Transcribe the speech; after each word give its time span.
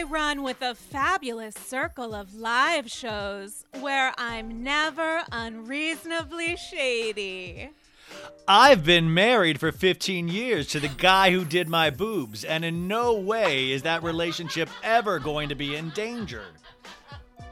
I 0.00 0.04
run 0.04 0.42
with 0.42 0.62
a 0.62 0.74
fabulous 0.74 1.54
circle 1.54 2.14
of 2.14 2.34
live 2.34 2.90
shows 2.90 3.66
where 3.80 4.14
I'm 4.16 4.64
never 4.64 5.24
unreasonably 5.30 6.56
shady. 6.56 7.68
I've 8.48 8.82
been 8.82 9.12
married 9.12 9.60
for 9.60 9.70
15 9.70 10.28
years 10.28 10.68
to 10.68 10.80
the 10.80 10.88
guy 10.88 11.32
who 11.32 11.44
did 11.44 11.68
my 11.68 11.90
boobs, 11.90 12.44
and 12.44 12.64
in 12.64 12.88
no 12.88 13.12
way 13.12 13.72
is 13.72 13.82
that 13.82 14.02
relationship 14.02 14.70
ever 14.82 15.18
going 15.18 15.50
to 15.50 15.54
be 15.54 15.76
in 15.76 15.90
danger. 15.90 16.44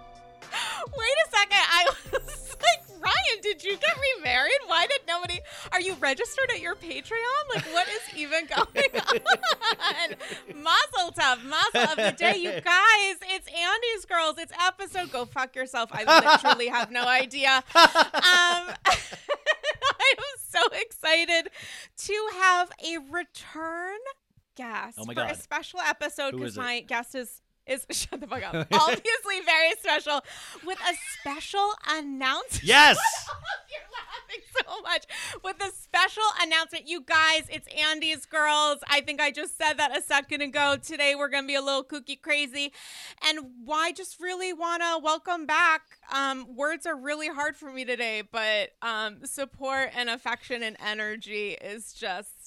Wait 0.96 1.16
a 1.26 1.30
second. 1.30 1.52
I 1.52 1.86
was 2.12 2.47
Ryan, 3.00 3.40
did 3.42 3.62
you 3.64 3.76
get 3.76 3.94
remarried? 4.16 4.52
Why 4.66 4.86
did 4.86 5.00
nobody? 5.06 5.38
Are 5.72 5.80
you 5.80 5.94
registered 5.94 6.50
at 6.50 6.60
your 6.60 6.74
Patreon? 6.74 7.54
Like, 7.54 7.64
what 7.72 7.86
is 7.88 8.00
even 8.16 8.46
going 8.46 8.90
on? 8.94 10.62
Mazel 10.62 11.12
tov, 11.12 11.44
mazel 11.44 11.90
of 11.90 11.96
the 11.96 12.14
day, 12.16 12.36
you 12.36 12.50
guys. 12.50 13.16
It's 13.30 13.48
Andy's 13.48 14.04
girls. 14.08 14.36
It's 14.38 14.52
episode. 14.60 15.10
Go 15.12 15.24
fuck 15.24 15.54
yourself. 15.56 15.90
I 15.92 16.04
literally 16.42 16.68
have 16.68 16.90
no 16.90 17.06
idea. 17.06 17.56
Um, 17.56 17.62
I 18.84 20.14
am 20.18 20.24
so 20.48 20.60
excited 20.72 21.50
to 21.98 22.28
have 22.40 22.70
a 22.84 22.98
return 23.10 23.98
guest 24.56 24.98
Oh 24.98 25.04
my 25.06 25.14
for 25.14 25.20
God. 25.20 25.30
a 25.30 25.36
special 25.36 25.80
episode 25.80 26.32
because 26.32 26.52
is 26.52 26.56
it? 26.56 26.60
my 26.60 26.80
guest 26.80 27.14
is 27.14 27.40
is 27.68 27.86
shut 27.90 28.20
the 28.20 28.26
fuck 28.26 28.42
up. 28.42 28.54
Obviously 28.72 29.40
very 29.44 29.72
special 29.80 30.20
with 30.64 30.78
a 30.80 30.94
special 31.18 31.72
announcement. 31.88 32.64
Yes! 32.64 32.98
You're 33.70 33.80
laughing 33.92 34.44
so 34.56 34.82
much 34.82 35.04
with 35.44 35.56
a 35.62 35.72
special 35.72 36.22
announcement. 36.42 36.88
You 36.88 37.02
guys, 37.02 37.44
it's 37.50 37.68
Andy's 37.68 38.26
girls. 38.26 38.78
I 38.88 39.00
think 39.00 39.20
I 39.20 39.30
just 39.30 39.56
said 39.58 39.74
that 39.74 39.96
a 39.96 40.02
second 40.02 40.40
ago. 40.42 40.76
Today 40.82 41.14
we're 41.14 41.28
gonna 41.28 41.46
be 41.46 41.54
a 41.54 41.62
little 41.62 41.84
kooky 41.84 42.20
crazy. 42.20 42.72
And 43.26 43.38
why 43.64 43.92
just 43.92 44.20
really 44.20 44.52
wanna 44.52 44.98
welcome 45.02 45.46
back. 45.46 45.82
Um, 46.12 46.56
words 46.56 46.86
are 46.86 46.96
really 46.96 47.28
hard 47.28 47.56
for 47.56 47.70
me 47.70 47.84
today, 47.84 48.22
but 48.30 48.70
um 48.82 49.24
support 49.24 49.90
and 49.94 50.08
affection 50.08 50.62
and 50.62 50.76
energy 50.84 51.50
is 51.60 51.92
just 51.92 52.37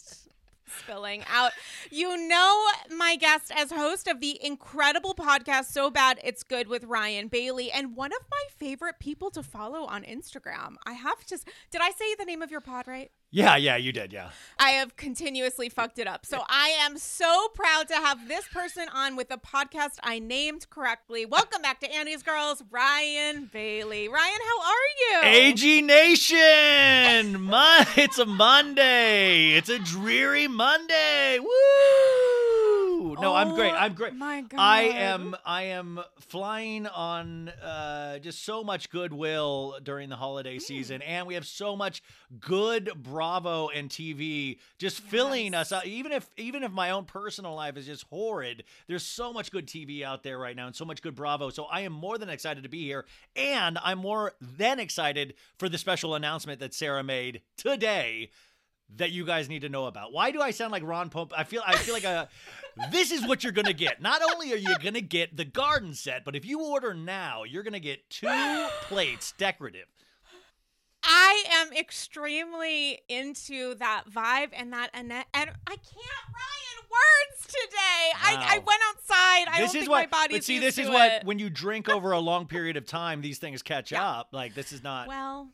spilling 0.79 1.23
out. 1.31 1.51
You 1.89 2.17
know 2.27 2.65
my 2.95 3.15
guest 3.15 3.51
as 3.55 3.71
host 3.71 4.07
of 4.07 4.19
the 4.19 4.39
incredible 4.43 5.13
podcast 5.13 5.65
So 5.65 5.89
Bad 5.89 6.19
It's 6.23 6.43
Good 6.43 6.67
with 6.67 6.83
Ryan 6.85 7.27
Bailey 7.27 7.71
and 7.71 7.95
one 7.95 8.11
of 8.11 8.21
my 8.29 8.43
favorite 8.57 8.99
people 8.99 9.29
to 9.31 9.43
follow 9.43 9.85
on 9.85 10.03
Instagram. 10.03 10.75
I 10.85 10.93
have 10.93 11.25
to 11.25 11.39
Did 11.71 11.81
I 11.81 11.91
say 11.91 12.15
the 12.15 12.25
name 12.25 12.41
of 12.41 12.51
your 12.51 12.61
pod 12.61 12.87
right? 12.87 13.11
Yeah, 13.33 13.55
yeah, 13.55 13.77
you 13.77 13.93
did, 13.93 14.11
yeah. 14.11 14.31
I 14.59 14.71
have 14.71 14.97
continuously 14.97 15.69
fucked 15.69 15.99
it 15.99 16.05
up. 16.05 16.25
So 16.25 16.43
I 16.49 16.75
am 16.81 16.97
so 16.97 17.47
proud 17.53 17.87
to 17.87 17.93
have 17.93 18.27
this 18.27 18.45
person 18.49 18.87
on 18.93 19.15
with 19.15 19.29
the 19.29 19.37
podcast 19.37 19.99
I 20.03 20.19
named 20.19 20.69
correctly. 20.69 21.25
Welcome 21.25 21.61
back 21.61 21.79
to 21.79 21.89
Andy's 21.89 22.23
Girls, 22.23 22.61
Ryan 22.69 23.49
Bailey. 23.53 24.09
Ryan, 24.09 24.39
how 24.45 24.61
are 24.69 24.89
you? 24.99 25.39
AG 25.39 25.81
Nation! 25.81 27.41
Mon- 27.41 27.85
it's 27.95 28.19
a 28.19 28.25
Monday. 28.25 29.51
It's 29.51 29.69
a 29.69 29.79
dreary 29.79 30.49
Monday. 30.49 31.39
Woo! 31.39 32.70
No, 33.01 33.33
I'm 33.33 33.55
great. 33.55 33.73
Oh 33.73 33.77
I'm 33.77 33.93
great. 33.93 34.13
my 34.15 34.43
I 34.57 34.81
am 34.83 35.35
I 35.45 35.63
am 35.63 35.99
flying 36.19 36.85
on 36.87 37.49
uh, 37.49 38.19
just 38.19 38.43
so 38.45 38.63
much 38.63 38.89
goodwill 38.89 39.77
during 39.83 40.09
the 40.09 40.15
holiday 40.15 40.55
Hmm. 40.55 40.59
season, 40.59 41.01
and 41.01 41.25
we 41.27 41.33
have 41.33 41.47
so 41.47 41.75
much 41.75 42.03
good 42.39 42.91
Bravo 42.95 43.69
and 43.69 43.89
TV 43.89 44.59
just 44.77 44.99
filling 44.99 45.53
us 45.55 45.71
Yes. 45.71 45.79
out. 45.79 45.85
Even 45.87 46.11
if 46.11 46.29
even 46.37 46.63
if 46.63 46.71
my 46.71 46.91
own 46.91 47.05
personal 47.05 47.55
life 47.55 47.75
is 47.77 47.87
just 47.87 48.05
horrid, 48.09 48.63
there's 48.87 49.03
so 49.03 49.33
much 49.33 49.51
good 49.51 49.67
TV 49.67 50.03
out 50.03 50.21
there 50.23 50.37
right 50.37 50.55
now, 50.55 50.67
and 50.67 50.75
so 50.75 50.85
much 50.85 51.01
good 51.01 51.15
Bravo. 51.15 51.49
So 51.49 51.65
I 51.65 51.81
am 51.81 51.93
more 51.93 52.17
than 52.17 52.29
excited 52.29 52.63
to 52.63 52.69
be 52.69 52.83
here, 52.83 53.05
and 53.35 53.79
I'm 53.83 53.97
more 53.97 54.33
than 54.39 54.79
excited 54.79 55.33
for 55.57 55.67
the 55.69 55.77
special 55.77 56.13
announcement 56.15 56.59
that 56.59 56.73
Sarah 56.73 57.03
made 57.03 57.41
today 57.57 58.29
that 58.97 59.11
you 59.11 59.25
guys 59.25 59.49
need 59.49 59.61
to 59.61 59.69
know 59.69 59.85
about. 59.85 60.11
Why 60.13 60.31
do 60.31 60.41
I 60.41 60.51
sound 60.51 60.71
like 60.71 60.83
Ron 60.83 61.09
Popeil? 61.09 61.33
I 61.37 61.43
feel 61.43 61.61
I 61.65 61.75
feel 61.77 61.93
like 61.93 62.03
a 62.03 62.29
this 62.91 63.11
is 63.11 63.25
what 63.27 63.43
you're 63.43 63.53
going 63.53 63.65
to 63.65 63.73
get. 63.73 64.01
Not 64.01 64.21
only 64.21 64.53
are 64.53 64.57
you 64.57 64.77
going 64.79 64.93
to 64.93 65.01
get 65.01 65.35
the 65.35 65.45
garden 65.45 65.93
set, 65.93 66.23
but 66.25 66.35
if 66.35 66.45
you 66.45 66.61
order 66.61 66.93
now, 66.93 67.43
you're 67.43 67.63
going 67.63 67.73
to 67.73 67.79
get 67.79 68.09
two 68.09 68.67
plates 68.83 69.33
decorative. 69.37 69.85
I 71.03 71.43
am 71.53 71.73
extremely 71.73 73.01
into 73.09 73.75
that 73.75 74.03
vibe 74.09 74.49
and 74.53 74.71
that 74.73 74.89
and, 74.93 75.11
and 75.11 75.23
I 75.33 75.45
can't 75.67 76.25
Ryan 76.27 76.89
words 76.91 77.45
today. 77.47 78.11
I, 78.23 78.55
I 78.55 78.57
went 78.59 78.81
outside. 78.89 79.47
I 79.49 79.61
this 79.61 79.71
don't 79.71 79.81
is 79.81 79.81
think 79.83 79.89
what 79.89 79.99
my 80.01 80.05
body's 80.07 80.37
but 80.37 80.43
see 80.43 80.59
this 80.59 80.77
is 80.77 80.89
what 80.89 81.11
it. 81.11 81.23
when 81.25 81.39
you 81.39 81.49
drink 81.49 81.89
over 81.89 82.11
a 82.11 82.19
long 82.19 82.45
period 82.47 82.77
of 82.77 82.85
time 82.85 83.21
these 83.21 83.39
things 83.39 83.61
catch 83.61 83.91
Yeah. 83.91 84.07
up. 84.07 84.29
Like 84.31 84.53
this 84.53 84.71
is 84.71 84.83
not 84.83 85.07
Well, 85.07 85.49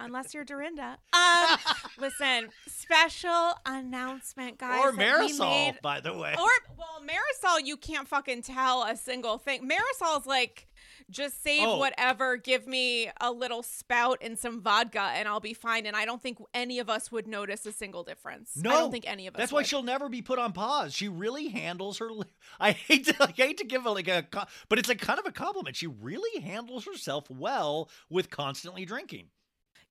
unless 0.00 0.34
you're 0.34 0.44
Dorinda. 0.44 0.98
Um, 1.12 1.58
listen, 1.98 2.48
special 2.66 3.54
announcement, 3.66 4.58
guys. 4.58 4.80
or 4.84 4.92
Marysol, 4.92 5.38
made- 5.50 5.78
by 5.82 6.00
the 6.00 6.12
way. 6.16 6.34
Or 6.38 6.48
well, 6.76 7.02
Marysol, 7.02 7.64
you 7.64 7.76
can't 7.76 8.08
fucking 8.08 8.42
tell 8.42 8.82
a 8.84 8.96
single 8.96 9.38
thing. 9.38 9.68
Marysol's 9.68 10.26
like, 10.26 10.67
just 11.10 11.42
save 11.42 11.66
Oh. 11.66 11.78
whatever, 11.78 12.36
give 12.36 12.66
me 12.66 13.10
a 13.20 13.32
little 13.32 13.62
spout 13.62 14.18
and 14.20 14.38
some 14.38 14.60
vodka, 14.60 15.00
and 15.00 15.26
I'll 15.26 15.40
be 15.40 15.54
fine. 15.54 15.86
And 15.86 15.96
I 15.96 16.04
don't 16.04 16.20
think 16.22 16.38
any 16.52 16.78
of 16.78 16.90
us 16.90 17.10
would 17.10 17.26
notice 17.26 17.64
a 17.66 17.72
single 17.72 18.02
difference. 18.04 18.52
No, 18.56 18.70
I 18.70 18.74
don't 18.74 18.90
think 18.90 19.08
any 19.08 19.26
of 19.26 19.34
us. 19.34 19.38
That's 19.38 19.52
why 19.52 19.62
she'll 19.62 19.82
never 19.82 20.08
be 20.08 20.20
put 20.22 20.38
on 20.38 20.52
pause. 20.52 20.94
She 20.94 21.08
really 21.08 21.48
handles 21.48 21.98
her. 21.98 22.10
li- 22.12 22.24
I 22.60 22.72
hate 22.72 23.06
to, 23.06 23.14
I 23.24 23.32
hate 23.32 23.58
to 23.58 23.64
give 23.64 23.84
her 23.84 23.90
like 23.90 24.08
a, 24.08 24.26
but 24.68 24.78
it's 24.78 24.88
a 24.88 24.94
kind 24.94 25.18
of 25.18 25.26
a 25.26 25.32
compliment. 25.32 25.76
She 25.76 25.86
really 25.86 26.40
handles 26.42 26.84
herself 26.84 27.30
well 27.30 27.88
with 28.10 28.30
constantly 28.30 28.84
drinking. 28.84 29.28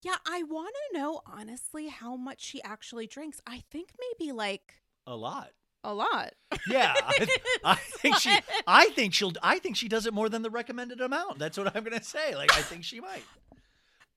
Yeah, 0.04 0.18
I 0.28 0.44
want 0.44 0.76
to 0.92 1.00
know 1.00 1.22
honestly 1.26 1.88
how 1.88 2.16
much 2.16 2.42
she 2.42 2.62
actually 2.62 3.08
drinks. 3.08 3.42
I 3.48 3.64
think 3.72 3.90
maybe 4.20 4.32
like 4.32 4.76
A 5.08 5.16
lot. 5.16 5.50
A 5.88 5.94
lot. 5.94 6.34
Yeah, 6.70 6.94
I, 6.96 7.28
I 7.64 7.76
think 7.76 8.18
she. 8.18 8.38
I 8.68 8.90
think 8.90 9.14
she'll. 9.14 9.34
I 9.42 9.60
think 9.60 9.76
she 9.76 9.88
does 9.88 10.06
it 10.06 10.14
more 10.14 10.30
than 10.30 10.42
the 10.42 10.50
recommended 10.50 11.02
amount. 11.02 11.40
That's 11.40 11.58
what 11.58 11.76
I'm 11.76 11.84
gonna 11.84 12.04
say. 12.04 12.36
Like 12.36 12.54
I 12.54 12.62
think 12.62 12.84
she 12.84 13.00
might. 13.00 13.24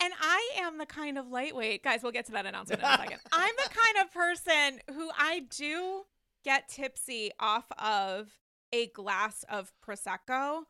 And 0.02 0.12
I 0.18 0.50
am 0.60 0.78
the 0.78 0.86
kind 0.86 1.18
of 1.18 1.28
lightweight, 1.28 1.84
guys, 1.84 2.02
we'll 2.02 2.12
get 2.12 2.24
to 2.26 2.32
that 2.32 2.46
announcement 2.46 2.80
in 2.80 2.88
a 2.88 2.96
second. 2.96 3.18
I'm 3.32 3.54
the 3.62 3.68
kind 3.68 4.06
of 4.06 4.12
person 4.12 4.80
who 4.94 5.10
I 5.16 5.42
do 5.50 6.04
get 6.42 6.68
tipsy 6.70 7.30
off 7.38 7.66
of 7.78 8.30
a 8.72 8.86
glass 8.88 9.44
of 9.50 9.72
Prosecco. 9.86 10.62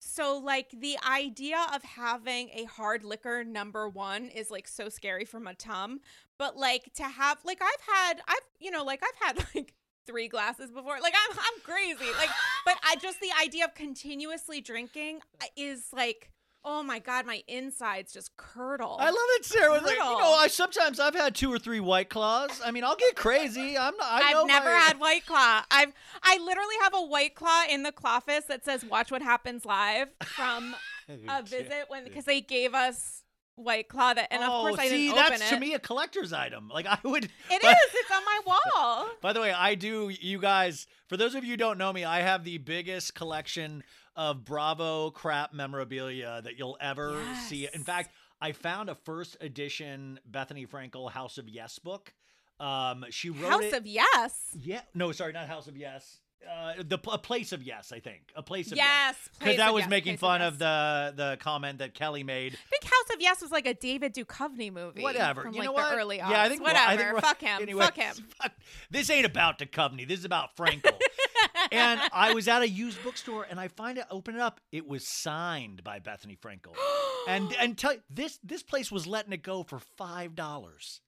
So, 0.00 0.38
like, 0.38 0.70
the 0.70 0.96
idea 1.06 1.66
of 1.74 1.82
having 1.82 2.50
a 2.54 2.64
hard 2.64 3.04
liquor 3.04 3.44
number 3.44 3.88
one 3.88 4.28
is 4.28 4.50
like 4.50 4.68
so 4.68 4.88
scary 4.88 5.24
for 5.24 5.40
my 5.40 5.54
tum. 5.54 6.00
But, 6.38 6.56
like, 6.56 6.92
to 6.94 7.02
have, 7.02 7.38
like, 7.44 7.60
I've 7.60 7.94
had, 7.94 8.20
I've, 8.26 8.46
you 8.60 8.70
know, 8.70 8.84
like, 8.84 9.02
I've 9.02 9.36
had 9.36 9.46
like 9.54 9.74
three 10.08 10.26
glasses 10.26 10.70
before. 10.70 10.96
Like, 11.00 11.14
I'm, 11.30 11.38
I'm 11.38 11.60
crazy. 11.62 12.10
Like, 12.18 12.30
but 12.64 12.76
I 12.82 12.96
just, 12.96 13.20
the 13.20 13.30
idea 13.40 13.64
of 13.66 13.74
continuously 13.74 14.60
drinking 14.60 15.20
is 15.56 15.84
like, 15.92 16.30
oh 16.64 16.82
my 16.82 16.98
God, 16.98 17.26
my 17.26 17.42
insides 17.46 18.12
just 18.12 18.36
curdle. 18.36 18.96
I 18.98 19.06
love 19.06 19.16
it, 19.36 19.44
Sarah. 19.44 19.74
Like, 19.74 19.96
you 19.96 19.98
know, 19.98 20.34
I 20.34 20.48
sometimes 20.48 20.98
I've 20.98 21.14
had 21.14 21.34
two 21.34 21.52
or 21.52 21.58
three 21.58 21.80
white 21.80 22.08
claws. 22.08 22.60
I 22.64 22.70
mean, 22.70 22.84
I'll 22.84 22.96
get 22.96 23.14
crazy. 23.16 23.76
I'm 23.78 23.96
not. 23.96 24.06
I 24.24 24.32
I've 24.32 24.46
never 24.46 24.70
my- 24.70 24.78
had 24.78 24.98
White 24.98 25.26
Claw. 25.26 25.62
I've 25.70 25.92
I 26.22 26.38
literally 26.38 26.74
have 26.82 26.94
a 26.94 27.02
White 27.02 27.34
Claw 27.34 27.64
in 27.70 27.82
the 27.82 27.92
Clawfist 27.92 28.46
that 28.48 28.64
says 28.64 28.84
"Watch 28.84 29.10
what 29.10 29.22
happens 29.22 29.64
live" 29.64 30.08
from 30.24 30.74
a 31.28 31.42
visit 31.42 31.84
when 31.88 32.04
because 32.04 32.24
they 32.24 32.40
gave 32.40 32.74
us 32.74 33.22
White 33.58 33.88
Claw 33.88 34.14
that, 34.14 34.28
and 34.32 34.42
of 34.42 34.48
oh, 34.50 34.60
course 34.62 34.78
I 34.78 34.88
see, 34.88 35.08
didn't 35.08 35.18
open 35.18 35.38
that's 35.38 35.52
it. 35.52 35.54
to 35.54 35.60
me 35.60 35.74
a 35.74 35.78
collector's 35.78 36.32
item. 36.32 36.68
Like 36.72 36.86
I 36.86 36.98
would. 37.04 37.24
It 37.50 37.52
is. 37.52 37.60
but- 37.62 37.76
It's 37.94 38.10
on 38.10 38.22
my 38.24 38.40
wall. 38.46 39.08
By 39.20 39.32
the 39.32 39.40
way, 39.40 39.52
I 39.52 39.74
do. 39.74 40.08
You 40.08 40.38
guys, 40.38 40.86
for 41.08 41.16
those 41.16 41.34
of 41.34 41.44
you 41.44 41.50
who 41.50 41.56
don't 41.56 41.78
know 41.78 41.92
me, 41.92 42.04
I 42.04 42.20
have 42.20 42.44
the 42.44 42.58
biggest 42.58 43.14
collection 43.14 43.82
of 44.16 44.44
Bravo 44.44 45.10
crap 45.10 45.52
memorabilia 45.52 46.40
that 46.42 46.58
you'll 46.58 46.76
ever 46.80 47.20
see. 47.46 47.68
In 47.72 47.84
fact, 47.84 48.10
I 48.40 48.52
found 48.52 48.88
a 48.88 48.94
first 48.94 49.36
edition 49.40 50.18
Bethenny 50.30 50.68
Frankel 50.68 51.10
House 51.10 51.38
of 51.38 51.48
Yes 51.48 51.78
book. 51.78 52.14
Um, 52.60 53.04
she 53.10 53.30
wrote 53.30 53.50
House 53.50 53.62
it. 53.64 53.72
of 53.74 53.86
Yes. 53.86 54.40
yeah, 54.54 54.80
no, 54.94 55.12
sorry, 55.12 55.32
not 55.32 55.46
House 55.48 55.68
of 55.68 55.76
Yes. 55.76 56.18
Uh, 56.48 56.74
the 56.78 56.98
a 57.10 57.18
place 57.18 57.52
of 57.52 57.62
yes, 57.62 57.92
I 57.92 58.00
think 58.00 58.20
a 58.34 58.42
place 58.42 58.70
of 58.70 58.76
Yes, 58.78 59.16
because 59.24 59.38
Place 59.44 59.56
that 59.58 59.74
was 59.74 59.82
Yes, 59.82 59.90
making 59.90 60.12
Place 60.12 60.16
of 60.16 60.20
fun 60.20 60.40
Yes. 60.40 60.52
of 60.52 60.58
the 60.58 61.12
the 61.16 61.36
comment 61.40 61.78
that 61.80 61.94
Kelly 61.94 62.22
made. 62.22 62.54
I 62.54 62.70
think 62.70 62.84
House 62.84 63.14
of 63.14 63.20
Yes 63.20 63.42
was 63.42 63.50
like 63.50 63.66
a 63.66 63.74
David 63.74 64.14
Duchovny 64.14 64.72
movie. 64.72 65.02
Whatever, 65.02 65.42
From 65.42 65.52
you 65.54 65.58
like 65.60 65.66
know 65.66 65.72
the 65.74 65.82
what? 65.82 65.96
early 65.98 66.16
yeah, 66.18 66.42
I 66.42 66.48
think 66.48 66.62
whatever. 66.62 66.80
I 66.88 66.96
think, 66.96 67.20
fuck 67.20 67.40
him. 67.40 67.62
Anyways, 67.62 67.84
fuck 67.86 67.96
him. 67.96 68.14
fuck- 68.40 68.52
This 68.90 69.10
ain't 69.10 69.26
about 69.26 69.58
Duchovny. 69.58 70.06
This 70.06 70.20
is 70.20 70.24
about 70.24 70.56
Frankel. 70.56 70.98
and 71.72 72.00
I 72.12 72.32
was 72.34 72.46
at 72.48 72.62
a 72.62 72.68
used 72.68 73.02
bookstore 73.02 73.46
and 73.50 73.58
I 73.60 73.68
find 73.68 73.98
it, 73.98 74.04
open 74.10 74.34
it 74.36 74.40
up. 74.40 74.60
It 74.72 74.86
was 74.86 75.06
signed 75.06 75.82
by 75.84 75.98
Bethenny 75.98 76.38
Frankel. 76.38 76.74
and 77.28 77.52
and 77.58 77.76
tell 77.76 77.94
this 78.08 78.38
this 78.42 78.62
place 78.62 78.90
was 78.92 79.06
letting 79.06 79.32
it 79.32 79.42
go 79.42 79.64
for 79.64 79.80
five 79.96 80.34
dollars. 80.34 81.00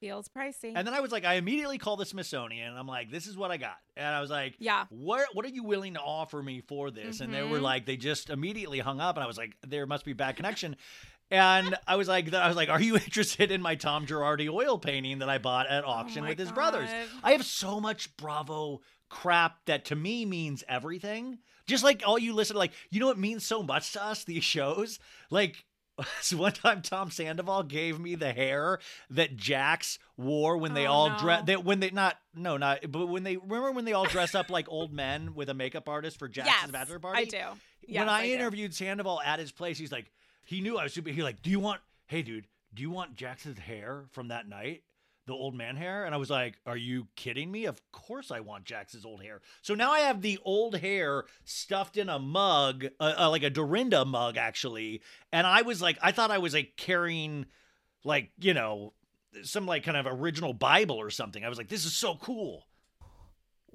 Feels 0.00 0.28
pricey. 0.28 0.72
And 0.74 0.86
then 0.86 0.92
I 0.94 1.00
was 1.00 1.12
like, 1.12 1.24
I 1.24 1.34
immediately 1.34 1.78
called 1.78 2.00
the 2.00 2.04
Smithsonian 2.06 2.68
and 2.68 2.78
I'm 2.78 2.86
like, 2.86 3.10
this 3.10 3.26
is 3.26 3.36
what 3.36 3.50
I 3.50 3.56
got. 3.56 3.76
And 3.96 4.06
I 4.06 4.20
was 4.20 4.30
like, 4.30 4.54
Yeah. 4.58 4.84
what 4.90 5.28
what 5.34 5.44
are 5.46 5.50
you 5.50 5.64
willing 5.64 5.94
to 5.94 6.00
offer 6.00 6.42
me 6.42 6.60
for 6.60 6.90
this? 6.90 7.20
And 7.20 7.32
they 7.32 7.42
were 7.42 7.58
Mhm. 7.58 7.62
like, 7.62 7.86
they 7.86 7.96
just 7.96 8.28
immediately 8.30 8.80
hung 8.80 9.00
up 9.00 9.16
and 9.16 9.24
I 9.24 9.26
was 9.26 9.38
like, 9.38 9.56
there 9.66 9.86
must 9.86 10.04
be 10.04 10.12
bad 10.12 10.36
connection. 10.36 10.76
And 11.30 11.74
I 11.88 11.96
was 11.96 12.06
like, 12.06 12.32
I 12.34 12.48
was 12.48 12.56
like, 12.56 12.68
are 12.68 12.80
you 12.80 12.94
interested 13.04 13.50
in 13.50 13.62
my 13.62 13.76
Tom 13.76 14.06
Girardi 14.06 14.48
oil 14.52 14.78
painting 14.78 15.20
that 15.20 15.28
I 15.30 15.38
bought 15.38 15.66
at 15.68 15.84
auction 15.84 16.24
Oh 16.24 16.28
with 16.28 16.38
his 16.38 16.52
brothers? 16.52 16.90
I 17.22 17.32
have 17.32 17.44
so 17.44 17.80
much 17.80 18.14
Bravo 18.16 18.82
crap 19.08 19.64
that 19.66 19.86
to 19.86 19.96
me 19.96 20.26
means 20.26 20.64
everything. 20.68 21.38
Just 21.66 21.82
like 21.84 22.02
all 22.06 22.18
you 22.18 22.34
listen, 22.34 22.56
like 22.56 22.72
you 22.90 23.00
know, 23.00 23.10
it 23.10 23.16
means 23.18 23.46
so 23.46 23.62
much 23.62 23.92
to 23.92 24.04
us. 24.04 24.24
These 24.24 24.44
shows, 24.44 24.98
like 25.30 25.64
so 26.20 26.36
one 26.36 26.52
time 26.52 26.82
Tom 26.82 27.10
Sandoval 27.10 27.62
gave 27.64 27.98
me 28.00 28.14
the 28.14 28.32
hair 28.32 28.78
that 29.10 29.36
Jax 29.36 29.98
wore 30.16 30.56
when 30.56 30.74
they 30.74 30.86
Oh, 30.86 30.92
all 30.92 31.10
no. 31.10 31.18
dress. 31.18 31.42
They, 31.46 31.56
when 31.56 31.80
they 31.80 31.90
not 31.90 32.16
no 32.34 32.56
not 32.56 32.80
but 32.90 33.06
when 33.06 33.22
they 33.22 33.36
remember 33.36 33.72
when 33.72 33.84
they 33.84 33.92
all 33.92 34.06
dressed 34.06 34.34
up 34.34 34.50
like 34.50 34.66
old 34.68 34.92
men 34.92 35.34
with 35.34 35.48
a 35.48 35.54
makeup 35.54 35.88
artist 35.88 36.18
for 36.18 36.28
Jax's 36.28 36.52
yes, 36.62 36.70
bachelor 36.70 36.98
party. 36.98 37.22
I 37.22 37.24
do. 37.24 37.58
Yes, 37.86 38.00
when 38.00 38.08
I, 38.08 38.26
do. 38.26 38.34
interviewed 38.34 38.74
Sandoval 38.74 39.20
at 39.20 39.38
his 39.38 39.52
place, 39.52 39.76
he's 39.78 39.92
like, 39.92 40.10
he 40.44 40.60
knew 40.60 40.78
I 40.78 40.84
was 40.84 40.92
super. 40.94 41.10
He's 41.10 41.22
like, 41.22 41.42
do 41.42 41.50
you 41.50 41.60
want? 41.60 41.80
Hey, 42.06 42.22
dude, 42.22 42.46
do 42.72 42.82
you 42.82 42.90
want 42.90 43.14
Jax's 43.14 43.58
hair 43.58 44.04
from 44.10 44.28
that 44.28 44.48
night? 44.48 44.82
The 45.26 45.32
old 45.32 45.54
man 45.54 45.76
hair, 45.76 46.04
and 46.04 46.14
I 46.14 46.18
was 46.18 46.28
like, 46.28 46.58
"Are 46.66 46.76
you 46.76 47.08
kidding 47.16 47.50
me? 47.50 47.64
Of 47.64 47.80
course 47.92 48.30
I 48.30 48.40
want 48.40 48.64
Jax's 48.64 49.06
old 49.06 49.22
hair." 49.22 49.40
So 49.62 49.74
now 49.74 49.90
I 49.90 50.00
have 50.00 50.20
the 50.20 50.38
old 50.44 50.76
hair 50.76 51.24
stuffed 51.44 51.96
in 51.96 52.10
a 52.10 52.18
mug, 52.18 52.84
uh, 53.00 53.14
uh, 53.18 53.30
like 53.30 53.42
a 53.42 53.48
Dorinda 53.48 54.04
mug, 54.04 54.36
actually. 54.36 55.00
And 55.32 55.46
I 55.46 55.62
was 55.62 55.80
like, 55.80 55.98
I 56.02 56.12
thought 56.12 56.30
I 56.30 56.38
was 56.38 56.52
like 56.52 56.74
carrying, 56.76 57.46
like 58.04 58.32
you 58.38 58.52
know, 58.52 58.92
some 59.42 59.64
like 59.64 59.82
kind 59.82 59.96
of 59.96 60.06
original 60.06 60.52
Bible 60.52 60.96
or 60.96 61.08
something. 61.08 61.42
I 61.42 61.48
was 61.48 61.56
like, 61.56 61.68
this 61.68 61.86
is 61.86 61.94
so 61.94 62.16
cool. 62.16 62.66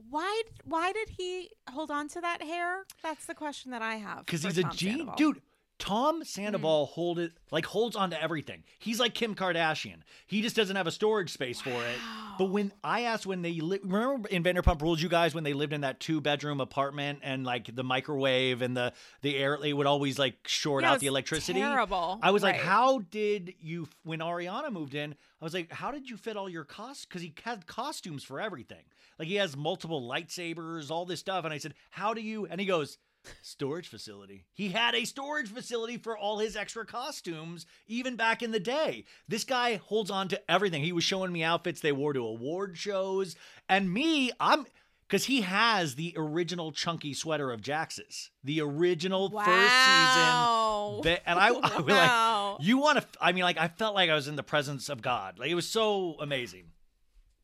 Why? 0.09 0.43
Why 0.65 0.91
did 0.93 1.09
he 1.09 1.49
hold 1.69 1.91
on 1.91 2.07
to 2.09 2.21
that 2.21 2.41
hair? 2.41 2.85
That's 3.03 3.25
the 3.25 3.33
question 3.35 3.71
that 3.71 3.81
I 3.81 3.95
have. 3.95 4.25
Because 4.25 4.43
he's 4.43 4.57
a 4.57 4.61
Tom 4.63 4.71
G 4.75 4.89
Sandoval. 4.91 5.15
dude. 5.15 5.41
Tom 5.79 6.15
mm-hmm. 6.15 6.23
Sandoval 6.23 6.87
hold 6.87 7.19
it 7.19 7.31
like 7.51 7.65
holds 7.65 7.95
on 7.95 8.11
to 8.11 8.21
everything. 8.21 8.63
He's 8.77 8.99
like 8.99 9.13
Kim 9.13 9.33
Kardashian. 9.33 10.01
He 10.27 10.41
just 10.41 10.55
doesn't 10.55 10.75
have 10.75 10.87
a 10.87 10.91
storage 10.91 11.31
space 11.31 11.59
for 11.61 11.69
it. 11.69 11.97
But 12.37 12.51
when 12.51 12.71
I 12.83 13.01
asked 13.01 13.25
when 13.25 13.41
they 13.41 13.53
li- 13.53 13.79
remember 13.83 14.27
in 14.29 14.43
Vanderpump 14.43 14.81
Rules, 14.81 15.01
you 15.01 15.09
guys 15.09 15.33
when 15.33 15.43
they 15.43 15.53
lived 15.53 15.73
in 15.73 15.81
that 15.81 15.99
two 15.99 16.21
bedroom 16.21 16.61
apartment 16.61 17.19
and 17.23 17.45
like 17.45 17.73
the 17.73 17.83
microwave 17.83 18.61
and 18.61 18.77
the 18.77 18.93
the 19.21 19.37
air, 19.37 19.57
they 19.59 19.73
would 19.73 19.87
always 19.87 20.19
like 20.19 20.35
short 20.45 20.83
Yeah, 20.83 20.91
it 20.91 20.93
out 20.93 20.99
the 20.99 21.07
electricity. 21.07 21.59
terrible. 21.59 22.19
I 22.21 22.31
was 22.31 22.43
like, 22.43 22.57
how 22.57 22.99
did 22.99 23.53
you 23.59 23.87
when 24.03 24.19
Ariana 24.19 24.71
moved 24.71 24.95
in? 24.95 25.15
I 25.41 25.45
was 25.45 25.53
like, 25.53 25.71
how 25.71 25.91
did 25.91 26.09
you 26.09 26.17
fit 26.17 26.35
all 26.35 26.49
your 26.49 26.65
costs? 26.65 27.05
Because 27.05 27.21
he 27.21 27.33
had 27.43 27.65
costumes 27.65 28.23
for 28.23 28.39
everything. 28.39 28.83
Like 29.17 29.27
he 29.27 29.35
has 29.35 29.55
multiple 29.55 30.01
lightsabers, 30.07 30.91
all 30.91 31.05
this 31.05 31.19
stuff. 31.19 31.45
And 31.45 31.53
I 31.53 31.57
said, 31.57 31.73
how 31.91 32.13
do 32.13 32.21
you? 32.21 32.45
And 32.45 32.59
he 32.59 32.67
goes 32.67 32.97
storage 33.41 33.87
facility. 33.87 34.45
He 34.53 34.69
had 34.69 34.95
a 34.95 35.05
storage 35.05 35.49
facility 35.51 35.97
for 35.97 36.17
all 36.17 36.39
his 36.39 36.55
extra 36.55 36.85
costumes, 36.85 37.65
even 37.87 38.15
back 38.15 38.41
in 38.41 38.51
the 38.51 38.59
day. 38.59 39.05
This 39.27 39.43
guy 39.43 39.75
holds 39.75 40.09
on 40.11 40.27
to 40.29 40.41
everything. 40.51 40.83
He 40.83 40.91
was 40.91 41.03
showing 41.03 41.31
me 41.31 41.43
outfits 41.43 41.81
they 41.81 41.91
wore 41.91 42.13
to 42.13 42.19
award 42.25 42.77
shows. 42.77 43.35
And 43.67 43.93
me, 43.93 44.31
I'm 44.39 44.65
because 45.07 45.25
he 45.25 45.41
has 45.41 45.95
the 45.95 46.13
original 46.15 46.71
chunky 46.71 47.13
sweater 47.15 47.51
of 47.51 47.61
Jax's, 47.61 48.29
the 48.43 48.61
original 48.61 49.29
Wow. 49.29 49.43
first 49.43 49.75
season. 49.75 51.13
Ba- 51.13 51.27
And 51.29 51.39
I, 51.39 51.47
I 51.47 51.81
was 51.81 51.85
Wow. 51.95 52.57
like, 52.59 52.65
you 52.67 52.77
want 52.77 52.99
to, 52.99 53.07
I 53.19 53.31
mean, 53.31 53.43
like, 53.43 53.57
I 53.57 53.69
felt 53.69 53.95
like 53.95 54.09
I 54.11 54.15
was 54.15 54.27
in 54.27 54.35
the 54.35 54.43
presence 54.43 54.87
of 54.87 55.01
God. 55.01 55.39
Like, 55.39 55.49
it 55.49 55.55
was 55.55 55.67
so 55.67 56.15
amazing. 56.19 56.65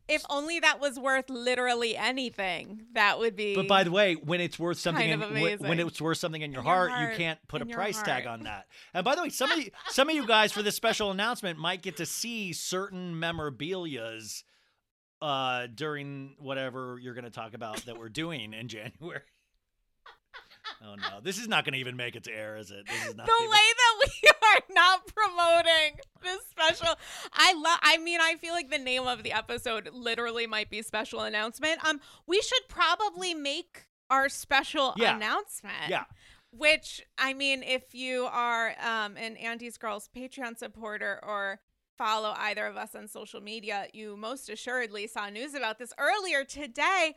If 0.08 0.24
only 0.30 0.60
that 0.60 0.80
was 0.80 1.00
worth 1.00 1.30
literally 1.30 1.98
anything, 1.98 2.84
that 2.94 3.18
would 3.18 3.36
be. 3.36 3.56
But 3.56 3.68
by 3.68 3.84
the 3.84 3.92
way, 3.92 4.14
when 4.16 4.40
it's 4.40 4.60
worth 4.60 4.78
something, 4.78 5.02
Kind 5.10 5.24
in, 5.24 5.30
of 5.30 5.32
when- 5.32 5.60
when 5.60 5.80
it's 5.80 6.00
worth 6.00 6.20
something 6.20 6.42
in 6.42 6.52
your, 6.52 6.62
In 6.62 6.66
your 6.66 6.74
heart, 6.76 6.92
heart, 6.92 7.12
you 7.12 7.18
can't 7.18 7.40
put 7.48 7.62
a 7.62 7.66
price 7.66 8.02
tag 8.04 8.28
on 8.28 8.44
that. 8.44 8.68
And 8.94 9.04
by 9.04 9.16
the 9.16 9.24
way, 9.24 9.30
some 9.30 9.52
of 9.52 9.58
you, 9.60 9.72
some 9.90 10.08
of 10.10 10.16
you 10.16 10.28
guys 10.28 10.52
for 10.52 10.62
this 10.62 10.76
special 10.76 11.10
announcement 11.12 11.58
might 11.58 11.82
get 11.82 11.98
to 11.98 12.06
see 12.06 12.54
certain 12.54 13.18
memorabilia's 13.20 14.44
uh, 15.22 15.68
during 15.74 16.36
whatever 16.40 17.00
you're 17.02 17.14
going 17.16 17.24
to 17.26 17.32
talk 17.32 17.54
about 17.56 17.78
that 17.86 17.98
we're 17.98 18.10
doing 18.10 18.54
in 18.54 18.68
January. 18.68 19.22
Oh 20.84 20.96
no, 20.96 21.20
this 21.24 21.38
is 21.38 21.48
not 21.48 21.64
going 21.66 21.74
to 21.74 21.80
even 21.80 21.96
make 21.96 22.16
it 22.16 22.24
to 22.26 22.32
air, 22.32 22.58
is 22.58 22.72
it? 22.72 22.86
This 22.88 23.08
is 23.08 23.16
not 23.18 23.26
the 23.28 23.34
even- 23.40 23.50
way 23.52 23.58
that 23.58 23.94
we 24.06 24.30
are 24.56 24.62
not 24.76 25.08
promoting 25.08 26.00
this 26.24 26.42
special 26.50 26.88
i 27.34 27.54
love 27.54 27.80
i 27.84 27.98
mean 27.98 28.20
i 28.22 28.36
feel 28.36 28.54
like 28.54 28.70
the 28.72 28.78
name 28.80 29.04
of 29.06 29.22
the 29.24 29.32
episode 29.32 29.90
literally 29.94 30.48
might 30.48 30.70
be 30.70 30.82
special 30.82 31.22
announcement 31.22 31.84
um 31.86 32.00
we 32.28 32.42
should 32.42 32.68
probably 32.68 33.34
make 33.34 33.84
our 34.10 34.28
special 34.30 34.94
Yeah. 34.98 35.16
announcement 35.16 35.76
Yeah. 35.90 36.06
which 36.52 37.02
i 37.18 37.34
mean 37.34 37.64
if 37.64 37.94
you 37.94 38.26
are 38.32 38.70
um 38.84 39.18
an 39.18 39.36
andy's 39.38 39.78
girls 39.78 40.10
patreon 40.16 40.58
supporter 40.58 41.20
or 41.24 41.60
follow 41.98 42.34
either 42.38 42.66
of 42.66 42.76
us 42.76 42.96
on 42.96 43.08
social 43.08 43.40
media 43.42 43.86
you 43.94 44.18
most 44.18 44.50
assuredly 44.50 45.08
saw 45.08 45.30
news 45.30 45.54
about 45.54 45.78
this 45.80 45.94
earlier 46.00 46.44
today 46.44 47.16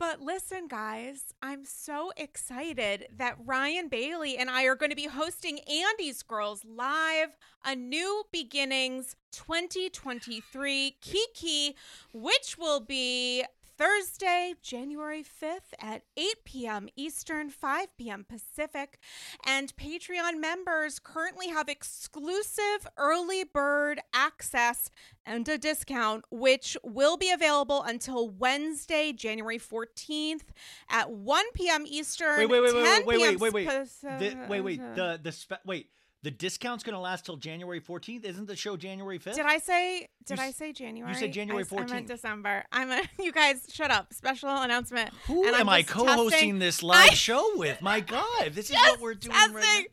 but 0.00 0.22
listen, 0.22 0.66
guys, 0.66 1.34
I'm 1.42 1.66
so 1.66 2.10
excited 2.16 3.08
that 3.18 3.36
Ryan 3.44 3.88
Bailey 3.88 4.38
and 4.38 4.48
I 4.48 4.64
are 4.64 4.74
going 4.74 4.88
to 4.88 4.96
be 4.96 5.08
hosting 5.08 5.58
Andy's 5.58 6.22
Girls 6.22 6.64
Live, 6.64 7.36
a 7.66 7.76
new 7.76 8.24
beginnings 8.32 9.14
2023 9.32 10.96
Kiki, 11.02 11.76
which 12.14 12.56
will 12.58 12.80
be 12.80 13.44
Thursday, 13.80 14.52
January 14.60 15.24
5th 15.24 15.72
at 15.80 16.02
8 16.14 16.44
p.m. 16.44 16.88
Eastern, 16.96 17.48
5 17.48 17.96
p.m. 17.96 18.26
Pacific. 18.28 18.98
And 19.46 19.74
Patreon 19.74 20.38
members 20.38 20.98
currently 20.98 21.48
have 21.48 21.66
exclusive 21.70 22.86
early 22.98 23.42
bird 23.44 24.00
access 24.12 24.90
and 25.24 25.48
a 25.48 25.56
discount, 25.56 26.26
which 26.30 26.76
will 26.84 27.16
be 27.16 27.30
available 27.30 27.82
until 27.82 28.28
Wednesday, 28.28 29.14
January 29.14 29.58
14th 29.58 30.44
at 30.90 31.10
1 31.10 31.44
p.m. 31.54 31.84
Eastern. 31.86 32.36
Wait, 32.36 32.50
wait, 32.50 32.60
wait, 32.60 32.72
10 32.72 33.06
wait, 33.06 33.06
wait, 33.06 33.18
wait, 33.18 33.40
wait, 33.40 33.52
wait. 33.54 33.66
Pacific. 33.66 34.18
The, 34.18 34.46
wait, 34.46 34.60
wait. 34.60 34.94
The 34.94 35.18
the 35.22 35.32
spe- 35.32 35.64
wait. 35.64 35.88
The 36.22 36.30
discount's 36.30 36.84
going 36.84 36.94
to 36.94 37.00
last 37.00 37.24
till 37.24 37.36
January 37.36 37.80
14th. 37.80 38.24
Isn't 38.24 38.46
the 38.46 38.54
show 38.54 38.76
January 38.76 39.18
5th? 39.18 39.36
Did 39.36 39.46
I 39.46 39.56
say? 39.58 40.08
Did 40.26 40.38
You 40.38 40.44
I 40.44 40.50
say 40.50 40.72
January? 40.72 41.10
You 41.12 41.18
said 41.18 41.32
January 41.32 41.62
I, 41.62 41.66
s- 41.66 41.72
I 41.72 41.76
meant 41.94 42.06
14th. 42.06 42.08
December. 42.08 42.64
I'm 42.70 42.90
a. 42.90 43.02
You 43.22 43.32
guys, 43.32 43.66
shut 43.72 43.90
up. 43.90 44.12
Special 44.12 44.50
announcement. 44.50 45.10
Who 45.28 45.46
And 45.46 45.56
I'm 45.56 45.68
I 45.68 45.82
co-hosting 45.82 46.30
testing- 46.30 46.58
this 46.58 46.82
live 46.82 47.10
I- 47.10 47.14
show 47.14 47.52
with? 47.56 47.80
My 47.80 48.00
God, 48.00 48.50
this 48.52 48.68
is 48.70 48.76
what 48.76 49.00
we're 49.00 49.14
doing 49.14 49.34
right 49.34 49.62
testing. 49.62 49.86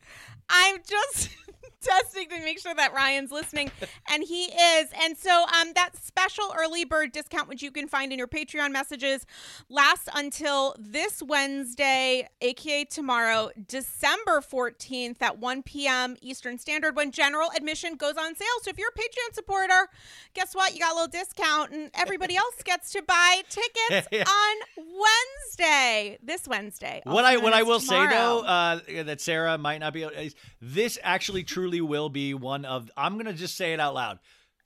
I'm 0.50 0.78
just 0.86 1.30
testing 1.80 2.28
to 2.28 2.40
make 2.40 2.58
sure 2.58 2.74
that 2.74 2.92
Ryan's 2.92 3.30
listening, 3.30 3.70
and 4.10 4.22
he 4.24 4.44
is. 4.46 4.88
And 5.04 5.16
so, 5.16 5.44
um, 5.44 5.72
that 5.74 5.90
special 6.02 6.52
early 6.58 6.84
bird 6.84 7.12
discount, 7.12 7.48
which 7.48 7.62
you 7.62 7.70
can 7.70 7.86
find 7.86 8.12
in 8.12 8.18
your 8.18 8.26
Patreon 8.26 8.72
messages, 8.72 9.24
lasts 9.68 10.08
until 10.14 10.74
this 10.78 11.22
Wednesday, 11.22 12.28
aka 12.40 12.84
tomorrow, 12.84 13.50
December 13.68 14.40
14th 14.40 15.22
at 15.22 15.38
1 15.38 15.62
p.m. 15.62 16.16
Eastern 16.20 16.58
Standard, 16.58 16.96
when 16.96 17.12
general 17.12 17.48
admission 17.56 17.94
goes 17.94 18.16
on 18.16 18.34
sale. 18.34 18.48
So, 18.62 18.70
if 18.70 18.78
you're 18.78 18.88
a 18.88 18.98
Patreon 18.98 19.34
supporter, 19.34 19.88
guess 20.34 20.54
what? 20.56 20.74
You 20.74 20.80
got 20.80 20.92
a 20.92 20.94
little 20.94 21.08
discount, 21.08 21.70
and 21.72 21.90
everybody 21.94 22.36
else 22.44 22.60
gets 22.64 22.90
to 22.92 23.02
buy 23.02 23.42
tickets 23.48 24.08
Yeah. 24.10 24.24
on 24.28 24.56
Wednesday, 24.76 26.18
this 26.22 26.46
Wednesday. 26.48 27.02
What 27.04 27.24
I 27.24 27.36
what 27.36 27.52
I 27.52 27.62
will 27.62 27.80
say 27.80 28.06
though, 28.08 28.40
uh, 28.40 28.80
that 29.04 29.20
Sarah 29.20 29.58
might 29.58 29.78
not 29.78 29.92
be. 29.92 30.02
able- 30.02 30.12
Is 30.14 30.34
this 30.60 30.98
actually 31.02 31.44
truly 31.44 31.80
will 31.80 32.08
be 32.08 32.34
one 32.34 32.64
of? 32.64 32.90
I'm 32.96 33.16
gonna 33.16 33.32
just 33.32 33.56
say 33.56 33.72
it 33.72 33.80
out 33.80 33.94
loud. 33.94 34.18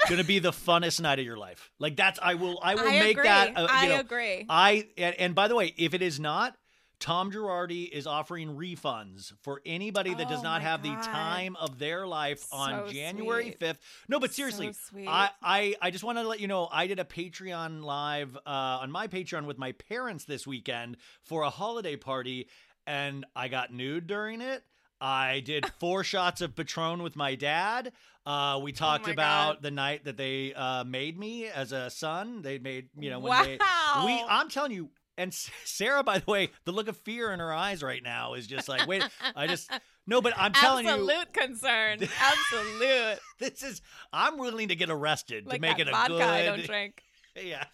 Gonna 0.08 0.24
be 0.24 0.40
the 0.40 0.50
funnest 0.50 1.00
night 1.00 1.18
of 1.20 1.24
your 1.24 1.36
life. 1.36 1.70
Like 1.78 1.96
that's 1.96 2.18
I 2.20 2.34
will 2.34 2.58
I 2.62 2.74
will 2.74 2.88
I 2.88 2.98
make 2.98 3.12
agree. 3.18 3.28
that. 3.28 3.56
Uh, 3.56 3.66
I 3.70 3.88
know, 3.88 4.00
agree. 4.00 4.46
I 4.48 4.88
and, 4.98 5.14
and 5.16 5.34
by 5.34 5.48
the 5.48 5.54
way, 5.54 5.72
if 5.76 5.94
it 5.94 6.02
is 6.02 6.18
not, 6.18 6.56
Tom 6.98 7.32
Girardi 7.32 7.88
is 7.88 8.06
offering 8.06 8.56
refunds 8.56 9.32
for 9.42 9.60
anybody 9.66 10.14
that 10.14 10.28
does 10.28 10.38
Oh 10.38 10.42
not 10.44 10.62
my 10.62 10.68
have 10.68 10.82
the 10.84 10.94
time 11.02 11.56
of 11.56 11.78
their 11.80 12.06
life 12.06 12.46
on 12.52 12.88
January 12.92 13.44
sweet. 13.44 13.60
5th. 13.60 13.78
No, 14.08 14.20
but 14.20 14.32
seriously, 14.32 14.72
sweet. 14.72 15.08
I, 15.08 15.30
I, 15.42 15.74
I 15.82 15.90
just 15.90 16.04
want 16.04 16.18
to 16.18 16.26
let 16.26 16.38
you 16.38 16.46
know 16.46 16.68
I 16.70 16.86
did 16.86 17.00
a 17.00 17.04
Patreon 17.04 17.82
live 17.82 18.36
uh, 18.36 18.40
on 18.82 18.92
my 18.92 19.08
Patreon 19.08 19.46
with 19.46 19.58
my 19.58 19.72
parents 19.72 20.24
this 20.26 20.46
weekend 20.46 20.96
for 21.24 21.42
a 21.42 21.50
holiday 21.50 21.96
party, 21.96 22.46
and 22.86 23.26
I 23.34 23.48
got 23.48 23.72
nude 23.72 24.06
during 24.06 24.40
it. 24.40 24.62
I 25.02 25.40
did 25.40 25.66
four 25.80 26.04
shots 26.04 26.40
of 26.40 26.54
Patron 26.54 27.02
with 27.02 27.16
my 27.16 27.34
dad. 27.34 27.92
Uh, 28.24 28.60
we 28.62 28.70
talked 28.70 29.08
Oh 29.08 29.12
about 29.12 29.54
God. 29.54 29.62
the 29.62 29.70
night 29.72 30.04
that 30.04 30.16
they 30.16 30.54
uh, 30.54 30.84
made 30.84 31.18
me 31.18 31.46
as 31.46 31.72
a 31.72 31.90
son. 31.90 32.42
They 32.42 32.58
made, 32.58 32.88
you 32.96 33.10
know, 33.10 33.18
when 33.18 33.30
wow. 33.30 33.44
they 33.44 33.58
we 34.06 34.24
I'm 34.28 34.48
telling 34.48 34.70
you, 34.70 34.90
and 35.18 35.34
Sarah, 35.64 36.04
by 36.04 36.18
the 36.18 36.30
way, 36.30 36.50
the 36.64 36.72
look 36.72 36.86
of 36.86 36.96
fear 36.96 37.32
in 37.32 37.40
her 37.40 37.52
eyes 37.52 37.82
right 37.82 38.02
now 38.02 38.34
is 38.34 38.46
just 38.46 38.68
like, 38.68 38.86
wait, 38.86 39.02
I 39.34 39.48
just 39.48 39.70
no, 40.06 40.22
but 40.22 40.34
I'm 40.36 40.52
telling 40.52 40.86
Absolute 40.86 41.08
you, 41.08 41.20
absolute 41.20 41.32
concern. 41.32 42.08
Absolute. 42.20 43.18
this 43.40 43.62
is 43.64 43.82
I'm 44.12 44.38
willing 44.38 44.68
to 44.68 44.76
get 44.76 44.88
arrested 44.88 45.46
like 45.46 45.56
to 45.56 45.60
make 45.60 45.80
it 45.80 45.88
a 45.88 45.90
vodka 45.90 46.12
good. 46.12 46.22
I 46.22 46.44
don't 46.44 46.64
drink. 46.64 47.02
Yeah. 47.34 47.64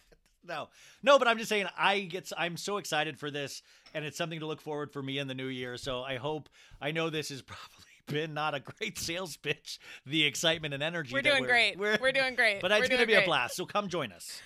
No. 0.48 0.68
No, 1.02 1.18
but 1.18 1.28
I'm 1.28 1.38
just 1.38 1.48
saying 1.48 1.66
I 1.76 2.00
get 2.00 2.32
I'm 2.36 2.56
so 2.56 2.78
excited 2.78 3.18
for 3.18 3.30
this 3.30 3.62
and 3.94 4.04
it's 4.04 4.16
something 4.16 4.40
to 4.40 4.46
look 4.46 4.60
forward 4.60 4.92
for 4.92 5.02
me 5.02 5.18
in 5.18 5.28
the 5.28 5.34
new 5.34 5.46
year. 5.46 5.76
So 5.76 6.02
I 6.02 6.16
hope 6.16 6.48
I 6.80 6.90
know 6.90 7.10
this 7.10 7.28
has 7.28 7.42
probably 7.42 7.84
been 8.06 8.34
not 8.34 8.54
a 8.54 8.60
great 8.60 8.98
sales 8.98 9.36
pitch, 9.36 9.78
the 10.06 10.24
excitement 10.24 10.74
and 10.74 10.82
energy. 10.82 11.12
We're 11.12 11.22
doing 11.22 11.44
great. 11.44 11.78
We're, 11.78 12.12
doing 12.12 12.34
great. 12.34 12.60
But 12.62 12.72
it's 12.72 12.88
gonna 12.88 13.06
doing 13.06 13.08
be 13.08 13.14
a 13.14 13.24
blast. 13.24 13.56
So 13.56 13.66
come 13.66 13.88
join 13.88 14.12
us. 14.12 14.40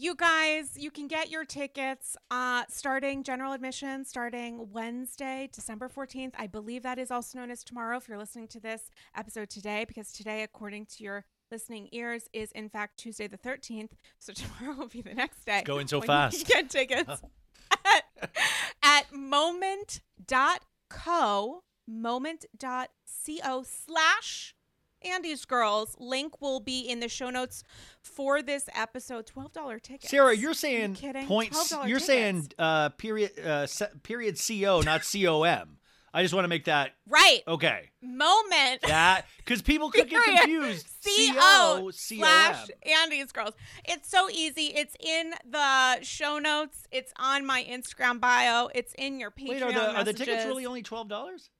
You 0.00 0.14
guys, 0.14 0.76
you 0.76 0.92
can 0.92 1.08
get 1.08 1.28
your 1.28 1.44
tickets 1.44 2.16
uh, 2.30 2.62
starting 2.68 3.24
general 3.24 3.52
admission 3.52 4.04
starting 4.04 4.70
Wednesday, 4.70 5.48
December 5.52 5.88
14th. 5.88 6.34
I 6.38 6.46
believe 6.46 6.84
that 6.84 7.00
is 7.00 7.10
also 7.10 7.38
known 7.38 7.50
as 7.50 7.64
tomorrow 7.64 7.96
if 7.96 8.08
you're 8.08 8.18
listening 8.18 8.46
to 8.48 8.60
this 8.60 8.92
episode 9.16 9.50
today, 9.50 9.84
because 9.88 10.12
today, 10.12 10.44
according 10.44 10.86
to 10.86 11.02
your 11.02 11.24
listening 11.50 11.88
ears, 11.92 12.28
is 12.32 12.52
in 12.52 12.68
fact 12.68 12.98
Tuesday 12.98 13.26
the 13.26 13.38
13th. 13.38 13.90
So 14.20 14.32
tomorrow 14.32 14.76
will 14.76 14.88
be 14.88 15.00
the 15.02 15.14
next 15.14 15.44
day. 15.44 15.62
going 15.64 15.86
so 15.86 16.00
fast. 16.02 16.38
You 16.38 16.44
can 16.44 16.62
get 16.62 16.70
tickets 16.70 17.22
at, 17.86 18.04
at 18.82 19.12
moment.co, 19.12 20.02
moment.co 21.86 23.62
slash 23.64 24.54
Andy's 25.02 25.44
Girls. 25.44 25.94
Link 25.98 26.40
will 26.40 26.60
be 26.60 26.80
in 26.80 27.00
the 27.00 27.08
show 27.08 27.30
notes 27.30 27.62
for 28.02 28.42
this 28.42 28.68
episode. 28.74 29.26
Twelve 29.26 29.52
dollar 29.52 29.78
tickets. 29.78 30.10
Sarah, 30.10 30.34
you're 30.36 30.50
you 30.50 30.54
saying 30.54 30.94
kidding? 30.94 31.26
points. 31.26 31.72
$12 31.72 31.88
You're 31.88 32.00
saying 32.00 32.48
uh, 32.58 32.88
period 32.90 33.32
uh, 33.44 33.66
period 34.02 34.38
co, 34.38 34.80
not 34.80 35.02
com. 35.10 35.78
I 36.18 36.22
just 36.22 36.34
want 36.34 36.46
to 36.46 36.48
make 36.48 36.64
that 36.64 36.94
right 37.08 37.42
okay. 37.46 37.90
moment. 38.02 38.82
That 38.82 39.26
because 39.36 39.62
people 39.62 39.88
could 39.92 40.10
get 40.10 40.24
confused. 40.38 40.88
C 41.00 41.32
Co 41.32 41.38
O 41.40 41.90
C 41.92 42.16
O 42.16 42.24
slash 42.24 42.70
Andy's 42.82 43.30
Girls. 43.30 43.54
It's 43.84 44.10
so 44.10 44.28
easy. 44.28 44.72
It's 44.74 44.96
in 44.98 45.32
the 45.48 46.02
show 46.02 46.40
notes. 46.40 46.88
It's 46.90 47.12
on 47.20 47.46
my 47.46 47.62
Instagram 47.62 48.18
bio. 48.20 48.68
It's 48.74 48.94
in 48.98 49.20
your 49.20 49.30
Patreon 49.30 49.48
Wait, 49.48 49.62
are 49.62 49.72
the 49.72 49.96
are 49.98 50.02
the 50.02 50.12
tickets 50.12 50.44
really 50.44 50.66
only 50.66 50.82
twelve 50.82 51.08
dollars? 51.08 51.50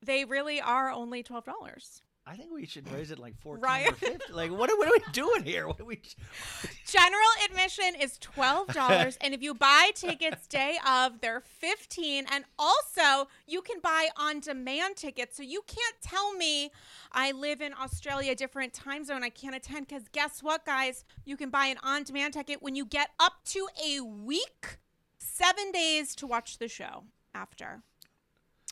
They 0.00 0.24
really 0.24 0.60
are 0.60 0.92
only 0.92 1.24
twelve 1.24 1.44
dollars. 1.44 2.02
I 2.28 2.34
think 2.36 2.50
we 2.52 2.66
should 2.66 2.90
raise 2.90 3.12
it 3.12 3.20
like 3.20 3.38
fourteen 3.40 3.62
Right. 3.62 3.88
or 3.88 3.94
fifty. 3.94 4.32
Like 4.32 4.50
what 4.50 4.68
are, 4.68 4.76
what 4.76 4.88
are 4.88 4.92
we 4.92 5.12
doing 5.12 5.44
here? 5.44 5.68
What 5.68 5.80
are 5.80 5.84
we? 5.84 6.00
General 6.86 7.28
admission 7.48 7.94
is 8.00 8.18
twelve 8.18 8.66
dollars, 8.74 9.16
and 9.20 9.32
if 9.32 9.42
you 9.42 9.54
buy 9.54 9.90
tickets 9.94 10.48
day 10.48 10.76
of, 10.84 11.20
they're 11.20 11.40
fifteen. 11.40 12.26
And 12.32 12.44
also, 12.58 13.28
you 13.46 13.62
can 13.62 13.78
buy 13.80 14.08
on-demand 14.16 14.96
tickets. 14.96 15.36
So 15.36 15.44
you 15.44 15.62
can't 15.68 15.94
tell 16.02 16.32
me 16.34 16.72
I 17.12 17.30
live 17.30 17.60
in 17.60 17.72
Australia, 17.80 18.34
different 18.34 18.72
time 18.72 19.04
zone, 19.04 19.22
I 19.22 19.28
can't 19.28 19.54
attend. 19.54 19.86
Because 19.86 20.08
guess 20.10 20.42
what, 20.42 20.66
guys? 20.66 21.04
You 21.24 21.36
can 21.36 21.50
buy 21.50 21.66
an 21.66 21.76
on-demand 21.84 22.34
ticket 22.34 22.60
when 22.60 22.74
you 22.74 22.84
get 22.86 23.10
up 23.20 23.34
to 23.46 23.68
a 23.88 24.00
week, 24.00 24.78
seven 25.18 25.70
days 25.70 26.16
to 26.16 26.26
watch 26.26 26.58
the 26.58 26.66
show 26.66 27.04
after. 27.34 27.82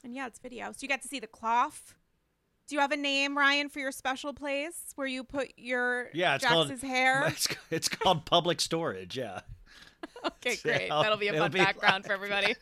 And 0.02 0.12
yeah, 0.12 0.26
it's 0.26 0.40
video, 0.40 0.73
so 0.73 0.78
you 0.80 0.88
get 0.88 1.02
to 1.02 1.08
see 1.08 1.20
the 1.20 1.28
cloth. 1.28 1.94
Do 2.66 2.75
you 2.75 2.80
have 2.80 2.92
a 2.92 2.97
name, 2.97 3.37
Ryan, 3.37 3.68
for 3.68 3.78
your 3.78 3.92
special 3.92 4.33
place 4.33 4.92
where 4.97 5.06
you 5.06 5.23
put 5.23 5.52
your 5.56 6.09
Yeah, 6.14 6.37
it's 6.37 6.44
Jax's 6.44 6.50
called 6.80 6.80
hair? 6.80 7.26
It's, 7.28 7.49
it's 7.71 7.88
called 7.88 8.25
public 8.25 8.61
storage. 8.61 9.16
Yeah. 9.16 9.40
Okay, 10.25 10.56
great. 10.62 10.87
Yeah, 10.87 11.02
That'll 11.02 11.18
be 11.18 11.28
a 11.28 11.35
fun 11.35 11.50
be 11.50 11.59
background 11.59 12.06
for 12.06 12.12
everybody. 12.12 12.54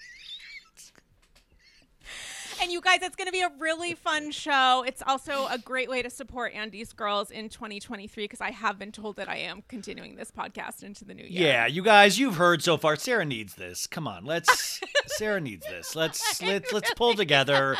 And 2.61 2.71
you 2.71 2.80
guys, 2.80 2.99
it's 3.02 3.16
going 3.16 3.26
to 3.26 3.32
be 3.32 3.40
a 3.40 3.50
really 3.59 3.94
fun 3.94 4.30
show. 4.30 4.85
It's 4.87 5.02
also 5.06 5.47
a 5.50 5.59
great 5.59 5.88
way 5.88 6.02
to 6.02 6.11
support 6.11 6.54
Andy's 6.54 6.92
Girls 6.92 7.30
in 7.30 7.49
2023 7.49 8.25
because 8.25 8.40
I 8.40 8.50
have 8.50 8.78
been 8.78 8.92
told 8.92 9.16
that 9.16 9.28
I 9.28 9.37
am 9.37 9.62
continuing 9.68 10.16
this 10.16 10.30
podcast 10.30 10.82
into 10.82 11.04
the 11.04 11.14
new 11.14 11.25
year. 11.25 11.49
Yeah, 11.49 11.66
you 11.66 11.82
guys, 11.82 12.18
you've 12.18 12.37
heard 12.37 12.62
so 12.62 12.76
far. 12.76 12.97
Sarah 12.97 13.25
needs 13.25 13.54
this. 13.54 13.87
Come 13.87 14.06
on, 14.06 14.25
let's. 14.25 14.80
Sarah 15.06 15.40
needs 15.40 15.66
this. 15.66 15.97
Let's 15.97 16.40
let's 16.42 16.73
let's 16.73 16.92
pull 16.94 17.14
together 17.14 17.76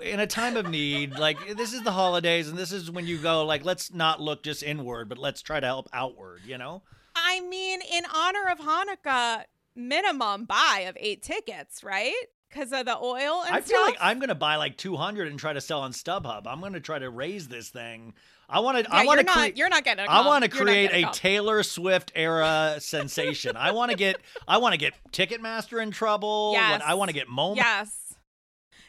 in 0.00 0.20
a 0.20 0.26
time 0.26 0.56
of 0.56 0.68
need. 0.68 1.18
Like 1.18 1.56
this 1.56 1.72
is 1.72 1.82
the 1.82 1.92
holidays, 1.92 2.48
and 2.48 2.58
this 2.58 2.72
is 2.72 2.90
when 2.90 3.06
you 3.06 3.18
go 3.18 3.44
like, 3.44 3.64
let's 3.64 3.92
not 3.92 4.20
look 4.20 4.42
just 4.42 4.62
inward, 4.62 5.08
but 5.08 5.18
let's 5.18 5.42
try 5.42 5.60
to 5.60 5.66
help 5.66 5.88
outward. 5.92 6.42
You 6.44 6.58
know. 6.58 6.82
I 7.14 7.40
mean, 7.40 7.80
in 7.92 8.04
honor 8.14 8.46
of 8.50 8.58
Hanukkah, 8.58 9.44
minimum 9.74 10.44
buy 10.44 10.84
of 10.88 10.96
eight 11.00 11.22
tickets, 11.22 11.82
right? 11.82 12.14
Because 12.56 12.72
of 12.72 12.86
the 12.86 12.96
oil 12.96 13.42
and 13.46 13.54
I 13.54 13.60
feel 13.60 13.82
like? 13.82 13.98
I'm 14.00 14.18
gonna 14.18 14.34
buy 14.34 14.56
like 14.56 14.78
200 14.78 15.28
and 15.28 15.38
try 15.38 15.52
to 15.52 15.60
sell 15.60 15.80
on 15.80 15.92
StubHub. 15.92 16.46
I'm 16.46 16.60
gonna 16.60 16.80
try 16.80 16.98
to 16.98 17.10
raise 17.10 17.48
this 17.48 17.68
thing. 17.68 18.14
I 18.48 18.60
want 18.60 18.78
to. 18.78 18.84
Yeah, 18.84 18.96
I 18.96 19.04
want 19.04 19.18
you're 19.18 19.24
to. 19.24 19.38
not. 19.40 19.56
you're 19.58 19.68
not 19.68 19.84
getting. 19.84 20.06
A 20.06 20.08
I 20.08 20.26
want 20.26 20.44
to 20.44 20.48
create 20.48 20.90
getting 20.90 21.04
a. 21.04 21.12
Taylor 21.12 21.62
Swift 21.62 22.12
era 22.14 22.76
sensation. 22.80 23.56
I 23.56 23.72
want 23.72 23.90
to 23.90 23.96
get. 23.96 24.16
I 24.48 24.56
want 24.56 24.72
to 24.72 24.78
get 24.78 24.94
Ticketmaster 25.12 25.82
in 25.82 25.90
trouble. 25.90 26.52
Yes. 26.54 26.80
I 26.84 26.94
want 26.94 27.10
to 27.10 27.12
get 27.12 27.28
Moment. 27.28 27.58
Yes. 27.58 28.05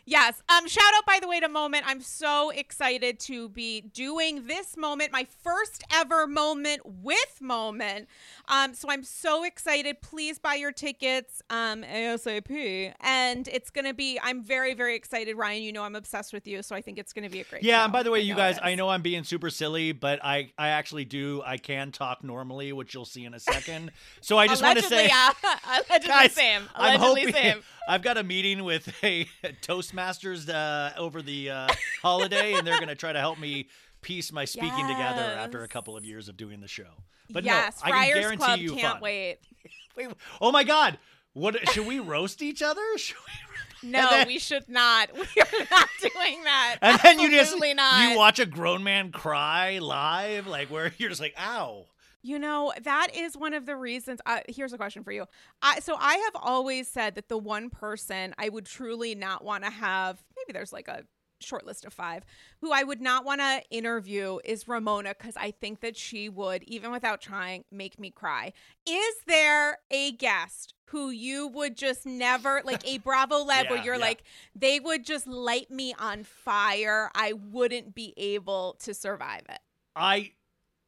Yes. 0.09 0.41
Um, 0.47 0.69
shout 0.69 0.85
out 0.95 1.05
by 1.05 1.19
the 1.21 1.27
way 1.27 1.41
to 1.41 1.49
Moment. 1.49 1.83
I'm 1.85 1.99
so 1.99 2.49
excited 2.49 3.19
to 3.21 3.49
be 3.49 3.81
doing 3.81 4.47
this 4.47 4.77
moment, 4.77 5.11
my 5.11 5.27
first 5.43 5.83
ever 5.93 6.25
moment 6.27 6.81
with 6.85 7.41
Moment. 7.41 8.07
Um, 8.47 8.73
so 8.73 8.89
I'm 8.89 9.03
so 9.03 9.43
excited. 9.43 10.01
Please 10.01 10.39
buy 10.39 10.55
your 10.55 10.71
tickets 10.71 11.41
um 11.49 11.83
ASAP. 11.83 12.93
And 13.01 13.49
it's 13.49 13.69
gonna 13.69 13.93
be 13.93 14.17
I'm 14.23 14.43
very, 14.43 14.73
very 14.73 14.95
excited, 14.95 15.35
Ryan. 15.35 15.61
You 15.61 15.73
know 15.73 15.83
I'm 15.83 15.95
obsessed 15.95 16.31
with 16.31 16.47
you, 16.47 16.63
so 16.63 16.73
I 16.73 16.81
think 16.81 16.97
it's 16.99 17.11
gonna 17.11 17.29
be 17.29 17.41
a 17.41 17.43
great 17.43 17.63
Yeah, 17.63 17.79
show. 17.79 17.83
and 17.83 17.93
by 17.93 18.03
the 18.03 18.09
way, 18.11 18.19
I 18.19 18.21
you 18.21 18.33
guys, 18.33 18.57
I 18.63 18.75
know 18.75 18.87
I'm 18.87 19.01
being 19.01 19.25
super 19.25 19.49
silly, 19.49 19.91
but 19.91 20.23
I 20.23 20.51
I 20.57 20.69
actually 20.69 21.03
do 21.03 21.43
I 21.45 21.57
can 21.57 21.91
talk 21.91 22.23
normally, 22.23 22.71
which 22.71 22.93
you'll 22.93 23.03
see 23.03 23.25
in 23.25 23.33
a 23.33 23.41
second. 23.41 23.91
So 24.21 24.37
I 24.37 24.47
just 24.47 24.63
want 24.63 24.79
to 24.79 24.85
say 24.85 25.07
yeah. 25.07 25.31
Allegedly 25.89 26.07
guys, 26.07 26.31
same. 26.31 26.61
I'm 26.75 26.95
Allegedly 27.01 27.31
hoping 27.31 27.33
same. 27.33 27.63
I've 27.87 28.01
got 28.01 28.17
a 28.17 28.23
meeting 28.23 28.63
with 28.63 28.93
a 29.03 29.25
Toastmasters 29.61 30.49
uh, 30.49 30.91
over 30.97 31.21
the 31.21 31.49
uh, 31.49 31.67
holiday, 32.01 32.53
and 32.53 32.67
they're 32.67 32.77
going 32.77 32.89
to 32.89 32.95
try 32.95 33.13
to 33.13 33.19
help 33.19 33.39
me 33.39 33.67
piece 34.01 34.31
my 34.31 34.45
speaking 34.45 34.87
together 34.87 35.21
after 35.21 35.63
a 35.63 35.67
couple 35.67 35.97
of 35.97 36.05
years 36.05 36.29
of 36.29 36.37
doing 36.37 36.59
the 36.59 36.67
show. 36.67 36.89
But 37.29 37.43
yes, 37.43 37.81
no, 37.85 37.91
I 37.93 38.05
can 38.05 38.13
guarantee 38.21 38.37
Club 38.45 38.59
you 38.59 38.73
can't 38.75 38.93
fun. 38.93 39.01
wait. 39.01 39.37
Wait, 39.97 40.09
oh 40.39 40.51
my 40.51 40.63
God! 40.63 40.99
What 41.33 41.57
should 41.69 41.87
we 41.87 41.99
roast 41.99 42.43
each 42.43 42.61
other? 42.61 42.81
Should 42.97 43.17
we? 43.17 43.89
No, 43.89 44.09
then- 44.09 44.27
we 44.27 44.39
should 44.39 44.67
not. 44.69 45.13
We 45.13 45.21
are 45.21 45.65
not 45.71 45.89
doing 46.01 46.43
that. 46.43 46.77
And 46.81 46.99
then 47.03 47.19
you 47.19 47.29
just 47.29 47.53
Absolutely 47.53 47.73
not. 47.75 48.09
you 48.11 48.17
watch 48.17 48.39
a 48.39 48.45
grown 48.47 48.83
man 48.83 49.11
cry 49.11 49.77
live, 49.79 50.47
like 50.47 50.69
where 50.69 50.91
you're 50.97 51.09
just 51.09 51.21
like, 51.21 51.35
ow. 51.39 51.85
You 52.23 52.39
know, 52.39 52.73
that 52.81 53.15
is 53.15 53.37
one 53.37 53.53
of 53.53 53.65
the 53.65 53.75
reasons. 53.75 54.19
Uh, 54.25 54.39
here's 54.49 54.73
a 54.73 54.77
question 54.77 55.03
for 55.03 55.11
you. 55.11 55.25
I, 55.61 55.79
so 55.79 55.95
I 55.99 56.15
have 56.15 56.35
always 56.35 56.87
said 56.87 57.15
that 57.15 57.29
the 57.29 57.37
one 57.37 57.69
person 57.69 58.33
I 58.37 58.49
would 58.49 58.65
truly 58.65 59.15
not 59.15 59.43
want 59.43 59.63
to 59.63 59.69
have, 59.69 60.23
maybe 60.35 60.51
there's 60.51 60.73
like 60.73 60.87
a 60.87 61.03
short 61.39 61.65
list 61.65 61.85
of 61.85 61.93
five, 61.93 62.23
who 62.61 62.71
I 62.71 62.83
would 62.83 63.01
not 63.01 63.25
want 63.25 63.41
to 63.41 63.61
interview 63.69 64.39
is 64.43 64.67
Ramona 64.67 65.13
because 65.17 65.35
I 65.37 65.51
think 65.51 65.81
that 65.81 65.95
she 65.95 66.29
would, 66.29 66.63
even 66.63 66.91
without 66.91 67.21
trying, 67.21 67.63
make 67.71 67.99
me 67.99 68.09
cry. 68.09 68.53
Is 68.87 69.15
there 69.27 69.79
a 69.91 70.11
guest 70.13 70.73
who 70.87 71.09
you 71.09 71.47
would 71.47 71.77
just 71.77 72.05
never, 72.05 72.61
like 72.63 72.85
a 72.87 72.97
Bravo 72.99 73.43
Led, 73.45 73.69
where 73.69 73.83
you're 73.83 73.95
yeah. 73.95 74.01
like, 74.01 74.23
they 74.55 74.79
would 74.79 75.05
just 75.05 75.27
light 75.27 75.69
me 75.69 75.93
on 75.99 76.23
fire? 76.23 77.11
I 77.13 77.33
wouldn't 77.33 77.93
be 77.93 78.13
able 78.17 78.77
to 78.79 78.93
survive 78.93 79.43
it. 79.49 79.59
I 79.95 80.31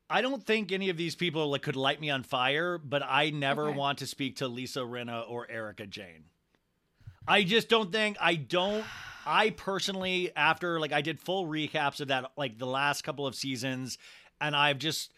I 0.09 0.21
don't 0.21 0.43
think 0.43 0.71
any 0.71 0.89
of 0.89 0.97
these 0.97 1.15
people 1.15 1.49
like 1.49 1.61
could 1.61 1.75
light 1.75 2.01
me 2.01 2.09
on 2.09 2.23
fire, 2.23 2.77
but 2.77 3.03
I 3.03 3.29
never 3.29 3.69
Okay. 3.69 3.77
want 3.77 3.99
to 3.99 4.07
speak 4.07 4.37
to 4.37 4.47
Lisa 4.47 4.79
Rinna 4.79 5.29
or 5.29 5.49
Erika 5.49 5.85
Jayne. 5.85 6.25
I 7.27 7.43
just 7.43 7.69
don't 7.69 7.91
think 7.91 8.17
I 8.19 8.35
don't 8.35 8.83
I 9.25 9.51
personally 9.51 10.31
after 10.35 10.79
like 10.79 10.91
I 10.91 11.01
did 11.01 11.19
full 11.19 11.45
recaps 11.45 12.01
of 12.01 12.07
that 12.07 12.31
like 12.37 12.57
the 12.57 12.65
last 12.65 13.03
couple 13.03 13.27
of 13.27 13.35
seasons 13.35 13.99
and 14.41 14.55
I've 14.55 14.79
just 14.79 15.11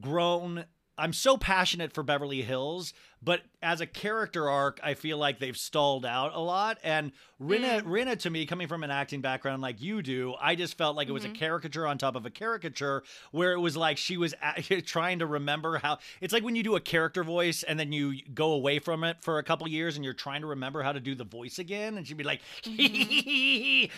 grown 0.00 0.64
I'm 0.96 1.12
so 1.12 1.36
passionate 1.38 1.92
for 1.94 2.02
Beverly 2.02 2.42
Hills, 2.42 2.92
but 3.22 3.42
as 3.62 3.80
a 3.82 3.86
character 3.86 4.48
arc, 4.48 4.80
I 4.82 4.94
feel 4.94 5.18
like 5.18 5.38
they've 5.38 5.56
stalled 5.56 6.06
out 6.06 6.34
a 6.34 6.40
lot. 6.40 6.78
And 6.82 7.12
Rinna, 7.40 7.82
Mm. 7.82 7.84
Rinna 7.84 8.18
to 8.20 8.30
me, 8.30 8.46
coming 8.46 8.68
from 8.68 8.82
an 8.84 8.90
acting 8.90 9.20
background 9.20 9.60
like 9.62 9.80
you 9.80 10.02
do, 10.02 10.34
I 10.40 10.54
just 10.54 10.76
felt 10.78 10.96
like 10.96 11.08
it 11.08 11.12
was 11.12 11.24
a 11.24 11.28
Mm-hmm. 11.28 11.36
caricature 11.36 11.86
on 11.86 11.98
top 11.98 12.16
of 12.16 12.24
a 12.26 12.30
caricature, 12.30 13.02
where 13.30 13.52
it 13.52 13.58
was 13.58 13.76
like 13.76 13.98
she 13.98 14.16
was 14.16 14.34
trying 14.86 15.18
to 15.18 15.26
remember 15.26 15.78
how. 15.78 15.98
It's 16.20 16.32
like 16.32 16.42
when 16.44 16.56
you 16.56 16.62
do 16.62 16.76
a 16.76 16.80
character 16.80 17.22
voice 17.22 17.62
and 17.62 17.78
then 17.78 17.92
you 17.92 18.20
go 18.34 18.52
away 18.52 18.78
from 18.78 19.04
it 19.04 19.18
for 19.22 19.38
a 19.38 19.42
couple 19.42 19.68
years 19.68 19.96
and 19.96 20.04
you're 20.04 20.14
trying 20.14 20.40
to 20.40 20.46
remember 20.48 20.82
how 20.82 20.92
to 20.92 21.00
do 21.00 21.14
the 21.14 21.24
voice 21.24 21.58
again, 21.58 21.98
and 21.98 22.06
she'd 22.06 22.16
be 22.16 22.24
like, 22.24 22.40
Mm-hmm. 22.66 23.90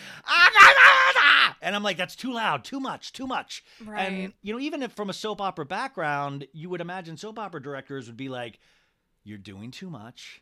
and 1.61 1.75
I'm 1.75 1.83
like, 1.83 1.97
that's 1.97 2.15
too 2.15 2.33
loud, 2.33 2.63
too 2.63 2.79
much, 2.79 3.13
too 3.13 3.27
much. 3.27 3.63
And 3.79 3.87
Right. 3.89 4.33
you 4.41 4.53
know, 4.53 4.59
even 4.59 4.83
if 4.83 4.91
from 4.93 5.09
a 5.09 5.13
soap 5.13 5.41
opera 5.41 5.65
background, 5.65 6.47
you 6.53 6.69
would 6.69 6.81
imagine 6.81 7.17
soap 7.17 7.39
opera 7.39 7.61
directors 7.61 8.07
would 8.07 8.17
be 8.17 8.29
like, 8.29 8.59
"You're 9.23 9.37
doing 9.37 9.71
too 9.71 9.89
much. 9.89 10.41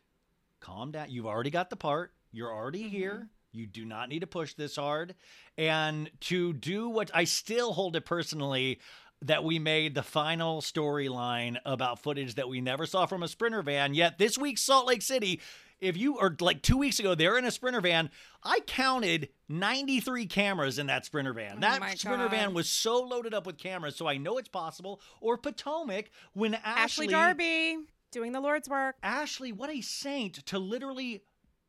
Calm 0.60 0.92
down. 0.92 1.10
You've 1.10 1.28
already 1.28 1.50
got 1.50 1.70
the 1.70 1.76
part. 1.76 2.14
You're 2.32 2.54
already 2.54 2.84
mm-hmm. 2.84 2.96
here. 2.96 3.30
You 3.52 3.68
do 3.68 3.84
not 3.84 4.10
need 4.10 4.20
to 4.20 4.28
push 4.28 4.54
this 4.54 4.76
hard." 4.76 5.16
And 5.58 6.10
to 6.22 6.54
do 6.54 6.90
what 6.90 7.12
I 7.14 7.26
still 7.26 7.74
hold 7.74 7.96
it 7.96 8.06
personally 8.06 8.80
that 9.24 9.44
we 9.44 9.60
made 9.60 9.94
the 9.94 10.04
final 10.04 10.62
storyline 10.62 11.58
about 11.66 12.02
footage 12.02 12.36
that 12.36 12.50
we 12.50 12.60
never 12.60 12.86
saw 12.86 13.06
from 13.06 13.24
a 13.24 13.28
sprinter 13.28 13.62
van. 13.62 13.94
Yet 13.94 14.18
this 14.18 14.38
week, 14.38 14.58
Salt 14.58 14.88
Lake 14.88 15.04
City, 15.04 15.40
if 15.80 15.96
you 15.96 16.18
or 16.18 16.36
like 16.40 16.62
two 16.62 16.78
weeks 16.78 17.00
ago, 17.00 17.14
they're 17.14 17.38
in 17.38 17.46
a 17.46 17.52
sprinter 17.52 17.82
van. 17.82 18.10
I 18.44 18.62
counted 18.62 19.30
93 19.48 20.26
cameras 20.26 20.80
in 20.80 20.88
that 20.88 21.06
sprinter 21.06 21.34
van. 21.34 21.58
Oh 21.58 21.60
that 21.62 22.00
sprinter 22.00 22.26
God. 22.26 22.32
van 22.32 22.54
was 22.54 22.68
so 22.68 23.02
loaded 23.02 23.34
up 23.34 23.46
with 23.46 23.58
cameras, 23.58 23.96
so 23.96 24.08
I 24.08 24.18
know 24.18 24.38
it's 24.38 24.50
possible. 24.50 25.02
Or 25.20 25.38
Potomac, 25.38 26.10
when 26.34 26.56
Ashley 26.56 26.82
Ashley, 26.84 27.08
Darby 27.08 27.78
doing 28.12 28.32
the 28.32 28.42
Lord's 28.42 28.70
work. 28.70 28.96
Ashley, 29.02 29.52
what 29.52 29.70
a 29.70 29.82
saint 29.82 30.46
to 30.48 30.60
literally 30.60 31.24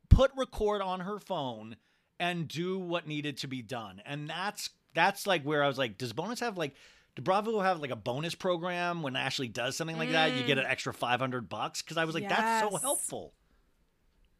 put 0.08 0.30
record 0.36 0.82
on 0.82 1.00
her 1.00 1.18
phone 1.18 1.76
and 2.20 2.46
do 2.46 2.78
what 2.78 3.06
needed 3.06 3.38
to 3.38 3.46
be 3.46 3.62
done. 3.62 4.02
And 4.04 4.28
that's 4.28 4.70
that's 4.94 5.26
like 5.26 5.42
where 5.44 5.62
I 5.62 5.66
was 5.66 5.78
like, 5.78 5.98
does 5.98 6.12
bonus 6.12 6.40
have 6.40 6.58
like 6.58 6.74
do 7.14 7.22
Bravo 7.22 7.60
have 7.60 7.80
like 7.80 7.90
a 7.90 7.96
bonus 7.96 8.34
program 8.34 9.02
when 9.02 9.16
Ashley 9.16 9.48
does 9.48 9.76
something 9.76 9.98
like 9.98 10.12
that? 10.12 10.32
You 10.32 10.44
get 10.44 10.58
an 10.58 10.64
mm. 10.64 10.70
extra 10.70 10.94
500 10.94 11.48
bucks? 11.48 11.82
Because 11.82 11.96
I 11.96 12.04
was 12.04 12.14
like, 12.14 12.28
that's 12.28 12.70
so 12.70 12.76
helpful. 12.76 13.34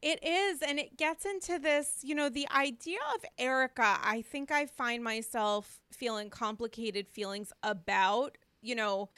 It 0.01 0.25
is, 0.25 0.63
and 0.63 0.81
it 0.81 0.97
gets 0.97 1.25
into 1.25 1.61
this, 1.61 1.99
you 2.03 2.15
know, 2.15 2.29
the 2.29 2.49
idea 2.51 2.99
of 3.15 3.25
Erika. 3.39 3.99
I 4.03 4.23
think 4.23 4.51
I 4.51 4.67
find 4.67 5.05
myself 5.05 5.81
feeling 5.93 6.29
complicated 6.29 7.09
feelings 7.09 7.53
about, 7.63 8.37
you 8.63 8.75
know, 8.75 9.11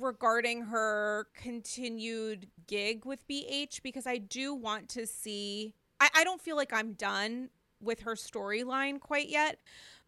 regarding 0.00 0.62
her 0.62 1.28
continued 1.34 2.48
gig 2.66 3.04
with 3.04 3.26
BH 3.28 3.82
because 3.82 4.06
I 4.06 4.18
do 4.18 4.54
want 4.54 4.88
to 4.90 5.06
see. 5.06 5.74
I, 6.00 6.08
I 6.16 6.24
don't 6.24 6.40
feel 6.40 6.56
like 6.56 6.72
I'm 6.72 6.92
done 6.94 7.50
with 7.80 8.00
her 8.00 8.14
storyline 8.14 9.00
quite 9.00 9.28
yet. 9.28 9.58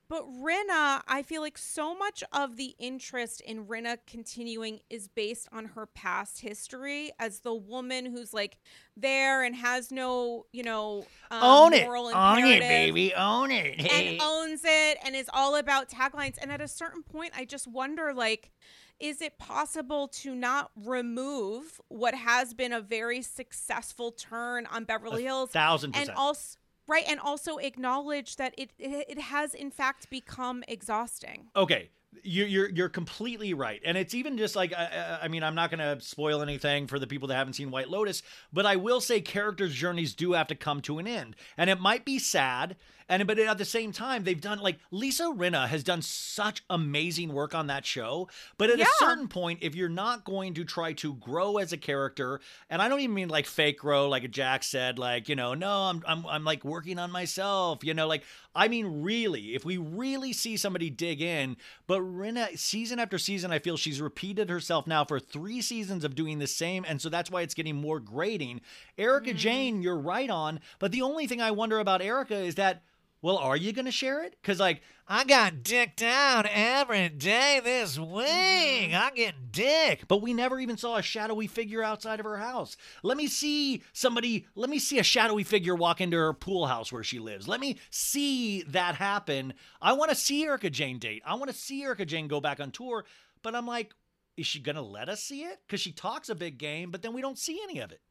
But 0.07 0.26
Rinna, 0.26 1.00
I 1.09 1.23
feel 1.25 1.41
like 1.41 1.57
so 1.57 1.97
much 1.97 2.23
of 2.31 2.57
the 2.57 2.75
interest 2.79 3.41
in 3.41 3.64
Rinna 3.64 3.97
continuing 4.07 4.81
is 4.91 5.09
based 5.09 5.49
on 5.50 5.64
her 5.64 5.87
past 5.87 6.41
history 6.41 7.11
as 7.19 7.41
the 7.41 7.55
woman 7.55 8.05
who's 8.07 8.35
like 8.35 8.59
there 8.99 9.43
and 9.43 9.57
has 9.57 9.91
no, 9.91 10.45
you 10.53 10.62
know, 10.62 11.07
um, 11.31 11.43
own 11.43 11.73
it. 11.73 11.88
Own 11.88 12.45
it, 12.45 12.61
baby. 12.61 13.14
Own 13.14 13.50
it. 13.50 13.81
and 13.91 14.19
owns 14.23 14.61
it 14.64 14.99
and 15.05 15.17
is 15.17 15.31
all 15.33 15.57
about 15.57 15.88
taglines. 15.88 16.37
And 16.41 16.53
at 16.53 16.61
a 16.61 16.69
certain 16.69 17.03
point, 17.03 17.33
I 17.35 17.47
just 17.47 17.67
wonder 17.67 18.12
like, 18.12 18.53
is 19.00 19.20
it 19.20 19.38
possible 19.38 20.08
to 20.08 20.34
not 20.34 20.70
remove 20.76 21.80
what 21.88 22.14
has 22.14 22.54
been 22.54 22.72
a 22.72 22.80
very 22.80 23.22
successful 23.22 24.12
turn 24.12 24.66
on 24.66 24.84
Beverly 24.84 25.24
Hills? 25.24 25.50
thousand 25.50 25.88
and 25.88 25.94
percent. 25.94 26.10
And 26.10 26.18
also 26.18 26.58
right 26.86 27.04
and 27.08 27.18
also 27.18 27.56
acknowledge 27.58 28.36
that 28.36 28.54
it, 28.58 28.70
it 28.78 29.06
it 29.08 29.18
has 29.18 29.54
in 29.54 29.70
fact 29.70 30.10
become 30.10 30.62
exhausting 30.68 31.46
Okay, 31.56 31.90
you're 32.22 32.46
you're 32.46 32.68
you're 32.70 32.88
completely 32.88 33.54
right, 33.54 33.80
and 33.84 33.96
it's 33.96 34.14
even 34.14 34.38
just 34.38 34.54
like 34.54 34.72
I, 34.72 34.84
I 34.84 35.24
I 35.24 35.28
mean 35.28 35.42
I'm 35.42 35.54
not 35.54 35.70
gonna 35.70 36.00
spoil 36.00 36.42
anything 36.42 36.86
for 36.86 36.98
the 36.98 37.06
people 37.06 37.28
that 37.28 37.34
haven't 37.34 37.54
seen 37.54 37.70
White 37.70 37.88
Lotus, 37.88 38.22
but 38.52 38.66
I 38.66 38.76
will 38.76 39.00
say 39.00 39.20
characters' 39.20 39.74
journeys 39.74 40.14
do 40.14 40.32
have 40.32 40.46
to 40.48 40.54
come 40.54 40.80
to 40.82 40.98
an 40.98 41.06
end, 41.06 41.36
and 41.56 41.70
it 41.70 41.80
might 41.80 42.04
be 42.04 42.18
sad, 42.18 42.76
and 43.09 43.27
but 43.27 43.38
at 43.38 43.59
the 43.59 43.64
same 43.64 43.93
time 43.93 44.25
they've 44.25 44.40
done 44.40 44.59
like 44.59 44.79
Lisa 44.90 45.25
Rinna 45.25 45.69
has 45.69 45.83
done 45.83 46.03
such 46.03 46.62
amazing 46.71 47.33
work 47.33 47.55
on 47.55 47.67
that 47.69 47.85
show, 47.87 48.29
but 48.59 48.71
at 48.71 48.79
Yeah. 48.79 48.85
a 48.87 49.05
certain 49.05 49.29
point, 49.29 49.61
if 49.62 49.75
you're 49.75 49.88
not 49.88 50.25
going 50.25 50.55
to 50.55 50.64
try 50.64 50.93
to 50.95 51.14
grow 51.14 51.59
as 51.59 51.73
a 51.73 51.77
character, 51.77 52.40
and 52.71 52.81
I 52.83 52.88
don't 52.88 53.01
even 53.01 53.14
mean 53.14 53.29
like 53.29 53.47
fake 53.47 53.79
grow, 53.79 54.09
like 54.09 54.31
Jack 54.31 54.64
said, 54.64 54.99
like 54.99 55.29
you 55.29 55.37
know, 55.37 55.55
no, 55.55 55.71
I'm 55.71 56.03
I'm 56.07 56.27
I'm 56.27 56.45
like 56.45 56.64
working 56.64 56.99
on 56.99 57.11
myself, 57.11 57.85
you 57.85 57.95
know, 57.95 58.07
like 58.07 58.25
I 58.55 58.69
mean 58.69 59.03
really, 59.03 59.55
if 59.55 59.64
we 59.64 59.77
really 59.77 60.33
see 60.33 60.57
somebody 60.57 60.90
dig 60.90 61.21
in, 61.21 61.57
but 61.87 62.01
Rinna, 62.01 62.57
season 62.59 62.99
after 62.99 63.19
season, 63.19 63.53
I 63.53 63.59
feel 63.59 63.77
she's 63.77 64.01
repeated 64.01 64.49
herself 64.51 64.87
now 64.87 65.05
for 65.05 65.19
three 65.19 65.61
seasons 65.61 66.05
of 66.05 66.14
doing 66.14 66.38
the 66.38 66.47
same, 66.47 66.85
and 66.87 67.01
so 67.01 67.09
that's 67.09 67.31
why 67.31 67.43
it's 67.43 67.55
getting 67.55 67.77
more 67.77 68.01
grating. 68.01 68.61
Erika 68.97 69.31
mm-hmm. 69.31 69.38
Jayne, 69.38 69.83
you're 69.83 69.99
right 69.99 70.31
on, 70.31 70.61
but 70.79 70.93
the 70.93 71.03
only 71.03 71.27
thing 71.27 71.40
I 71.40 71.51
wonder 71.51 71.79
about 71.79 72.03
Erika 72.03 72.37
is 72.37 72.55
that. 72.57 72.83
Well, 73.24 73.38
are 73.38 73.56
you 73.56 73.72
going 73.72 73.87
to 73.87 73.90
share 73.90 74.22
it? 74.22 74.37
Because, 74.42 74.60
like, 74.60 74.82
I 75.08 75.24
got 75.24 75.62
dicked 75.62 76.02
out 76.02 76.44
every 76.44 77.08
day 77.08 77.58
this 77.64 77.98
week. 77.98 78.26
Mm-hmm. 78.26 78.96
I 78.96 79.12
get 79.14 79.50
dick. 79.50 80.04
But 80.08 80.20
we 80.20 80.34
never 80.34 80.60
even 80.60 80.76
saw 80.76 80.96
a 80.96 81.02
shadowy 81.02 81.46
figure 81.46 81.82
outside 81.82 82.20
of 82.20 82.26
her 82.26 82.37
house. 82.37 82.76
Let 83.02 83.16
me 83.16 83.26
see 83.26 83.82
somebody, 83.94 84.46
let 84.54 84.68
me 84.68 84.78
see 84.78 84.98
a 84.98 85.02
shadowy 85.02 85.42
figure 85.42 85.74
walk 85.74 86.02
into 86.02 86.18
her 86.18 86.34
pool 86.34 86.66
house 86.66 86.92
where 86.92 87.02
she 87.02 87.18
lives. 87.18 87.48
Let 87.48 87.60
me 87.60 87.78
see 87.88 88.60
that 88.64 88.96
happen. 88.96 89.54
I 89.80 89.94
want 89.94 90.10
to 90.10 90.16
see 90.16 90.44
Erika 90.44 90.68
Jane 90.68 90.98
date. 90.98 91.22
I 91.24 91.37
want 91.37 91.50
to 91.50 91.56
see 91.56 91.82
Erika 91.82 92.04
Jayne 92.04 92.28
go 92.28 92.42
back 92.42 92.60
on 92.60 92.72
tour. 92.72 93.06
But 93.42 93.54
I'm 93.54 93.66
like, 93.66 93.94
is 94.37 94.46
she 94.46 94.60
going 94.60 94.76
to 94.76 94.82
let 94.82 95.08
us 95.08 95.22
see 95.22 95.44
it? 95.44 95.60
Because 95.66 95.80
she 95.80 95.92
talks 95.92 96.28
a 96.28 96.34
big 96.34 96.58
game, 96.58 96.90
but 96.90 97.00
then 97.00 97.14
we 97.14 97.22
don't 97.22 97.38
see 97.38 97.58
any 97.62 97.78
of 97.78 97.90
it. 97.90 98.02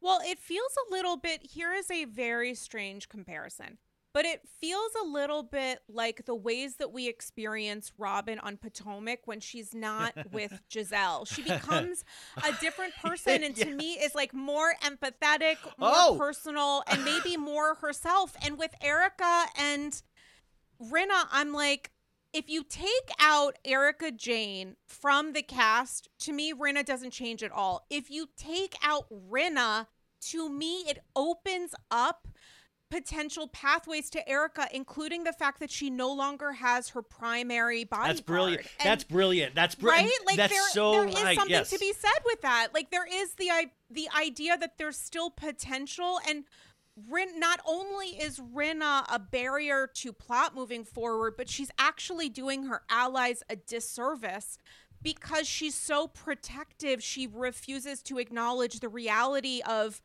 well 0.00 0.20
it 0.24 0.38
feels 0.38 0.74
a 0.88 0.90
little 0.90 1.18
bit 1.18 1.42
here 1.42 1.74
is 1.74 1.90
a 1.90 2.06
very 2.06 2.54
strange 2.54 3.10
comparison 3.10 3.76
but 4.16 4.24
it 4.24 4.40
feels 4.62 4.92
a 5.02 5.06
little 5.06 5.42
bit 5.42 5.80
like 5.90 6.24
the 6.24 6.34
ways 6.34 6.76
that 6.76 6.90
we 6.90 7.06
experience 7.06 7.92
Robyn 7.98 8.38
on 8.38 8.56
Potomac 8.56 9.18
when 9.26 9.40
she's 9.40 9.74
not 9.74 10.14
with 10.32 10.58
Gizelle. 10.70 11.26
She 11.28 11.42
becomes 11.42 12.02
a 12.42 12.50
different 12.62 12.94
person, 13.04 13.44
and 13.44 13.54
to 13.56 13.66
me, 13.66 13.92
is 13.92 14.14
like 14.14 14.32
more 14.32 14.72
empathetic, 14.82 15.56
more 15.76 15.90
Oh. 15.92 16.16
personal, 16.18 16.82
and 16.86 17.04
maybe 17.04 17.36
more 17.52 17.74
herself. 17.74 18.34
And 18.42 18.56
with 18.56 18.74
Erika 18.80 19.44
and 19.58 20.00
Rinna, 20.82 21.26
I'm 21.30 21.52
like, 21.52 21.90
if 22.32 22.48
you 22.48 22.64
take 22.64 23.10
out 23.20 23.58
Erika 23.66 24.10
Jayne 24.10 24.76
from 24.86 25.34
the 25.34 25.42
cast, 25.42 26.08
to 26.20 26.32
me, 26.32 26.54
Rinna 26.54 26.86
doesn't 26.86 27.10
change 27.10 27.42
at 27.42 27.52
all. 27.52 27.84
If 27.90 28.10
you 28.10 28.30
take 28.34 28.76
out 28.82 29.04
Rinna, 29.10 29.88
to 30.30 30.48
me, 30.48 30.84
it 30.88 31.00
opens 31.14 31.74
up 31.90 32.26
potential 32.90 33.48
pathways 33.48 34.08
to 34.10 34.28
Erika, 34.28 34.68
including 34.72 35.24
the 35.24 35.32
fact 35.32 35.60
that 35.60 35.70
she 35.70 35.90
no 35.90 36.12
longer 36.12 36.52
has 36.52 36.90
her 36.90 37.02
primary 37.02 37.84
body. 37.84 38.08
That's 38.08 38.20
brilliant. 38.20 38.66
And- 38.78 38.88
That's 38.88 39.04
brilliant. 39.04 39.54
That's 39.54 39.74
brilliant. 39.74 40.08
right 40.08 40.26
like 40.26 40.36
That's 40.36 40.52
there, 40.52 40.68
so 40.70 40.92
there 40.92 41.06
is 41.06 41.14
right. 41.22 41.36
something 41.36 41.50
yes. 41.50 41.70
to 41.70 41.78
be 41.78 41.92
said 41.92 42.22
with 42.24 42.42
that 42.42 42.68
like 42.74 42.90
there 42.90 43.06
is 43.06 43.34
the 43.34 43.50
i 43.50 43.66
the 43.90 44.08
idea 44.18 44.56
that 44.56 44.78
there's 44.78 44.96
still 44.96 45.30
potential 45.30 46.18
and 46.28 46.44
Rin, 47.10 47.38
not 47.38 47.60
only 47.66 48.06
is 48.06 48.38
Rinna 48.38 49.04
a 49.12 49.18
barrier 49.18 49.86
to 49.96 50.12
plot 50.14 50.54
moving 50.54 50.82
forward, 50.82 51.34
but 51.36 51.46
she's 51.46 51.70
actually 51.78 52.30
doing 52.30 52.64
her 52.64 52.82
allies 52.88 53.42
a 53.50 53.56
disservice 53.56 54.56
because 55.02 55.46
she's 55.46 55.74
so 55.74 56.08
protective. 56.08 57.02
She 57.02 57.26
refuses 57.26 58.02
to 58.04 58.16
acknowledge 58.16 58.80
the 58.80 58.88
reality 58.88 59.60
of 59.68 60.00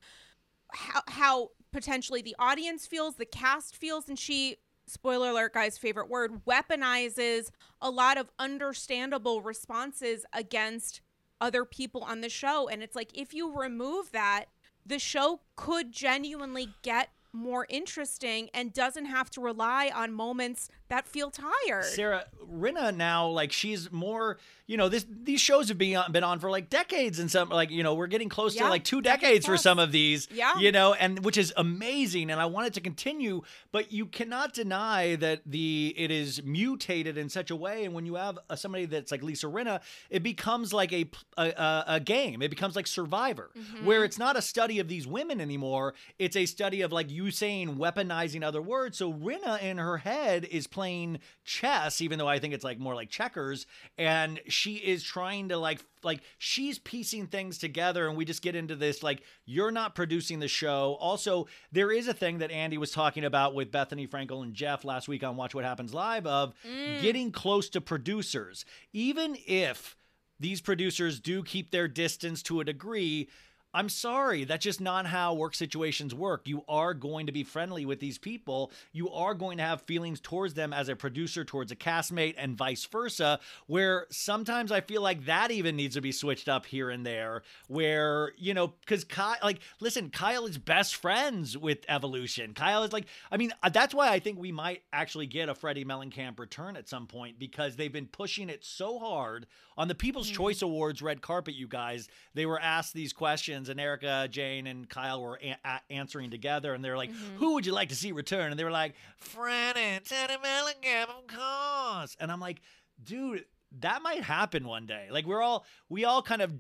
how, 0.73 1.01
how 1.07 1.51
potentially 1.71 2.21
the 2.21 2.35
audience 2.39 2.85
feels, 2.85 3.15
the 3.15 3.25
cast 3.25 3.75
feels, 3.75 4.09
and 4.09 4.17
she, 4.17 4.57
spoiler 4.85 5.29
alert, 5.29 5.53
guys, 5.53 5.77
favorite 5.77 6.09
word, 6.09 6.45
weaponizes 6.45 7.49
a 7.81 7.89
lot 7.89 8.17
of 8.17 8.29
understandable 8.39 9.41
responses 9.41 10.25
against 10.33 11.01
other 11.39 11.65
people 11.65 12.03
on 12.03 12.21
the 12.21 12.29
show. 12.29 12.67
And 12.69 12.83
it's 12.83 12.95
like, 12.95 13.11
if 13.17 13.33
you 13.33 13.57
remove 13.57 14.11
that, 14.11 14.45
the 14.85 14.99
show 14.99 15.41
could 15.55 15.91
genuinely 15.91 16.69
get 16.81 17.09
more 17.33 17.65
interesting 17.69 18.49
and 18.53 18.73
doesn't 18.73 19.05
have 19.05 19.29
to 19.31 19.41
rely 19.41 19.91
on 19.93 20.13
moments 20.13 20.69
that 20.89 21.07
feel 21.07 21.31
tired. 21.31 21.85
Sarah 21.85 22.25
Rinna 22.53 22.93
now, 22.95 23.27
like 23.27 23.51
she's 23.53 23.89
more, 23.91 24.37
you 24.67 24.75
know, 24.75 24.89
this 24.89 25.05
these 25.09 25.39
shows 25.39 25.69
have 25.69 25.77
been 25.77 25.95
on, 25.95 26.11
been 26.11 26.23
on 26.23 26.39
for 26.39 26.49
like 26.51 26.69
decades 26.69 27.19
and 27.19 27.31
some 27.31 27.47
like 27.49 27.71
you 27.71 27.81
know 27.83 27.93
we're 27.95 28.07
getting 28.07 28.27
close 28.29 28.55
Yeah, 28.55 28.63
to 28.63 28.69
like 28.69 28.83
two 28.83 29.01
decades 29.01 29.21
decades 29.21 29.45
for 29.45 29.55
some 29.57 29.79
of 29.79 29.91
these. 29.91 30.27
Yeah. 30.31 30.57
you 30.59 30.71
know, 30.73 30.93
and 30.93 31.23
which 31.23 31.37
is 31.37 31.53
amazing, 31.55 32.29
and 32.31 32.41
I 32.41 32.45
want 32.45 32.67
it 32.67 32.73
to 32.73 32.81
continue. 32.81 33.41
But 33.71 33.91
you 33.93 34.05
cannot 34.05 34.53
deny 34.53 35.15
that 35.15 35.41
the 35.45 35.93
it 35.97 36.11
is 36.11 36.43
mutated 36.43 37.17
in 37.17 37.29
such 37.29 37.51
a 37.51 37.55
way, 37.55 37.85
and 37.85 37.93
when 37.93 38.05
you 38.05 38.15
have 38.15 38.37
uh, 38.49 38.55
somebody 38.57 38.85
that's 38.85 39.11
like 39.11 39.23
Lisa 39.23 39.47
Rinna, 39.47 39.79
it 40.09 40.23
becomes 40.23 40.73
like 40.73 40.91
a 40.91 41.09
a, 41.37 41.43
a, 41.51 41.83
a 41.87 41.99
game. 42.01 42.41
It 42.41 42.49
becomes 42.49 42.75
like 42.75 42.87
Survivor, 42.87 43.49
Mm-hmm. 43.57 43.85
where 43.85 44.03
it's 44.03 44.17
not 44.17 44.35
a 44.37 44.41
study 44.41 44.79
of 44.79 44.87
these 44.87 45.05
women 45.07 45.39
anymore. 45.41 45.93
It's 46.19 46.35
a 46.35 46.45
study 46.45 46.81
of 46.81 46.91
like 46.91 47.09
you 47.11 47.20
saying 47.29 47.75
weaponizing 47.75 48.43
other 48.43 48.61
words. 48.61 48.97
So 48.97 49.13
Rinna 49.13 49.61
in 49.61 49.77
her 49.77 49.97
head 49.97 50.45
is 50.45 50.65
playing 50.65 51.19
chess, 51.43 52.01
even 52.01 52.17
though 52.17 52.27
I 52.27 52.39
think 52.39 52.53
it's 52.53 52.63
like 52.63 52.79
more 52.79 52.95
like 52.95 53.09
checkers, 53.09 53.67
and 53.97 54.39
she 54.47 54.75
is 54.75 55.03
trying 55.03 55.49
to 55.49 55.57
like 55.57 55.81
like 56.03 56.21
she's 56.39 56.79
piecing 56.79 57.27
things 57.27 57.59
together 57.59 58.07
and 58.07 58.17
we 58.17 58.25
just 58.25 58.41
get 58.41 58.55
into 58.55 58.75
this 58.75 59.03
like 59.03 59.21
you're 59.45 59.69
not 59.69 59.93
producing 59.93 60.39
the 60.39 60.47
show 60.47 60.97
also 60.99 61.45
there 61.71 61.91
is 61.91 62.07
a 62.07 62.13
thing 62.13 62.39
that 62.39 62.49
andy 62.49 62.75
was 62.75 62.89
talking 62.89 63.23
about 63.23 63.53
with 63.53 63.71
bethenny 63.71 64.09
frankel 64.09 64.41
and 64.41 64.55
jeff 64.55 64.83
last 64.83 65.07
week 65.07 65.23
on 65.23 65.37
watch 65.37 65.53
what 65.53 65.63
happens 65.63 65.93
live 65.93 66.25
of 66.25 66.55
mm. 66.67 66.99
getting 67.03 67.31
close 67.31 67.69
to 67.69 67.79
producers 67.79 68.65
even 68.93 69.37
if 69.45 69.95
these 70.41 70.59
producers 70.59 71.19
do 71.19 71.43
keep 71.43 71.69
their 71.69 71.87
distance 71.87 72.41
to 72.43 72.59
a 72.59 72.65
degree. 72.65 73.29
I'm 73.73 73.87
sorry, 73.87 74.43
that's 74.43 74.63
just 74.63 74.81
not 74.81 75.05
how 75.05 75.33
work 75.33 75.55
situations 75.55 76.13
work. 76.13 76.41
You 76.45 76.63
are 76.67 76.93
going 76.93 77.27
to 77.27 77.31
be 77.31 77.43
friendly 77.43 77.85
with 77.85 77.99
these 77.99 78.17
people. 78.17 78.71
You 78.91 79.09
are 79.11 79.33
going 79.33 79.57
to 79.57 79.63
have 79.63 79.81
feelings 79.83 80.19
towards 80.19 80.55
them 80.55 80.73
as 80.73 80.89
a 80.89 80.95
producer 80.95 81.45
towards 81.45 81.71
a 81.71 81.75
castmate 81.75 82.35
and 82.37 82.57
vice 82.57 82.83
versa, 82.85 83.39
where 83.67 84.07
sometimes 84.09 84.71
I 84.71 84.81
feel 84.81 85.01
like 85.01 85.25
that 85.25 85.51
even 85.51 85.77
needs 85.77 85.95
to 85.95 86.01
be 86.01 86.11
switched 86.11 86.49
up 86.49 86.65
here 86.65 86.89
and 86.89 87.05
there. 87.05 87.43
Where, 87.67 88.33
you 88.37 88.53
know, 88.53 88.73
because 88.81 89.05
Kyle, 89.05 89.37
like, 89.41 89.59
listen, 89.79 90.09
Kyle 90.09 90.45
is 90.45 90.57
best 90.57 90.95
friends 90.95 91.57
with 91.57 91.79
Evolution. 91.87 92.53
Kyle 92.53 92.83
is 92.83 92.91
like, 92.91 93.05
I 93.31 93.37
mean, 93.37 93.53
uh, 93.63 93.69
that's 93.69 93.93
why 93.93 94.09
I 94.09 94.19
think 94.19 94.37
we 94.37 94.51
might 94.51 94.83
actually 94.91 95.27
get 95.27 95.47
a 95.47 95.55
Freddie 95.55 95.85
Mellencamp 95.85 96.39
return 96.39 96.75
at 96.75 96.89
some 96.89 97.07
point 97.07 97.39
because 97.39 97.77
they've 97.77 97.91
been 97.91 98.07
pushing 98.07 98.49
it 98.49 98.65
so 98.65 98.99
hard 98.99 99.47
on 99.77 99.87
the 99.87 99.95
People's 99.95 100.29
hmm. 100.29 100.35
Choice 100.35 100.61
Awards 100.61 101.01
red 101.01 101.21
carpet, 101.21 101.55
you 101.55 101.67
guys. 101.67 102.07
They 102.33 102.45
were 102.45 102.59
asked 102.59 102.93
these 102.93 103.13
questions, 103.13 103.69
and 103.69 103.79
Erika, 103.79 104.27
Jayne, 104.29 104.67
and 104.67 104.89
Kyle 104.89 105.21
were 105.21 105.39
a- 105.41 105.57
a- 105.63 105.81
answering 105.89 106.31
together, 106.31 106.73
and 106.73 106.83
they're 106.83 106.97
like, 106.97 107.11
mm-hmm. 107.11 107.37
"Who 107.37 107.53
would 107.53 107.65
you 107.65 107.73
like 107.73 107.89
to 107.89 107.95
see 107.95 108.11
return?" 108.11 108.51
And 108.51 108.59
they 108.59 108.63
were 108.63 108.71
like, 108.71 108.95
"Fred 109.17 109.77
and 109.77 110.03
Teddi 110.03 110.37
Mellencamp, 110.37 111.09
of 111.09 111.27
course." 111.27 112.17
And 112.19 112.31
I'm 112.31 112.39
like, 112.39 112.61
dude, 113.03 113.45
that 113.79 114.01
might 114.01 114.23
happen 114.23 114.67
one 114.67 114.85
day. 114.85 115.07
Like 115.09 115.25
we're 115.25 115.41
all 115.41 115.65
we 115.89 116.05
all 116.05 116.21
kind 116.21 116.41
of 116.41 116.53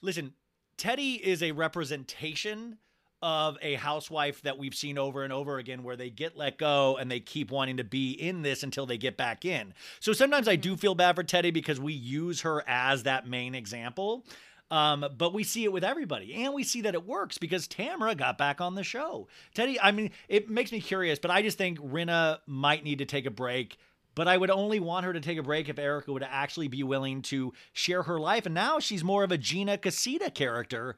listen. 0.00 0.34
Teddi 0.76 1.18
is 1.18 1.42
a 1.42 1.52
representation 1.52 2.78
of 3.22 3.56
a 3.62 3.74
housewife 3.74 4.42
that 4.42 4.58
we've 4.58 4.74
seen 4.74 4.98
over 4.98 5.24
and 5.24 5.32
over 5.32 5.58
again 5.58 5.82
where 5.82 5.96
they 5.96 6.10
get 6.10 6.36
let 6.36 6.58
go 6.58 6.96
and 6.96 7.10
they 7.10 7.20
keep 7.20 7.50
wanting 7.50 7.78
to 7.78 7.84
be 7.84 8.12
in 8.12 8.42
this 8.42 8.62
until 8.62 8.86
they 8.86 8.98
get 8.98 9.16
back 9.16 9.44
in. 9.44 9.74
So 10.00 10.12
sometimes 10.12 10.48
I 10.48 10.56
do 10.56 10.76
feel 10.76 10.94
bad 10.94 11.16
for 11.16 11.24
Teddi 11.24 11.52
because 11.52 11.80
we 11.80 11.92
use 11.92 12.42
her 12.42 12.62
as 12.66 13.04
that 13.04 13.26
main 13.26 13.54
example. 13.54 14.24
Um, 14.70 15.06
but 15.16 15.32
we 15.32 15.44
see 15.44 15.64
it 15.64 15.72
with 15.72 15.82
everybody, 15.82 16.44
and 16.44 16.52
we 16.52 16.62
see 16.62 16.82
that 16.82 16.92
it 16.94 17.06
works 17.06 17.38
because 17.38 17.66
Tamara 17.66 18.14
got 18.14 18.36
back 18.36 18.60
on 18.60 18.74
the 18.74 18.84
show. 18.84 19.26
Teddi, 19.54 19.78
I 19.82 19.92
mean, 19.92 20.10
it 20.28 20.50
makes 20.50 20.72
me 20.72 20.80
curious, 20.80 21.18
but 21.18 21.30
I 21.30 21.40
just 21.40 21.56
think 21.56 21.78
Rinna 21.78 22.40
might 22.46 22.84
need 22.84 22.98
to 22.98 23.06
take 23.06 23.24
a 23.24 23.30
break. 23.30 23.78
But 24.14 24.26
I 24.26 24.36
would 24.36 24.50
only 24.50 24.80
want 24.80 25.06
her 25.06 25.12
to 25.12 25.20
take 25.20 25.38
a 25.38 25.44
break 25.44 25.68
if 25.68 25.78
Erika 25.78 26.12
would 26.12 26.26
actually 26.28 26.66
be 26.66 26.82
willing 26.82 27.22
to 27.22 27.52
share 27.72 28.02
her 28.02 28.18
life. 28.18 28.46
And 28.46 28.54
now 28.54 28.80
she's 28.80 29.04
more 29.04 29.22
of 29.22 29.30
a 29.30 29.38
Gina 29.38 29.78
Casita 29.78 30.28
character, 30.28 30.96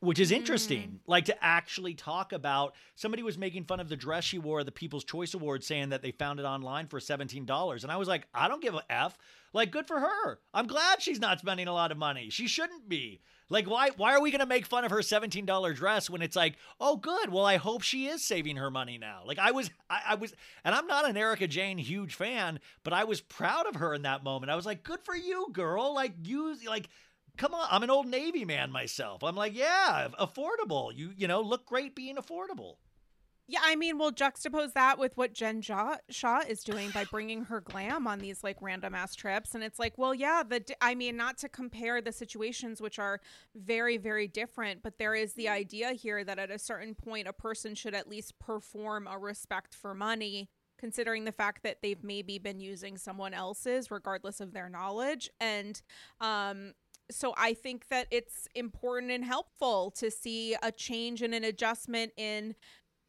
which 0.00 0.18
is 0.18 0.32
interesting. 0.32 0.82
Mm. 0.82 0.98
Like 1.06 1.26
to 1.26 1.44
actually 1.44 1.94
talk 1.94 2.32
about 2.32 2.74
somebody 2.96 3.22
was 3.22 3.38
making 3.38 3.64
fun 3.64 3.80
of 3.80 3.88
the 3.88 3.96
dress 3.96 4.24
she 4.24 4.38
wore 4.38 4.60
at 4.60 4.66
the 4.66 4.72
People's 4.72 5.04
Choice 5.04 5.34
Awards, 5.34 5.66
saying 5.66 5.90
that 5.90 6.02
they 6.02 6.10
found 6.10 6.40
it 6.40 6.44
online 6.44 6.86
for 6.86 6.98
$17. 6.98 7.82
And 7.82 7.92
I 7.92 7.96
was 7.96 8.08
like, 8.08 8.26
I 8.34 8.48
don't 8.48 8.62
give 8.62 8.74
a 8.74 8.82
F. 8.90 9.16
Like, 9.52 9.70
good 9.70 9.86
for 9.86 10.00
her. 10.00 10.38
I'm 10.54 10.66
glad 10.66 11.02
she's 11.02 11.20
not 11.20 11.40
spending 11.40 11.68
a 11.68 11.72
lot 11.72 11.92
of 11.92 11.98
money. 11.98 12.30
She 12.30 12.46
shouldn't 12.46 12.88
be. 12.88 13.20
Like, 13.50 13.68
why 13.68 13.90
why 13.96 14.14
are 14.14 14.22
we 14.22 14.30
gonna 14.30 14.46
make 14.46 14.64
fun 14.64 14.84
of 14.84 14.92
her 14.92 15.00
$17 15.00 15.74
dress 15.74 16.08
when 16.08 16.22
it's 16.22 16.36
like, 16.36 16.54
oh 16.80 16.96
good, 16.96 17.30
well, 17.30 17.44
I 17.44 17.56
hope 17.56 17.82
she 17.82 18.06
is 18.06 18.22
saving 18.22 18.56
her 18.56 18.70
money 18.70 18.96
now. 18.96 19.22
Like 19.26 19.40
I 19.40 19.50
was 19.50 19.70
I, 19.90 20.02
I 20.10 20.14
was 20.14 20.32
and 20.64 20.72
I'm 20.72 20.86
not 20.86 21.08
an 21.08 21.16
Erika 21.16 21.48
Jayne 21.48 21.76
huge 21.76 22.14
fan, 22.14 22.60
but 22.84 22.92
I 22.92 23.04
was 23.04 23.20
proud 23.20 23.66
of 23.66 23.74
her 23.76 23.92
in 23.92 24.02
that 24.02 24.22
moment. 24.22 24.50
I 24.50 24.56
was 24.56 24.66
like, 24.66 24.84
good 24.84 25.00
for 25.02 25.16
you, 25.16 25.48
girl. 25.52 25.92
Like 25.92 26.12
you 26.22 26.56
like 26.64 26.88
come 27.36 27.54
on, 27.54 27.66
I'm 27.70 27.82
an 27.82 27.90
old 27.90 28.06
Navy 28.06 28.44
man 28.44 28.70
myself. 28.70 29.22
I'm 29.22 29.36
like, 29.36 29.56
yeah, 29.56 30.08
affordable. 30.18 30.94
You 30.94 31.12
you 31.16 31.28
know, 31.28 31.40
look 31.40 31.66
great 31.66 31.94
being 31.94 32.16
affordable. 32.16 32.76
Yeah, 33.50 33.58
I 33.64 33.74
mean, 33.74 33.98
we'll 33.98 34.12
juxtapose 34.12 34.74
that 34.74 34.96
with 34.96 35.16
what 35.16 35.32
Jen 35.32 35.60
Shah, 35.60 35.96
Shah 36.08 36.42
is 36.48 36.62
doing 36.62 36.92
by 36.92 37.02
bringing 37.02 37.46
her 37.46 37.60
glam 37.60 38.06
on 38.06 38.20
these 38.20 38.44
like 38.44 38.56
random 38.60 38.94
ass 38.94 39.16
trips, 39.16 39.56
and 39.56 39.64
it's 39.64 39.80
like, 39.80 39.94
well, 39.98 40.14
yeah, 40.14 40.44
the 40.48 40.62
I 40.80 40.94
mean, 40.94 41.16
not 41.16 41.36
to 41.38 41.48
compare 41.48 42.00
the 42.00 42.12
situations 42.12 42.80
which 42.80 43.00
are 43.00 43.20
very, 43.56 43.96
very 43.96 44.28
different, 44.28 44.84
but 44.84 44.98
there 44.98 45.16
is 45.16 45.32
the 45.32 45.48
idea 45.48 45.94
here 45.94 46.22
that 46.22 46.38
at 46.38 46.52
a 46.52 46.60
certain 46.60 46.94
point, 46.94 47.26
a 47.26 47.32
person 47.32 47.74
should 47.74 47.92
at 47.92 48.08
least 48.08 48.38
perform 48.38 49.08
a 49.08 49.18
respect 49.18 49.74
for 49.74 49.94
money, 49.94 50.48
considering 50.78 51.24
the 51.24 51.32
fact 51.32 51.64
that 51.64 51.78
they've 51.82 52.04
maybe 52.04 52.38
been 52.38 52.60
using 52.60 52.96
someone 52.96 53.34
else's, 53.34 53.90
regardless 53.90 54.38
of 54.38 54.52
their 54.52 54.68
knowledge, 54.68 55.28
and 55.40 55.82
um, 56.20 56.74
so 57.10 57.34
I 57.36 57.54
think 57.54 57.88
that 57.88 58.06
it's 58.10 58.48
important 58.54 59.12
and 59.12 59.24
helpful 59.24 59.90
to 59.92 60.10
see 60.10 60.56
a 60.62 60.70
change 60.72 61.22
and 61.22 61.34
an 61.34 61.44
adjustment 61.44 62.12
in 62.16 62.54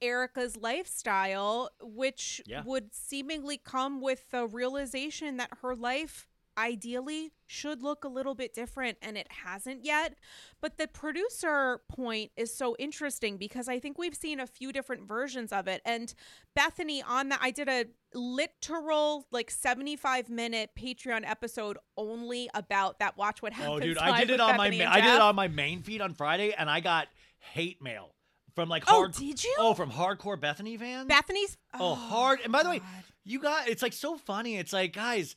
Erika's 0.01 0.57
lifestyle, 0.57 1.69
which 1.81 2.41
Yeah. 2.45 2.63
would 2.65 2.93
seemingly 2.93 3.57
come 3.57 4.01
with 4.01 4.29
the 4.31 4.47
realization 4.47 5.37
that 5.37 5.49
her 5.61 5.75
life 5.75 6.27
ideally 6.57 7.31
should 7.47 7.81
look 7.81 8.03
a 8.03 8.07
little 8.07 8.35
bit 8.35 8.53
different 8.53 8.97
and 9.01 9.17
it 9.17 9.27
hasn't 9.29 9.83
yet. 9.83 10.15
But 10.61 10.77
the 10.77 10.87
producer 10.87 11.81
point 11.89 12.31
is 12.37 12.55
so 12.55 12.75
interesting 12.79 13.37
because 13.37 13.67
I 13.67 13.79
think 13.79 13.97
we've 13.97 14.15
seen 14.15 14.39
a 14.39 14.47
few 14.47 14.71
different 14.71 15.07
versions 15.07 15.51
of 15.51 15.67
it. 15.67 15.81
And 15.85 16.13
Bethenny, 16.57 17.01
on 17.05 17.29
that, 17.29 17.39
I 17.41 17.51
did 17.51 17.67
a 17.67 17.85
literal, 18.13 19.27
like 19.31 19.51
75 19.51 20.29
minute 20.29 20.71
Patreon 20.77 21.29
episode 21.29 21.77
only 21.97 22.49
about 22.53 22.99
that 22.99 23.17
Watch 23.17 23.41
What 23.41 23.53
oh, 23.53 23.55
Happens. 23.55 23.75
Oh, 23.75 23.79
dude, 23.79 23.97
I 23.97 24.19
did 24.21 24.31
it 24.31 24.39
on 24.39 24.57
my 24.57 24.69
Bethenny 24.69 24.85
ma- 24.85 24.91
I 24.91 25.01
did 25.01 25.13
it 25.13 25.21
on 25.21 25.35
my 25.35 25.47
main 25.47 25.81
feed 25.83 26.01
on 26.01 26.13
Friday, 26.13 26.53
and 26.57 26.69
I 26.69 26.79
got 26.79 27.07
hate 27.39 27.81
mail 27.81 28.15
from 28.55 28.69
like 28.69 28.83
Oh, 28.87 29.01
hard. 29.01 29.13
did 29.13 29.43
you? 29.43 29.55
Oh, 29.59 29.73
from 29.73 29.91
hardcore 29.91 30.39
Bethenny 30.39 30.77
fans. 30.77 31.09
Bethenny's. 31.09 31.57
Oh, 31.73 31.91
oh 31.91 31.95
hard. 31.95 32.39
And 32.43 32.51
by 32.51 32.63
the 32.63 32.69
way, 32.69 32.81
you 33.23 33.39
got 33.39 33.67
it's 33.67 33.81
like 33.81 33.93
so 33.93 34.17
funny. 34.17 34.57
It's 34.57 34.73
like 34.73 34.93
guys. 34.93 35.35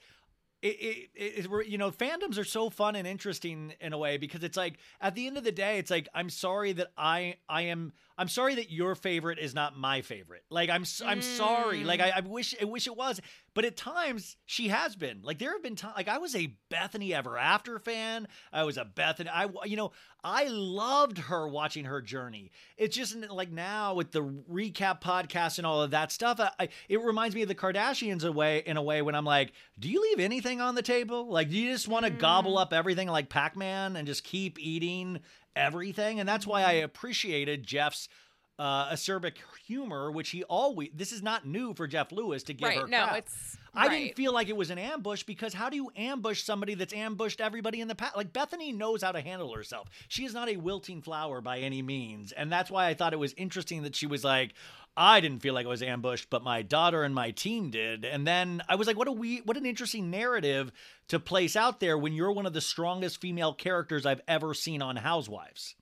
It, 0.65 1.11
it, 1.15 1.47
it, 1.47 1.69
you 1.69 1.77
know, 1.77 1.91
fandoms 1.91 2.39
are 2.39 2.45
so 2.45 2.71
fun 2.71 2.97
and 2.97 3.07
interesting 3.07 3.75
in 3.83 3.93
a 3.93 3.99
way 3.99 4.17
because 4.17 4.43
it's 4.43 4.57
like 4.57 4.79
at 4.99 5.15
the 5.15 5.27
end 5.27 5.37
of 5.37 5.45
the 5.45 5.53
day, 5.53 5.77
it's 5.77 5.91
like 5.91 6.09
I'm 6.15 6.31
sorry 6.31 6.73
that 6.73 6.89
I 6.97 7.37
I 7.51 7.63
am 7.63 7.93
I'm 8.17 8.29
sorry 8.29 8.55
that 8.55 8.71
your 8.71 8.95
favorite 8.95 9.39
is 9.39 9.55
not 9.55 9.77
my 9.77 10.01
favorite. 10.01 10.43
Like 10.49 10.71
I'm 10.71 10.81
s- 10.83 11.03
I'm 11.05 11.21
sorry. 11.21 11.85
Like 11.85 12.01
mm. 12.01 12.05
I, 12.05 12.13
I 12.17 12.21
wish 12.21 12.55
I 12.59 12.65
wish 12.65 12.87
it 12.87 12.97
was, 12.97 13.21
but 13.55 13.65
at 13.65 13.77
times 13.77 14.37
she 14.45 14.69
has 14.69 14.97
been. 14.97 15.21
Like 15.23 15.39
there 15.39 15.53
have 15.53 15.63
been 15.63 15.77
times. 15.77 15.95
Like 15.97 16.09
I 16.09 16.19
was 16.19 16.35
a 16.35 16.57
Bethenny 16.71 17.13
Ever 17.13 17.39
After 17.39 17.79
fan. 17.79 18.29
I 18.53 18.65
was 18.65 18.77
a 18.77 18.85
Bethenny. 18.85 19.31
I 19.33 19.49
you 19.65 19.77
know 19.77 19.93
I 20.25 20.47
loved 20.49 21.19
her 21.19 21.47
watching 21.47 21.85
her 21.85 22.03
journey. 22.03 22.51
It's 22.77 22.97
just 22.97 23.15
like 23.31 23.53
now 23.53 23.95
with 23.95 24.11
the 24.11 24.23
recap 24.23 25.01
podcast 25.01 25.59
and 25.59 25.67
all 25.67 25.83
of 25.83 25.93
that 25.93 26.11
stuff. 26.11 26.41
I, 26.41 26.51
I, 26.59 26.69
it 26.89 27.01
reminds 27.01 27.37
me 27.37 27.43
of 27.43 27.49
the 27.49 27.55
Kardashians 27.55 28.25
a 28.25 28.33
way 28.33 28.63
in 28.67 28.77
a 28.77 28.83
way 28.83 29.03
when 29.03 29.15
I'm 29.15 29.27
like, 29.27 29.53
do 29.79 29.89
you 29.89 30.03
leave 30.03 30.21
anything 30.21 30.61
on 30.61 30.75
the 30.75 30.83
table? 30.83 31.29
Like, 31.29 31.51
do 31.51 31.57
you 31.57 31.73
just 31.73 31.89
want 31.89 32.07
to 32.07 32.11
gobble 32.11 32.57
mm. 32.57 32.63
up 32.63 32.73
everything 32.73 33.09
like 33.09 33.29
Pac 33.29 33.57
Man 33.57 33.97
and 33.97 34.07
just 34.07 34.25
keep 34.25 34.59
eating 34.59 35.21
everything? 35.55 36.21
And 36.21 36.29
that's 36.29 36.47
why 36.47 36.65
I 36.65 36.75
mm. 36.77 36.85
appreciated 36.85 37.65
Jeff's. 37.65 38.09
Uh, 38.57 38.91
acerbic 38.91 39.35
humor, 39.67 40.13
which 40.13 40.31
he 40.31 40.45
always. 40.45 40.89
This 40.95 41.11
is 41.11 41.25
not 41.25 41.45
new 41.45 41.75
for 41.75 41.89
Jeff 41.89 42.13
Lewis 42.13 42.45
to 42.45 42.55
give 42.55 42.69
Right, 42.69 42.79
her. 42.79 42.87
no, 42.87 43.03
crap. 43.03 43.17
it's- 43.19 43.57
I 43.75 43.89
right. 43.89 43.99
didn't 44.05 44.15
feel 44.17 44.33
like 44.33 44.49
it 44.49 44.57
was 44.57 44.71
an 44.71 44.79
ambush 44.79 45.25
because 45.25 45.53
how 45.53 45.69
do 45.69 45.75
you 45.75 45.91
ambush 45.97 46.45
somebody 46.45 46.75
that's 46.75 46.93
ambushed 46.95 47.41
everybody 47.41 47.81
in 47.81 47.89
the 47.89 47.97
past? 47.97 48.17
Like 48.17 48.33
Bethenny 48.33 48.73
knows 48.73 49.03
how 49.03 49.11
to 49.11 49.21
handle 49.21 49.53
herself. 49.53 49.89
She 50.07 50.25
is 50.25 50.33
not 50.33 50.49
a 50.49 50.57
wilting 50.57 51.03
flower 51.03 51.41
by 51.41 51.59
any 51.59 51.83
means, 51.83 52.31
and 52.31 52.53
that's 52.53 52.71
why 52.71 52.87
I 52.87 52.95
thought 52.95 53.13
it 53.13 53.19
was 53.19 53.33
interesting 53.33 53.83
that 53.83 53.97
she 53.97 54.07
was 54.07 54.23
like, 54.23 54.55
"I 54.97 55.19
didn't 55.19 55.41
feel 55.41 55.55
like 55.55 55.67
I 55.67 55.71
was 55.71 55.83
ambushed, 55.83 56.31
but 56.31 56.45
my 56.45 56.63
daughter 56.63 57.03
and 57.03 57.13
my 57.13 57.33
team 57.33 57.71
did." 57.71 58.05
And 58.05 58.25
then 58.25 58.63
I 58.69 58.77
was 58.77 58.87
like, 58.87 58.97
"What 58.97 59.09
a 59.09 59.13
we 59.13 59.39
what 59.39 59.57
an 59.57 59.67
interesting 59.67 60.13
narrative 60.13 60.71
to 61.09 61.19
place 61.19 61.57
out 61.57 61.81
there 61.81 61.99
when 61.99 62.13
you're 62.13 62.31
one 62.31 62.47
of 62.47 62.53
the 62.53 62.61
strongest 62.61 63.21
female 63.21 63.53
characters 63.53 64.07
I've 64.07 64.23
ever 64.29 64.55
seen 64.55 64.81
on 64.81 64.95
Housewives." 64.95 65.75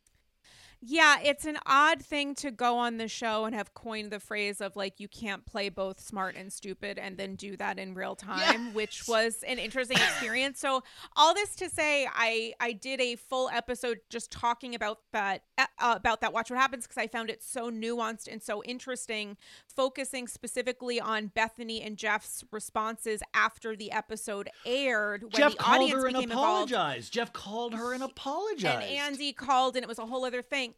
Yeah, 0.84 1.18
it's 1.22 1.44
an 1.44 1.58
odd 1.64 2.02
thing 2.02 2.34
to 2.36 2.50
go 2.50 2.76
on 2.76 2.96
the 2.96 3.06
show 3.06 3.44
and 3.44 3.54
have 3.54 3.72
coined 3.72 4.10
the 4.10 4.18
phrase 4.18 4.60
of 4.60 4.74
like 4.74 4.98
you 4.98 5.06
can't 5.06 5.46
play 5.46 5.68
both 5.68 6.00
smart 6.00 6.34
and 6.34 6.52
stupid 6.52 6.98
and 6.98 7.16
then 7.16 7.36
do 7.36 7.56
that 7.58 7.78
in 7.78 7.94
real 7.94 8.16
time, 8.16 8.66
Yes. 8.66 8.74
which 8.74 9.08
was 9.08 9.44
an 9.46 9.58
interesting 9.60 9.96
experience. 9.98 10.58
So, 10.58 10.82
all 11.14 11.34
this 11.34 11.54
to 11.56 11.70
say, 11.70 12.08
I 12.12 12.54
I 12.58 12.72
did 12.72 13.00
a 13.00 13.14
full 13.14 13.48
episode 13.50 14.00
just 14.10 14.32
talking 14.32 14.74
about 14.74 14.98
that 15.12 15.42
uh, 15.56 15.66
about 15.78 16.20
that 16.22 16.32
watch 16.32 16.50
what 16.50 16.58
happens 16.58 16.84
because 16.84 16.98
I 17.00 17.06
found 17.06 17.30
it 17.30 17.44
so 17.44 17.70
nuanced 17.70 18.26
and 18.26 18.42
so 18.42 18.60
interesting, 18.64 19.36
focusing 19.74 20.26
specifically 20.26 21.00
on 21.00 21.30
Bethenny 21.36 21.86
and 21.86 21.96
Jeff's 21.96 22.42
responses 22.50 23.22
after 23.34 23.76
the 23.76 23.92
episode 23.92 24.50
aired 24.66 25.22
when 25.22 25.30
Jeff 25.32 25.52
the 25.52 25.58
called 25.58 25.76
audience 25.82 25.92
her 26.02 26.06
and 26.08 26.16
became 26.16 26.30
involved. 26.32 26.72
apologized. 26.72 27.12
Jeff 27.12 27.32
called 27.32 27.74
her 27.74 27.92
and 27.94 28.02
apologized. 28.02 28.66
And 28.90 29.14
Andy 29.14 29.32
called, 29.32 29.76
and 29.76 29.84
it 29.84 29.88
was 29.88 30.00
a 30.00 30.06
whole 30.06 30.24
other 30.24 30.42
thing. 30.42 30.71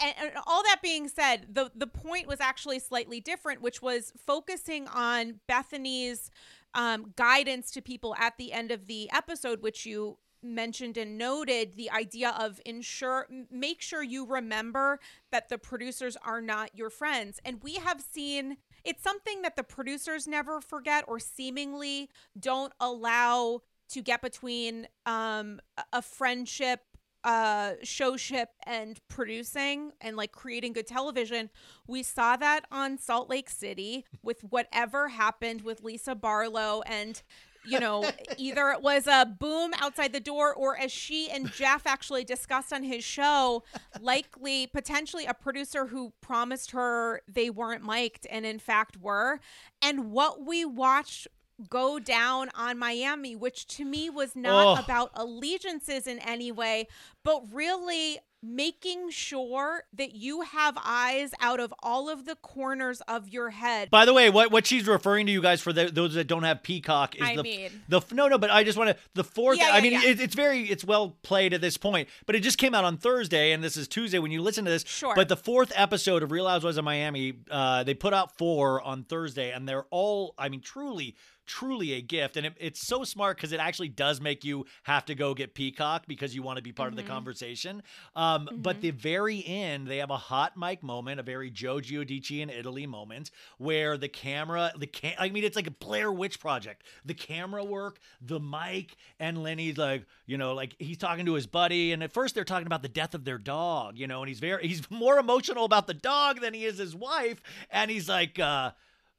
And, 0.00 0.32
all 0.46 0.62
that 0.62 0.80
being 0.82 1.08
said, 1.08 1.46
the 1.52 1.70
the 1.74 1.86
point 1.86 2.26
was 2.26 2.40
actually 2.40 2.78
slightly 2.78 3.20
different, 3.20 3.60
which 3.60 3.82
was 3.82 4.12
focusing 4.16 4.88
on 4.88 5.40
Bethenny's 5.48 6.30
um, 6.74 7.12
guidance 7.16 7.70
to 7.72 7.82
people 7.82 8.14
at 8.18 8.36
the 8.38 8.52
end 8.52 8.70
of 8.70 8.86
the 8.86 9.10
episode, 9.12 9.62
which 9.62 9.86
you 9.86 10.18
mentioned 10.42 10.96
and 10.96 11.18
noted 11.18 11.74
the 11.74 11.90
idea 11.90 12.34
of 12.38 12.60
ensure 12.64 13.26
make 13.50 13.80
sure 13.80 14.02
you 14.02 14.24
remember 14.24 15.00
that 15.32 15.48
the 15.48 15.58
producers 15.58 16.16
are 16.24 16.40
not 16.40 16.70
your 16.76 16.90
friends. 16.90 17.40
And 17.44 17.62
we 17.62 17.74
have 17.74 18.00
seen 18.00 18.58
it's 18.84 19.02
something 19.02 19.42
that 19.42 19.56
the 19.56 19.64
producers 19.64 20.26
never 20.28 20.60
forget 20.60 21.04
or 21.08 21.18
seemingly 21.18 22.08
don't 22.38 22.72
allow 22.80 23.62
to 23.90 24.02
get 24.02 24.22
between 24.22 24.86
um 25.06 25.60
a 25.92 26.02
friendship 26.02 26.80
uh 27.28 27.74
showship 27.82 28.48
and 28.66 28.98
producing 29.08 29.92
and 30.00 30.16
like 30.16 30.32
creating 30.32 30.72
good 30.72 30.86
television 30.86 31.50
we 31.86 32.02
saw 32.02 32.36
that 32.36 32.64
on 32.72 32.96
salt 32.96 33.28
lake 33.28 33.50
city 33.50 34.06
with 34.22 34.40
whatever 34.48 35.08
happened 35.08 35.60
with 35.60 35.82
lisa 35.82 36.14
barlow 36.14 36.80
and 36.86 37.22
you 37.66 37.78
know 37.78 38.02
either 38.38 38.70
it 38.70 38.80
was 38.80 39.06
a 39.06 39.26
boom 39.38 39.72
outside 39.78 40.10
the 40.14 40.20
door 40.20 40.54
or 40.54 40.78
as 40.78 40.90
she 40.90 41.28
and 41.28 41.52
jeff 41.52 41.86
actually 41.86 42.24
discussed 42.24 42.72
on 42.72 42.82
his 42.82 43.04
show 43.04 43.62
likely 44.00 44.66
potentially 44.66 45.26
a 45.26 45.34
producer 45.34 45.84
who 45.84 46.10
promised 46.22 46.70
her 46.70 47.20
they 47.28 47.50
weren't 47.50 47.84
mic'd 47.84 48.26
and 48.30 48.46
in 48.46 48.58
fact 48.58 48.96
were. 48.96 49.40
And 49.82 50.10
what 50.10 50.44
we 50.44 50.64
watched 50.64 51.28
go 51.68 51.98
down 51.98 52.50
on 52.54 52.78
Miami, 52.78 53.34
which 53.34 53.66
to 53.68 53.84
me 53.84 54.08
was 54.10 54.36
not 54.36 54.78
Oh. 54.78 54.82
about 54.82 55.10
allegiances 55.14 56.06
in 56.06 56.18
any 56.20 56.52
way, 56.52 56.86
but 57.24 57.42
really 57.52 58.18
making 58.40 59.10
sure 59.10 59.82
that 59.92 60.14
you 60.14 60.42
have 60.42 60.78
eyes 60.84 61.32
out 61.40 61.58
of 61.58 61.74
all 61.82 62.08
of 62.08 62.24
the 62.24 62.36
corners 62.36 63.00
of 63.08 63.28
your 63.28 63.50
head. 63.50 63.90
By 63.90 64.04
the 64.04 64.14
way, 64.14 64.30
what 64.30 64.52
what 64.52 64.64
she's 64.64 64.86
referring 64.86 65.26
to 65.26 65.32
you 65.32 65.42
guys 65.42 65.60
for 65.60 65.72
the, 65.72 65.86
those 65.86 66.14
that 66.14 66.28
don't 66.28 66.44
have 66.44 66.62
Peacock 66.62 67.16
is 67.16 67.22
I 67.22 67.34
the 67.34 67.42
mean- 67.42 67.82
the 67.88 68.00
no 68.12 68.28
no. 68.28 68.38
But 68.38 68.50
I 68.52 68.62
just 68.62 68.78
want 68.78 68.90
to 68.90 68.96
the 69.14 69.24
fourth. 69.24 69.58
Yeah, 69.58 69.70
I 69.72 69.80
mean, 69.80 69.90
yeah. 69.92 70.04
It, 70.04 70.20
it's 70.20 70.36
very 70.36 70.62
it's 70.70 70.84
well 70.84 71.16
played 71.22 71.52
at 71.52 71.60
this 71.60 71.76
point, 71.76 72.08
but 72.26 72.36
it 72.36 72.40
just 72.44 72.58
came 72.58 72.76
out 72.76 72.84
on 72.84 72.96
Thursday, 72.96 73.50
and 73.50 73.62
this 73.64 73.76
is 73.76 73.88
Tuesday 73.88 74.20
when 74.20 74.30
you 74.30 74.40
listen 74.40 74.64
to 74.66 74.70
this. 74.70 74.84
Sure. 74.86 75.16
But 75.16 75.28
the 75.28 75.36
fourth 75.36 75.72
episode 75.74 76.22
of 76.22 76.30
Real 76.30 76.46
Housewives 76.46 76.76
of 76.76 76.84
Miami, 76.84 77.34
uh, 77.50 77.82
they 77.82 77.94
put 77.94 78.14
out 78.14 78.38
four 78.38 78.80
on 78.82 79.02
Thursday, 79.02 79.50
and 79.50 79.68
they're 79.68 79.86
all 79.90 80.34
I 80.38 80.48
mean, 80.48 80.60
truly. 80.60 81.16
Truly 81.48 81.94
a 81.94 82.02
gift, 82.02 82.36
and 82.36 82.44
it, 82.44 82.54
it's 82.60 82.86
so 82.86 83.04
smart 83.04 83.38
because 83.38 83.52
it 83.52 83.58
actually 83.58 83.88
does 83.88 84.20
make 84.20 84.44
you 84.44 84.66
have 84.82 85.06
to 85.06 85.14
go 85.14 85.32
get 85.32 85.54
Peacock 85.54 86.04
because 86.06 86.34
you 86.34 86.42
want 86.42 86.58
to 86.58 86.62
be 86.62 86.72
part 86.72 86.90
of 86.90 86.96
the 86.96 87.02
conversation. 87.02 87.82
Um, 88.14 88.50
But 88.52 88.82
the 88.82 88.90
very 88.90 89.42
end, 89.46 89.86
they 89.86 89.96
have 89.96 90.10
a 90.10 90.18
hot 90.18 90.58
mic 90.58 90.82
moment, 90.82 91.20
a 91.20 91.22
very 91.22 91.50
Joe 91.50 91.76
Giudice 91.76 92.40
in 92.42 92.50
Italy 92.50 92.86
moment, 92.86 93.30
where 93.56 93.96
the 93.96 94.08
camera, 94.08 94.72
the 94.76 94.86
cam- 94.86 95.16
I 95.18 95.30
mean, 95.30 95.42
it's 95.42 95.56
like 95.56 95.66
a 95.66 95.70
Blair 95.70 96.12
Witch 96.12 96.38
project. 96.38 96.82
The 97.06 97.14
camera 97.14 97.64
work, 97.64 97.98
the 98.20 98.38
mic, 98.38 98.96
and 99.18 99.42
Lenny's 99.42 99.78
like, 99.78 100.04
you 100.26 100.36
know, 100.36 100.52
like 100.52 100.76
he's 100.78 100.98
talking 100.98 101.24
to 101.24 101.32
his 101.32 101.46
buddy, 101.46 101.92
and 101.92 102.02
at 102.02 102.12
first 102.12 102.34
they're 102.34 102.44
talking 102.44 102.66
about 102.66 102.82
the 102.82 102.88
death 102.90 103.14
of 103.14 103.24
their 103.24 103.38
dog, 103.38 103.98
you 103.98 104.06
know, 104.06 104.20
and 104.20 104.28
he's 104.28 104.38
very, 104.40 104.68
he's 104.68 104.90
more 104.90 105.18
emotional 105.18 105.64
about 105.64 105.86
the 105.86 105.94
dog 105.94 106.42
than 106.42 106.52
he 106.52 106.66
is 106.66 106.76
his 106.76 106.94
wife, 106.94 107.40
and 107.70 107.90
he's 107.90 108.06
like, 108.06 108.38
uh, 108.38 108.72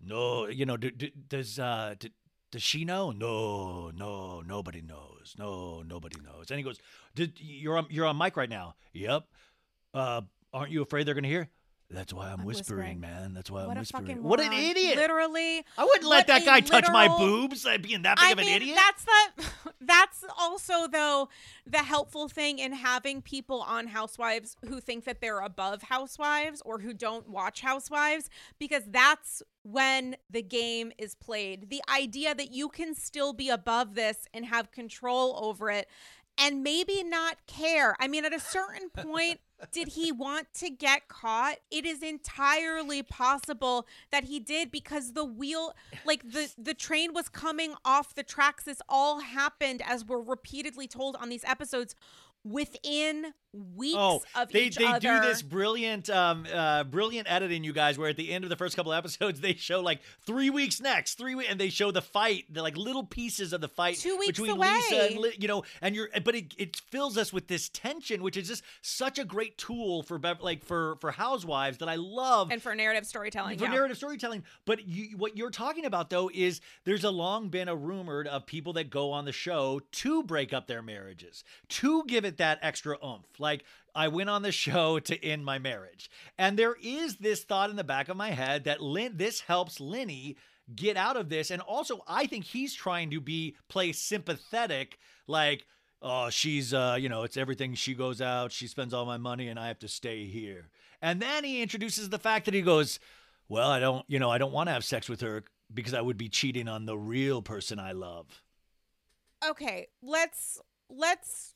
no, 0.04 0.48
you 0.48 0.66
know, 0.66 0.78
do, 0.78 0.92
do, 0.92 1.10
does 1.28 1.60
uh, 1.60 1.96
do, 2.00 2.10
does 2.52 2.64
she 2.64 2.86
know? 2.86 3.12
No, 3.12 3.92
no, 3.92 4.42
nobody 4.42 4.82
knows. 4.82 5.36
No, 5.38 5.82
nobody 5.82 6.20
knows. 6.22 6.50
And 6.50 6.58
he 6.58 6.64
goes, 6.64 6.80
Did, 7.16 7.34
"You're 7.40 7.78
on, 7.78 7.88
you're 7.90 8.06
on 8.06 8.18
mic 8.18 8.38
right 8.38 8.50
now." 8.50 8.76
Yep. 8.94 9.26
Uh, 9.94 10.22
aren't 10.54 10.72
you 10.72 10.82
afraid 10.82 11.06
they're 11.06 11.14
gonna 11.14 11.28
hear? 11.28 11.50
That's 11.92 12.14
why 12.14 12.28
I'm, 12.28 12.42
I'm 12.42 12.46
whispering, 12.46 13.00
whispering. 13.00 13.00
man. 13.00 13.34
That's 13.34 13.50
why 13.50 13.66
what 13.66 13.72
I'm 13.72 13.80
whispering. 13.80 14.22
what 14.22 14.40
an 14.40 14.54
idiot! 14.54 14.96
Literally. 14.98 15.66
I 15.76 15.86
wouldn't 15.86 16.06
let 16.08 16.28
that 16.28 16.46
guy 16.46 16.60
touch 16.60 16.86
my 16.92 17.08
literal- 17.08 17.18
boobs. 17.18 17.66
Like 17.66 17.82
being 17.82 18.04
that 18.04 18.18
big 18.18 18.26
I 18.28 18.32
of 18.32 18.38
an 18.38 18.46
mean, 18.46 18.56
idiot. 18.58 18.78
that's 18.78 19.06
the 19.06 19.74
that's 19.82 20.24
also 20.40 20.88
though 20.88 21.30
the 21.66 21.80
helpful 21.80 22.28
thing 22.28 22.60
in 22.60 22.74
having 22.74 23.24
people 23.24 23.62
on 23.62 23.88
Housewives 23.88 24.56
who 24.68 24.80
think 24.80 25.06
that 25.06 25.20
they're 25.20 25.40
above 25.40 25.82
Housewives 25.84 26.62
or 26.64 26.80
who 26.80 26.94
don't 26.94 27.28
watch 27.28 27.62
Housewives 27.62 28.30
because 28.60 28.84
that's 28.88 29.42
when 29.64 30.16
the 30.30 30.44
game 30.44 30.92
is 31.00 31.16
played. 31.16 31.70
The 31.72 31.82
idea 31.92 32.36
that 32.36 32.52
you 32.52 32.70
can 32.70 32.94
still 32.94 33.34
be 33.34 33.50
above 33.50 33.96
this 33.96 34.28
and 34.32 34.46
have 34.46 34.72
control 34.72 35.40
over 35.44 35.72
it 35.72 35.88
and 36.38 36.64
maybe 36.64 37.04
not 37.04 37.38
care. 37.48 37.96
I 38.00 38.08
mean, 38.08 38.26
at 38.26 38.34
a 38.34 38.40
certain 38.40 38.90
point, 38.96 39.40
did 39.72 39.90
he 39.90 40.12
want 40.12 40.54
to 40.56 40.70
get 40.70 41.08
caught? 41.08 41.58
It 41.72 41.86
is 41.86 42.02
entirely 42.02 43.04
possible 43.04 43.88
that 44.12 44.26
he 44.26 44.40
did 44.40 44.72
because 44.72 45.14
the 45.14 45.26
wheel, 45.26 45.74
like 46.06 46.32
the 46.32 46.52
the 46.58 46.74
train 46.74 47.14
was 47.14 47.30
coming 47.30 47.76
off 47.84 48.16
the 48.16 48.24
tracks. 48.24 48.64
This 48.64 48.82
all 48.88 49.20
happened 49.20 49.82
as 49.86 50.06
we're 50.06 50.22
repeatedly 50.22 50.88
told 50.88 51.16
on 51.18 51.30
these 51.30 51.44
episodes 51.44 51.96
within 52.44 53.34
weeks 53.52 53.98
Oh, 53.98 54.22
of 54.36 54.52
they 54.52 54.66
each 54.66 54.76
they 54.76 54.86
other. 54.86 55.00
do 55.00 55.20
this 55.22 55.42
brilliant 55.42 56.10
um 56.10 56.46
uh 56.54 56.84
brilliant 56.84 57.30
editing, 57.32 57.64
you 57.64 57.74
guys, 57.74 57.98
where 57.98 58.10
at 58.10 58.18
the 58.18 58.32
end 58.32 58.44
of 58.44 58.50
the 58.50 58.56
first 58.56 58.76
couple 58.76 58.94
episodes 58.94 59.40
they 59.42 59.56
show 59.56 59.82
like 59.82 60.02
three 60.26 60.50
weeks 60.50 60.80
next, 60.80 61.16
three 61.18 61.34
weeks, 61.36 61.50
and 61.50 61.60
they 61.60 61.70
show 61.70 61.92
the 61.92 62.02
fight, 62.02 62.46
the 62.52 62.62
like 62.62 62.78
little 62.78 63.04
pieces 63.04 63.54
of 63.54 63.62
the 63.62 63.68
fight 63.68 63.98
Two 63.98 64.18
weeks 64.18 64.40
between 64.40 64.52
away. 64.52 64.76
Lisa 64.90 65.08
and 65.08 65.42
you 65.42 65.48
know, 65.48 65.64
and 65.82 65.96
you're 65.96 66.10
but 66.24 66.36
it, 66.36 66.54
it 66.58 66.76
fills 66.92 67.18
us 67.18 67.34
with 67.34 67.48
this 67.48 67.70
tension, 67.70 68.22
which 68.22 68.38
is 68.38 68.48
just 68.48 68.64
such 68.82 69.18
a 69.18 69.26
great 69.26 69.58
tool 69.58 70.04
for 70.04 70.20
like 70.42 70.64
for 70.64 70.98
for 71.02 71.12
housewives 71.12 71.80
that 71.80 71.90
I 71.90 71.96
love 71.96 72.52
and 72.52 72.62
for 72.62 72.76
narrative 72.76 73.08
storytelling. 73.08 73.58
for 73.58 73.66
yeah. 73.66 73.72
narrative 73.72 73.98
storytelling. 73.98 74.44
But 74.66 74.88
you, 74.88 75.18
what 75.18 75.38
you're 75.38 75.50
talking 75.50 75.86
about 75.86 76.10
though 76.12 76.30
is 76.34 76.62
there's 76.84 77.04
a 77.04 77.12
long 77.12 77.50
been 77.50 77.68
a 77.68 77.76
rumored 77.76 78.28
of 78.28 78.46
people 78.46 78.74
that 78.74 78.92
go 78.92 79.12
on 79.12 79.26
the 79.26 79.32
show 79.32 79.82
to 79.92 80.24
break 80.24 80.54
up 80.54 80.68
their 80.68 80.84
marriages, 80.84 81.44
to 81.70 82.04
give 82.06 82.26
it 82.26 82.29
that 82.38 82.60
extra 82.62 82.98
oomph. 83.06 83.40
Like 83.40 83.64
I 83.94 84.08
went 84.08 84.30
on 84.30 84.42
the 84.42 84.52
show 84.52 85.00
to 85.10 85.24
end 85.24 85.46
my 85.46 85.60
marriage, 85.60 86.10
and 86.38 86.58
there 86.58 86.76
is 86.82 87.18
this 87.18 87.44
thought 87.44 87.70
in 87.70 87.76
the 87.76 87.84
back 87.84 88.10
of 88.10 88.18
my 88.18 88.32
head 88.32 88.64
that 88.66 88.82
Lin- 88.82 89.18
this 89.18 89.42
helps 89.42 89.80
Lenny 89.80 90.38
get 90.76 90.98
out 90.98 91.18
of 91.18 91.30
this, 91.30 91.52
and 91.52 91.62
also 91.62 92.04
I 92.08 92.26
think 92.28 92.46
he's 92.46 92.74
trying 92.74 93.10
to 93.12 93.22
be 93.22 93.56
play 93.68 93.92
sympathetic, 93.92 94.98
like. 95.28 95.66
Oh, 96.02 96.30
she's 96.30 96.74
uh, 96.74 96.96
you 96.98 97.10
know, 97.10 97.24
it's 97.24 97.36
everything. 97.36 97.74
She 97.74 97.94
goes 97.94 98.22
out, 98.22 98.54
she 98.54 98.68
spends 98.68 98.94
all 98.94 99.06
my 99.06 99.18
money, 99.18 99.50
and 99.50 99.60
I 99.60 99.68
have 99.68 99.80
to 99.80 99.90
stay 99.90 100.28
here. 100.28 100.70
And 101.02 101.22
then 101.22 101.44
he 101.44 101.62
introduces 101.62 102.08
the 102.08 102.18
fact 102.18 102.46
that 102.46 102.54
he 102.54 102.62
goes, 102.62 103.02
well, 103.50 103.70
I 103.70 103.82
don't, 103.82 104.06
you 104.08 104.18
know, 104.18 104.30
I 104.30 104.38
don't 104.38 104.54
want 104.54 104.70
to 104.70 104.72
have 104.72 104.86
sex 104.86 105.10
with 105.10 105.20
her 105.20 105.44
because 105.74 105.94
I 105.94 106.00
would 106.00 106.16
be 106.16 106.30
cheating 106.30 106.70
on 106.70 106.86
the 106.86 106.98
real 106.98 107.42
person 107.42 107.80
I 107.80 107.92
love. 107.92 108.42
okay 109.46 109.88
let's 110.02 110.60
let's 110.90 111.54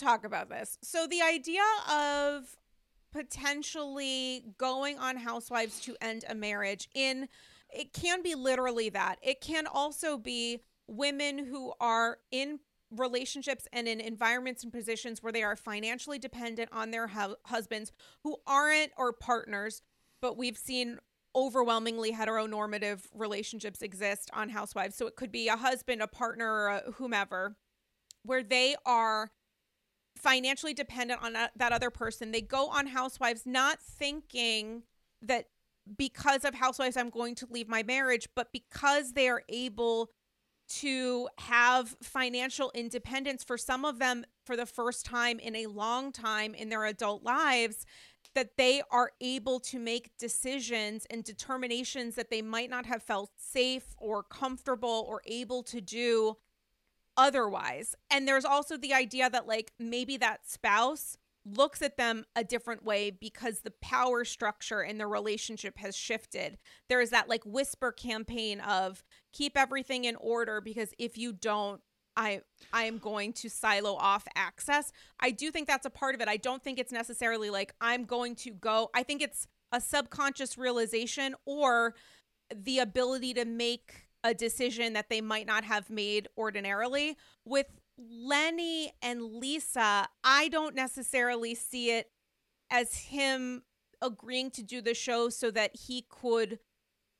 talk 0.00 0.24
about 0.24 0.48
this. 0.48 0.78
So 0.82 1.06
the 1.06 1.22
idea 1.22 1.62
of 1.90 2.56
potentially 3.12 4.44
going 4.58 4.98
on 4.98 5.16
housewives 5.16 5.80
to 5.80 5.96
end 6.00 6.24
a 6.28 6.34
marriage 6.34 6.88
in 6.94 7.28
it 7.72 7.92
can 7.92 8.22
be 8.22 8.34
literally 8.34 8.88
that. 8.88 9.16
It 9.22 9.40
can 9.40 9.66
also 9.66 10.18
be 10.18 10.60
women 10.88 11.38
who 11.38 11.72
are 11.80 12.18
in 12.32 12.58
relationships 12.90 13.68
and 13.72 13.86
in 13.86 14.00
environments 14.00 14.64
and 14.64 14.72
positions 14.72 15.22
where 15.22 15.32
they 15.32 15.44
are 15.44 15.54
financially 15.54 16.18
dependent 16.18 16.68
on 16.72 16.90
their 16.90 17.06
hu- 17.06 17.36
husbands 17.46 17.92
who 18.24 18.36
aren't 18.48 18.90
or 18.96 19.12
partners 19.12 19.82
but 20.20 20.36
we've 20.36 20.56
seen 20.56 20.98
overwhelmingly 21.34 22.12
heteronormative 22.12 23.06
relationships 23.14 23.82
exist 23.82 24.30
on 24.32 24.48
housewives. 24.48 24.96
So 24.96 25.06
it 25.06 25.16
could 25.16 25.32
be 25.32 25.48
a 25.48 25.56
husband 25.56 26.02
a 26.02 26.06
partner 26.06 26.82
whomever 26.94 27.56
where 28.22 28.42
they 28.42 28.76
are 28.84 29.30
financially 30.16 30.74
dependent 30.74 31.22
on 31.22 31.36
uh, 31.36 31.48
that 31.56 31.72
other 31.72 31.90
person. 31.90 32.32
They 32.32 32.40
go 32.40 32.68
on 32.68 32.86
housewives 32.86 33.42
not 33.46 33.80
thinking 33.80 34.82
that 35.22 35.46
because 35.96 36.44
of 36.44 36.54
housewives 36.54 36.96
i'm 36.96 37.10
going 37.10 37.34
to 37.34 37.46
leave 37.50 37.68
my 37.68 37.82
marriage 37.82 38.28
but 38.34 38.52
because 38.52 39.12
they 39.12 39.28
are 39.28 39.42
able 39.48 40.10
to 40.68 41.28
have 41.38 41.96
financial 42.00 42.70
independence 42.74 43.42
for 43.42 43.58
some 43.58 43.84
of 43.84 43.98
them 43.98 44.24
for 44.44 44.56
the 44.56 44.66
first 44.66 45.04
time 45.04 45.38
in 45.40 45.56
a 45.56 45.66
long 45.66 46.12
time 46.12 46.54
in 46.54 46.68
their 46.68 46.84
adult 46.84 47.24
lives 47.24 47.84
that 48.36 48.56
they 48.56 48.80
are 48.92 49.10
able 49.20 49.58
to 49.58 49.80
make 49.80 50.16
decisions 50.16 51.06
and 51.10 51.24
determinations 51.24 52.14
that 52.14 52.30
they 52.30 52.42
might 52.42 52.70
not 52.70 52.86
have 52.86 53.02
felt 53.02 53.30
safe 53.36 53.96
or 53.98 54.22
comfortable 54.22 55.04
or 55.08 55.20
able 55.26 55.64
to 55.64 55.80
do 55.80 56.36
otherwise. 57.16 57.94
And 58.10 58.26
there's 58.26 58.44
also 58.44 58.76
the 58.76 58.94
idea 58.94 59.30
that, 59.30 59.46
like, 59.46 59.72
maybe 59.78 60.16
that 60.18 60.48
spouse 60.48 61.16
looks 61.44 61.80
at 61.80 61.96
them 61.96 62.24
a 62.36 62.44
different 62.44 62.84
way 62.84 63.10
because 63.10 63.60
the 63.60 63.72
power 63.82 64.24
structure 64.24 64.82
in 64.82 64.98
the 64.98 65.06
relationship 65.06 65.78
has 65.78 65.96
shifted. 65.96 66.58
There 66.88 67.00
is 67.00 67.10
that, 67.10 67.28
like, 67.28 67.44
whisper 67.44 67.92
campaign 67.92 68.60
of 68.60 69.02
keep 69.32 69.56
everything 69.56 70.04
in 70.04 70.16
order 70.16 70.60
because 70.60 70.92
if 70.98 71.16
you 71.16 71.32
don't, 71.32 71.80
I 72.16 72.42
I 72.72 72.84
am 72.84 72.98
going 72.98 73.32
to 73.34 73.48
silo 73.48 73.94
off 73.94 74.26
access. 74.34 74.92
I 75.20 75.30
do 75.30 75.50
think 75.50 75.68
that's 75.68 75.86
a 75.86 75.90
part 75.90 76.14
of 76.14 76.20
it. 76.20 76.28
I 76.28 76.36
don't 76.36 76.62
think 76.62 76.78
it's 76.78 76.92
necessarily 76.92 77.50
like 77.50 77.72
I'm 77.80 78.04
going 78.04 78.34
to 78.36 78.50
go. 78.50 78.90
I 78.94 79.04
think 79.04 79.22
it's 79.22 79.46
a 79.72 79.80
subconscious 79.80 80.58
realization 80.58 81.34
or 81.46 81.94
the 82.54 82.80
ability 82.80 83.34
to 83.34 83.44
make 83.44 84.08
a 84.22 84.34
decision 84.34 84.92
that 84.92 85.08
they 85.08 85.20
might 85.20 85.46
not 85.46 85.64
have 85.64 85.90
made 85.90 86.28
ordinarily. 86.36 87.16
With 87.44 87.66
Lenny 87.98 88.92
and 89.02 89.22
Lisa, 89.22 90.08
I 90.24 90.48
don't 90.48 90.74
necessarily 90.74 91.54
see 91.54 91.90
it 91.90 92.10
as 92.70 92.94
him 92.94 93.62
agreeing 94.02 94.50
to 94.52 94.62
do 94.62 94.80
the 94.80 94.94
show 94.94 95.28
so 95.28 95.50
that 95.50 95.76
he 95.86 96.06
could 96.08 96.58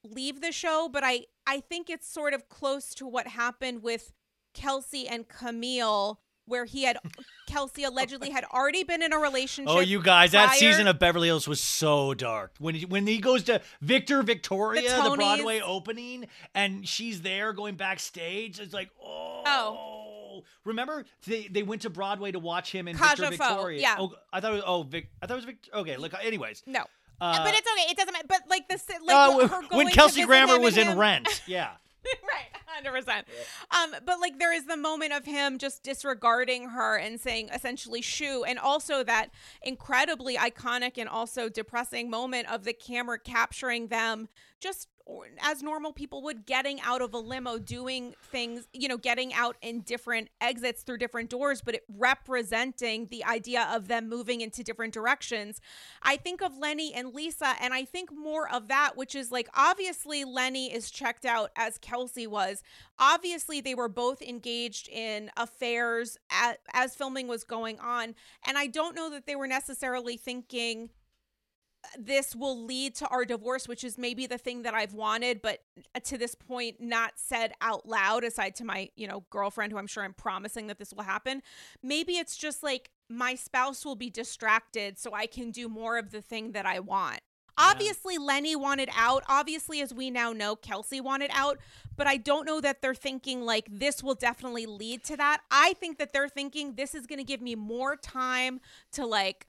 leave 0.02 0.40
the 0.40 0.52
show, 0.52 0.88
but 0.90 1.02
I 1.04 1.26
I 1.46 1.60
think 1.60 1.90
it's 1.90 2.10
sort 2.10 2.32
of 2.32 2.48
close 2.48 2.94
to 2.94 3.06
what 3.06 3.28
happened 3.28 3.82
with 3.82 4.12
Kelsey 4.54 5.06
and 5.06 5.28
Camille 5.28 6.20
where 6.50 6.64
he 6.64 6.84
had 6.84 6.98
Kelsey 7.46 7.84
allegedly 7.84 8.30
had 8.30 8.44
already 8.44 8.84
been 8.84 9.02
in 9.02 9.12
a 9.12 9.18
relationship. 9.18 9.74
Oh, 9.74 9.80
you 9.80 10.02
guys, 10.02 10.32
that 10.32 10.48
prior- 10.48 10.58
season 10.58 10.86
of 10.88 10.98
Beverly 10.98 11.28
Hills 11.28 11.48
was 11.48 11.60
so 11.60 12.12
dark. 12.14 12.52
When 12.58 12.74
he, 12.74 12.84
when 12.84 13.06
he 13.06 13.18
goes 13.18 13.44
to 13.44 13.60
Victor 13.80 14.22
Victoria, 14.22 14.82
The 14.82 15.10
the, 15.10 15.16
Broadway 15.16 15.60
opening, 15.60 16.26
and 16.54 16.86
she's 16.86 17.22
there 17.22 17.52
going 17.52 17.76
backstage, 17.76 18.60
it's 18.60 18.74
like, 18.74 18.90
oh. 19.02 19.42
oh. 19.46 20.06
Remember 20.64 21.04
they 21.26 21.48
they 21.48 21.62
went 21.62 21.82
to 21.82 21.90
Broadway 21.90 22.32
to 22.32 22.38
watch 22.38 22.70
him 22.72 22.86
in 22.88 22.96
Victor 22.96 23.24
Kaja 23.24 23.36
Foe, 23.36 23.46
Victoria. 23.48 23.80
yeah. 23.80 23.96
Oh, 23.98 24.12
I 24.32 24.40
thought 24.40 24.52
it 24.52 24.56
was, 24.56 24.62
oh 24.66 24.82
Vic, 24.84 25.10
I 25.20 25.26
thought 25.26 25.34
it 25.34 25.36
was 25.36 25.44
Victor. 25.44 25.70
Okay, 25.74 25.96
look. 25.96 26.12
Anyways, 26.22 26.62
No. 26.66 26.84
Uh, 27.20 27.44
but 27.44 27.54
it's 27.54 27.68
okay. 27.70 27.90
It 27.90 27.96
doesn't 27.98 28.12
matter. 28.12 28.26
But 28.28 28.42
like 28.48 28.66
this, 28.68 28.88
like 29.04 29.14
uh, 29.14 29.46
her 29.48 29.60
going 29.68 29.86
when 29.86 29.88
Kelsey 29.88 30.24
Grammer 30.24 30.58
was 30.58 30.78
in 30.78 30.88
him- 30.88 30.98
Rent, 30.98 31.42
yeah. 31.46 31.72
right, 32.22 32.62
hundred 32.66 32.92
percent. 32.92 33.26
Um, 33.70 33.94
but 34.04 34.20
like 34.20 34.38
there 34.38 34.52
is 34.52 34.66
the 34.66 34.76
moment 34.76 35.12
of 35.12 35.24
him 35.24 35.58
just 35.58 35.82
disregarding 35.82 36.70
her 36.70 36.96
and 36.96 37.20
saying 37.20 37.50
essentially 37.54 38.00
"shoo," 38.00 38.44
and 38.44 38.58
also 38.58 39.04
that 39.04 39.30
incredibly 39.62 40.36
iconic 40.36 40.96
and 40.96 41.08
also 41.08 41.48
depressing 41.48 42.10
moment 42.10 42.50
of 42.50 42.64
the 42.64 42.72
camera 42.72 43.18
capturing 43.18 43.88
them 43.88 44.28
just 44.60 44.88
as 45.40 45.62
normal 45.62 45.92
people 45.92 46.23
would 46.23 46.46
getting 46.46 46.81
out 46.83 47.03
of 47.03 47.14
a 47.14 47.18
limo 47.18 47.59
doing 47.59 48.14
things 48.23 48.66
you 48.73 48.88
know 48.88 48.96
getting 48.96 49.33
out 49.35 49.57
in 49.62 49.81
different 49.81 50.29
exits 50.40 50.83
through 50.83 50.99
different 50.99 51.31
doors 51.31 51.61
but 51.62 51.75
it 51.75 51.85
representing 51.96 53.07
the 53.11 53.25
idea 53.25 53.68
of 53.73 53.88
them 53.88 54.09
moving 54.09 54.40
into 54.40 54.62
different 54.62 54.92
directions. 54.92 55.61
I 56.03 56.16
think 56.16 56.42
of 56.42 56.57
lenny 56.59 56.92
and 56.94 57.14
lisa 57.14 57.55
and 57.61 57.73
i 57.75 57.85
think 57.85 58.11
more 58.12 58.51
of 58.53 58.68
that 58.68 58.96
which 58.96 59.14
is 59.14 59.31
like 59.31 59.49
obviously 59.55 60.25
lenny 60.25 60.73
is 60.73 60.90
checked 60.90 61.25
out 61.25 61.51
as 61.57 61.79
kelsey 61.79 62.27
was. 62.27 62.62
Obviously 62.99 63.61
they 63.61 63.75
were 63.75 63.88
both 63.88 64.23
engaged 64.23 64.88
in 64.88 65.31
affairs 65.37 66.18
as, 66.31 66.57
as 66.73 66.94
filming 66.94 67.29
was 67.29 67.44
going 67.44 67.79
on 67.81 68.14
and 68.46 68.59
i 68.59 68.66
don't 68.66 68.94
know 68.94 69.11
that 69.11 69.27
they 69.27 69.37
were 69.37 69.46
necessarily 69.46 70.16
thinking 70.16 70.90
this 71.99 72.37
will 72.37 72.64
lead 72.64 72.95
to 72.97 73.09
our 73.09 73.25
divorce, 73.25 73.66
which 73.66 73.85
is 73.85 73.99
maybe 73.99 74.27
the 74.27 74.38
thing 74.38 74.62
that 74.62 74.75
I've 74.75 74.95
wanted, 74.95 75.43
but 75.43 75.61
uh, 75.95 76.01
to 76.01 76.19
this 76.19 76.35
point, 76.35 76.81
not 76.81 77.12
said 77.16 77.53
out 77.61 77.87
loud, 77.87 78.25
aside 78.25 78.55
to 78.57 78.64
my, 78.64 78.90
you 78.97 79.09
know, 79.09 79.25
girlfriend 79.31 79.73
who 79.73 79.79
I'm 79.79 79.87
sure 79.87 80.05
I'm 80.05 80.14
promising 80.14 80.66
that 80.69 80.79
this 80.79 80.93
will 80.93 81.05
happen. 81.05 81.43
Maybe 81.83 82.14
it's 82.14 82.37
just 82.37 82.62
like 82.62 82.90
my 83.09 83.35
spouse 83.35 83.85
will 83.85 83.97
be 83.97 84.11
distracted 84.11 84.99
so 84.99 85.14
I 85.14 85.27
can 85.27 85.51
do 85.51 85.69
more 85.69 85.99
of 85.99 86.11
the 86.11 86.21
thing 86.21 86.53
that 86.53 86.66
I 86.66 86.81
want. 86.81 87.21
Obviously, 87.59 88.16
Lenny 88.16 88.57
wanted 88.57 88.88
out. 88.97 89.23
Obviously, 89.29 89.83
as 89.83 89.93
we 89.93 90.11
now 90.11 90.33
know, 90.33 90.57
Kelsey 90.57 91.01
wanted 91.01 91.31
out. 91.35 91.59
But 91.95 92.07
I 92.07 92.16
don't 92.16 92.47
know 92.47 92.61
that 92.61 92.81
they're 92.81 92.95
thinking 92.95 93.43
like 93.43 93.69
this 93.71 94.03
will 94.03 94.14
definitely 94.14 94.64
lead 94.64 95.05
to 95.05 95.16
that. 95.19 95.43
I 95.51 95.75
think 95.75 95.99
that 95.99 96.12
they're 96.12 96.29
thinking 96.29 96.75
this 96.75 96.95
is 96.95 97.07
going 97.07 97.19
to 97.19 97.25
give 97.25 97.43
me 97.43 97.55
more 97.55 97.97
time 97.97 98.61
to 98.93 99.05
like 99.05 99.47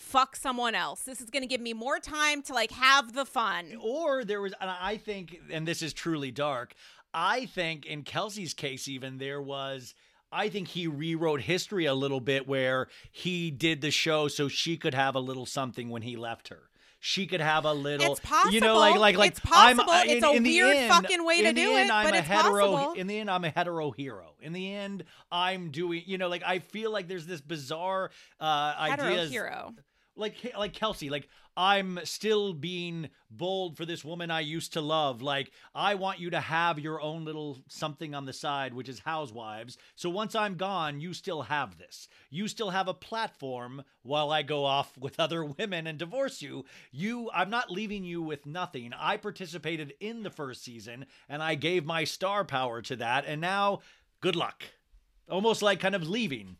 fuck 0.00 0.34
someone 0.34 0.74
else. 0.74 1.02
This 1.02 1.20
is 1.20 1.30
going 1.30 1.42
to 1.42 1.46
give 1.48 1.60
me 1.60 1.72
more 1.72 1.98
time 2.00 2.42
to 2.42 2.52
like 2.54 2.70
have 2.72 3.12
the 3.12 3.24
fun. 3.24 3.76
Or 3.80 4.24
there 4.24 4.40
was, 4.40 4.52
and 4.60 4.68
I 4.70 4.96
think, 4.96 5.38
and 5.50 5.68
this 5.68 5.82
is 5.82 5.92
truly 5.92 6.30
dark. 6.30 6.74
I 7.14 7.46
think 7.46 7.86
in 7.86 8.02
Kelsey's 8.02 8.54
case, 8.54 8.88
even 8.88 9.18
there 9.18 9.40
was. 9.40 9.94
I 10.32 10.48
think 10.48 10.68
he 10.68 10.86
rewrote 10.86 11.40
history 11.40 11.86
a 11.86 11.94
little 11.94 12.20
bit 12.20 12.46
where 12.46 12.86
he 13.10 13.50
did 13.50 13.80
the 13.80 13.90
show 13.90 14.28
so 14.28 14.46
she 14.46 14.76
could 14.76 14.94
have 14.94 15.16
a 15.16 15.20
little 15.20 15.44
something 15.44 15.90
when 15.90 16.02
he 16.02 16.16
left 16.16 16.48
her. 16.48 16.62
She 17.00 17.26
could 17.26 17.40
have 17.40 17.64
a 17.64 17.72
little, 17.72 18.12
It's 18.12 18.20
possible. 18.20 18.52
you 18.54 18.60
know, 18.60 18.76
like 18.78 18.96
like 18.96 19.16
like 19.16 19.30
It's 19.32 19.40
I'm 19.50 19.78
possible. 19.78 19.92
uh, 19.92 20.02
It's 20.06 20.24
a 20.24 20.30
in 20.32 20.42
weird 20.44 20.76
end- 20.76 20.92
fucking 20.92 21.24
way 21.26 21.42
to 21.42 21.52
do 21.52 21.72
end, 21.76 21.88
it, 21.88 21.92
I'm 21.92 22.04
but 22.06 22.14
a 22.14 22.18
it's 22.18 22.28
hetero. 22.28 22.70
possible. 22.70 22.92
In 22.92 23.06
the 23.08 23.18
end, 23.18 23.28
I'm 23.30 23.42
a 23.44 23.50
hetero 23.50 23.90
hero. 23.90 24.34
In 24.40 24.52
the 24.52 24.72
end, 24.72 25.02
I'm 25.32 25.70
doing, 25.72 26.02
you 26.06 26.16
know, 26.18 26.28
like 26.28 26.42
I 26.46 26.58
feel 26.60 26.92
like 26.92 27.08
there's 27.08 27.26
this 27.26 27.40
bizarre 27.40 28.10
uh, 28.38 28.74
Hetero 28.88 29.08
ideas 29.08 29.30
hero. 29.30 29.74
Like 30.16 30.52
like 30.56 30.72
Kelsey, 30.72 31.10
like 31.10 31.28
I'm 31.56 31.98
still 32.04 32.52
being 32.52 33.10
bold 33.30 33.76
for 33.76 33.84
this 33.84 34.04
woman 34.04 34.30
I 34.30 34.40
used 34.40 34.72
to 34.74 34.80
love. 34.80 35.20
Like 35.20 35.50
I 35.74 35.94
want 35.94 36.20
you 36.20 36.30
to 36.30 36.40
have 36.40 36.78
your 36.78 37.00
own 37.00 37.24
little 37.24 37.58
something 37.68 38.14
on 38.14 38.24
the 38.24 38.32
side, 38.32 38.72
which 38.72 38.88
is 38.88 39.00
housewives. 39.00 39.76
So 39.96 40.08
once 40.08 40.34
I'm 40.34 40.56
gone, 40.56 41.00
you 41.00 41.12
still 41.12 41.42
have 41.42 41.78
this. 41.78 42.08
You 42.30 42.48
still 42.48 42.70
have 42.70 42.88
a 42.88 42.94
platform 42.94 43.82
while 44.02 44.30
I 44.30 44.42
go 44.42 44.64
off 44.64 44.96
with 44.96 45.18
other 45.20 45.44
women 45.44 45.86
and 45.86 45.98
divorce 45.98 46.40
you. 46.40 46.64
You 46.92 47.30
I'm 47.34 47.50
not 47.50 47.70
leaving 47.70 48.04
you 48.04 48.22
with 48.22 48.46
nothing. 48.46 48.92
I 48.98 49.16
participated 49.16 49.94
in 50.00 50.22
the 50.22 50.30
first 50.30 50.64
season 50.64 51.06
and 51.28 51.42
I 51.42 51.56
gave 51.56 51.84
my 51.84 52.04
star 52.04 52.44
power 52.44 52.80
to 52.82 52.96
that 52.96 53.24
and 53.26 53.40
now 53.40 53.80
good 54.20 54.36
luck. 54.36 54.64
Almost 55.28 55.62
like 55.62 55.80
kind 55.80 55.94
of 55.94 56.08
leaving. 56.08 56.56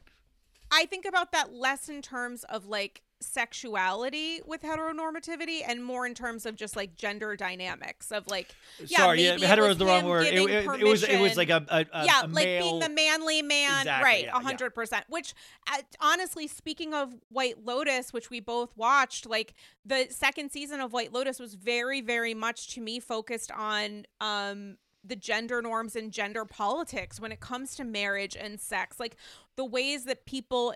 I 0.70 0.86
think 0.86 1.04
about 1.04 1.32
that 1.32 1.52
less 1.52 1.88
in 1.88 2.00
terms 2.00 2.44
of 2.44 2.66
like 2.66 3.02
sexuality 3.20 4.40
with 4.46 4.62
heteronormativity 4.62 5.60
and 5.66 5.84
more 5.84 6.06
in 6.06 6.14
terms 6.14 6.46
of 6.46 6.56
just 6.56 6.76
like 6.76 6.96
gender 6.96 7.36
dynamics 7.36 8.10
of 8.12 8.26
like 8.28 8.54
yeah, 8.86 8.98
Sorry, 8.98 9.24
yeah, 9.24 9.38
hetero 9.38 9.68
is 9.68 9.76
the 9.78 9.86
wrong 9.86 10.04
word. 10.06 10.26
It, 10.26 10.34
it- 10.34 10.66
it 10.80 10.84
was 10.84 11.02
it 11.02 11.20
was 11.20 11.36
like 11.36 11.50
a, 11.50 11.64
a, 11.68 11.86
a 11.92 12.04
yeah, 12.06 12.22
a 12.22 12.26
like 12.28 12.44
male, 12.44 12.62
being 12.62 12.78
the 12.80 12.88
manly 12.88 13.42
man, 13.42 13.80
Exactly, 13.80 14.04
right? 14.10 14.24
yeah, 14.24 14.36
A 14.36 14.40
hundred 14.40 14.74
percent. 14.74 15.04
Which, 15.08 15.34
uh, 15.70 15.78
honestly, 16.00 16.46
speaking 16.46 16.94
of 16.94 17.14
White 17.30 17.64
Lotus, 17.64 18.12
which 18.12 18.30
we 18.30 18.40
both 18.40 18.76
watched, 18.76 19.26
like 19.26 19.54
the 19.84 20.06
second 20.10 20.50
season 20.50 20.80
of 20.80 20.92
White 20.92 21.12
Lotus 21.12 21.38
was 21.38 21.54
very, 21.54 22.00
very 22.00 22.34
much 22.34 22.74
to 22.74 22.80
me 22.80 23.00
focused 23.00 23.50
on 23.52 24.04
um 24.20 24.76
the 25.02 25.16
gender 25.16 25.62
norms 25.62 25.96
and 25.96 26.12
gender 26.12 26.44
politics 26.44 27.18
when 27.18 27.32
it 27.32 27.40
comes 27.40 27.74
to 27.76 27.84
marriage 27.84 28.36
and 28.38 28.60
sex, 28.60 29.00
like 29.00 29.16
the 29.56 29.64
ways 29.64 30.04
that 30.04 30.26
people 30.26 30.74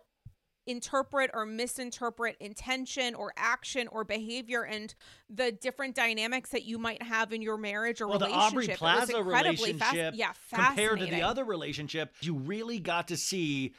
interpret 0.66 1.30
or 1.34 1.44
misinterpret 1.44 2.36
intention 2.40 3.14
or 3.14 3.32
action 3.36 3.88
or 3.88 4.04
behavior 4.04 4.62
and 4.62 4.94
the 5.28 5.52
different 5.52 5.94
dynamics 5.94 6.50
that 6.50 6.64
you 6.64 6.78
might 6.78 7.02
have 7.02 7.32
in 7.32 7.42
your 7.42 7.56
marriage 7.56 8.00
or 8.00 8.08
well, 8.08 8.18
the 8.18 8.26
relationship. 8.26 8.52
Aubrey 8.52 8.64
It 8.64 8.70
was 8.70 8.78
Plaza 8.78 9.22
relationship 9.22 10.14
yeah, 10.16 10.32
compared 10.52 11.00
to 11.00 11.06
the 11.06 11.22
other 11.22 11.44
relationship, 11.44 12.14
you 12.20 12.34
really 12.34 12.78
got 12.78 13.08
to 13.08 13.16
see 13.16 13.74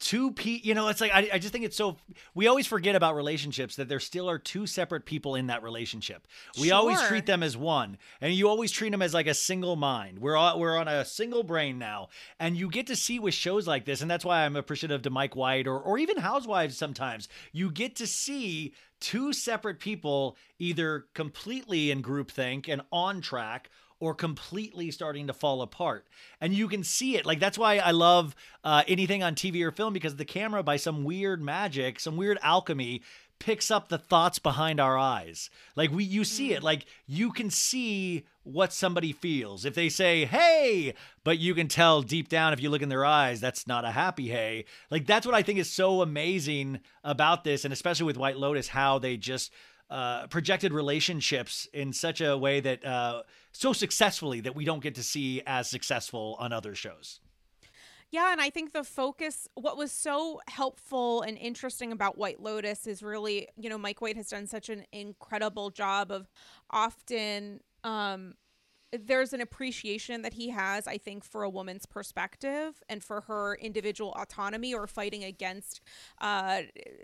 two 0.00 0.32
pe 0.32 0.60
you 0.62 0.74
know 0.74 0.88
it's 0.88 1.00
like 1.00 1.12
I, 1.14 1.28
I 1.34 1.38
just 1.38 1.52
think 1.52 1.64
it's 1.64 1.76
so 1.76 1.96
we 2.34 2.46
always 2.46 2.66
forget 2.66 2.96
about 2.96 3.16
relationships 3.16 3.76
that 3.76 3.88
there 3.88 4.00
still 4.00 4.28
are 4.28 4.38
two 4.38 4.66
separate 4.66 5.04
people 5.04 5.34
in 5.34 5.48
that 5.48 5.62
relationship. 5.62 6.26
We 6.60 6.70
always 6.70 7.00
treat 7.02 7.26
them 7.26 7.42
as 7.42 7.56
one 7.56 7.98
and 8.20 8.32
you 8.32 8.48
always 8.48 8.70
treat 8.70 8.90
them 8.90 9.02
as 9.02 9.14
like 9.14 9.26
a 9.26 9.34
single 9.34 9.76
mind. 9.76 10.18
We're 10.18 10.36
all, 10.36 10.58
we're 10.58 10.76
on 10.76 10.88
a 10.88 11.04
single 11.04 11.42
brain 11.42 11.78
now 11.78 12.08
and 12.38 12.56
you 12.56 12.68
get 12.68 12.86
to 12.88 12.96
see 12.96 13.18
with 13.18 13.34
shows 13.34 13.66
like 13.66 13.84
this 13.84 14.00
and 14.00 14.10
that's 14.10 14.24
why 14.24 14.44
i'm 14.44 14.56
appreciative 14.56 15.02
to 15.02 15.10
mike 15.10 15.36
white 15.36 15.66
or, 15.66 15.78
or 15.78 15.98
even 15.98 16.18
housewives 16.18 16.76
sometimes. 16.76 17.28
You 17.52 17.70
get 17.70 17.96
to 17.96 18.06
see 18.06 18.74
two 19.00 19.32
separate 19.32 19.80
people 19.80 20.36
either 20.58 21.06
completely 21.14 21.90
in 21.90 22.02
groupthink 22.02 22.68
and 22.68 22.82
on 22.90 23.20
track 23.20 23.70
or 24.04 24.14
completely 24.14 24.90
starting 24.90 25.26
to 25.26 25.32
fall 25.32 25.62
apart. 25.62 26.06
And 26.38 26.52
you 26.52 26.68
can 26.68 26.84
see 26.84 27.16
it. 27.16 27.24
Like, 27.24 27.40
that's 27.40 27.56
why 27.56 27.78
I 27.78 27.92
love 27.92 28.36
uh, 28.62 28.82
anything 28.86 29.22
on 29.22 29.34
TV 29.34 29.62
or 29.62 29.70
film 29.70 29.94
because 29.94 30.16
the 30.16 30.26
camera, 30.26 30.62
by 30.62 30.76
some 30.76 31.04
weird 31.04 31.42
magic, 31.42 31.98
some 31.98 32.18
weird 32.18 32.38
alchemy, 32.42 33.00
picks 33.38 33.70
up 33.70 33.88
the 33.88 33.96
thoughts 33.96 34.38
behind 34.38 34.78
our 34.78 34.98
eyes. 34.98 35.48
Like 35.74 35.90
we 35.90 36.04
you 36.04 36.22
see 36.22 36.52
it. 36.52 36.62
Like 36.62 36.84
you 37.06 37.32
can 37.32 37.48
see 37.48 38.26
what 38.42 38.74
somebody 38.74 39.12
feels. 39.12 39.64
If 39.64 39.74
they 39.74 39.88
say, 39.88 40.26
"Hey," 40.26 40.94
but 41.24 41.38
you 41.38 41.54
can 41.54 41.66
tell 41.66 42.02
deep 42.02 42.28
down 42.28 42.52
if 42.52 42.62
you 42.62 42.68
look 42.68 42.82
in 42.82 42.90
their 42.90 43.04
eyes 43.04 43.40
that's 43.40 43.66
not 43.66 43.86
a 43.86 43.90
happy 43.90 44.28
hey. 44.28 44.66
Like 44.90 45.06
that's 45.06 45.26
what 45.26 45.34
I 45.34 45.42
think 45.42 45.58
is 45.58 45.70
so 45.70 46.02
amazing 46.02 46.80
about 47.02 47.42
this 47.42 47.64
and 47.64 47.72
especially 47.72 48.06
with 48.06 48.18
White 48.18 48.36
Lotus 48.36 48.68
how 48.68 48.98
they 48.98 49.16
just 49.16 49.50
uh, 49.90 50.26
projected 50.28 50.72
relationships 50.72 51.68
in 51.72 51.92
such 51.92 52.20
a 52.20 52.36
way 52.36 52.60
that 52.60 52.84
uh, 52.84 53.22
so 53.54 53.72
successfully 53.72 54.40
that 54.40 54.54
we 54.54 54.64
don't 54.64 54.82
get 54.82 54.96
to 54.96 55.02
see 55.02 55.40
as 55.46 55.70
successful 55.70 56.36
on 56.38 56.52
other 56.52 56.74
shows. 56.74 57.20
Yeah, 58.10 58.30
and 58.30 58.40
I 58.40 58.50
think 58.50 58.72
the 58.72 58.84
focus, 58.84 59.48
what 59.54 59.76
was 59.76 59.90
so 59.90 60.40
helpful 60.48 61.22
and 61.22 61.38
interesting 61.38 61.90
about 61.90 62.18
White 62.18 62.40
Lotus 62.40 62.86
is 62.86 63.02
really, 63.02 63.48
you 63.56 63.68
know, 63.70 63.78
Mike 63.78 64.00
White 64.00 64.16
has 64.16 64.28
done 64.28 64.46
such 64.46 64.68
an 64.68 64.84
incredible 64.92 65.70
job 65.70 66.12
of 66.12 66.28
often 66.70 67.60
um 67.82 68.34
there's 68.92 69.32
an 69.32 69.40
appreciation 69.40 70.22
that 70.22 70.34
he 70.34 70.50
has, 70.50 70.86
I 70.86 70.98
think, 70.98 71.24
for 71.24 71.42
a 71.42 71.50
woman's 71.50 71.86
perspective 71.86 72.82
and 72.88 73.02
for 73.02 73.22
her 73.22 73.56
individual 73.56 74.12
autonomy 74.12 74.72
or 74.74 74.86
fighting 74.86 75.24
against, 75.24 75.80
uh, 76.20 76.62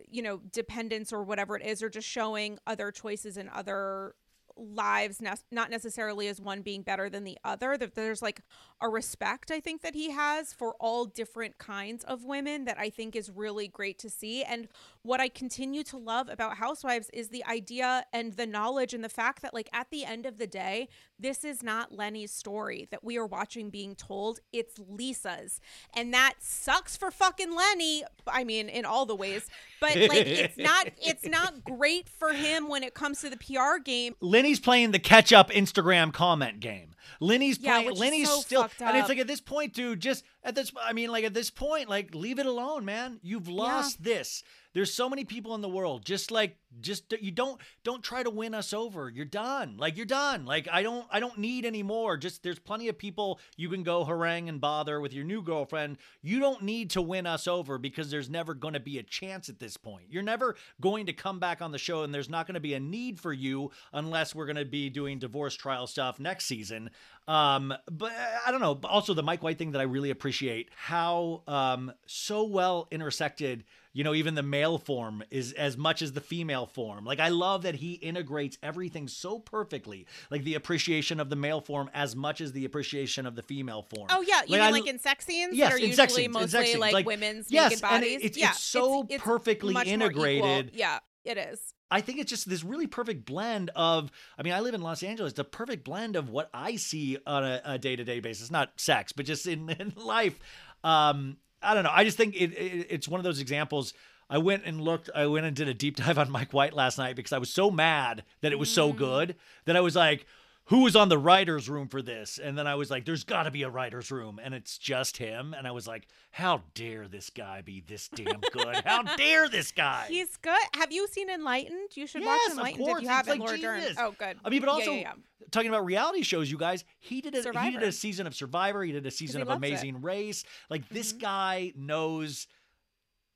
you 0.09 0.23
know, 0.23 0.41
dependence 0.53 1.13
or 1.13 1.23
whatever 1.25 1.57
it 1.57 1.67
is, 1.67 1.83
or 1.83 1.89
just 1.89 2.07
showing 2.07 2.59
other 2.67 2.93
choices 2.93 3.37
and 3.37 3.49
other 3.51 4.15
lives 4.61 5.21
ne- 5.21 5.33
not 5.51 5.71
necessarily 5.71 6.29
as 6.29 6.41
one 6.41 6.63
being 6.63 6.83
better 6.83 7.09
than 7.09 7.25
the 7.25 7.39
other 7.45 7.77
that 7.77 7.95
there's 7.95 8.23
like 8.23 8.43
a 8.81 8.89
respect 8.89 9.51
i 9.51 9.61
think 9.61 9.83
that 9.83 9.95
he 9.95 10.11
has 10.11 10.53
for 10.53 10.75
all 10.79 11.05
different 11.05 11.59
kinds 11.59 12.05
of 12.05 12.25
women 12.25 12.65
that 12.65 12.79
i 12.79 12.91
think 12.91 13.17
is 13.17 13.31
really 13.31 13.69
great 13.69 13.99
to 13.99 14.11
see. 14.11 14.43
And 14.43 14.69
what 15.03 15.21
i 15.21 15.29
continue 15.29 15.83
to 15.85 15.97
love 15.97 16.29
about 16.29 16.57
housewives 16.57 17.11
is 17.13 17.29
the 17.29 17.45
idea 17.47 18.05
and 18.13 18.35
the 18.35 18.47
knowledge 18.47 18.95
and 18.95 19.03
the 19.03 19.09
fact 19.09 19.43
that 19.43 19.55
like 19.55 19.69
at 19.73 19.91
the 19.91 20.05
end 20.05 20.27
of 20.27 20.39
the 20.39 20.47
day 20.47 20.89
this 21.19 21.45
is 21.45 21.63
not 21.63 21.93
lenny's 21.93 22.33
story 22.33 22.89
that 22.91 23.05
we 23.05 23.19
are 23.19 23.27
watching 23.27 23.69
being 23.71 23.95
told. 23.95 24.41
It's 24.53 24.79
lisa's. 24.89 25.61
And 25.95 26.15
that 26.15 26.35
sucks 26.41 26.97
for 26.97 27.11
fucking 27.11 27.55
lenny 27.55 28.05
i 28.27 28.45
mean 28.45 28.69
in 28.69 28.85
all 28.85 29.07
the 29.07 29.15
ways 29.15 29.47
but 29.81 29.97
like 29.97 30.27
it's 30.27 30.57
not 30.57 30.89
it's 31.03 31.27
not 31.27 31.65
great 31.65 32.09
for 32.09 32.33
him 32.33 32.69
when 32.69 32.83
it 32.83 32.95
comes 32.95 33.21
to 33.21 33.31
the 33.31 33.37
pr 33.37 33.83
game 33.85 34.15
Lenny's 34.51 34.59
playing 34.61 34.91
the 34.91 34.99
catch 34.99 35.33
up 35.33 35.51
Instagram 35.51 36.13
comment 36.13 36.59
game. 36.59 36.91
Lenny's 37.21 37.59
Yeah, 37.61 37.83
playing. 37.83 37.95
Lenny's 37.97 38.29
so 38.29 38.41
still, 38.41 38.69
and 38.81 38.97
it's 38.97 39.09
like 39.09 39.19
at 39.19 39.29
this 39.29 39.41
point, 39.41 39.75
dude. 39.75 40.01
Just 40.01 40.25
at 40.43 40.55
this, 40.55 40.73
I 40.83 40.93
mean, 40.93 41.11
like 41.11 41.25
at 41.25 41.35
this 41.35 41.51
point, 41.51 41.89
like 41.89 42.15
leave 42.15 42.39
it 42.39 42.47
alone, 42.47 42.85
man. 42.85 43.21
You've 43.23 43.49
lost 43.49 44.03
this. 44.03 44.43
There's 44.73 44.95
so 44.95 45.09
many 45.09 45.25
people 45.25 45.55
in 45.57 45.63
the 45.63 45.69
world. 45.69 46.05
Just 46.05 46.31
like, 46.31 46.57
just 46.81 47.13
you 47.21 47.33
don't 47.33 47.61
don't 47.83 48.05
try 48.05 48.23
to 48.23 48.31
win 48.31 48.55
us 48.55 48.73
over. 48.73 49.11
You're 49.11 49.25
done. 49.25 49.77
Like 49.77 49.97
you're 49.97 50.07
done. 50.07 50.47
Like 50.47 50.69
I 50.71 50.83
don't 50.83 51.07
I 51.11 51.19
don't 51.19 51.39
need 51.39 51.65
any 51.65 51.83
more. 51.83 52.17
Just 52.17 52.45
there's 52.45 52.61
plenty 52.61 52.87
of 52.89 52.97
people 52.97 53.41
you 53.57 53.69
can 53.69 53.83
go 53.83 54.05
harangue 54.05 54.49
and 54.49 54.61
bother 54.61 55.01
with 55.01 55.13
your 55.13 55.25
new 55.25 55.43
girlfriend. 55.43 55.99
You 56.23 56.39
don't 56.39 56.63
need 56.63 56.91
to 56.91 57.03
win 57.03 57.27
us 57.27 57.49
over 57.49 57.79
because 57.79 58.11
there's 58.11 58.31
never 58.31 58.55
going 58.55 58.75
to 58.75 58.81
be 58.81 58.99
a 58.99 59.03
chance 59.03 59.49
at 59.49 59.59
this 59.59 59.77
point. 59.77 60.07
You're 60.09 60.23
never 60.23 60.55
going 60.81 61.07
to 61.07 61.13
come 61.13 61.41
back 61.41 61.61
on 61.61 61.73
the 61.73 61.79
show, 61.79 62.05
and 62.05 62.15
there's 62.15 62.31
not 62.31 62.47
going 62.47 62.55
to 62.55 62.61
be 62.61 62.75
a 62.75 62.81
need 62.81 63.19
for 63.19 63.33
you 63.33 63.73
unless 63.93 64.35
we're 64.35 64.47
going 64.47 64.55
to 64.55 64.65
be 64.65 64.89
doing 64.89 65.19
divorce 65.19 65.57
trial 65.57 65.89
stuff 65.89 66.21
next 66.21 66.47
season. 66.47 66.91
Um, 67.29 67.73
but 67.91 68.13
I 68.47 68.51
don't 68.51 68.61
know. 68.61 68.75
But 68.75 68.89
Also, 68.91 69.15
the 69.15 69.23
Mike 69.23 69.43
White 69.43 69.59
thing 69.59 69.73
that 69.73 69.81
I 69.81 69.85
really 69.85 70.11
appreciate 70.11 70.69
how 70.75 71.43
um, 71.47 71.93
so 72.07 72.45
well 72.45 72.89
intersected. 72.91 73.65
You 73.93 74.05
know, 74.05 74.15
even 74.15 74.37
the 74.37 74.43
male 74.45 74.79
form 74.79 75.25
is 75.31 75.53
as 75.55 75.77
much 75.77 76.01
as 76.01 76.13
the 76.13 76.21
female 76.21 76.67
form. 76.67 77.05
Like, 77.05 77.19
I 77.19 77.29
love 77.31 77.63
that 77.63 77.75
he 77.75 77.95
integrates 77.95 78.57
everything 78.63 79.09
so 79.09 79.41
perfectly. 79.41 80.07
Like 80.31 80.45
the 80.45 80.55
appreciation 80.55 81.19
of 81.19 81.29
the 81.29 81.35
male 81.35 81.61
form 81.61 81.91
as 81.93 82.15
much 82.15 82.41
as 82.41 82.53
the 82.53 82.65
appreciation 82.65 83.27
of 83.27 83.35
the 83.35 83.43
female 83.43 83.83
form. 83.83 84.07
Oh 84.11 84.21
yeah, 84.23 84.43
you 84.47 84.53
mean 84.53 84.61
I- 84.61 84.71
like 84.71 84.87
in 84.87 85.01
sex 85.01 85.25
scenes 85.27 85.57
Yes, 85.57 85.71
that 85.71 85.75
are 85.75 85.79
in 85.79 85.83
usually 85.89 85.97
sex 85.97 86.15
scenes, 86.15 86.33
mostly 86.33 86.49
sex 86.51 86.69
scenes. 86.69 86.81
like, 86.81 86.93
Like, 86.93 87.07
women's 87.07 87.51
yes, 87.51 87.71
naked 87.73 87.85
and 87.85 87.93
it- 87.95 87.97
bodies. 88.01 88.15
it's- 88.17 88.27
it's 88.31 88.39
yeah, 88.39 88.53
so 88.53 89.05
perfectly 89.19 89.73
much 89.75 89.87
more 89.89 89.95
integrated. 89.95 90.71
Yeah, 90.73 91.01
it 91.25 91.37
is. 91.37 91.75
I 91.91 92.01
think 92.01 92.19
it's 92.19 92.31
just 92.31 92.49
this 92.49 92.63
really 92.63 92.87
perfect 92.87 93.25
blend 93.25 93.71
of. 93.75 94.11
I 94.39 94.43
mean, 94.43 94.53
I 94.53 94.61
live 94.61 94.75
in 94.75 94.83
Los 94.83 95.03
Angeles. 95.03 95.33
the 95.33 95.45
perfect 95.45 95.85
blend 95.85 96.17
of 96.17 96.31
what 96.31 96.49
I 96.55 96.77
see 96.77 97.19
on 97.27 97.45
a 97.45 97.79
day 97.79 97.97
to 97.97 98.05
day 98.05 98.21
basis, 98.21 98.51
not 98.51 98.73
sex, 98.77 99.13
but 99.13 99.27
just 99.27 99.47
in, 99.47 99.69
in 99.79 99.93
life. 99.97 100.39
Um, 100.85 101.39
I 101.63 101.75
don't 101.75 101.85
know. 101.85 101.93
I 101.93 102.05
just 102.05 102.17
think 102.17 102.35
it, 102.35 102.53
it, 102.53 102.87
it's 102.91 103.09
one 103.09 103.21
of 103.21 103.25
those 103.25 103.41
examples. 103.41 103.93
I 104.29 104.39
went 104.39 104.65
and 104.65 104.81
looked. 104.81 105.11
I 105.15 105.27
went 105.27 105.47
and 105.47 105.57
did 105.57 105.69
a 105.69 105.75
deep 105.75 105.97
dive 106.05 106.19
on 106.19 106.31
Mike 106.31 106.53
White 106.53 106.73
last 106.73 106.99
night 106.99 107.17
because 107.17 107.33
I 107.33 107.39
was 107.39 107.51
so 107.51 107.71
mad 107.71 108.25
that 108.41 108.53
it 108.53 108.59
was 108.59 108.71
so 108.71 108.93
good 108.93 109.35
that 109.65 109.77
I 109.77 109.81
was 109.81 109.97
like, 109.97 110.27
"Who 110.71 110.81
was 110.81 110.97
on 110.97 111.09
the 111.09 111.19
writers' 111.19 111.69
room 111.69 111.87
for 111.89 112.01
this?" 112.03 112.39
And 112.39 112.57
then 112.57 112.67
I 112.67 112.75
was 112.75 112.91
like, 112.91 113.05
"There's 113.05 113.23
got 113.25 113.45
to 113.45 113.51
be 113.51 113.63
a 113.63 113.71
writers' 113.71 114.11
room," 114.11 114.41
and 114.43 114.55
it's 114.55 114.79
just 114.79 115.19
him. 115.19 115.55
And 115.57 115.69
I 115.69 115.71
was 115.71 115.87
like, 115.87 116.09
"How 116.31 116.63
dare 116.75 117.07
this 117.07 117.31
guy 117.31 117.61
be 117.61 117.81
this 117.81 118.09
damn 118.09 118.41
good? 118.53 118.83
How 118.85 119.03
dare 119.17 119.49
this 119.49 119.73
guy?" 119.73 120.07
He's 120.09 120.37
good. 120.39 120.57
Have 120.75 120.91
you 120.91 121.07
seen 121.09 121.29
Enlightened? 121.29 121.97
You 121.97 122.07
should 122.07 122.25
watch 122.25 122.41
Yes, 122.45 122.53
of 122.53 122.59
Enlightened 122.59 122.89
if 122.89 123.03
you 123.03 123.09
haven't. 123.09 123.39
like 123.39 123.49
Laura 123.49 123.59
Dern. 123.59 123.83
Oh, 123.99 124.15
good. 124.19 124.39
I 124.45 124.49
mean, 124.49 124.61
but 124.61 124.69
also 124.69 124.93
yeah, 124.93 124.99
yeah. 125.01 125.13
talking 125.51 125.69
about 125.69 125.85
reality 125.85 126.23
shows, 126.23 126.51
you 126.51 126.59
guys, 126.59 126.85
he 126.99 127.21
did 127.21 127.35
a 127.35 127.61
he 127.63 127.71
did 127.71 127.83
a 127.83 127.93
season 127.93 128.27
of 128.27 128.35
Survivor. 128.35 128.83
He 128.83 128.93
did 128.93 129.07
a 129.07 129.11
season 129.11 129.43
of 129.43 129.49
loves 129.49 129.63
it. 129.63 129.67
Mm-hmm. 129.67 129.73
Amazing 129.75 130.03
Race. 130.03 130.45
Like 130.69 130.89
this 130.89 131.13
guy 131.13 131.73
knows 131.77 132.47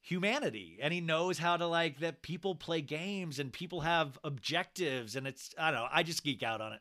humanity 0.01 0.79
and 0.83 0.93
he 0.93 1.01
knows 1.01 1.39
how 1.39 1.57
to 1.57 1.67
like 1.67 1.99
that 2.01 2.21
people 2.21 2.55
play 2.55 2.83
games 2.83 3.39
and 3.39 3.51
people 3.51 3.81
have 3.81 4.19
objectives 4.23 5.17
and 5.17 5.27
it's 5.27 5.55
I 5.59 5.71
don't 5.71 5.81
know, 5.81 5.89
I 5.91 6.03
just 6.03 6.23
geek 6.23 6.43
out 6.43 6.61
on 6.61 6.75
it. 6.75 6.81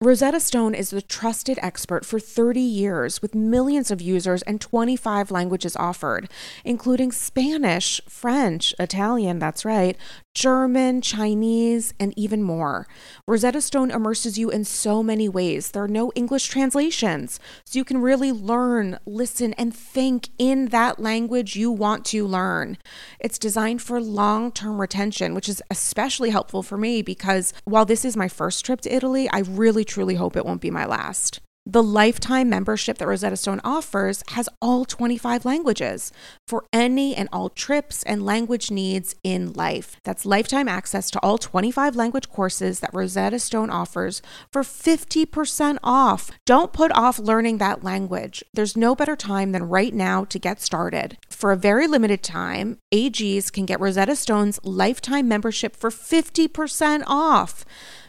Rosetta 0.00 0.38
Stone 0.38 0.76
is 0.76 0.90
the 0.90 1.02
trusted 1.02 1.58
expert 1.60 2.06
for 2.06 2.20
30 2.20 2.60
years 2.60 3.20
with 3.20 3.34
millions 3.34 3.90
of 3.90 4.00
users 4.00 4.42
and 4.42 4.60
25 4.60 5.32
languages 5.32 5.74
offered, 5.74 6.30
including 6.64 7.10
Spanish, 7.10 8.00
French, 8.08 8.72
Italian, 8.78 9.40
that's 9.40 9.64
right, 9.64 9.96
German, 10.34 11.00
Chinese, 11.00 11.94
and 11.98 12.14
even 12.16 12.42
more. 12.42 12.86
Rosetta 13.26 13.60
Stone 13.60 13.90
immerses 13.90 14.38
you 14.38 14.50
in 14.50 14.64
so 14.64 15.02
many 15.02 15.28
ways. 15.28 15.72
There 15.72 15.82
are 15.82 15.88
no 15.88 16.12
English 16.14 16.46
translations, 16.46 17.40
so 17.64 17.78
you 17.78 17.84
can 17.84 18.00
really 18.00 18.30
learn, 18.30 18.98
listen, 19.04 19.52
and 19.54 19.74
think 19.74 20.28
in 20.38 20.66
that 20.66 21.00
language 21.00 21.56
you 21.56 21.70
want 21.70 22.04
to 22.06 22.26
learn. 22.26 22.78
It's 23.18 23.38
designed 23.38 23.82
for 23.82 24.00
long 24.00 24.52
term 24.52 24.80
retention, 24.80 25.34
which 25.34 25.48
is 25.48 25.62
especially 25.70 26.30
helpful 26.30 26.62
for 26.62 26.78
me 26.78 27.02
because 27.02 27.52
while 27.64 27.84
this 27.84 28.04
is 28.04 28.16
my 28.16 28.28
first 28.28 28.64
trip 28.64 28.80
to 28.82 28.94
Italy, 28.94 29.28
I 29.30 29.40
really 29.40 29.84
truly 29.84 30.14
hope 30.14 30.36
it 30.36 30.46
won't 30.46 30.60
be 30.60 30.70
my 30.70 30.86
last. 30.86 31.40
The 31.70 31.82
lifetime 31.82 32.48
membership 32.48 32.96
that 32.96 33.06
Rosetta 33.06 33.36
Stone 33.36 33.60
offers 33.62 34.24
has 34.28 34.48
all 34.62 34.86
25 34.86 35.44
languages 35.44 36.10
for 36.46 36.64
any 36.72 37.14
and 37.14 37.28
all 37.30 37.50
trips 37.50 38.02
and 38.04 38.24
language 38.24 38.70
needs 38.70 39.14
in 39.22 39.52
life. 39.52 39.96
That's 40.02 40.24
lifetime 40.24 40.66
access 40.66 41.10
to 41.10 41.20
all 41.22 41.36
25 41.36 41.94
language 41.94 42.30
courses 42.30 42.80
that 42.80 42.94
Rosetta 42.94 43.38
Stone 43.38 43.68
offers 43.68 44.22
for 44.50 44.62
50% 44.62 45.76
off. 45.84 46.30
Don't 46.46 46.72
put 46.72 46.90
off 46.92 47.18
learning 47.18 47.58
that 47.58 47.84
language. 47.84 48.42
There's 48.54 48.74
no 48.74 48.94
better 48.94 49.14
time 49.14 49.52
than 49.52 49.68
right 49.68 49.92
now 49.92 50.24
to 50.24 50.38
get 50.38 50.62
started. 50.62 51.18
For 51.28 51.52
a 51.52 51.56
very 51.56 51.86
limited 51.86 52.22
time, 52.22 52.78
AGs 52.94 53.52
can 53.52 53.66
get 53.66 53.78
Rosetta 53.78 54.16
Stone's 54.16 54.58
lifetime 54.64 55.28
membership 55.28 55.76
for 55.76 55.90
50% 55.90 57.02
off. 57.06 57.66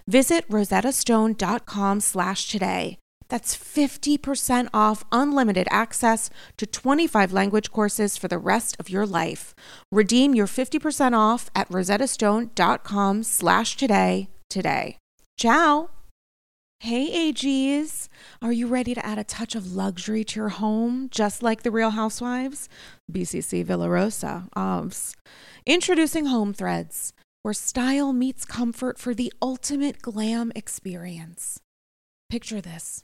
Visit 0.07 0.47
rosettastone.com 0.47 1.99
slash 1.99 2.47
today. 2.47 2.99
That's 3.29 3.55
50% 3.55 4.69
off 4.73 5.03
unlimited 5.11 5.67
access 5.69 6.29
to 6.57 6.65
25 6.65 7.31
language 7.31 7.71
courses 7.71 8.17
for 8.17 8.27
the 8.27 8.37
rest 8.39 8.75
of 8.79 8.89
your 8.89 9.05
life. 9.05 9.53
Redeem 9.91 10.33
your 10.33 10.47
50% 10.47 11.17
off 11.17 11.49
at 11.55 11.69
rosettastone.com 11.69 13.23
slash 13.23 13.75
today 13.75 14.29
today. 14.49 14.97
Ciao! 15.37 15.89
Hey 16.81 17.31
AGs, 17.33 18.07
are 18.41 18.53
you 18.53 18.65
ready 18.65 18.95
to 18.95 19.05
add 19.05 19.19
a 19.19 19.25
touch 19.25 19.53
of 19.53 19.75
luxury 19.75 20.23
to 20.23 20.39
your 20.39 20.49
home, 20.49 21.09
just 21.11 21.43
like 21.43 21.63
the 21.63 21.71
Real 21.71 21.89
Housewives? 21.89 22.69
BCC 23.11 23.65
Villarosa, 23.65 24.47
OBS. 24.55 25.13
Introducing 25.65 26.27
Home 26.27 26.53
Threads, 26.53 27.11
where 27.41 27.53
style 27.53 28.13
meets 28.13 28.45
comfort 28.45 28.97
for 28.97 29.13
the 29.13 29.33
ultimate 29.41 30.01
glam 30.01 30.53
experience. 30.55 31.59
Picture 32.29 32.61
this 32.61 33.03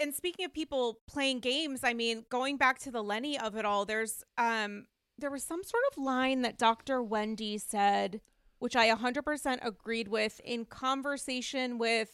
and 0.00 0.14
speaking 0.14 0.44
of 0.44 0.52
people 0.52 1.00
playing 1.06 1.40
games, 1.40 1.80
I 1.82 1.94
mean, 1.94 2.24
going 2.28 2.56
back 2.56 2.78
to 2.80 2.90
the 2.90 3.02
Lenny 3.02 3.38
of 3.38 3.56
it 3.56 3.64
all, 3.64 3.84
there's 3.84 4.24
um 4.38 4.86
there 5.18 5.30
was 5.30 5.42
some 5.42 5.62
sort 5.62 5.82
of 5.90 6.02
line 6.02 6.42
that 6.42 6.58
Dr. 6.58 7.02
Wendy 7.02 7.58
said, 7.58 8.20
which 8.58 8.76
I 8.76 8.94
100% 8.94 9.58
agreed 9.62 10.08
with 10.08 10.40
in 10.44 10.66
conversation 10.66 11.78
with 11.78 12.10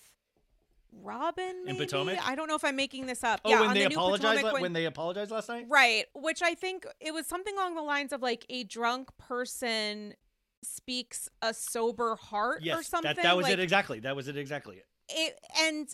Robyn 0.92 1.64
maybe? 1.64 1.78
in 1.78 1.84
Potomac. 1.84 2.18
I 2.24 2.34
don't 2.34 2.48
know 2.48 2.54
if 2.54 2.64
I'm 2.64 2.76
making 2.76 3.06
this 3.06 3.24
up. 3.24 3.40
Oh, 3.44 3.50
yeah, 3.50 3.60
when 3.62 3.74
they 3.74 3.86
the 3.86 3.94
apologized 3.94 4.44
when, 4.44 4.62
when 4.62 4.72
they 4.72 4.84
apologized 4.84 5.30
last 5.30 5.48
night. 5.48 5.66
Right, 5.68 6.04
which 6.14 6.42
I 6.42 6.54
think 6.54 6.86
it 7.00 7.12
was 7.12 7.26
something 7.26 7.54
along 7.56 7.74
the 7.74 7.82
lines 7.82 8.12
of 8.12 8.22
like 8.22 8.46
a 8.48 8.64
drunk 8.64 9.08
person 9.18 10.14
speaks 10.62 11.28
a 11.40 11.52
sober 11.52 12.16
heart 12.16 12.60
yes, 12.62 12.78
or 12.78 12.82
something. 12.82 13.14
That, 13.16 13.22
that 13.22 13.36
was 13.36 13.44
like, 13.44 13.54
it 13.54 13.60
exactly. 13.60 14.00
That 14.00 14.14
was 14.14 14.28
it 14.28 14.36
exactly. 14.36 14.82
It, 15.08 15.38
and 15.60 15.88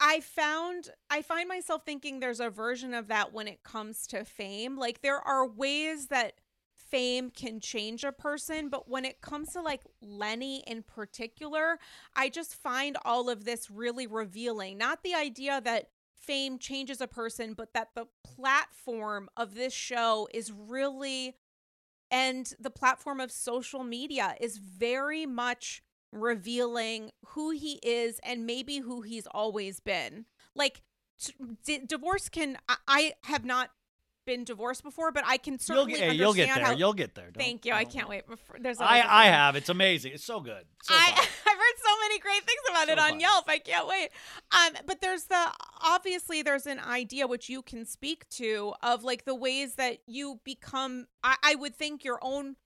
I 0.00 0.20
found 0.20 0.90
I 1.10 1.22
find 1.22 1.48
myself 1.48 1.82
thinking 1.84 2.20
there's 2.20 2.40
a 2.40 2.50
version 2.50 2.94
of 2.94 3.08
that 3.08 3.32
when 3.32 3.48
it 3.48 3.62
comes 3.62 4.06
to 4.08 4.24
fame. 4.24 4.76
Like 4.76 5.02
there 5.02 5.20
are 5.20 5.46
ways 5.46 6.08
that 6.08 6.34
fame 6.76 7.30
can 7.30 7.60
change 7.60 8.04
a 8.04 8.12
person, 8.12 8.68
but 8.68 8.88
when 8.88 9.04
it 9.04 9.20
comes 9.20 9.52
to 9.52 9.62
like 9.62 9.82
Lenny 10.00 10.62
in 10.66 10.82
particular, 10.82 11.78
I 12.14 12.28
just 12.28 12.54
find 12.54 12.96
all 13.04 13.28
of 13.28 13.44
this 13.44 13.70
really 13.70 14.06
revealing. 14.06 14.78
Not 14.78 15.02
the 15.02 15.14
idea 15.14 15.60
that 15.62 15.88
fame 16.14 16.58
changes 16.58 17.00
a 17.00 17.08
person, 17.08 17.54
but 17.54 17.72
that 17.74 17.90
the 17.94 18.06
platform 18.24 19.28
of 19.36 19.54
this 19.54 19.72
show 19.72 20.28
is 20.32 20.52
really 20.52 21.34
and 22.10 22.52
the 22.60 22.70
platform 22.70 23.18
of 23.20 23.32
social 23.32 23.82
media 23.82 24.36
is 24.40 24.58
very 24.58 25.26
much 25.26 25.82
revealing 26.16 27.10
who 27.28 27.50
he 27.50 27.78
is 27.82 28.20
and 28.24 28.46
maybe 28.46 28.78
who 28.78 29.02
he's 29.02 29.26
always 29.26 29.80
been. 29.80 30.26
Like 30.54 30.82
d- 31.64 31.82
divorce 31.86 32.28
can 32.28 32.58
I, 32.68 32.76
I 32.88 33.12
have 33.24 33.44
not 33.44 33.70
been 34.26 34.44
divorced 34.44 34.82
before, 34.82 35.12
but 35.12 35.22
I 35.26 35.36
can 35.36 35.58
certainly 35.58 35.92
you'll 35.92 35.98
get, 35.98 36.08
understand 36.10 36.18
you'll 36.18 36.34
get 36.34 36.54
there. 36.54 36.64
How, 36.64 36.72
you'll 36.72 36.92
get 36.92 37.14
there. 37.14 37.30
Don't, 37.30 37.42
thank 37.42 37.64
you. 37.64 37.72
I 37.72 37.84
can't 37.84 38.08
wait. 38.08 38.26
Before, 38.26 38.56
there's 38.60 38.80
I 38.80 39.02
I 39.06 39.26
have. 39.26 39.56
It's 39.56 39.68
amazing. 39.68 40.12
It's 40.12 40.24
so 40.24 40.40
good. 40.40 40.64
So 40.82 40.94
I 40.94 41.12
I've 41.16 41.16
heard 41.16 41.76
so 41.84 41.90
many 42.02 42.18
great 42.18 42.42
things 42.42 42.60
about 42.68 42.86
So 42.86 42.92
it 42.92 42.98
on 42.98 43.10
fun. 43.10 43.20
Yelp. 43.20 43.44
I 43.48 43.58
can't 43.58 43.86
wait. 43.86 44.10
Um, 44.52 44.82
but 44.84 45.00
there's 45.00 45.24
the 45.24 45.46
obviously 45.82 46.42
there's 46.42 46.66
an 46.66 46.80
idea 46.80 47.26
which 47.26 47.48
you 47.48 47.62
can 47.62 47.86
speak 47.86 48.28
to 48.30 48.74
of 48.82 49.04
like 49.04 49.24
the 49.24 49.34
ways 49.34 49.76
that 49.76 49.98
you 50.06 50.40
become. 50.44 51.06
I, 51.22 51.36
I 51.42 51.54
would 51.54 51.76
think 51.76 52.04
your 52.04 52.18
own 52.20 52.56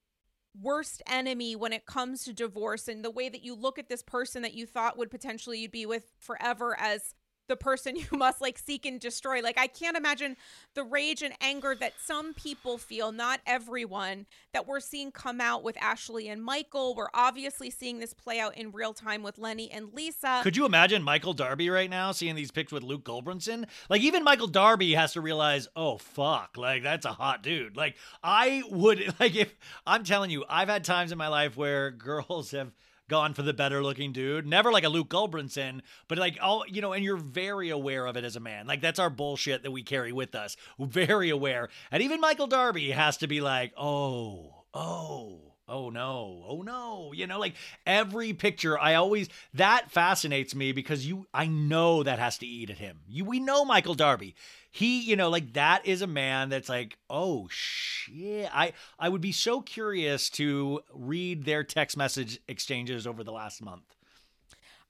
worst 0.60 1.02
enemy 1.06 1.54
when 1.54 1.72
it 1.72 1.86
comes 1.86 2.24
to 2.24 2.32
divorce 2.32 2.88
and 2.88 3.04
the 3.04 3.10
way 3.10 3.28
that 3.28 3.42
you 3.42 3.54
look 3.54 3.78
at 3.78 3.88
this 3.88 4.02
person 4.02 4.42
that 4.42 4.54
you 4.54 4.66
thought 4.66 4.98
would 4.98 5.10
potentially 5.10 5.60
you'd 5.60 5.70
be 5.70 5.86
with 5.86 6.12
forever 6.18 6.76
as 6.78 7.14
the 7.50 7.56
person 7.56 7.96
you 7.96 8.06
must 8.12 8.40
like 8.40 8.56
seek 8.56 8.86
and 8.86 8.98
destroy. 8.98 9.42
Like 9.42 9.58
I 9.58 9.66
can't 9.66 9.96
imagine 9.96 10.36
the 10.74 10.84
rage 10.84 11.22
and 11.22 11.34
anger 11.42 11.74
that 11.74 11.92
some 12.02 12.32
people 12.32 12.78
feel, 12.78 13.12
not 13.12 13.40
everyone, 13.46 14.24
that 14.54 14.66
we're 14.66 14.80
seeing 14.80 15.12
come 15.12 15.40
out 15.40 15.62
with 15.62 15.76
Ashley 15.82 16.28
and 16.28 16.42
Michael. 16.42 16.94
We're 16.94 17.10
obviously 17.12 17.68
seeing 17.70 17.98
this 17.98 18.14
play 18.14 18.40
out 18.40 18.56
in 18.56 18.70
real 18.70 18.94
time 18.94 19.22
with 19.22 19.36
Lenny 19.36 19.70
and 19.70 19.92
Lisa. 19.92 20.40
Could 20.42 20.56
you 20.56 20.64
imagine 20.64 21.02
Michael 21.02 21.34
Darby 21.34 21.68
right 21.68 21.90
now 21.90 22.12
seeing 22.12 22.36
these 22.36 22.50
pics 22.50 22.72
with 22.72 22.82
Luke 22.82 23.04
Gulbranson? 23.04 23.66
Like 23.90 24.00
even 24.00 24.24
Michael 24.24 24.46
Darby 24.46 24.94
has 24.94 25.12
to 25.14 25.20
realize, 25.20 25.68
oh 25.76 25.98
fuck, 25.98 26.56
like 26.56 26.82
that's 26.82 27.04
a 27.04 27.12
hot 27.12 27.42
dude. 27.42 27.76
Like 27.76 27.96
I 28.22 28.62
would 28.70 29.14
like 29.20 29.34
if 29.34 29.54
I'm 29.86 30.04
telling 30.04 30.30
you, 30.30 30.44
I've 30.48 30.68
had 30.68 30.84
times 30.84 31.12
in 31.12 31.18
my 31.18 31.28
life 31.28 31.56
where 31.56 31.90
girls 31.90 32.50
have 32.52 32.72
gone 33.10 33.34
for 33.34 33.42
the 33.42 33.52
better 33.52 33.82
looking 33.82 34.12
dude. 34.12 34.46
Never 34.46 34.72
like 34.72 34.84
a 34.84 34.88
Luke 34.88 35.10
Gulbranson, 35.10 35.82
but 36.08 36.16
like 36.16 36.38
all 36.40 36.64
you 36.66 36.80
know, 36.80 36.94
and 36.94 37.04
you're 37.04 37.18
very 37.18 37.68
aware 37.68 38.06
of 38.06 38.16
it 38.16 38.24
as 38.24 38.36
a 38.36 38.40
man. 38.40 38.66
Like 38.66 38.80
that's 38.80 38.98
our 38.98 39.10
bullshit 39.10 39.62
that 39.64 39.70
we 39.70 39.82
carry 39.82 40.12
with 40.12 40.34
us. 40.34 40.56
Very 40.78 41.28
aware. 41.28 41.68
And 41.90 42.02
even 42.02 42.20
Michael 42.20 42.46
Darby 42.46 42.90
has 42.92 43.18
to 43.18 43.26
be 43.26 43.42
like, 43.42 43.74
oh, 43.76 44.64
oh. 44.72 45.50
oh 45.68 45.90
no, 45.90 46.44
oh 46.48 46.62
no. 46.62 47.12
You 47.12 47.26
know, 47.26 47.38
like 47.38 47.54
every 47.86 48.32
picture, 48.32 48.78
I 48.78 48.94
always 48.94 49.28
that 49.54 49.90
fascinates 49.90 50.54
me 50.54 50.72
because 50.72 51.06
you 51.06 51.26
I 51.34 51.46
know 51.46 52.02
that 52.02 52.18
has 52.18 52.38
to 52.38 52.46
eat 52.46 52.70
at 52.70 52.78
him. 52.78 53.00
You 53.06 53.24
we 53.24 53.40
know 53.40 53.64
Michael 53.64 53.94
Darby. 53.94 54.34
He, 54.70 55.00
you 55.00 55.16
know, 55.16 55.28
like 55.30 55.54
that 55.54 55.84
is 55.84 56.00
a 56.00 56.06
man 56.06 56.48
that's 56.48 56.68
like, 56.68 56.96
oh 57.08 57.48
shit. 57.50 58.48
I 58.54 58.72
I 58.98 59.08
would 59.08 59.20
be 59.20 59.32
so 59.32 59.60
curious 59.60 60.30
to 60.30 60.80
read 60.92 61.44
their 61.44 61.64
text 61.64 61.96
message 61.96 62.40
exchanges 62.46 63.06
over 63.06 63.24
the 63.24 63.32
last 63.32 63.62
month. 63.62 63.96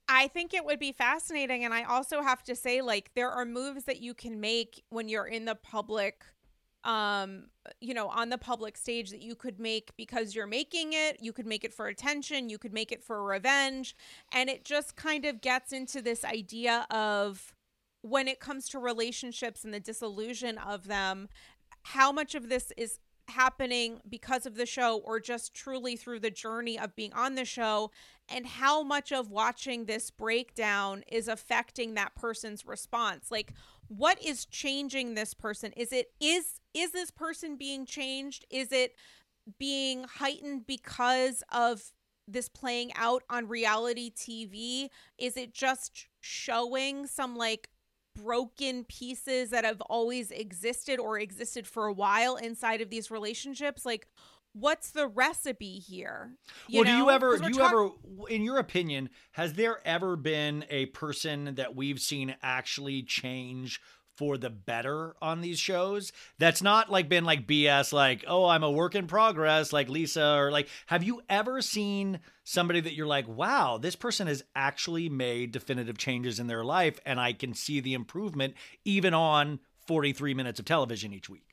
I 0.07 0.27
think 0.27 0.53
it 0.53 0.65
would 0.65 0.79
be 0.79 0.91
fascinating. 0.91 1.63
And 1.63 1.73
I 1.73 1.83
also 1.83 2.21
have 2.21 2.43
to 2.43 2.55
say, 2.55 2.81
like, 2.81 3.11
there 3.15 3.31
are 3.31 3.45
moves 3.45 3.85
that 3.85 4.01
you 4.01 4.13
can 4.13 4.41
make 4.41 4.83
when 4.89 5.07
you're 5.07 5.27
in 5.27 5.45
the 5.45 5.55
public 5.55 6.25
um 6.83 7.43
you 7.79 7.93
know 7.93 8.07
on 8.07 8.29
the 8.29 8.39
public 8.39 8.75
stage 8.75 9.11
that 9.11 9.21
you 9.21 9.35
could 9.35 9.59
make 9.59 9.95
because 9.97 10.33
you're 10.33 10.47
making 10.47 10.93
it 10.93 11.15
you 11.21 11.31
could 11.31 11.45
make 11.45 11.63
it 11.63 11.71
for 11.71 11.87
attention 11.87 12.49
you 12.49 12.57
could 12.57 12.73
make 12.73 12.91
it 12.91 13.03
for 13.03 13.23
revenge 13.23 13.95
and 14.31 14.49
it 14.49 14.65
just 14.65 14.95
kind 14.95 15.23
of 15.23 15.41
gets 15.41 15.71
into 15.71 16.01
this 16.01 16.25
idea 16.25 16.87
of 16.89 17.53
when 18.01 18.27
it 18.27 18.39
comes 18.39 18.67
to 18.69 18.79
relationships 18.79 19.63
and 19.63 19.73
the 19.73 19.79
disillusion 19.79 20.57
of 20.57 20.87
them 20.87 21.29
how 21.83 22.11
much 22.11 22.35
of 22.35 22.49
this 22.49 22.71
is 22.77 22.99
happening 23.27 24.01
because 24.07 24.45
of 24.45 24.55
the 24.55 24.65
show 24.65 24.97
or 24.97 25.19
just 25.19 25.53
truly 25.53 25.95
through 25.95 26.19
the 26.19 26.29
journey 26.29 26.77
of 26.77 26.95
being 26.95 27.13
on 27.13 27.35
the 27.35 27.45
show? 27.45 27.91
And 28.29 28.45
how 28.45 28.83
much 28.83 29.11
of 29.11 29.29
watching 29.29 29.85
this 29.85 30.11
breakdown 30.11 31.03
is 31.11 31.27
affecting 31.27 31.95
that 31.95 32.15
person's 32.15 32.65
response? 32.65 33.31
Like 33.31 33.53
what 33.87 34.21
is 34.23 34.45
changing 34.45 35.15
this 35.15 35.33
person? 35.33 35.73
Is 35.75 35.91
it 35.91 36.11
is 36.19 36.59
is 36.73 36.91
this 36.91 37.11
person 37.11 37.57
being 37.57 37.85
changed? 37.85 38.45
Is 38.49 38.71
it 38.71 38.95
being 39.57 40.03
heightened 40.03 40.67
because 40.67 41.43
of 41.51 41.91
this 42.27 42.47
playing 42.47 42.91
out 42.95 43.23
on 43.29 43.47
reality 43.47 44.11
TV 44.15 44.89
is 45.17 45.35
it 45.35 45.53
just 45.53 46.07
showing 46.21 47.07
some 47.07 47.35
like 47.35 47.67
broken 48.15 48.83
pieces 48.85 49.49
that 49.51 49.65
have 49.65 49.81
always 49.81 50.31
existed 50.31 50.99
or 50.99 51.19
existed 51.19 51.67
for 51.67 51.87
a 51.87 51.93
while 51.93 52.35
inside 52.35 52.81
of 52.81 52.89
these 52.89 53.09
relationships 53.09 53.85
like 53.85 54.07
what's 54.53 54.91
the 54.91 55.07
recipe 55.07 55.79
here 55.79 56.35
you 56.67 56.81
well 56.81 56.85
know? 56.85 56.91
do 56.91 56.97
you 56.97 57.09
ever 57.09 57.37
do 57.37 57.47
you 57.47 57.53
talk- 57.53 57.71
ever 57.71 57.89
in 58.29 58.43
your 58.43 58.57
opinion 58.57 59.09
has 59.31 59.53
there 59.53 59.79
ever 59.85 60.15
been 60.15 60.65
a 60.69 60.87
person 60.87 61.55
that 61.55 61.75
we've 61.75 62.01
seen 62.01 62.35
actually 62.43 63.01
change 63.01 63.79
for 64.21 64.37
the 64.37 64.51
better 64.51 65.15
on 65.19 65.41
these 65.41 65.57
shows. 65.57 66.13
That's 66.37 66.61
not 66.61 66.91
like 66.91 67.09
been 67.09 67.25
like 67.25 67.47
bs 67.47 67.91
like 67.91 68.23
oh 68.27 68.45
i'm 68.45 68.63
a 68.63 68.71
work 68.71 68.95
in 68.95 69.07
progress 69.07 69.73
like 69.73 69.89
lisa 69.89 70.35
or 70.35 70.51
like 70.51 70.67
have 70.85 71.03
you 71.03 71.21
ever 71.27 71.61
seen 71.61 72.19
somebody 72.43 72.79
that 72.79 72.93
you're 72.93 73.07
like 73.07 73.27
wow 73.27 73.77
this 73.77 73.95
person 73.95 74.27
has 74.27 74.43
actually 74.55 75.09
made 75.09 75.51
definitive 75.51 75.97
changes 75.97 76.39
in 76.39 76.47
their 76.47 76.63
life 76.63 76.99
and 77.05 77.19
i 77.19 77.33
can 77.33 77.53
see 77.53 77.79
the 77.79 77.93
improvement 77.93 78.53
even 78.85 79.13
on 79.13 79.59
43 79.87 80.33
minutes 80.33 80.59
of 80.59 80.65
television 80.65 81.13
each 81.13 81.29
week 81.29 81.47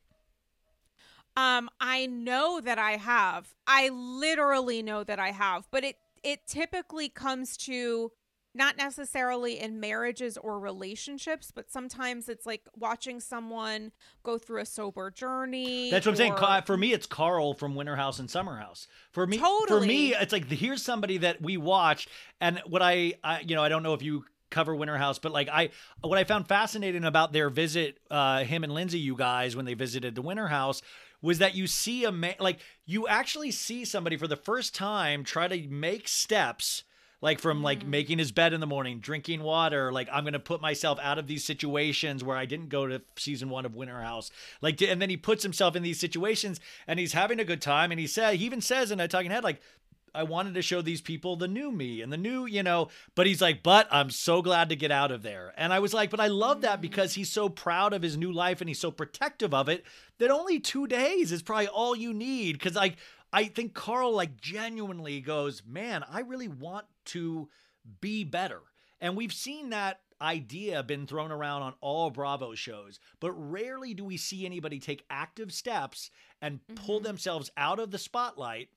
um, 1.37 1.71
I 1.81 2.07
know 2.07 2.61
that 2.61 2.81
I 2.81 2.97
have. 2.97 3.55
I 3.65 3.91
literally 3.91 4.83
know 4.83 5.05
that 5.05 5.21
I 5.21 5.31
have, 5.31 5.69
but 5.71 5.85
it 5.85 5.95
it 6.25 6.49
typically 6.49 7.09
comes 7.09 7.57
to 7.59 8.11
not 8.59 8.77
necessarily 8.77 9.61
in 9.61 9.79
marriages 9.81 10.37
or 10.37 10.59
relationships, 10.59 11.53
but 11.55 11.71
sometimes 11.71 12.29
it's 12.29 12.45
like 12.45 12.63
watching 12.77 13.21
someone 13.21 13.93
go 14.25 14.37
through 14.37 14.61
a 14.61 14.67
sober 14.67 15.11
journey. 15.11 15.91
That's 15.91 16.05
what 16.05 16.13
I'm 16.13 16.17
saying. 16.17 16.65
For 16.67 16.77
me, 16.77 16.93
it's 16.93 17.07
Carl 17.07 17.55
from 17.55 17.77
Winter 17.77 17.97
House 17.97 18.19
and 18.19 18.29
Summer 18.29 18.59
House. 18.59 18.89
For 19.13 19.27
me, 19.27 19.39
totally. 19.39 19.81
for 19.81 19.87
me, 19.87 20.15
it's 20.15 20.33
like 20.33 20.51
here's 20.51 20.83
somebody 20.83 21.19
that 21.19 21.41
we 21.41 21.57
watched, 21.57 22.09
and 22.41 22.61
what 22.67 22.83
I, 22.83 23.15
I 23.23 23.41
you 23.41 23.55
know, 23.55 23.63
I 23.63 23.69
don't 23.69 23.85
know 23.85 23.95
if 23.95 24.03
you 24.03 24.25
cover 24.51 24.75
Winter 24.75 24.99
House, 24.99 25.19
but 25.19 25.31
like 25.31 25.49
I 25.49 25.71
what 26.03 26.19
I 26.19 26.25
found 26.25 26.49
fascinating 26.49 27.05
about 27.05 27.33
their 27.33 27.51
visit, 27.51 27.99
uh, 28.11 28.43
him 28.45 28.65
and 28.65 28.75
Lindsay, 28.75 28.99
you 28.99 29.15
guys, 29.15 29.55
when 29.55 29.65
they 29.65 29.75
visited 29.75 30.17
the 30.17 30.23
Winter 30.23 30.49
House 30.49 30.83
was 31.21 31.39
that 31.39 31.55
you 31.55 31.67
see 31.67 32.05
a 32.05 32.13
man 32.13 32.35
like 32.39 32.61
you 32.87 33.09
actually 33.09 33.51
see 33.51 33.85
somebody 33.85 34.17
for 34.17 34.29
the 34.29 34.37
first 34.37 34.75
time 34.75 35.25
try 35.25 35.49
to 35.49 35.69
make 35.69 36.07
steps 36.07 36.85
like 37.21 37.41
from 37.41 37.63
like 37.63 37.85
mm. 37.85 37.89
making 37.89 38.19
his 38.19 38.33
bed 38.33 38.53
in 38.53 38.61
the 38.61 38.67
morning 38.67 39.01
drinking 39.01 39.43
water 39.43 39.93
like 39.93 40.09
i'm 40.13 40.25
gonna 40.25 40.39
put 40.39 40.61
myself 40.61 40.99
out 41.03 41.19
of 41.19 41.27
these 41.27 41.45
situations 41.45 42.23
where 42.23 42.37
i 42.37 42.47
didn't 42.47 42.69
go 42.69 42.87
to 42.87 43.01
season 43.17 43.51
one 43.51 43.67
of 43.67 43.75
winter 43.75 44.01
house 44.01 44.31
like 44.61 44.81
and 44.83 45.01
then 45.01 45.11
he 45.11 45.17
puts 45.17 45.43
himself 45.43 45.77
in 45.77 45.83
these 45.83 45.99
situations 45.99 46.61
and 46.87 46.99
he's 46.99 47.13
having 47.13 47.41
a 47.41 47.45
good 47.45 47.63
time 47.63 47.91
and 47.91 48.01
he 48.01 48.07
said 48.07 48.37
he 48.37 48.45
even 48.45 48.61
says 48.61 48.91
in 48.91 49.01
a 49.01 49.09
talking 49.09 49.31
head 49.31 49.45
like 49.45 49.61
I 50.15 50.23
wanted 50.25 50.55
to 50.55 50.63
show 50.63 50.83
these 50.83 51.01
people 51.01 51.37
the 51.37 51.49
new 51.49 51.71
me 51.71 52.03
and 52.03 52.13
the 52.13 52.17
new, 52.17 52.47
you 52.47 52.63
know, 52.63 52.89
but 53.15 53.27
he's 53.27 53.41
like, 53.41 53.63
but 53.63 53.87
I'm 53.91 54.11
so 54.11 54.43
glad 54.43 54.69
to 54.71 54.77
get 54.77 54.91
out 54.91 55.11
of 55.11 55.23
there. 55.23 55.53
And 55.57 55.73
I 55.73 55.79
was 55.79 55.95
like, 55.95 56.11
but 56.11 56.19
I 56.19 56.29
love 56.29 56.63
that 56.63 56.81
because 56.81 57.15
he's 57.15 57.31
so 57.31 57.49
proud 57.49 57.93
of 57.93 58.03
his 58.03 58.17
new 58.17 58.33
life 58.33 58.61
and 58.61 58.69
he's 58.69 58.81
so 58.81 58.91
protective 58.91 59.55
of 59.55 59.69
it 59.69 59.85
that 60.19 60.31
only 60.31 60.59
two 60.59 60.87
days 60.87 61.31
is 61.31 61.43
probably 61.43 61.69
all 61.69 61.95
you 61.95 62.13
need. 62.13 62.61
Cause 62.61 62.75
like, 62.75 62.97
I 63.33 63.45
think 63.45 63.75
Carl 63.75 64.13
like 64.15 64.41
genuinely 64.41 65.21
goes, 65.21 65.63
man, 65.67 66.05
I 66.11 66.21
really 66.21 66.49
want 66.49 66.87
to 67.07 67.49
be 68.01 68.25
better. 68.25 68.61
And 69.01 69.17
we've 69.17 69.33
seen 69.33 69.71
that 69.71 70.01
idea 70.21 70.83
been 70.83 71.07
thrown 71.07 71.31
around 71.31 71.63
on 71.63 71.75
all 71.81 72.11
Bravo 72.11 72.55
shows, 72.55 72.99
but 73.21 73.33
rarely 73.33 73.95
do 73.95 74.05
we 74.05 74.17
see 74.17 74.45
anybody 74.45 74.81
take 74.81 75.05
active 75.11 75.53
steps 75.53 76.11
and 76.43 76.61
pull 76.75 76.97
mm-hmm. 76.97 77.05
themselves 77.05 77.51
out 77.57 77.79
of 77.79 77.91
the 77.91 77.99
spotlight. 77.99 78.69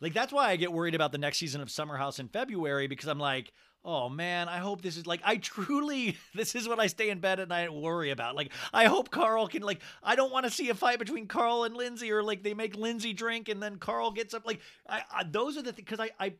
Like 0.00 0.12
that's 0.12 0.32
why 0.32 0.50
I 0.50 0.56
get 0.56 0.72
worried 0.72 0.94
about 0.94 1.12
the 1.12 1.18
next 1.18 1.38
season 1.38 1.60
of 1.60 1.70
Summer 1.70 1.96
House 1.96 2.18
in 2.18 2.28
February 2.28 2.86
because 2.86 3.08
I'm 3.08 3.18
like, 3.18 3.52
oh 3.84 4.08
man, 4.08 4.48
I 4.48 4.58
hope 4.58 4.82
this 4.82 4.96
is 4.96 5.06
like 5.06 5.20
I 5.24 5.36
truly 5.36 6.16
this 6.34 6.54
is 6.54 6.68
what 6.68 6.80
I 6.80 6.86
stay 6.86 7.10
in 7.10 7.20
bed 7.20 7.40
at 7.40 7.48
night 7.48 7.70
and 7.70 7.82
worry 7.82 8.10
about. 8.10 8.36
Like 8.36 8.52
I 8.72 8.86
hope 8.86 9.10
Carl 9.10 9.48
can 9.48 9.62
like 9.62 9.80
I 10.02 10.16
don't 10.16 10.32
want 10.32 10.44
to 10.44 10.50
see 10.50 10.68
a 10.70 10.74
fight 10.74 10.98
between 10.98 11.26
Carl 11.26 11.64
and 11.64 11.76
Lindsay 11.76 12.12
or 12.12 12.22
like 12.22 12.42
they 12.42 12.54
make 12.54 12.76
Lindsay 12.76 13.12
drink 13.12 13.48
and 13.48 13.62
then 13.62 13.76
Carl 13.76 14.10
gets 14.10 14.34
up 14.34 14.46
like 14.46 14.60
I, 14.88 15.02
I 15.12 15.24
those 15.24 15.56
are 15.56 15.62
the 15.62 15.72
things 15.72 15.88
because 15.88 16.00
I 16.00 16.10
I 16.18 16.34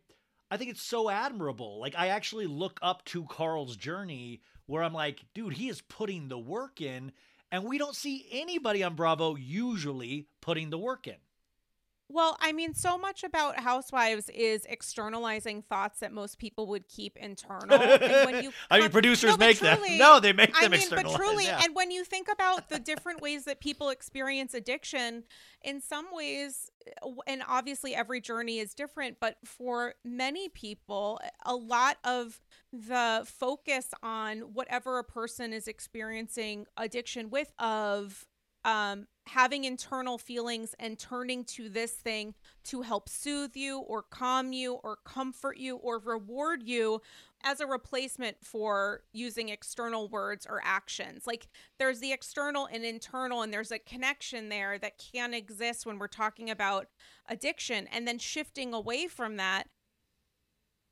I 0.50 0.56
think 0.56 0.70
it's 0.70 0.82
so 0.82 1.08
admirable. 1.08 1.80
Like 1.80 1.94
I 1.96 2.08
actually 2.08 2.46
look 2.46 2.78
up 2.82 3.04
to 3.06 3.24
Carl's 3.24 3.76
journey 3.76 4.42
where 4.66 4.82
I'm 4.82 4.94
like, 4.94 5.24
dude, 5.34 5.54
he 5.54 5.68
is 5.68 5.80
putting 5.82 6.28
the 6.28 6.38
work 6.38 6.80
in 6.80 7.12
and 7.52 7.64
we 7.64 7.78
don't 7.78 7.96
see 7.96 8.26
anybody 8.30 8.82
on 8.82 8.94
Bravo 8.94 9.34
usually 9.34 10.28
putting 10.40 10.70
the 10.70 10.78
work 10.78 11.06
in. 11.08 11.16
Well, 12.12 12.36
I 12.40 12.50
mean, 12.50 12.74
so 12.74 12.98
much 12.98 13.22
about 13.22 13.60
housewives 13.60 14.28
is 14.30 14.66
externalizing 14.68 15.62
thoughts 15.62 16.00
that 16.00 16.12
most 16.12 16.38
people 16.40 16.66
would 16.66 16.88
keep 16.88 17.16
internal. 17.16 17.80
And 17.80 18.26
when 18.32 18.42
you, 18.42 18.52
I 18.70 18.80
mean, 18.80 18.90
producers 18.90 19.30
no, 19.30 19.36
make 19.36 19.58
truly, 19.58 19.90
them. 19.90 19.98
No, 19.98 20.18
they 20.18 20.32
make 20.32 20.52
them 20.52 20.72
I 20.72 20.76
mean, 20.76 20.88
But 20.90 21.08
truly, 21.14 21.44
yeah. 21.44 21.60
and 21.62 21.72
when 21.72 21.92
you 21.92 22.02
think 22.02 22.26
about 22.28 22.68
the 22.68 22.78
different 22.90 23.20
ways 23.20 23.44
that 23.44 23.60
people 23.60 23.90
experience 23.90 24.54
addiction, 24.54 25.22
in 25.62 25.80
some 25.80 26.06
ways, 26.12 26.72
and 27.28 27.44
obviously 27.46 27.94
every 27.94 28.20
journey 28.20 28.58
is 28.58 28.74
different, 28.74 29.18
but 29.20 29.36
for 29.44 29.94
many 30.04 30.48
people, 30.48 31.20
a 31.46 31.54
lot 31.54 31.98
of 32.02 32.40
the 32.72 33.22
focus 33.24 33.86
on 34.02 34.38
whatever 34.52 34.98
a 34.98 35.04
person 35.04 35.52
is 35.52 35.68
experiencing 35.68 36.66
addiction 36.76 37.30
with 37.30 37.52
of 37.60 38.26
um 38.64 39.06
having 39.30 39.62
internal 39.64 40.18
feelings 40.18 40.74
and 40.80 40.98
turning 40.98 41.44
to 41.44 41.68
this 41.68 41.92
thing 41.92 42.34
to 42.64 42.82
help 42.82 43.08
soothe 43.08 43.54
you 43.54 43.78
or 43.78 44.02
calm 44.02 44.52
you 44.52 44.74
or 44.74 44.98
comfort 45.04 45.56
you 45.56 45.76
or 45.76 46.00
reward 46.00 46.64
you 46.64 47.00
as 47.44 47.60
a 47.60 47.66
replacement 47.66 48.36
for 48.42 49.02
using 49.12 49.48
external 49.48 50.08
words 50.08 50.48
or 50.50 50.60
actions. 50.64 51.28
Like 51.28 51.46
there's 51.78 52.00
the 52.00 52.12
external 52.12 52.66
and 52.72 52.84
internal, 52.84 53.42
and 53.42 53.52
there's 53.52 53.70
a 53.70 53.78
connection 53.78 54.48
there 54.48 54.78
that 54.78 54.98
can 55.12 55.32
exist 55.32 55.86
when 55.86 56.00
we're 56.00 56.08
talking 56.08 56.50
about 56.50 56.88
addiction. 57.28 57.86
And 57.86 58.08
then 58.08 58.18
shifting 58.18 58.74
away 58.74 59.06
from 59.06 59.36
that, 59.36 59.68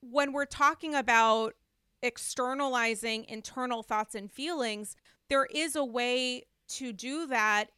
when 0.00 0.32
we're 0.32 0.46
talking 0.46 0.94
about 0.94 1.54
externalizing 2.02 3.24
internal 3.28 3.82
thoughts 3.82 4.14
and 4.14 4.30
feelings, 4.30 4.94
there 5.28 5.48
is 5.52 5.74
a 5.74 5.84
way 5.84 6.44
to 6.68 6.92
do 6.92 7.26
that 7.26 7.70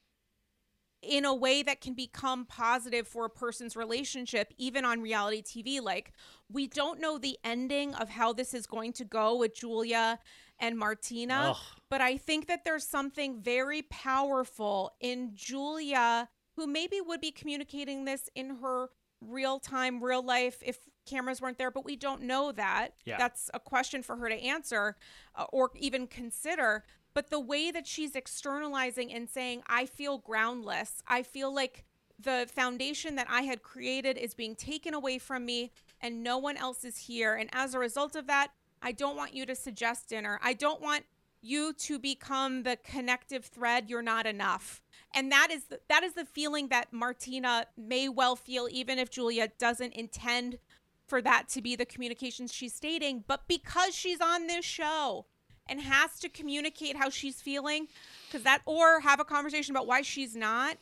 in 1.02 1.24
a 1.24 1.34
way 1.34 1.62
that 1.62 1.80
can 1.80 1.94
become 1.94 2.44
positive 2.44 3.08
for 3.08 3.24
a 3.24 3.30
person's 3.30 3.76
relationship, 3.76 4.52
even 4.58 4.84
on 4.84 5.00
reality 5.00 5.42
TV. 5.42 5.80
Like, 5.80 6.12
we 6.50 6.66
don't 6.66 7.00
know 7.00 7.18
the 7.18 7.38
ending 7.42 7.94
of 7.94 8.08
how 8.08 8.32
this 8.32 8.54
is 8.54 8.66
going 8.66 8.92
to 8.94 9.04
go 9.04 9.36
with 9.36 9.54
Julia 9.54 10.18
and 10.58 10.78
Martina, 10.78 11.52
Ugh. 11.52 11.56
but 11.88 12.00
I 12.00 12.18
think 12.18 12.46
that 12.48 12.64
there's 12.64 12.86
something 12.86 13.40
very 13.40 13.82
powerful 13.82 14.92
in 15.00 15.30
Julia, 15.34 16.28
who 16.56 16.66
maybe 16.66 17.00
would 17.00 17.20
be 17.20 17.30
communicating 17.30 18.04
this 18.04 18.28
in 18.34 18.56
her 18.56 18.90
real 19.22 19.58
time, 19.58 20.02
real 20.02 20.22
life 20.22 20.62
if 20.64 20.78
cameras 21.06 21.40
weren't 21.40 21.58
there, 21.58 21.70
but 21.70 21.84
we 21.84 21.96
don't 21.96 22.22
know 22.22 22.52
that. 22.52 22.90
Yeah. 23.04 23.16
That's 23.18 23.50
a 23.54 23.60
question 23.60 24.02
for 24.02 24.16
her 24.16 24.28
to 24.28 24.34
answer 24.34 24.96
uh, 25.34 25.46
or 25.52 25.70
even 25.76 26.06
consider 26.06 26.84
but 27.14 27.30
the 27.30 27.40
way 27.40 27.70
that 27.70 27.86
she's 27.86 28.14
externalizing 28.14 29.12
and 29.12 29.28
saying 29.28 29.62
i 29.68 29.86
feel 29.86 30.18
groundless 30.18 31.02
i 31.08 31.22
feel 31.22 31.54
like 31.54 31.84
the 32.22 32.46
foundation 32.54 33.16
that 33.16 33.28
I 33.30 33.42
had 33.42 33.62
created 33.62 34.18
is 34.18 34.34
being 34.34 34.54
taken 34.54 34.94
away 34.94 35.18
from 35.18 35.44
me 35.44 35.70
and 36.00 36.22
no 36.22 36.38
one 36.38 36.56
else 36.56 36.84
is 36.84 36.96
here. 36.98 37.34
And 37.34 37.48
as 37.52 37.74
a 37.74 37.78
result 37.78 38.16
of 38.16 38.26
that, 38.26 38.48
I 38.82 38.92
don't 38.92 39.16
want 39.16 39.34
you 39.34 39.46
to 39.46 39.54
suggest 39.54 40.08
dinner. 40.08 40.38
I 40.42 40.52
don't 40.52 40.80
want 40.80 41.04
you 41.42 41.72
to 41.72 41.98
become 41.98 42.62
the 42.62 42.76
connective 42.84 43.46
thread. 43.46 43.88
You're 43.88 44.02
not 44.02 44.26
enough. 44.26 44.82
And 45.14 45.32
that 45.32 45.48
is 45.50 45.64
the, 45.64 45.80
that 45.88 46.02
is 46.02 46.14
the 46.14 46.24
feeling 46.24 46.68
that 46.68 46.92
Martina 46.92 47.66
may 47.76 48.08
well 48.08 48.36
feel 48.36 48.68
even 48.70 48.98
if 48.98 49.10
Julia 49.10 49.48
doesn't 49.58 49.94
intend 49.94 50.58
for 51.06 51.20
that 51.22 51.48
to 51.48 51.62
be 51.62 51.74
the 51.74 51.86
communications 51.86 52.52
she's 52.52 52.74
stating, 52.74 53.24
but 53.26 53.48
because 53.48 53.94
she's 53.94 54.20
on 54.20 54.46
this 54.46 54.64
show 54.64 55.26
and 55.70 55.80
has 55.80 56.18
to 56.20 56.28
communicate 56.28 56.96
how 56.96 57.08
she's 57.08 57.40
feeling 57.40 57.88
cuz 58.30 58.42
that 58.42 58.60
or 58.66 59.00
have 59.00 59.20
a 59.20 59.24
conversation 59.24 59.74
about 59.74 59.86
why 59.86 60.02
she's 60.02 60.36
not, 60.36 60.76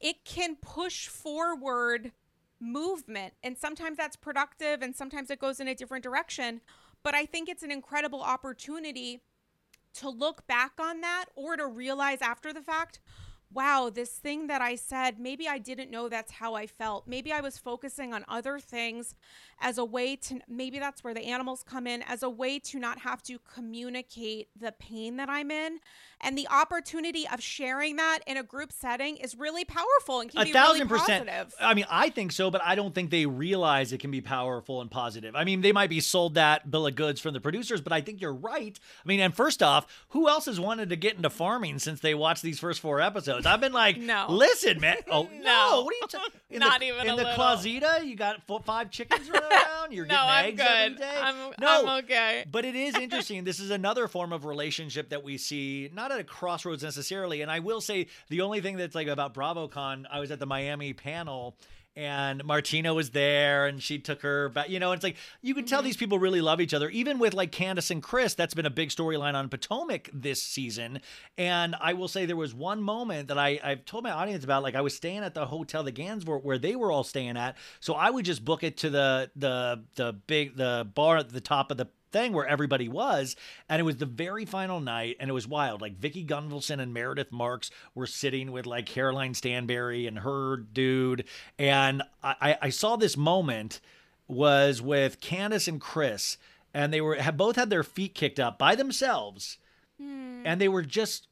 it 0.00 0.24
can 0.24 0.54
push 0.56 1.08
forward 1.08 2.12
movement. 2.60 3.34
And 3.42 3.58
sometimes 3.58 3.96
that's 3.96 4.16
productive 4.16 4.82
and 4.82 4.94
sometimes 4.94 5.30
it 5.30 5.38
goes 5.38 5.58
in 5.58 5.66
a 5.68 5.74
different 5.74 6.04
direction. 6.04 6.60
But 7.02 7.14
I 7.14 7.26
think 7.26 7.48
it's 7.48 7.62
an 7.62 7.70
incredible 7.70 8.22
opportunity 8.22 9.20
to 9.94 10.08
look 10.08 10.46
back 10.46 10.72
on 10.78 11.00
that 11.00 11.26
or 11.36 11.56
to 11.56 11.66
realize 11.66 12.20
after 12.20 12.52
the 12.52 12.62
fact, 12.62 13.00
wow, 13.54 13.90
this 13.92 14.10
thing 14.10 14.48
that 14.48 14.60
I 14.60 14.74
said, 14.74 15.18
maybe 15.18 15.48
I 15.48 15.58
didn't 15.58 15.90
know 15.90 16.08
that's 16.08 16.32
how 16.32 16.54
I 16.54 16.66
felt. 16.66 17.06
Maybe 17.06 17.32
I 17.32 17.40
was 17.40 17.56
focusing 17.56 18.12
on 18.12 18.24
other 18.28 18.58
things 18.58 19.14
as 19.60 19.78
a 19.78 19.84
way 19.84 20.16
to, 20.16 20.40
maybe 20.48 20.80
that's 20.80 21.04
where 21.04 21.14
the 21.14 21.24
animals 21.24 21.64
come 21.66 21.86
in, 21.86 22.02
as 22.02 22.22
a 22.22 22.28
way 22.28 22.58
to 22.58 22.78
not 22.78 22.98
have 22.98 23.22
to 23.22 23.38
communicate 23.54 24.48
the 24.58 24.72
pain 24.72 25.16
that 25.16 25.28
I'm 25.28 25.50
in. 25.50 25.78
And 26.20 26.36
the 26.36 26.48
opportunity 26.48 27.26
of 27.32 27.40
sharing 27.40 27.96
that 27.96 28.20
in 28.26 28.36
a 28.36 28.42
group 28.42 28.72
setting 28.72 29.18
is 29.18 29.36
really 29.36 29.64
powerful 29.64 30.20
and 30.20 30.30
can 30.30 30.42
a 30.42 30.44
be 30.46 30.52
thousand 30.52 30.90
really 30.90 31.00
percent. 31.00 31.26
positive. 31.28 31.54
I 31.60 31.74
mean, 31.74 31.84
I 31.90 32.10
think 32.10 32.32
so, 32.32 32.50
but 32.50 32.62
I 32.64 32.74
don't 32.74 32.94
think 32.94 33.10
they 33.10 33.26
realize 33.26 33.92
it 33.92 33.98
can 33.98 34.10
be 34.10 34.20
powerful 34.20 34.80
and 34.80 34.90
positive. 34.90 35.36
I 35.36 35.44
mean, 35.44 35.60
they 35.60 35.72
might 35.72 35.90
be 35.90 36.00
sold 36.00 36.34
that 36.34 36.70
bill 36.70 36.86
of 36.86 36.94
goods 36.94 37.20
from 37.20 37.34
the 37.34 37.40
producers, 37.40 37.80
but 37.80 37.92
I 37.92 38.00
think 38.00 38.20
you're 38.20 38.34
right. 38.34 38.78
I 39.04 39.08
mean, 39.08 39.20
and 39.20 39.34
first 39.34 39.62
off, 39.62 39.86
who 40.08 40.28
else 40.28 40.46
has 40.46 40.58
wanted 40.58 40.88
to 40.88 40.96
get 40.96 41.14
into 41.14 41.30
farming 41.30 41.78
since 41.78 42.00
they 42.00 42.14
watched 42.14 42.42
these 42.42 42.58
first 42.58 42.80
four 42.80 43.00
episodes? 43.00 43.43
I've 43.46 43.60
been 43.60 43.72
like, 43.72 43.96
No. 43.98 44.26
listen, 44.28 44.80
man. 44.80 44.96
Oh 45.10 45.28
no, 45.32 45.42
No. 45.42 45.82
what 45.84 45.92
are 45.94 45.98
you 46.00 46.06
talking? 46.08 46.40
In 46.50 46.60
Not 46.60 46.80
the, 46.80 46.86
even 46.86 47.00
in 47.00 47.06
the 47.08 47.14
little. 47.14 47.34
closet. 47.34 47.70
You 47.70 48.16
got 48.16 48.46
four, 48.46 48.60
five 48.60 48.90
chickens 48.90 49.28
running 49.34 49.50
around. 49.50 49.92
You're 49.92 50.06
no, 50.06 50.14
getting 50.14 50.28
I'm 50.30 50.44
eggs 50.46 50.60
every 50.60 50.88
good. 50.90 50.98
day. 50.98 51.20
I'm, 51.20 51.34
no, 51.60 51.88
I'm 51.88 52.04
okay. 52.04 52.44
but 52.50 52.64
it 52.64 52.74
is 52.76 52.94
interesting. 53.00 53.44
this 53.44 53.60
is 53.60 53.70
another 53.70 54.08
form 54.08 54.32
of 54.32 54.44
relationship 54.44 55.08
that 55.10 55.22
we 55.24 55.36
see, 55.36 55.90
not 55.92 56.12
at 56.12 56.20
a 56.20 56.24
crossroads 56.24 56.82
necessarily. 56.82 57.42
And 57.42 57.50
I 57.50 57.58
will 57.58 57.80
say 57.80 58.06
the 58.28 58.40
only 58.42 58.60
thing 58.60 58.76
that's 58.76 58.94
like 58.94 59.08
about 59.08 59.34
BravoCon, 59.34 60.04
I 60.10 60.20
was 60.20 60.30
at 60.30 60.38
the 60.38 60.46
Miami 60.46 60.92
panel 60.92 61.56
and 61.96 62.44
Martina 62.44 62.92
was 62.92 63.10
there 63.10 63.66
and 63.66 63.82
she 63.82 63.98
took 63.98 64.22
her 64.22 64.48
back. 64.48 64.68
You 64.68 64.80
know, 64.80 64.92
it's 64.92 65.04
like 65.04 65.16
you 65.42 65.54
can 65.54 65.64
tell 65.64 65.80
mm-hmm. 65.80 65.86
these 65.86 65.96
people 65.96 66.18
really 66.18 66.40
love 66.40 66.60
each 66.60 66.74
other. 66.74 66.88
Even 66.90 67.18
with 67.18 67.34
like 67.34 67.52
Candiace 67.52 67.90
and 67.90 68.02
Chris, 68.02 68.34
that's 68.34 68.54
been 68.54 68.66
a 68.66 68.70
big 68.70 68.88
storyline 68.88 69.34
on 69.34 69.48
Potomac 69.48 70.10
this 70.12 70.42
season. 70.42 71.00
And 71.38 71.76
I 71.80 71.92
will 71.92 72.08
say 72.08 72.26
there 72.26 72.36
was 72.36 72.54
one 72.54 72.82
moment 72.82 73.28
that 73.28 73.38
I, 73.38 73.60
I've 73.62 73.84
told 73.84 74.04
my 74.04 74.10
audience 74.10 74.44
about. 74.44 74.62
Like 74.62 74.74
I 74.74 74.80
was 74.80 74.94
staying 74.94 75.18
at 75.18 75.34
the 75.34 75.46
hotel, 75.46 75.82
the 75.82 75.92
Gansevoort, 75.92 76.42
where 76.42 76.58
they 76.58 76.74
were 76.76 76.90
all 76.90 77.04
staying 77.04 77.36
at. 77.36 77.56
So 77.80 77.94
I 77.94 78.10
would 78.10 78.24
just 78.24 78.44
book 78.44 78.64
it 78.64 78.76
to 78.78 78.90
the 78.90 79.30
the 79.36 79.82
the 79.94 80.12
big 80.26 80.56
the 80.56 80.88
bar 80.94 81.18
at 81.18 81.30
the 81.30 81.40
top 81.40 81.70
of 81.70 81.76
the 81.76 81.88
thing 82.14 82.32
where 82.32 82.46
everybody 82.46 82.88
was 82.88 83.34
and 83.68 83.80
it 83.80 83.82
was 83.82 83.96
the 83.96 84.06
very 84.06 84.44
final 84.44 84.80
night 84.80 85.16
and 85.18 85.28
it 85.28 85.32
was 85.32 85.48
wild. 85.48 85.82
Like 85.82 85.98
Vicki 85.98 86.24
Gunvalson 86.24 86.80
and 86.80 86.94
Meredith 86.94 87.32
Marks 87.32 87.70
were 87.94 88.06
sitting 88.06 88.52
with 88.52 88.66
like 88.66 88.86
Caroline 88.86 89.34
Stanbury 89.34 90.06
and 90.06 90.20
her 90.20 90.56
dude 90.56 91.24
and 91.58 92.02
I, 92.22 92.56
I 92.62 92.70
saw 92.70 92.94
this 92.94 93.16
moment 93.16 93.80
was 94.28 94.80
with 94.80 95.20
Candiace 95.20 95.66
and 95.66 95.80
Chris 95.80 96.38
and 96.72 96.94
they 96.94 97.00
were 97.00 97.16
had 97.16 97.36
both 97.36 97.56
had 97.56 97.68
their 97.68 97.82
feet 97.82 98.14
kicked 98.14 98.38
up 98.38 98.58
by 98.58 98.76
themselves 98.76 99.58
hmm. 100.00 100.42
and 100.44 100.60
they 100.60 100.68
were 100.68 100.82
just 100.82 101.26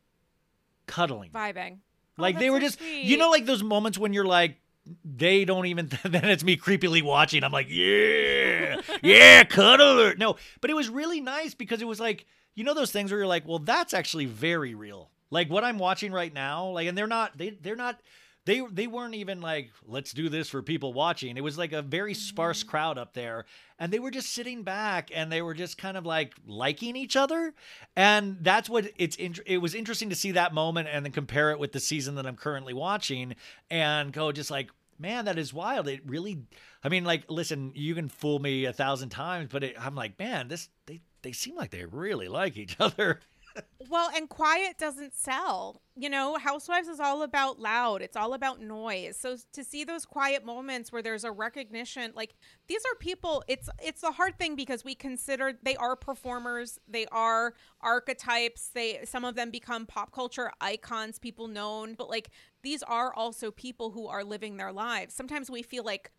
cuddling. 0.87 1.31
Vibing. 1.31 1.79
Oh, 2.19 2.23
like 2.23 2.41
they 2.41 2.51
were 2.51 2.59
so 2.59 2.67
just 2.67 2.81
you 2.81 3.17
know 3.17 3.31
like 3.31 3.47
those 3.47 3.63
moments 3.63 3.99
when 3.99 4.13
you're 4.13 4.25
like 4.25 4.57
they 5.05 5.45
don't 5.45 5.67
even 5.67 5.89
then 6.05 6.25
it's 6.25 6.43
me 6.43 6.57
creepily 6.57 7.05
watching. 7.05 7.45
I'm 7.45 7.53
like 7.53 7.69
yeah 7.71 8.42
yeah 9.03 9.45
cuddler. 9.45 10.15
no 10.17 10.37
but 10.61 10.71
it 10.71 10.75
was 10.75 10.89
really 10.89 11.21
nice 11.21 11.55
because 11.55 11.83
it 11.83 11.89
was 11.89 12.01
like 12.01 12.27
you 12.55 12.65
know 12.65 12.75
those 12.75 12.93
things 12.93 13.11
where 13.11 13.21
you're 13.21 13.27
like 13.27 13.47
well 13.47 13.59
that's 13.59 13.95
actually 13.95 14.27
very 14.27 14.75
real. 14.75 15.11
Like 15.31 15.49
what 15.49 15.65
i'm 15.65 15.79
watching 15.79 16.13
right 16.13 16.33
now 16.33 16.67
like 16.69 16.87
and 16.87 16.97
they're 16.97 17.07
not 17.07 17.39
they 17.39 17.51
they're 17.51 17.77
not 17.77 17.99
they 18.45 18.61
they 18.73 18.87
weren't 18.87 19.15
even 19.15 19.41
like 19.41 19.71
let's 19.87 20.13
do 20.13 20.29
this 20.29 20.49
for 20.49 20.63
people 20.63 20.93
watching. 20.93 21.37
It 21.37 21.45
was 21.45 21.57
like 21.57 21.73
a 21.73 21.83
very 21.83 22.15
sparse 22.15 22.61
mm-hmm. 22.61 22.71
crowd 22.71 22.99
up 22.99 23.15
there 23.15 23.45
and 23.79 23.93
they 23.93 24.01
were 24.01 24.11
just 24.11 24.33
sitting 24.33 24.63
back 24.63 25.11
and 25.15 25.31
they 25.31 25.43
were 25.43 25.55
just 25.55 25.79
kind 25.79 25.97
of 25.97 26.05
like 26.05 26.35
liking 26.47 26.97
each 26.97 27.15
other. 27.15 27.55
And 27.95 28.39
that's 28.41 28.69
what 28.69 28.91
it's 28.97 29.17
it 29.17 29.59
was 29.59 29.75
interesting 29.75 30.11
to 30.11 30.17
see 30.17 30.33
that 30.33 30.55
moment 30.55 30.89
and 30.91 31.05
then 31.05 31.13
compare 31.13 31.53
it 31.53 31.59
with 31.59 31.73
the 31.73 31.81
season 31.81 32.17
that 32.17 32.27
I'm 32.27 32.37
currently 32.37 32.75
watching 32.75 33.37
and 33.71 34.13
go 34.13 34.33
just 34.33 34.51
like 34.51 34.71
man 34.99 35.27
that 35.27 35.39
is 35.39 35.55
wild. 35.55 35.87
It 35.87 36.01
really 36.05 36.43
I 36.83 36.89
mean 36.89 37.05
like 37.05 37.25
listen 37.31 37.73
you 37.75 37.95
can 37.95 38.09
fool 38.09 38.39
me 38.39 38.65
a 38.65 38.73
thousand 38.73 39.11
times 39.11 39.49
but 39.53 39.65
it, 39.65 39.77
I'm 39.79 39.95
like 39.95 40.19
man 40.19 40.49
this 40.49 40.69
they 40.87 41.01
they 41.23 41.33
seem 41.33 41.57
like 41.57 41.71
they 41.71 41.85
really 41.85 42.29
like 42.29 42.57
each 42.57 42.77
other 42.81 43.21
Well, 43.89 44.11
and 44.15 44.29
quiet 44.29 44.79
doesn't 44.79 45.15
sell. 45.15 45.83
You 45.95 46.09
know, 46.09 46.37
Housewives 46.37 46.89
is 46.89 47.01
all 47.01 47.23
about 47.23 47.61
loud. 47.61 48.01
It's 48.01 48.17
all 48.17 48.33
about 48.33 48.61
noise. 48.61 49.19
So 49.19 49.37
to 49.53 49.63
see 49.63 49.85
those 49.85 50.07
quiet 50.07 50.45
moments 50.45 50.91
where 50.91 51.03
there's 51.03 51.25
a 51.25 51.31
recognition, 51.31 52.13
like 52.15 52.35
these 52.69 52.81
are 52.91 52.95
people. 52.99 53.45
It's 53.49 53.69
it's 53.83 54.01
the 54.01 54.13
hard 54.13 54.39
thing 54.39 54.57
because 54.57 54.85
we 54.85 54.95
consider 54.95 55.59
they 55.63 55.77
are 55.77 55.97
performers. 55.97 56.79
They 56.89 57.07
are 57.07 57.55
archetypes. 57.83 58.71
They 58.73 59.01
some 59.05 59.25
of 59.25 59.35
them 59.35 59.51
become 59.51 59.85
pop 59.85 60.13
culture 60.13 60.51
icons, 60.61 61.19
people 61.19 61.49
known. 61.49 61.95
But 61.95 62.09
like 62.09 62.31
these 62.63 62.83
are 62.85 63.13
also 63.13 63.51
people 63.51 63.91
who 63.91 64.07
are 64.07 64.25
living 64.25 64.57
their 64.57 64.73
lives. 64.73 65.15
Sometimes 65.15 65.51
we 65.51 65.63
feel 65.63 65.85
like 65.85 66.13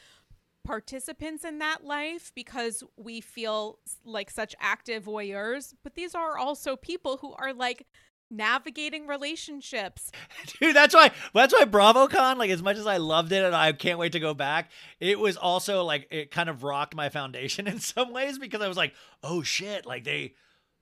participants 0.63 1.43
in 1.43 1.59
that 1.59 1.83
life 1.83 2.31
because 2.35 2.83
we 2.97 3.21
feel 3.21 3.79
like 4.03 4.29
such 4.29 4.55
active 4.59 5.05
voyeurs, 5.05 5.73
but 5.83 5.95
these 5.95 6.15
are 6.15 6.37
also 6.37 6.75
people 6.75 7.17
who 7.17 7.33
are 7.33 7.53
like 7.53 7.85
navigating 8.29 9.07
relationships. 9.07 10.11
Dude, 10.59 10.75
that's 10.75 10.93
why 10.93 11.11
that's 11.33 11.53
why 11.53 11.65
BravoCon, 11.65 12.37
like 12.37 12.49
as 12.49 12.63
much 12.63 12.77
as 12.77 12.87
I 12.87 12.97
loved 12.97 13.31
it 13.31 13.43
and 13.43 13.55
I 13.55 13.71
can't 13.73 13.99
wait 13.99 14.13
to 14.13 14.19
go 14.19 14.33
back, 14.33 14.71
it 14.99 15.19
was 15.19 15.37
also 15.37 15.83
like 15.83 16.07
it 16.11 16.31
kind 16.31 16.49
of 16.49 16.63
rocked 16.63 16.95
my 16.95 17.09
foundation 17.09 17.67
in 17.67 17.79
some 17.79 18.11
ways 18.11 18.39
because 18.39 18.61
I 18.61 18.67
was 18.67 18.77
like, 18.77 18.93
oh 19.21 19.43
shit, 19.43 19.85
like 19.85 20.03
they 20.03 20.33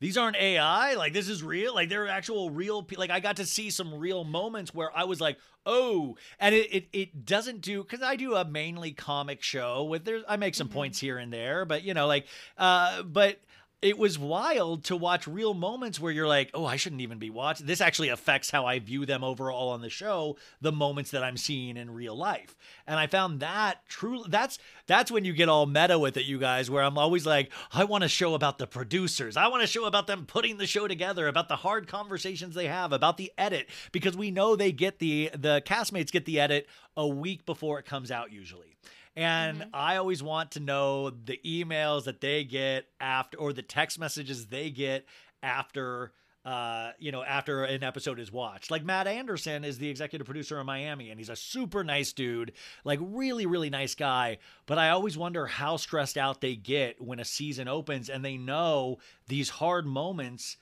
these 0.02 0.18
aren't 0.18 0.36
AI, 0.36 0.96
like 0.96 1.14
this 1.14 1.30
is 1.30 1.44
real, 1.44 1.76
like 1.76 1.88
they're 1.88 2.08
actual 2.08 2.50
real 2.50 2.82
pe- 2.82 2.96
like 2.96 3.12
I 3.12 3.20
got 3.20 3.36
to 3.36 3.46
see 3.46 3.70
some 3.70 3.94
real 3.94 4.24
moments 4.24 4.74
where 4.74 4.90
I 4.98 5.04
was 5.04 5.22
like, 5.22 5.38
oh, 5.66 6.18
and 6.40 6.56
it 6.56 6.74
it, 6.74 6.88
it 6.92 7.26
doesn't 7.26 7.62
do 7.62 7.84
because 7.84 8.02
I 8.02 8.16
do 8.16 8.34
a 8.34 8.44
mainly 8.44 8.94
comic 8.94 9.44
show 9.44 9.84
with 9.84 10.04
there's 10.04 10.24
I 10.28 10.38
make 10.38 10.56
some 10.56 10.70
points 10.70 11.00
here 11.00 11.20
and 11.20 11.32
there, 11.32 11.66
but 11.66 11.84
you 11.84 11.94
know, 11.94 12.08
like 12.08 12.26
uh 12.58 13.04
but 13.04 13.40
it 13.82 13.98
was 13.98 14.20
wild 14.20 14.84
to 14.84 14.96
watch 14.96 15.28
real 15.28 15.56
moments 15.56 16.00
where 16.00 16.12
you're 16.12 16.28
like, 16.28 16.52
oh, 16.54 16.66
I 16.66 16.76
shouldn't 16.76 17.02
even 17.02 17.18
be 17.18 17.32
watching. 17.32 17.66
This 17.66 17.82
actually 17.82 18.10
affects 18.10 18.52
how 18.52 18.66
I 18.68 18.78
view 18.78 19.08
them 19.08 19.24
overall 19.24 19.70
on 19.70 19.82
the 19.82 19.90
show, 19.90 20.38
the 20.62 20.72
moments 20.72 21.12
that 21.12 21.24
I'm 21.24 21.38
seeing 21.38 21.78
in 21.78 21.90
real 21.90 22.16
life. 22.16 22.56
And 22.86 23.00
I 23.00 23.08
found 23.08 23.40
that 23.40 23.88
true 23.88 24.24
that's 24.28 24.60
that's 24.86 25.10
when 25.10 25.26
you 25.26 25.34
get 25.34 25.50
all 25.50 25.66
meta 25.66 25.98
with 25.98 26.16
it, 26.18 26.26
you 26.26 26.38
guys, 26.38 26.70
where 26.70 26.84
I'm 26.84 26.98
always 26.98 27.26
like, 27.26 27.52
I 27.74 27.86
want 27.86 28.04
to 28.04 28.08
show 28.08 28.36
about 28.36 28.60
the 28.60 28.68
producers. 28.68 29.36
I 29.36 29.48
want 29.48 29.62
to 29.62 29.68
show 29.68 29.86
about 29.86 30.06
them 30.06 30.26
putting 30.28 30.58
the 30.58 30.68
show 30.68 30.88
together, 30.88 31.28
about 31.28 31.48
the 31.48 31.56
hard 31.56 31.88
conversations 31.88 32.54
they 32.54 32.68
have, 32.68 32.94
about 32.94 33.18
the 33.18 33.32
edit, 33.36 33.68
because 33.92 34.16
we 34.16 34.30
know 34.30 34.56
they 34.56 34.72
get 34.72 35.00
the 35.00 35.32
the 35.34 35.64
castmates 35.66 36.12
get 36.12 36.26
the 36.26 36.40
edit 36.40 36.68
a 36.96 37.08
week 37.08 37.48
before 37.48 37.80
it 37.80 37.86
comes 37.86 38.12
out 38.12 38.32
usually. 38.32 38.76
And 39.16 39.66
I 39.74 39.98
always 39.98 40.24
want 40.24 40.52
to 40.52 40.60
know 40.60 41.10
the 41.10 41.40
emails 41.46 42.06
that 42.06 42.22
they 42.22 42.44
get 42.44 42.86
after, 43.00 43.38
or 43.38 43.52
the 43.52 43.62
text 43.62 44.00
messages 44.00 44.48
they 44.48 44.70
get 44.70 45.06
after, 45.44 46.14
uh, 46.46 46.92
you 46.98 47.12
know, 47.12 47.22
after 47.22 47.66
an 47.66 47.84
episode 47.84 48.20
is 48.20 48.32
watched. 48.32 48.72
Like 48.72 48.86
Matt 48.86 49.08
Anderson 49.08 49.66
is 49.66 49.78
the 49.78 49.90
executive 49.90 50.26
producer 50.26 50.60
in 50.60 50.66
Miami, 50.66 51.10
and 51.10 51.20
he's 51.20 51.30
a 51.30 51.36
super 51.36 51.84
nice 51.84 52.14
dude, 52.14 52.54
like 52.86 53.00
really, 53.02 53.46
really 53.46 53.70
nice 53.70 53.96
guy. 53.96 54.38
But 54.66 54.78
I 54.78 54.92
always 54.92 55.18
wonder 55.18 55.46
how 55.46 55.76
stressed 55.76 56.18
out 56.18 56.40
they 56.40 56.56
get 56.56 57.02
when 57.02 57.20
a 57.20 57.26
season 57.26 57.68
opens 57.68 58.10
and 58.10 58.24
they 58.24 58.38
know 58.38 59.00
these 59.28 59.50
hard 59.50 59.86
moments 59.86 60.56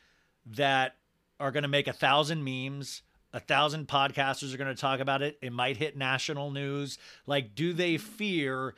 that 0.47 0.95
are 1.39 1.52
going 1.52 1.64
to 1.64 1.70
make 1.70 1.88
a 1.88 1.93
thousand 1.93 2.43
memes. 2.43 3.04
A 3.34 3.39
thousand 3.39 3.88
podcasters 3.88 4.53
are 4.53 4.57
going 4.57 4.73
to 4.73 4.80
talk 4.80 4.99
about 4.99 5.21
it. 5.21 5.38
It 5.41 5.53
might 5.53 5.77
hit 5.77 5.95
national 5.95 6.51
news. 6.51 6.97
Like, 7.27 7.53
do 7.53 7.73
they 7.73 7.97
fear 7.97 8.73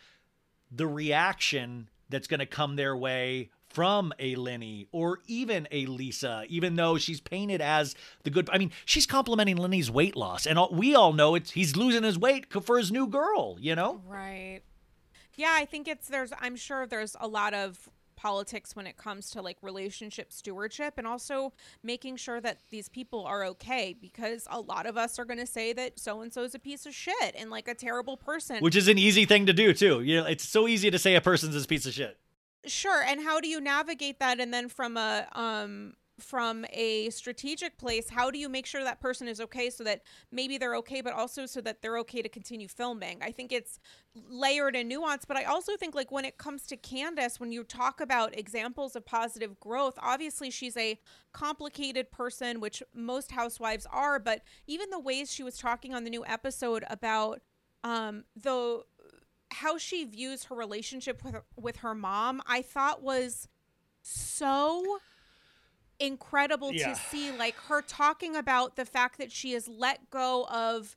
the 0.70 0.88
reaction 0.88 1.90
that's 2.10 2.28
going 2.28 2.40
to 2.42 2.46
come 2.46 2.76
their 2.76 2.96
way 2.96 3.50
from 3.74 4.12
a 4.20 4.36
Lenny 4.36 4.88
or 4.92 5.20
even 5.28 5.68
a 5.72 5.86
Lisa, 5.86 6.44
even 6.50 6.76
though 6.76 6.98
she's 6.98 7.22
painted 7.22 7.62
as 7.62 7.96
the 8.24 8.30
good. 8.30 8.50
I 8.52 8.58
mean, 8.58 8.72
she's 8.86 9.06
complimenting 9.06 9.58
Lenny's 9.58 9.90
weight 9.90 10.16
loss, 10.16 10.46
and 10.46 10.60
all, 10.60 10.70
we 10.74 10.94
all 10.94 11.14
know 11.14 11.36
it's 11.36 11.52
he's 11.52 11.76
losing 11.76 12.04
his 12.04 12.20
weight 12.20 12.52
for 12.64 12.78
his 12.78 12.92
new 12.92 13.08
girl. 13.08 13.58
You 13.60 13.76
know, 13.76 14.02
Right. 14.06 14.62
Yeah, 15.36 15.54
I 15.56 15.66
think 15.66 15.88
it's 15.88 16.08
there's 16.10 16.34
I'm 16.40 16.56
sure 16.56 16.86
there's 16.86 17.16
a 17.20 17.28
lot 17.28 17.54
of 17.54 17.90
politics 18.22 18.76
when 18.76 18.86
it 18.86 18.98
comes 18.98 19.32
to 19.32 19.42
like 19.42 19.58
relationship 19.64 20.32
stewardship 20.32 20.94
and 20.98 21.08
also 21.08 21.52
making 21.82 22.16
sure 22.16 22.40
that 22.40 22.60
these 22.70 22.88
people 22.88 23.26
are 23.26 23.44
okay 23.44 23.96
because 24.00 24.48
a 24.52 24.60
lot 24.60 24.86
of 24.86 24.96
us 24.96 25.18
are 25.18 25.26
going 25.26 25.40
to 25.40 25.48
say 25.48 25.74
that 25.74 26.00
so 26.00 26.22
and 26.22 26.32
so 26.32 26.44
is 26.44 26.54
a 26.54 26.60
piece 26.60 26.86
of 26.86 26.94
shit 26.94 27.36
and 27.36 27.50
like 27.50 27.68
a 27.68 27.74
terrible 27.74 28.16
person. 28.18 28.58
which 28.60 28.76
is 28.76 28.88
an 28.88 29.00
easy 29.00 29.26
thing 29.26 29.48
to 29.48 29.54
do 29.54 29.74
too. 29.74 30.02
You 30.02 30.18
know, 30.18 30.28
it's 30.28 30.48
so 30.48 30.68
easy 30.68 30.92
to 30.92 31.00
say 31.00 31.16
a 31.16 31.22
person's 31.22 31.62
a 31.62 31.68
piece 31.68 31.88
of 31.88 31.94
shit. 31.94 32.18
Sure, 32.68 33.02
and 33.02 33.22
how 33.22 33.40
do 33.40 33.48
you 33.48 33.60
navigate 33.60 34.20
that 34.20 34.40
and 34.40 34.54
then 34.54 34.70
from 34.70 34.98
a 34.98 35.28
um 35.34 35.94
from 36.22 36.66
a 36.72 37.10
strategic 37.10 37.78
place, 37.78 38.10
how 38.10 38.32
do 38.32 38.38
you 38.38 38.50
make 38.50 38.66
sure 38.66 38.84
that 38.84 39.00
person 39.00 39.28
is 39.28 39.42
okay 39.42 39.70
so 39.70 39.84
that 39.84 40.02
maybe 40.32 40.58
they're 40.58 40.76
okay 40.76 41.02
but 41.02 41.14
also 41.14 41.46
so 41.46 41.62
that 41.62 41.82
they're 41.82 41.98
okay 42.00 42.22
to 42.22 42.30
continue 42.30 42.68
filming? 42.68 43.20
I 43.22 43.32
think 43.32 43.52
it's 43.52 43.80
layered 44.16 44.76
and 44.76 44.92
nuanced, 44.92 45.28
but 45.28 45.38
I 45.38 45.44
also 45.44 45.76
think 45.78 45.96
like 45.96 46.12
when 46.12 46.26
it 46.26 46.38
comes 46.38 46.66
to 46.68 46.78
Candiace, 46.78 47.40
when 47.40 47.52
you 47.52 47.64
talk 47.64 48.02
about 48.02 48.38
examples 48.38 48.96
of 48.96 49.06
positive 49.06 49.60
growth, 49.60 49.98
obviously 50.02 50.50
she's 50.50 50.78
a 50.78 51.00
complicated 51.34 52.12
person, 52.12 52.60
which 52.60 52.84
most 52.94 53.32
housewives 53.32 53.88
are, 53.92 54.20
but 54.20 54.42
even 54.68 54.90
the 54.90 55.00
ways 55.00 55.32
she 55.32 55.44
was 55.44 55.58
talking 55.58 55.94
on 55.94 56.04
the 56.04 56.10
new 56.10 56.26
episode 56.26 56.84
about 56.90 57.42
um 57.84 58.26
the 58.36 58.84
how 59.54 59.78
she 59.78 60.06
views 60.06 60.46
her 60.46 60.56
relationship 60.56 61.24
with 61.24 61.36
with 61.56 61.78
her 61.78 61.96
mom, 61.96 62.42
I 62.48 62.62
thought 62.62 63.04
was 63.04 63.48
so 64.02 65.00
incredible 66.02 66.74
Yeah. 66.74 66.94
to 66.94 67.00
see 67.00 67.32
like 67.32 67.56
her 67.68 67.82
talking 67.82 68.36
about 68.36 68.76
the 68.76 68.86
fact 68.86 69.18
that 69.20 69.32
she 69.32 69.54
has 69.54 69.68
let 69.68 70.10
go 70.10 70.46
of 70.46 70.96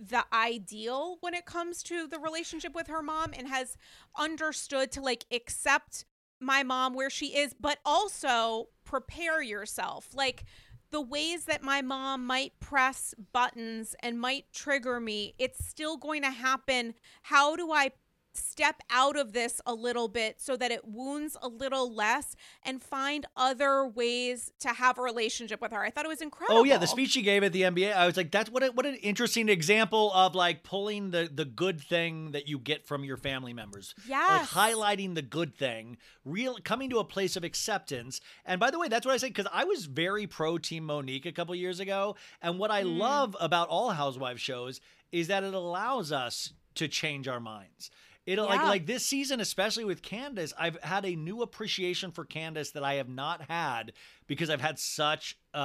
the 0.00 0.24
ideal 0.32 1.16
when 1.20 1.32
it 1.32 1.46
comes 1.46 1.82
to 1.84 2.08
the 2.08 2.18
relationship 2.18 2.74
with 2.74 2.88
her 2.88 3.02
mom 3.02 3.32
and 3.38 3.46
has 3.46 3.76
understood 4.16 4.90
to 4.92 5.00
like 5.00 5.24
accept 5.30 6.04
my 6.40 6.64
mom 6.64 6.92
where 6.92 7.10
she 7.10 7.36
is 7.36 7.54
but 7.58 7.78
also 7.84 8.68
prepare 8.84 9.40
yourself 9.40 10.08
like 10.12 10.44
the 10.90 11.00
ways 11.00 11.44
that 11.44 11.62
my 11.62 11.80
mom 11.80 12.26
might 12.26 12.58
press 12.58 13.14
buttons 13.32 13.94
and 14.02 14.20
might 14.20 14.44
trigger 14.52 14.98
me 14.98 15.34
it's 15.38 15.64
still 15.64 15.96
going 15.96 16.22
to 16.22 16.30
happen 16.32 16.94
how 17.22 17.54
do 17.54 17.70
i 17.70 17.92
step 18.34 18.80
out 18.90 19.16
of 19.16 19.32
this 19.32 19.60
a 19.66 19.74
little 19.74 20.08
bit 20.08 20.40
so 20.40 20.56
that 20.56 20.70
it 20.70 20.86
wounds 20.86 21.36
a 21.42 21.48
little 21.48 21.92
less 21.92 22.34
and 22.64 22.82
find 22.82 23.26
other 23.36 23.86
ways 23.86 24.52
to 24.58 24.68
have 24.68 24.98
a 24.98 25.02
relationship 25.02 25.60
with 25.60 25.70
her 25.72 25.82
i 25.82 25.90
thought 25.90 26.04
it 26.04 26.08
was 26.08 26.20
incredible 26.20 26.60
Oh 26.60 26.64
yeah, 26.64 26.76
the 26.78 26.86
speech 26.86 27.10
she 27.10 27.22
gave 27.22 27.42
at 27.44 27.52
the 27.52 27.62
NBA, 27.62 27.92
I 27.94 28.06
was 28.06 28.16
like, 28.16 28.30
that's 28.30 28.50
what 28.50 28.62
a, 28.62 28.66
what 28.72 28.84
an 28.86 28.96
interesting 28.96 29.48
example 29.48 30.12
of 30.12 30.34
like 30.34 30.62
pulling 30.62 31.10
the 31.10 31.30
the 31.32 31.44
good 31.44 31.80
thing 31.80 32.32
that 32.32 32.46
you 32.48 32.58
get 32.58 32.84
from 32.86 33.04
your 33.04 33.16
family 33.16 33.52
members. 33.52 33.94
Yes. 34.06 34.52
Like 34.54 34.74
highlighting 34.74 35.14
the 35.14 35.22
good 35.22 35.54
thing, 35.56 35.96
real 36.24 36.58
coming 36.62 36.90
to 36.90 36.98
a 36.98 37.04
place 37.04 37.36
of 37.36 37.44
acceptance. 37.44 38.20
And 38.44 38.60
by 38.60 38.70
the 38.70 38.78
way, 38.78 38.88
that's 38.88 39.06
what 39.06 39.12
I 39.12 39.16
say 39.18 39.28
because 39.28 39.46
I 39.52 39.64
was 39.64 39.86
very 39.86 40.26
pro 40.26 40.58
Team 40.58 40.84
Monique 40.84 41.26
a 41.26 41.32
couple 41.32 41.54
years 41.54 41.80
ago, 41.80 42.16
and 42.42 42.58
what 42.58 42.70
Mm. 42.70 42.74
I 42.74 42.82
love 42.82 43.36
about 43.40 43.68
all 43.68 43.90
housewife 43.90 44.38
shows 44.38 44.80
is 45.10 45.28
that 45.28 45.42
it 45.44 45.54
allows 45.54 46.12
us 46.12 46.52
to 46.76 46.88
change 46.88 47.28
our 47.28 47.40
minds. 47.40 47.90
It'll 48.24 48.46
like 48.46 48.60
Yeah. 48.60 48.68
like 48.68 48.86
this 48.86 49.04
season, 49.04 49.40
especially 49.40 49.84
with 49.84 50.00
Candiace, 50.02 50.52
I've 50.56 50.80
had 50.82 51.04
a 51.04 51.16
new 51.16 51.42
appreciation 51.42 52.12
for 52.12 52.24
Candiace 52.24 52.70
that 52.72 52.84
I 52.84 52.94
have 52.94 53.08
not 53.08 53.42
had 53.50 53.92
because 54.28 54.48
I've 54.48 54.60
had 54.60 54.78
such 54.78 55.36
uh 55.52 55.56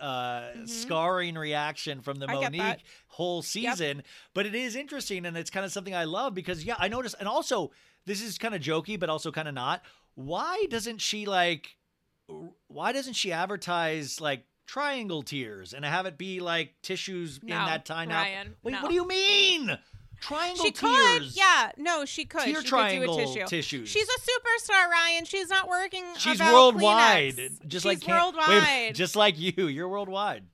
uh 0.00 0.66
scarring 0.66 1.34
reaction 1.36 2.00
from 2.00 2.18
the 2.18 2.26
Mm-hmm. 2.26 2.36
I 2.60 2.68
Monique 2.68 2.84
whole 3.08 3.42
season. 3.42 4.02
But 4.32 4.46
it 4.46 4.54
is 4.54 4.76
interesting 4.76 5.26
and 5.26 5.36
it's 5.36 5.50
kind 5.50 5.66
of 5.66 5.72
something 5.72 5.94
I 5.94 6.04
love 6.04 6.34
because 6.34 6.64
yeah, 6.64 6.76
I 6.78 6.88
noticed 6.88 7.16
and 7.18 7.28
also 7.28 7.70
this 8.06 8.22
is 8.22 8.38
kind 8.38 8.54
of 8.54 8.62
jokey, 8.62 8.98
but 8.98 9.10
also 9.10 9.30
kind 9.30 9.48
of 9.48 9.54
not. 9.54 9.82
Why 10.14 10.64
doesn't 10.70 11.02
she 11.02 11.26
like 11.26 11.76
why 12.68 12.92
doesn't 12.92 13.12
she 13.14 13.30
advertise 13.32 14.20
like 14.20 14.46
triangle 14.66 15.22
tears 15.22 15.72
and 15.74 15.84
have 15.84 16.06
it 16.06 16.16
be 16.18 16.40
like 16.40 16.74
tissues 16.82 17.38
in 17.42 17.48
that 17.48 17.88
now? 17.88 18.08
Ryan, 18.08 18.56
Wait, 18.62 18.72
no. 18.72 18.82
what 18.82 18.88
do 18.88 18.94
you 18.94 19.06
mean? 19.06 19.78
Triangle 20.20 20.64
she 20.64 20.70
tears. 20.72 21.18
could 21.18 21.36
yeah 21.36 21.70
no 21.76 22.04
she 22.04 22.24
could 22.24 22.40
Tear 22.42 22.54
she 22.54 22.54
could 22.60 22.66
triangle 22.66 23.16
do 23.16 23.22
a 23.22 23.26
tissue 23.26 23.46
tissues. 23.46 23.88
she's 23.88 24.08
a 24.08 24.20
superstar 24.20 24.88
ryan 24.88 25.24
she's 25.24 25.48
not 25.50 25.68
working 25.68 26.04
She's 26.18 26.40
worldwide, 26.40 27.34
Kleenex. 27.36 27.66
just 27.66 27.84
she's 27.86 28.02
like 28.02 28.08
worldwide 28.08 28.62
Wait, 28.62 28.92
just 28.94 29.14
like 29.16 29.38
you. 29.38 29.66
You're 29.68 29.88
worldwide. 29.88 30.44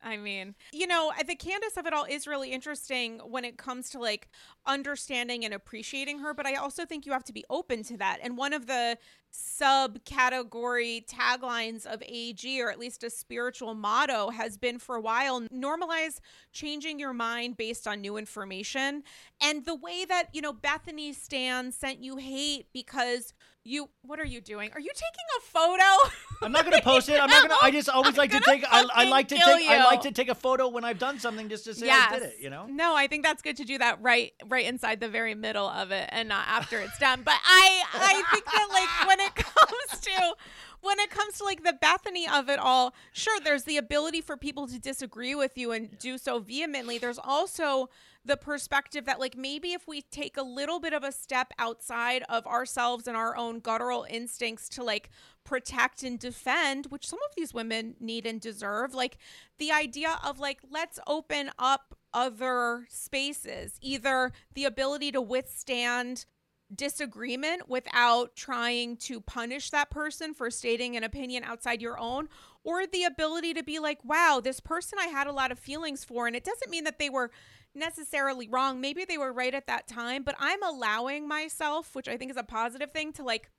I 0.00 0.16
mean, 0.16 0.54
you 0.72 0.86
know, 0.86 1.10
uh, 1.10 1.24
the 1.26 1.34
Candiace 1.34 1.76
of 1.76 1.84
it 1.84 1.92
all 1.92 2.04
is 2.04 2.28
really 2.28 2.52
interesting 2.52 3.18
when 3.18 3.44
it 3.44 3.58
comes 3.58 3.90
to 3.90 3.98
like 3.98 4.28
understanding 4.64 5.44
and 5.44 5.52
appreciating 5.52 6.20
her, 6.20 6.32
but 6.32 6.46
I 6.46 6.54
also 6.54 6.84
think 6.86 7.04
you 7.04 7.10
have 7.12 7.24
to 7.24 7.32
be 7.32 7.44
open 7.50 7.82
to 7.84 7.96
that. 7.96 8.18
And 8.22 8.36
one 8.36 8.52
of 8.52 8.66
the 8.68 8.96
subcategory 9.32 11.04
taglines 11.06 11.86
of 11.86 12.02
AG, 12.06 12.62
or 12.62 12.70
at 12.70 12.78
least 12.78 13.04
a 13.04 13.10
spiritual 13.10 13.74
motto, 13.74 14.30
has 14.30 14.56
been 14.56 14.78
for 14.78 14.96
a 14.96 15.00
while 15.00 15.40
normalize 15.42 16.20
changing 16.52 16.98
your 16.98 17.12
mind 17.12 17.56
based 17.56 17.86
on 17.86 18.00
new 18.00 18.16
information. 18.16 19.02
And 19.40 19.64
the 19.64 19.74
way 19.74 20.04
that, 20.04 20.28
you 20.32 20.40
know, 20.40 20.52
Bethenny 20.52 21.14
Stan 21.14 21.72
sent 21.72 22.02
you 22.02 22.16
hate 22.16 22.66
because 22.72 23.34
you, 23.64 23.90
what 24.02 24.18
are 24.18 24.24
you 24.24 24.40
doing? 24.40 24.70
Are 24.72 24.80
you 24.80 24.90
taking 24.94 25.26
a 25.38 25.40
photo? 25.42 26.14
I'm 26.42 26.52
not 26.52 26.64
gonna 26.64 26.80
post 26.80 27.08
it. 27.08 27.20
I'm 27.20 27.28
not 27.28 27.42
gonna. 27.42 27.60
I 27.60 27.70
just 27.70 27.88
always 27.88 28.14
I'm 28.14 28.18
like 28.18 28.30
to 28.30 28.40
take. 28.40 28.64
I, 28.70 28.86
I 28.94 29.04
like 29.08 29.28
to 29.28 29.34
take. 29.34 29.68
I 29.68 29.84
like 29.84 30.02
to 30.02 30.12
take 30.12 30.28
a 30.28 30.34
photo 30.34 30.68
when 30.68 30.84
I've 30.84 30.98
done 30.98 31.18
something 31.18 31.48
just 31.48 31.64
to 31.64 31.74
say 31.74 31.90
I 31.90 32.10
did 32.14 32.22
it. 32.22 32.36
You 32.40 32.50
know. 32.50 32.66
No, 32.68 32.94
I 32.94 33.08
think 33.08 33.24
that's 33.24 33.42
good 33.42 33.56
to 33.56 33.64
do 33.64 33.76
that 33.78 34.00
right 34.00 34.32
right 34.46 34.64
inside 34.64 35.00
the 35.00 35.08
very 35.08 35.34
middle 35.34 35.68
of 35.68 35.90
it 35.90 36.08
and 36.12 36.28
not 36.28 36.46
after 36.48 36.78
it's 36.78 36.98
done. 36.98 37.22
But 37.24 37.34
I 37.44 37.82
I 37.92 38.22
think 38.32 38.44
that 38.44 38.68
like 38.70 39.08
when 39.08 39.17
it 39.20 39.34
comes 39.34 40.00
to 40.00 40.34
when 40.80 40.98
it 41.00 41.10
comes 41.10 41.38
to 41.38 41.44
like 41.44 41.64
the 41.64 41.72
Bethenny 41.72 42.30
of 42.32 42.48
it 42.48 42.58
all, 42.58 42.94
sure 43.12 43.40
there's 43.40 43.64
the 43.64 43.76
ability 43.76 44.20
for 44.20 44.36
people 44.36 44.66
to 44.68 44.78
disagree 44.78 45.34
with 45.34 45.58
you 45.58 45.72
and 45.72 45.98
do 45.98 46.18
so 46.18 46.38
vehemently. 46.38 46.98
There's 46.98 47.18
also 47.18 47.88
the 48.24 48.36
perspective 48.36 49.04
that 49.06 49.18
like 49.18 49.36
maybe 49.36 49.72
if 49.72 49.88
we 49.88 50.02
take 50.02 50.36
a 50.36 50.42
little 50.42 50.80
bit 50.80 50.92
of 50.92 51.02
a 51.02 51.10
step 51.10 51.52
outside 51.58 52.22
of 52.28 52.46
ourselves 52.46 53.08
and 53.08 53.16
our 53.16 53.36
own 53.36 53.58
guttural 53.58 54.06
instincts 54.08 54.68
to 54.70 54.84
like 54.84 55.10
protect 55.44 56.02
and 56.02 56.18
defend, 56.18 56.86
which 56.86 57.06
some 57.06 57.18
of 57.28 57.34
these 57.36 57.54
women 57.54 57.96
need 57.98 58.26
and 58.26 58.40
deserve, 58.40 58.94
like 58.94 59.18
the 59.58 59.72
idea 59.72 60.18
of 60.24 60.38
like 60.38 60.60
let's 60.70 61.00
open 61.06 61.50
up 61.58 61.96
other 62.12 62.86
spaces, 62.88 63.78
either 63.80 64.32
the 64.54 64.64
ability 64.64 65.10
to 65.12 65.20
withstand 65.20 66.26
disagreement 66.74 67.68
without 67.68 68.36
trying 68.36 68.96
to 68.96 69.20
punish 69.20 69.70
that 69.70 69.90
person 69.90 70.34
for 70.34 70.50
stating 70.50 70.96
an 70.96 71.04
opinion 71.04 71.42
outside 71.42 71.80
your 71.80 71.98
own 71.98 72.28
or 72.62 72.86
the 72.86 73.04
ability 73.04 73.54
to 73.54 73.62
be 73.62 73.78
like 73.78 73.98
wow 74.04 74.38
this 74.42 74.60
person 74.60 74.98
i 75.00 75.06
had 75.06 75.26
a 75.26 75.32
lot 75.32 75.50
of 75.50 75.58
feelings 75.58 76.04
for 76.04 76.26
and 76.26 76.36
it 76.36 76.44
doesn't 76.44 76.70
mean 76.70 76.84
that 76.84 76.98
they 76.98 77.08
were 77.08 77.30
necessarily 77.74 78.48
wrong. 78.48 78.80
Maybe 78.80 79.04
they 79.04 79.18
were 79.18 79.32
right 79.32 79.54
at 79.54 79.66
that 79.66 79.86
time 79.88 80.22
but 80.24 80.34
i'm 80.38 80.62
allowing 80.62 81.26
myself 81.26 81.94
which 81.94 82.08
i 82.08 82.16
think 82.16 82.30
is 82.30 82.36
a 82.36 82.42
positive 82.42 82.92
thing 82.92 83.12
to 83.14 83.22
like 83.22 83.50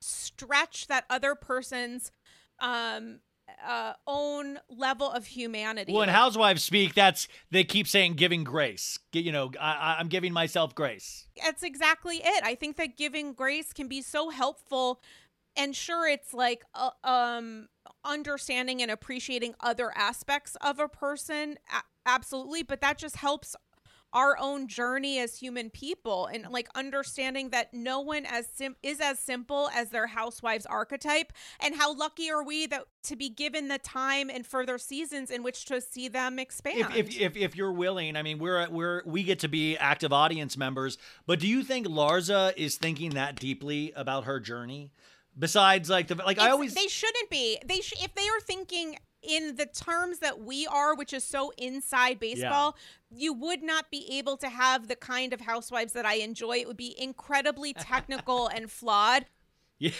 stretch 0.00 0.86
that 0.88 1.04
other 1.08 1.34
person's 1.34 2.12
um 2.60 3.20
uh 3.66 3.92
own 4.06 4.58
level 4.68 5.10
of 5.10 5.26
humanity 5.26 5.92
Well, 5.92 6.00
when 6.00 6.08
Like, 6.08 6.16
housewives 6.16 6.64
speak, 6.64 6.94
that's 6.94 7.28
they 7.50 7.64
keep 7.64 7.86
saying 7.86 8.14
giving 8.14 8.42
grace. 8.44 8.98
You 9.12 9.32
know, 9.32 9.50
I, 9.60 9.72
I- 9.72 9.96
I'm 9.98 10.08
giving 10.08 10.32
myself 10.32 10.74
grace. 10.74 11.26
that's 11.42 11.62
exactly 11.62 12.20
it. 12.24 12.42
I 12.44 12.54
think 12.54 12.76
that 12.76 12.96
giving 12.96 13.32
grace 13.34 13.72
can 13.72 13.86
be 13.88 14.00
so 14.02 14.30
helpful 14.30 15.00
and 15.56 15.76
sure 15.76 16.08
it's 16.08 16.32
like 16.34 16.64
uh, 16.74 16.90
um 17.04 17.68
understanding 18.04 18.80
and 18.82 18.90
appreciating 18.90 19.54
other 19.60 19.92
aspects 19.96 20.56
of 20.60 20.78
a 20.78 20.88
person 20.88 21.56
a- 21.72 21.82
absolutely, 22.08 22.62
but 22.62 22.80
that 22.80 22.98
just 22.98 23.16
helps 23.16 23.54
our 24.14 24.38
own 24.38 24.68
journey 24.68 25.18
as 25.18 25.36
human 25.36 25.68
people 25.68 26.26
and 26.26 26.46
like 26.50 26.68
understanding 26.74 27.50
that 27.50 27.74
no 27.74 28.00
one 28.00 28.24
as 28.24 28.46
sim- 28.54 28.76
is 28.82 29.00
as 29.00 29.18
simple 29.18 29.68
as 29.74 29.90
their 29.90 30.06
housewife's 30.06 30.66
archetype 30.66 31.32
and 31.60 31.74
how 31.74 31.92
lucky 31.92 32.30
are 32.30 32.44
we 32.44 32.66
that 32.66 32.84
to 33.02 33.16
be 33.16 33.28
given 33.28 33.68
the 33.68 33.78
time 33.78 34.30
and 34.30 34.46
further 34.46 34.78
seasons 34.78 35.30
in 35.30 35.42
which 35.42 35.64
to 35.66 35.80
see 35.80 36.08
them 36.08 36.38
expand 36.38 36.78
If, 36.94 37.10
if 37.10 37.20
if 37.20 37.36
if 37.36 37.56
you're 37.56 37.72
willing, 37.72 38.16
I 38.16 38.22
mean, 38.22 38.38
we're 38.38 38.68
we're 38.70 39.02
we 39.04 39.24
get 39.24 39.40
to 39.40 39.48
be 39.48 39.76
active 39.76 40.12
audience 40.12 40.56
members. 40.56 40.96
But 41.26 41.40
do 41.40 41.48
you 41.48 41.62
think 41.62 41.86
Larsa 41.86 42.52
is 42.56 42.76
thinking 42.76 43.10
that 43.10 43.36
deeply 43.36 43.92
about 43.96 44.24
her 44.24 44.40
journey? 44.40 44.92
Besides, 45.36 45.90
like 45.90 46.06
the 46.06 46.14
like, 46.14 46.38
I 46.38 46.50
always 46.50 46.74
they 46.74 46.86
shouldn't 46.86 47.28
be. 47.28 47.58
They 47.66 47.80
sh- 47.80 47.94
if 48.00 48.14
they 48.14 48.22
are 48.28 48.40
thinking 48.40 48.96
in 49.28 49.56
the 49.56 49.66
terms 49.66 50.18
that 50.20 50.40
we 50.40 50.66
are, 50.66 50.94
which 50.94 51.12
is 51.12 51.24
so 51.24 51.52
inside 51.58 52.18
baseball, 52.18 52.76
you 53.10 53.32
would 53.32 53.62
not 53.62 53.90
be 53.90 54.06
able 54.18 54.36
to 54.38 54.48
have 54.48 54.88
the 54.88 54.96
kind 54.96 55.32
of 55.32 55.40
housewives 55.40 55.92
that 55.92 56.04
I 56.04 56.14
enjoy. 56.14 56.58
It 56.58 56.68
would 56.68 56.76
be 56.76 56.94
incredibly 56.98 57.72
technical 57.72 58.46
and 58.54 58.70
flawed. 58.70 59.26
Yeah. 59.78 59.92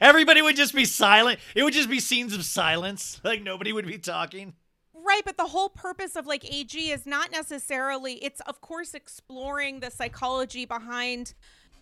Everybody 0.00 0.42
would 0.42 0.56
just 0.56 0.74
be 0.74 0.84
silent. 0.84 1.40
It 1.54 1.62
would 1.62 1.72
just 1.72 1.88
be 1.88 2.00
scenes 2.00 2.34
of 2.34 2.44
silence. 2.44 3.20
Like 3.30 3.42
nobody 3.42 3.72
would 3.72 3.86
be 3.86 3.98
talking. 3.98 4.54
Right, 4.92 5.22
but 5.24 5.36
the 5.36 5.46
whole 5.46 5.68
purpose 5.68 6.16
of 6.16 6.26
like 6.26 6.44
AG 6.52 6.76
is 6.90 7.06
not 7.06 7.30
necessarily 7.30 8.14
it's 8.14 8.40
of 8.40 8.60
course 8.60 8.92
exploring 8.92 9.80
the 9.80 9.90
psychology 9.90 10.64
behind 10.64 11.34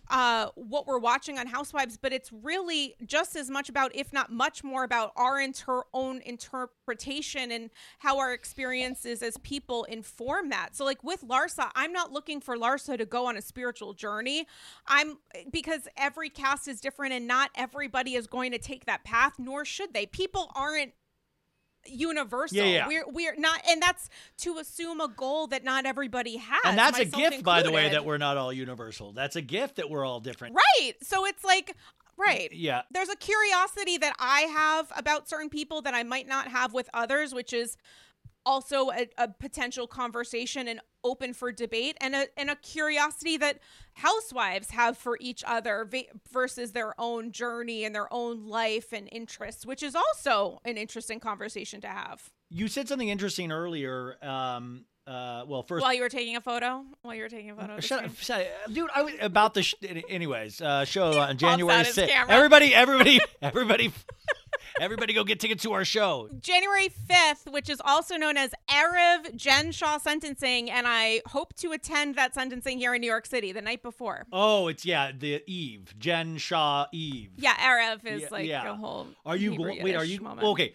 uh 0.09 0.47
what 0.55 0.87
we're 0.87 0.99
watching 0.99 1.37
on 1.37 1.47
Housewives, 1.47 1.97
but 1.97 2.13
it's 2.13 2.31
really 2.31 2.95
just 3.05 3.35
as 3.35 3.49
much 3.49 3.69
about 3.69 3.95
if 3.95 4.11
not 4.13 4.31
much 4.31 4.63
more 4.63 4.83
about 4.83 5.11
our 5.15 5.39
inter- 5.39 5.83
own 5.93 6.21
interpretation 6.25 7.51
and 7.51 7.69
how 7.99 8.17
our 8.17 8.33
experiences 8.33 9.21
as 9.21 9.37
people 9.37 9.83
inform 9.85 10.49
that. 10.49 10.75
So 10.75 10.85
like 10.85 11.03
with 11.03 11.23
Larsa, 11.27 11.69
I'm 11.75 11.91
not 11.91 12.11
looking 12.11 12.41
for 12.41 12.57
Larsa 12.57 12.97
to 12.97 13.05
go 13.05 13.27
on 13.27 13.37
a 13.37 13.41
spiritual 13.41 13.93
journey. 13.93 14.47
I'm 14.87 15.17
because 15.51 15.87
every 15.97 16.29
cast 16.29 16.67
is 16.67 16.81
different 16.81 17.13
and 17.13 17.27
not 17.27 17.51
everybody 17.55 18.15
is 18.15 18.27
going 18.27 18.51
to 18.51 18.57
take 18.57 18.85
that 18.85 19.03
path 19.03 19.33
nor 19.37 19.65
should 19.65 19.93
they. 19.93 20.05
People 20.05 20.51
aren't 20.55 20.93
universal. 21.91 22.57
Yeah, 22.57 22.63
yeah. 22.63 22.87
We're 22.87 23.05
we're 23.07 23.35
not 23.37 23.61
and 23.69 23.81
that's 23.81 24.09
to 24.39 24.57
assume 24.57 25.01
a 25.01 25.07
goal 25.07 25.47
that 25.47 25.63
not 25.63 25.85
everybody 25.85 26.37
has. 26.37 26.61
And 26.65 26.77
that's 26.77 26.99
a 26.99 27.05
gift, 27.05 27.43
by 27.43 27.63
the 27.63 27.71
way, 27.71 27.89
that 27.89 28.05
we're 28.05 28.17
not 28.17 28.37
all 28.37 28.53
universal. 28.53 29.11
That's 29.11 29.35
a 29.35 29.41
gift 29.41 29.75
that 29.77 29.89
we're 29.89 30.05
all 30.05 30.19
different. 30.19 30.55
Right. 30.55 30.93
So 31.01 31.25
it's 31.25 31.43
like 31.43 31.75
right. 32.17 32.49
Yeah. 32.51 32.81
There's 32.91 33.09
a 33.09 33.15
curiosity 33.15 33.97
that 33.97 34.15
I 34.19 34.41
have 34.41 34.91
about 34.95 35.29
certain 35.29 35.49
people 35.49 35.81
that 35.83 35.93
I 35.93 36.03
might 36.03 36.27
not 36.27 36.47
have 36.47 36.73
with 36.73 36.89
others, 36.93 37.33
which 37.33 37.53
is 37.53 37.77
also 38.45 38.89
a, 38.91 39.07
a 39.17 39.27
potential 39.27 39.87
conversation 39.87 40.67
and 40.67 40.79
open 41.03 41.33
for 41.33 41.51
debate 41.51 41.95
and 42.01 42.15
a 42.15 42.27
and 42.37 42.49
a 42.49 42.55
curiosity 42.55 43.37
that 43.37 43.59
housewives 43.93 44.71
have 44.71 44.97
for 44.97 45.17
each 45.21 45.43
other 45.47 45.89
versus 46.31 46.71
their 46.71 46.93
own 46.99 47.31
journey 47.31 47.83
and 47.85 47.93
their 47.95 48.11
own 48.13 48.47
life 48.47 48.91
and 48.93 49.07
interests, 49.11 49.65
which 49.65 49.83
is 49.83 49.95
also 49.95 50.59
an 50.65 50.77
interesting 50.77 51.19
conversation 51.19 51.81
to 51.81 51.87
have. 51.87 52.29
You 52.49 52.67
said 52.67 52.87
something 52.87 53.09
interesting 53.09 53.51
earlier. 53.51 54.15
Um, 54.23 54.85
uh, 55.07 55.43
well, 55.47 55.63
first, 55.63 55.81
While 55.81 55.93
you 55.93 56.01
were 56.03 56.09
taking 56.09 56.35
a 56.35 56.41
photo, 56.41 56.83
while 57.01 57.15
you 57.15 57.23
were 57.23 57.29
taking 57.29 57.49
a 57.49 57.55
photo, 57.55 57.79
Shut 57.79 58.05
up, 58.05 58.15
shut 58.17 58.41
up. 58.41 58.71
dude. 58.73 58.89
I 58.93 59.01
was 59.01 59.13
about 59.21 59.55
the 59.55 59.63
sh- 59.63 59.73
anyways 60.07 60.61
uh, 60.61 60.85
show 60.85 61.19
on 61.19 61.37
January 61.37 61.83
sixth. 61.85 62.13
Everybody, 62.27 62.75
everybody, 62.75 63.19
everybody, 63.41 63.91
everybody, 64.79 65.13
go 65.13 65.23
get 65.23 65.39
tickets 65.39 65.63
to 65.63 65.73
our 65.73 65.85
show. 65.85 66.29
January 66.39 66.89
5th, 67.09 67.51
which 67.51 67.69
is 67.69 67.81
also 67.83 68.15
known 68.15 68.37
as 68.37 68.51
Erev 68.69 69.35
Jen 69.35 69.71
Shah 69.71 69.97
sentencing, 69.97 70.69
and 70.69 70.85
I 70.87 71.21
hope 71.27 71.53
to 71.57 71.71
attend 71.71 72.15
that 72.15 72.33
sentencing 72.33 72.77
here 72.79 72.93
in 72.93 73.01
New 73.01 73.07
York 73.07 73.25
City 73.25 73.51
the 73.51 73.61
night 73.61 73.81
before. 73.83 74.25
Oh, 74.31 74.67
it's 74.67 74.85
yeah, 74.85 75.11
the 75.17 75.43
Eve, 75.47 75.93
Jen 75.97 76.37
Shah 76.37 76.87
Eve. 76.91 77.31
Yeah, 77.37 77.55
Erev 77.55 78.05
is 78.05 78.21
Yeah, 78.21 78.27
like 78.31 78.47
yeah. 78.47 78.71
a 78.71 78.75
whole. 78.75 79.07
Are 79.25 79.35
you 79.35 79.51
Hebrew 79.51 79.73
wait? 79.81 79.95
Are 79.95 80.03
you 80.05 80.21
moment. 80.21 80.47
okay? 80.47 80.73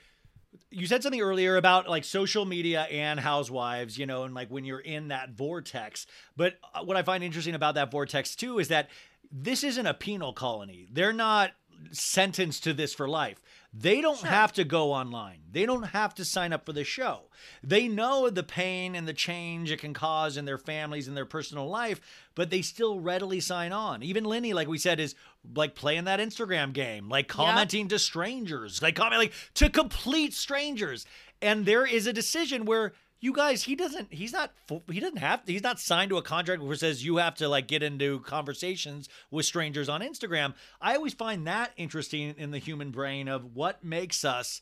You 0.70 0.86
said 0.86 1.02
something 1.02 1.20
earlier 1.20 1.56
about 1.56 1.88
like 1.88 2.04
social 2.04 2.44
media 2.44 2.82
and 2.82 3.18
housewives, 3.20 3.96
you 3.96 4.06
know, 4.06 4.24
and 4.24 4.34
like 4.34 4.48
when 4.50 4.64
you're 4.64 4.80
in 4.80 5.08
that 5.08 5.30
vortex. 5.30 6.06
But 6.36 6.54
uh, 6.74 6.82
what 6.82 6.96
I 6.96 7.02
find 7.02 7.22
interesting 7.22 7.54
about 7.54 7.76
that 7.76 7.90
vortex 7.90 8.34
too 8.34 8.58
is 8.58 8.68
that 8.68 8.88
this 9.30 9.62
isn't 9.64 9.86
a 9.86 9.94
penal 9.94 10.32
colony. 10.32 10.86
They're 10.90 11.12
not 11.12 11.52
sentenced 11.92 12.64
to 12.64 12.72
this 12.72 12.94
for 12.94 13.08
life. 13.08 13.40
They 13.76 14.00
don't 14.00 14.20
have 14.20 14.52
to 14.52 14.64
go 14.64 14.92
online. 14.92 15.40
They 15.50 15.66
don't 15.66 15.88
have 15.88 16.14
to 16.14 16.24
sign 16.24 16.52
up 16.52 16.64
for 16.64 16.72
the 16.72 16.84
show. 16.84 17.22
They 17.62 17.88
know 17.88 18.30
the 18.30 18.44
pain 18.44 18.94
and 18.94 19.08
the 19.08 19.12
change 19.12 19.72
it 19.72 19.80
can 19.80 19.92
cause 19.92 20.36
in 20.36 20.44
their 20.44 20.58
families 20.58 21.08
and 21.08 21.16
their 21.16 21.26
personal 21.26 21.68
life, 21.68 22.00
but 22.36 22.50
they 22.50 22.62
still 22.62 23.00
readily 23.00 23.40
sign 23.40 23.72
on. 23.72 24.04
Even 24.04 24.24
Lenny, 24.24 24.52
like 24.52 24.68
we 24.68 24.78
said, 24.78 25.00
is 25.00 25.16
like 25.56 25.74
playing 25.74 26.04
that 26.04 26.20
Instagram 26.20 26.72
game, 26.72 27.08
like 27.08 27.26
commenting 27.26 27.88
to 27.88 27.98
strangers, 27.98 28.80
like 28.80 28.94
comment 28.94 29.18
like 29.18 29.32
to 29.54 29.68
complete 29.68 30.34
strangers. 30.34 31.04
And 31.42 31.66
there 31.66 31.84
is 31.84 32.06
a 32.06 32.12
decision 32.12 32.64
where 32.66 32.92
you 33.24 33.32
guys, 33.32 33.62
he 33.62 33.74
doesn't, 33.74 34.12
he's 34.12 34.34
not, 34.34 34.52
he 34.90 35.00
doesn't 35.00 35.16
have, 35.16 35.40
he's 35.46 35.62
not 35.62 35.80
signed 35.80 36.10
to 36.10 36.18
a 36.18 36.22
contract 36.22 36.62
where 36.62 36.74
it 36.74 36.80
says 36.80 37.02
you 37.02 37.16
have 37.16 37.34
to 37.36 37.48
like 37.48 37.66
get 37.66 37.82
into 37.82 38.20
conversations 38.20 39.08
with 39.30 39.46
strangers 39.46 39.88
on 39.88 40.02
Instagram. 40.02 40.52
I 40.78 40.94
always 40.94 41.14
find 41.14 41.46
that 41.46 41.72
interesting 41.78 42.34
in 42.36 42.50
the 42.50 42.58
human 42.58 42.90
brain 42.90 43.26
of 43.26 43.56
what 43.56 43.82
makes 43.82 44.26
us 44.26 44.60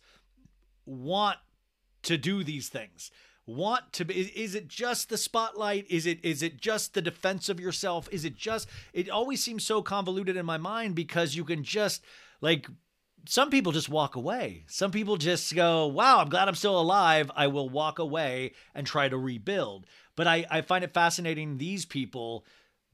want 0.86 1.38
to 2.04 2.16
do 2.16 2.44
these 2.44 2.68
things. 2.68 3.10
Want 3.46 3.92
to 3.94 4.04
be 4.04 4.20
is, 4.20 4.28
is 4.28 4.54
it 4.54 4.68
just 4.68 5.08
the 5.08 5.18
spotlight? 5.18 5.84
Is 5.90 6.06
it 6.06 6.24
is 6.24 6.44
it 6.44 6.60
just 6.60 6.94
the 6.94 7.02
defense 7.02 7.48
of 7.48 7.58
yourself? 7.58 8.08
Is 8.12 8.24
it 8.24 8.36
just 8.36 8.68
it 8.92 9.10
always 9.10 9.42
seems 9.42 9.64
so 9.64 9.82
convoluted 9.82 10.36
in 10.36 10.46
my 10.46 10.58
mind 10.58 10.94
because 10.94 11.34
you 11.34 11.44
can 11.44 11.64
just 11.64 12.04
like 12.40 12.68
some 13.26 13.50
people 13.50 13.72
just 13.72 13.88
walk 13.88 14.16
away 14.16 14.64
some 14.66 14.90
people 14.90 15.16
just 15.16 15.54
go 15.54 15.86
wow 15.86 16.18
i'm 16.18 16.28
glad 16.28 16.48
i'm 16.48 16.54
still 16.54 16.78
alive 16.78 17.30
i 17.36 17.46
will 17.46 17.68
walk 17.68 17.98
away 17.98 18.52
and 18.74 18.86
try 18.86 19.08
to 19.08 19.16
rebuild 19.16 19.86
but 20.16 20.26
i 20.26 20.44
i 20.50 20.60
find 20.60 20.84
it 20.84 20.94
fascinating 20.94 21.58
these 21.58 21.84
people 21.84 22.44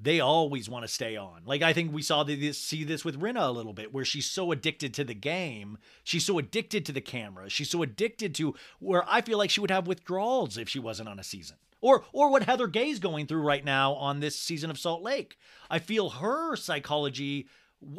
they 0.00 0.20
always 0.20 0.68
want 0.68 0.84
to 0.84 0.88
stay 0.88 1.16
on. 1.16 1.42
Like 1.44 1.62
I 1.62 1.72
think 1.72 1.92
we 1.92 2.02
saw 2.02 2.22
this, 2.22 2.58
see 2.58 2.84
this 2.84 3.04
with 3.04 3.20
Rinna 3.20 3.48
a 3.48 3.50
little 3.52 3.72
bit, 3.72 3.92
where 3.92 4.04
she's 4.04 4.30
so 4.30 4.52
addicted 4.52 4.94
to 4.94 5.04
the 5.04 5.14
game, 5.14 5.78
she's 6.04 6.24
so 6.24 6.38
addicted 6.38 6.86
to 6.86 6.92
the 6.92 7.00
camera, 7.00 7.50
she's 7.50 7.70
so 7.70 7.82
addicted 7.82 8.34
to 8.36 8.54
where 8.78 9.04
I 9.08 9.20
feel 9.20 9.38
like 9.38 9.50
she 9.50 9.60
would 9.60 9.70
have 9.70 9.86
withdrawals 9.86 10.56
if 10.56 10.68
she 10.68 10.78
wasn't 10.78 11.08
on 11.08 11.18
a 11.18 11.24
season, 11.24 11.56
or 11.80 12.04
or 12.12 12.30
what 12.30 12.44
Heather 12.44 12.68
Gay's 12.68 13.00
going 13.00 13.26
through 13.26 13.42
right 13.42 13.64
now 13.64 13.94
on 13.94 14.20
this 14.20 14.38
season 14.38 14.70
of 14.70 14.78
Salt 14.78 15.02
Lake. 15.02 15.36
I 15.68 15.78
feel 15.78 16.10
her 16.10 16.54
psychology. 16.54 17.48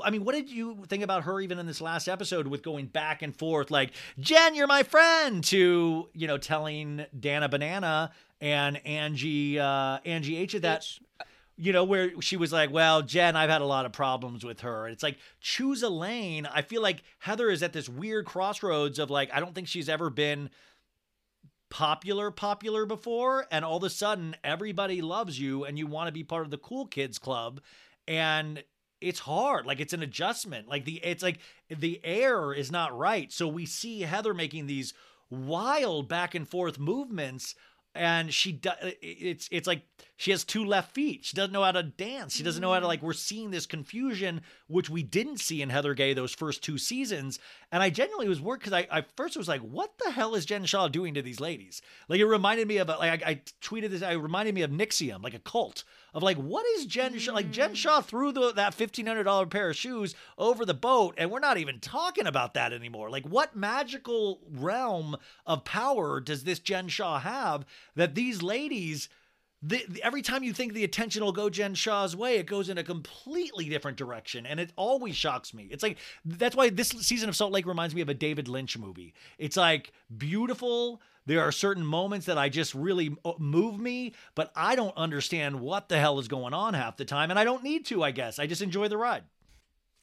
I 0.04 0.10
mean, 0.10 0.26
what 0.26 0.36
did 0.36 0.50
you 0.50 0.84
think 0.88 1.04
about 1.04 1.24
her 1.24 1.40
even 1.40 1.58
in 1.58 1.66
this 1.66 1.80
last 1.80 2.08
episode 2.08 2.48
with 2.48 2.64
going 2.64 2.88
back 2.88 3.22
and 3.22 3.36
forth, 3.36 3.72
like 3.72 3.92
Jen, 4.20 4.54
you're 4.56 4.68
my 4.68 4.84
friend, 4.84 5.44
to 5.46 6.10
you 6.14 6.28
know 6.28 6.38
telling 6.38 7.06
Dana 7.18 7.48
Banana 7.48 8.12
and 8.42 8.86
Angie 8.86 9.60
uh, 9.60 10.00
Angie 10.06 10.38
H 10.38 10.56
at 10.56 10.64
that 10.64 10.86
you 11.62 11.74
know, 11.74 11.84
where 11.84 12.10
she 12.22 12.38
was 12.38 12.54
like, 12.54 12.72
well, 12.72 13.02
Jen, 13.02 13.36
I've 13.36 13.50
had 13.50 13.60
a 13.62 13.66
lot 13.66 13.86
of 13.86 13.92
problems 13.92 14.46
with 14.46 14.62
her. 14.62 14.86
And 14.86 14.94
It's 14.94 15.04
like, 15.04 15.18
choose 15.42 15.84
a 15.84 15.90
lane. 15.90 16.46
I 16.46 16.62
feel 16.62 16.82
like 16.82 17.04
Heather 17.20 17.50
is 17.50 17.62
at 17.62 17.74
this 17.74 17.90
weird 17.90 18.26
crossroads 18.26 18.98
of 18.98 19.10
like, 19.10 19.30
I 19.34 19.42
don't 19.42 19.54
think 19.54 19.68
she's 19.68 19.90
ever 19.90 20.10
been 20.10 20.52
popular, 21.70 22.32
popular 22.32 22.86
before. 22.86 23.46
And 23.52 23.66
all 23.66 23.76
of 23.76 23.84
a 23.84 23.90
sudden, 23.90 24.38
everybody 24.42 25.02
loves 25.02 25.38
you 25.38 25.66
and 25.66 25.78
you 25.78 25.86
want 25.86 26.08
to 26.08 26.14
be 26.14 26.24
part 26.24 26.46
of 26.46 26.52
the 26.52 26.58
cool 26.58 26.86
kids 26.86 27.20
club. 27.20 27.60
And 28.08 28.64
it's 29.02 29.20
hard. 29.20 29.66
Like, 29.66 29.80
it's 29.80 29.94
an 29.94 30.04
adjustment. 30.04 30.68
Like, 30.68 30.86
the, 30.86 30.96
it's 31.04 31.24
like 31.24 31.40
the 31.70 32.00
air 32.04 32.54
is 32.54 32.72
not 32.72 32.98
right. 32.98 33.32
So 33.32 33.48
we 33.48 33.66
see 33.66 34.02
Heather 34.02 34.34
making 34.34 34.68
these 34.68 34.94
wild 35.30 36.08
back 36.08 36.36
and 36.36 36.48
forth 36.48 36.80
movements 36.80 37.56
and 37.96 38.34
she 38.34 38.52
does 38.52 38.76
it's 39.02 39.50
it's 39.52 39.68
like 39.68 39.84
she 40.20 40.32
has 40.32 40.44
two 40.44 40.66
left 40.66 40.94
feet. 40.94 41.24
She 41.24 41.38
doesn't 41.38 41.54
know 41.54 41.64
how 41.64 41.72
to 41.72 41.82
dance. 41.82 42.36
She 42.36 42.44
doesn't 42.44 42.62
know 42.62 42.74
how 42.74 42.82
to 42.82 42.88
like 42.88 43.00
mm. 43.00 43.04
we're 43.04 43.14
seeing 43.14 43.52
this 43.52 43.66
confusion 43.66 44.42
which 44.68 44.90
we 44.90 45.02
didn't 45.02 45.38
see 45.38 45.62
in 45.62 45.70
heather 45.70 45.94
gay 45.94 46.14
those 46.14 46.34
first 46.34 46.62
two 46.62 46.78
seasons. 46.78 47.40
And 47.72 47.82
i 47.82 47.90
genuinely 47.90 48.28
was 48.28 48.42
worried 48.42 48.60
because 48.60 48.74
I, 48.74 48.88
I 48.92 49.06
first 49.16 49.38
was 49.38 49.48
like 49.48 49.62
what 49.62 49.98
the 50.04 50.12
hell 50.12 50.36
is 50.36 50.46
jen 50.46 50.66
shah 50.66 50.90
doing 50.90 51.14
to 51.14 51.22
these 51.22 51.40
ladies? 51.40 51.82
Like 52.10 52.20
it 52.20 52.26
reminded 52.26 52.68
me 52.68 52.78
of 52.78 52.90
a- 52.90 52.98
like 52.98 53.24
i, 53.26 53.32
I 53.32 53.42
tweeted 53.62 53.92
this 53.92 54.04
i 54.04 54.12
reminded 54.12 54.54
me 54.56 54.62
of 54.62 54.72
NXIVM 54.72 55.24
like 55.24 55.34
a 55.34 55.40
cult 55.40 55.86
of 56.14 56.22
like 56.22 56.38
what 56.38 56.66
is 56.78 56.86
jen 56.86 57.18
shah 57.18 57.34
like 57.34 57.52
jen 57.52 57.72
mm. 57.72 57.76
shah 57.76 58.02
threw 58.02 58.32
the, 58.32 58.52
that 58.54 58.78
$1500 58.78 59.50
pair 59.50 59.70
of 59.70 59.76
shoes 59.78 60.16
over 60.38 60.66
the 60.66 60.74
boat 60.74 61.16
and 61.18 61.32
we're 61.32 61.40
not 61.40 61.58
even 61.58 61.80
talking 61.80 62.28
about 62.28 62.56
that 62.56 62.74
anymore. 62.74 63.10
Like 63.10 63.26
what 63.26 63.56
magical 63.56 64.42
realm 64.52 65.16
of 65.46 65.64
power 65.64 66.20
does 66.20 66.44
this 66.44 66.60
jen 66.60 66.90
shah 66.90 67.20
have 67.20 67.66
that 67.96 68.16
these 68.16 68.42
ladies 68.42 69.10
the, 69.62 69.84
the- 69.90 70.02
every 70.04 70.22
time 70.22 70.44
you 70.44 70.54
think 70.54 70.74
the 70.74 70.86
attention 70.86 71.24
will 71.24 71.34
go 71.34 71.50
Jen 71.50 71.74
Shah's 71.76 72.16
way, 72.16 72.38
it 72.38 72.46
goes 72.46 72.70
in 72.70 72.78
a 72.78 72.84
completely 72.84 73.68
different 73.68 73.98
direction, 73.98 74.46
and 74.46 74.58
it 74.58 74.72
always 74.78 75.18
shocks 75.18 75.54
me. 75.54 75.68
It's 75.70 75.84
like 75.84 75.98
that's 76.24 76.56
why 76.56 76.70
this 76.70 76.90
season 76.90 77.28
of 77.28 77.36
Salt 77.36 77.52
Lake 77.52 77.66
reminds 77.66 77.94
me 77.94 78.00
of 78.02 78.08
a 78.10 78.14
David 78.14 78.48
Lynch 78.48 78.78
movie. 78.78 79.14
It's 79.38 79.58
like 79.58 79.92
beautiful. 80.18 81.02
There 81.26 81.42
are 81.42 81.52
certain 81.52 81.86
moments 81.86 82.26
that 82.28 82.38
I 82.38 82.48
just 82.50 82.74
really 82.74 83.16
uh, 83.26 83.34
move 83.38 83.80
me, 83.80 84.14
but 84.34 84.52
I 84.56 84.76
don't 84.76 84.96
understand 84.96 85.60
what 85.60 85.90
the 85.90 86.00
hell 86.00 86.20
is 86.20 86.28
going 86.30 86.54
on 86.54 86.74
half 86.74 86.96
the 86.96 87.06
time, 87.06 87.30
and 87.30 87.38
I 87.38 87.44
don't 87.44 87.64
need 87.64 87.86
to. 87.88 88.02
I 88.02 88.12
guess 88.12 88.40
I 88.40 88.48
just 88.48 88.62
enjoy 88.62 88.88
the 88.88 88.98
ride. 88.98 89.24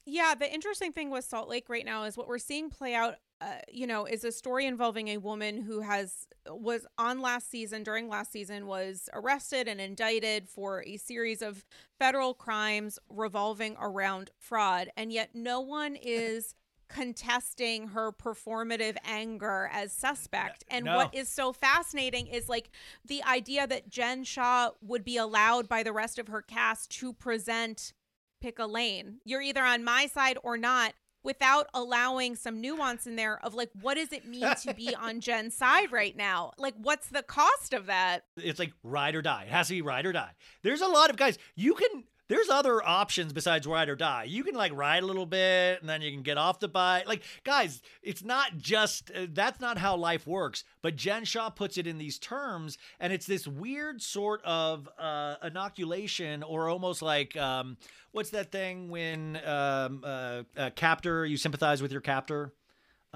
Yeah, 0.06 0.34
the 0.38 0.52
interesting 0.52 0.92
thing 0.92 1.10
with 1.10 1.24
Salt 1.24 1.48
Lake 1.48 1.68
right 1.68 1.84
now 1.84 2.04
is 2.04 2.16
what 2.16 2.28
we're 2.28 2.38
seeing 2.38 2.70
play 2.70 2.94
out. 2.94 3.16
Uh, 3.38 3.56
you 3.70 3.86
know, 3.86 4.06
is 4.06 4.24
a 4.24 4.32
story 4.32 4.64
involving 4.64 5.08
a 5.08 5.18
woman 5.18 5.60
who 5.60 5.82
has 5.82 6.26
was 6.48 6.86
on 6.96 7.20
last 7.20 7.50
season 7.50 7.82
during 7.82 8.08
last 8.08 8.32
season 8.32 8.66
was 8.66 9.10
arrested 9.12 9.68
and 9.68 9.78
indicted 9.78 10.48
for 10.48 10.82
a 10.86 10.96
series 10.96 11.42
of 11.42 11.66
federal 11.98 12.32
crimes 12.32 12.98
revolving 13.10 13.76
around 13.78 14.30
fraud, 14.38 14.88
and 14.96 15.12
yet 15.12 15.30
no 15.34 15.60
one 15.60 15.96
is 16.02 16.54
contesting 16.88 17.88
her 17.88 18.12
performative 18.12 18.96
anger 19.04 19.68
as 19.72 19.92
suspect. 19.92 20.64
And 20.70 20.84
No. 20.86 20.96
what 20.96 21.14
is 21.14 21.28
so 21.28 21.52
fascinating 21.52 22.28
is 22.28 22.48
like 22.48 22.70
the 23.04 23.22
idea 23.24 23.66
that 23.66 23.90
Jen 23.90 24.24
Shah 24.24 24.70
would 24.80 25.04
be 25.04 25.16
allowed 25.16 25.68
by 25.68 25.82
the 25.82 25.92
rest 25.92 26.18
of 26.18 26.28
her 26.28 26.40
cast 26.42 26.90
to 27.00 27.12
present 27.12 27.92
pick 28.40 28.58
a 28.58 28.66
lane. 28.66 29.20
You're 29.24 29.42
either 29.42 29.62
on 29.62 29.84
my 29.84 30.06
side 30.06 30.38
or 30.42 30.56
not, 30.56 30.94
without 31.26 31.66
allowing 31.74 32.36
some 32.36 32.60
nuance 32.60 33.04
in 33.04 33.16
there 33.16 33.44
of 33.44 33.52
like 33.52 33.68
what 33.80 33.94
does 33.94 34.12
it 34.12 34.24
mean 34.26 34.54
to 34.62 34.72
be 34.72 34.94
on 35.00 35.20
Jen's 35.20 35.56
side 35.56 35.90
right 35.90 36.16
now? 36.16 36.52
Like 36.56 36.74
what's 36.80 37.08
the 37.08 37.22
cost 37.24 37.74
of 37.74 37.86
that? 37.86 38.22
It's 38.36 38.60
like 38.60 38.72
ride 38.84 39.16
or 39.16 39.22
die. 39.22 39.42
It 39.42 39.50
has 39.50 39.66
to 39.68 39.74
be 39.74 39.82
ride 39.82 40.06
or 40.06 40.12
die. 40.12 40.30
There's 40.62 40.80
a 40.80 40.86
lot 40.86 41.10
of 41.10 41.16
guys. 41.16 41.36
You 41.56 41.74
can 41.74 42.04
there's 42.28 42.48
other 42.48 42.82
options 42.86 43.32
besides 43.32 43.66
ride 43.66 43.88
or 43.88 43.96
die. 43.96 44.24
You 44.24 44.42
can 44.44 44.54
like 44.54 44.72
ride 44.74 45.02
a 45.02 45.06
little 45.06 45.26
bit 45.26 45.80
and 45.80 45.88
then 45.88 46.02
you 46.02 46.10
can 46.10 46.22
get 46.22 46.38
off 46.38 46.60
the 46.60 46.68
bike. 46.68 47.06
Like, 47.06 47.22
guys, 47.44 47.82
it's 48.02 48.24
not 48.24 48.58
just 48.58 49.10
uh, 49.10 49.26
that's 49.32 49.60
not 49.60 49.78
how 49.78 49.96
life 49.96 50.26
works. 50.26 50.64
But 50.82 50.96
Jen 50.96 51.24
Shah 51.24 51.50
puts 51.50 51.78
it 51.78 51.86
in 51.86 51.98
these 51.98 52.18
terms, 52.18 52.78
and 53.00 53.12
it's 53.12 53.26
this 53.26 53.46
weird 53.46 54.02
sort 54.02 54.40
of 54.44 54.88
uh, 54.98 55.36
inoculation 55.42 56.42
or 56.42 56.68
almost 56.68 57.02
like 57.02 57.36
um, 57.36 57.76
what's 58.12 58.30
that 58.30 58.50
thing 58.50 58.88
when 58.88 59.40
um, 59.44 60.02
uh, 60.04 60.42
a 60.56 60.70
captor 60.70 61.26
you 61.26 61.36
sympathize 61.36 61.82
with 61.82 61.92
your 61.92 62.00
captor. 62.00 62.52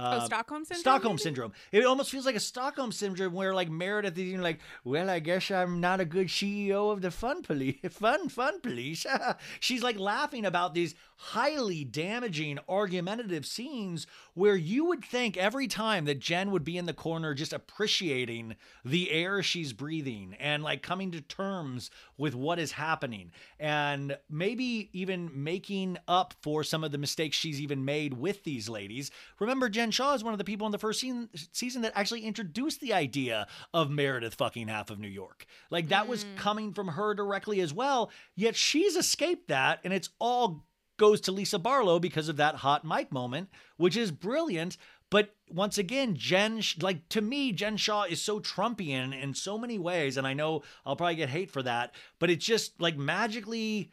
Oh, 0.00 0.04
uh, 0.04 0.24
Stockholm 0.24 0.64
syndrome. 0.64 0.80
Stockholm 0.80 1.12
maybe? 1.12 1.22
syndrome. 1.22 1.52
It 1.72 1.84
almost 1.84 2.10
feels 2.10 2.26
like 2.26 2.36
a 2.36 2.40
Stockholm 2.40 2.92
syndrome 2.92 3.32
where 3.32 3.54
like 3.54 3.70
Meredith 3.70 4.16
is 4.18 4.24
you 4.24 4.36
know, 4.36 4.42
like, 4.42 4.60
well, 4.84 5.10
I 5.10 5.18
guess 5.18 5.50
I'm 5.50 5.80
not 5.80 6.00
a 6.00 6.04
good 6.04 6.28
CEO 6.28 6.92
of 6.92 7.02
the 7.02 7.10
fun 7.10 7.42
police. 7.42 7.76
Fun, 7.90 8.28
fun 8.28 8.60
police. 8.60 9.04
She's 9.60 9.82
like 9.82 9.98
laughing 9.98 10.46
about 10.46 10.74
these 10.74 10.94
highly 11.16 11.84
damaging, 11.84 12.58
argumentative 12.66 13.44
scenes 13.44 14.06
where 14.32 14.56
you 14.56 14.86
would 14.86 15.04
think 15.04 15.36
every 15.36 15.68
time 15.68 16.06
that 16.06 16.18
Jen 16.18 16.50
would 16.50 16.64
be 16.64 16.78
in 16.78 16.86
the 16.86 16.94
corner 16.94 17.34
just 17.34 17.52
appreciating 17.52 18.56
the 18.84 19.10
air 19.10 19.42
she's 19.42 19.74
breathing 19.74 20.34
and 20.40 20.62
like 20.62 20.82
coming 20.82 21.10
to 21.10 21.20
terms 21.20 21.90
with 22.16 22.34
what 22.34 22.58
is 22.58 22.72
happening 22.72 23.32
and 23.58 24.16
maybe 24.30 24.88
even 24.94 25.30
making 25.34 25.98
up 26.08 26.32
for 26.40 26.64
some 26.64 26.82
of 26.84 26.90
the 26.90 26.98
mistakes 26.98 27.36
she's 27.36 27.60
even 27.60 27.84
made 27.84 28.14
with 28.14 28.42
these 28.44 28.68
ladies. 28.68 29.10
Remember, 29.38 29.68
Jen 29.68 29.89
Shah 29.90 30.14
is 30.14 30.24
one 30.24 30.32
of 30.32 30.38
the 30.38 30.44
people 30.44 30.66
in 30.66 30.72
the 30.72 30.78
first 30.78 31.00
season, 31.00 31.28
season 31.52 31.82
that 31.82 31.92
actually 31.94 32.22
introduced 32.22 32.80
the 32.80 32.92
idea 32.92 33.46
of 33.74 33.90
Meredith 33.90 34.34
fucking 34.34 34.68
half 34.68 34.90
of 34.90 34.98
New 34.98 35.08
York. 35.08 35.46
Like 35.70 35.88
that 35.88 36.08
was 36.08 36.24
mm. 36.24 36.36
coming 36.36 36.72
from 36.72 36.88
her 36.88 37.14
directly 37.14 37.60
as 37.60 37.72
well, 37.72 38.10
yet 38.36 38.56
she's 38.56 38.96
escaped 38.96 39.48
that 39.48 39.80
and 39.84 39.92
it's 39.92 40.10
all 40.18 40.64
goes 41.00 41.22
to 41.22 41.32
Lisa 41.32 41.58
Barlow 41.58 41.98
because 41.98 42.28
of 42.28 42.36
that 42.36 42.56
hot 42.56 42.84
mic 42.84 43.10
moment, 43.10 43.48
which 43.78 43.96
is 43.96 44.10
brilliant. 44.10 44.76
But 45.08 45.34
once 45.50 45.78
again, 45.78 46.14
Jen, 46.14 46.62
like 46.80 47.08
to 47.08 47.22
me, 47.22 47.52
Jen 47.52 47.78
Shah 47.78 48.04
is 48.04 48.22
so 48.22 48.38
Trumpian 48.38 49.18
in 49.18 49.34
so 49.34 49.58
many 49.58 49.78
ways. 49.78 50.16
And 50.16 50.26
I 50.26 50.34
know 50.34 50.62
I'll 50.84 50.96
probably 50.96 51.16
get 51.16 51.30
hate 51.30 51.50
for 51.50 51.62
that, 51.62 51.94
but 52.18 52.30
it's 52.30 52.44
just 52.44 52.80
like 52.80 52.96
magically, 52.96 53.90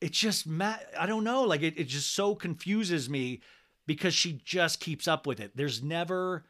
it 0.00 0.12
just, 0.12 0.46
ma- 0.46 0.78
I 0.98 1.06
don't 1.06 1.24
know, 1.24 1.42
like 1.44 1.62
it, 1.62 1.78
it 1.78 1.84
just 1.84 2.14
so 2.14 2.34
confuses 2.34 3.08
me 3.08 3.42
because 3.86 4.14
she 4.14 4.40
just 4.44 4.80
keeps 4.80 5.06
up 5.06 5.26
with 5.26 5.40
it. 5.40 5.52
There's 5.56 5.82
never, 5.82 6.44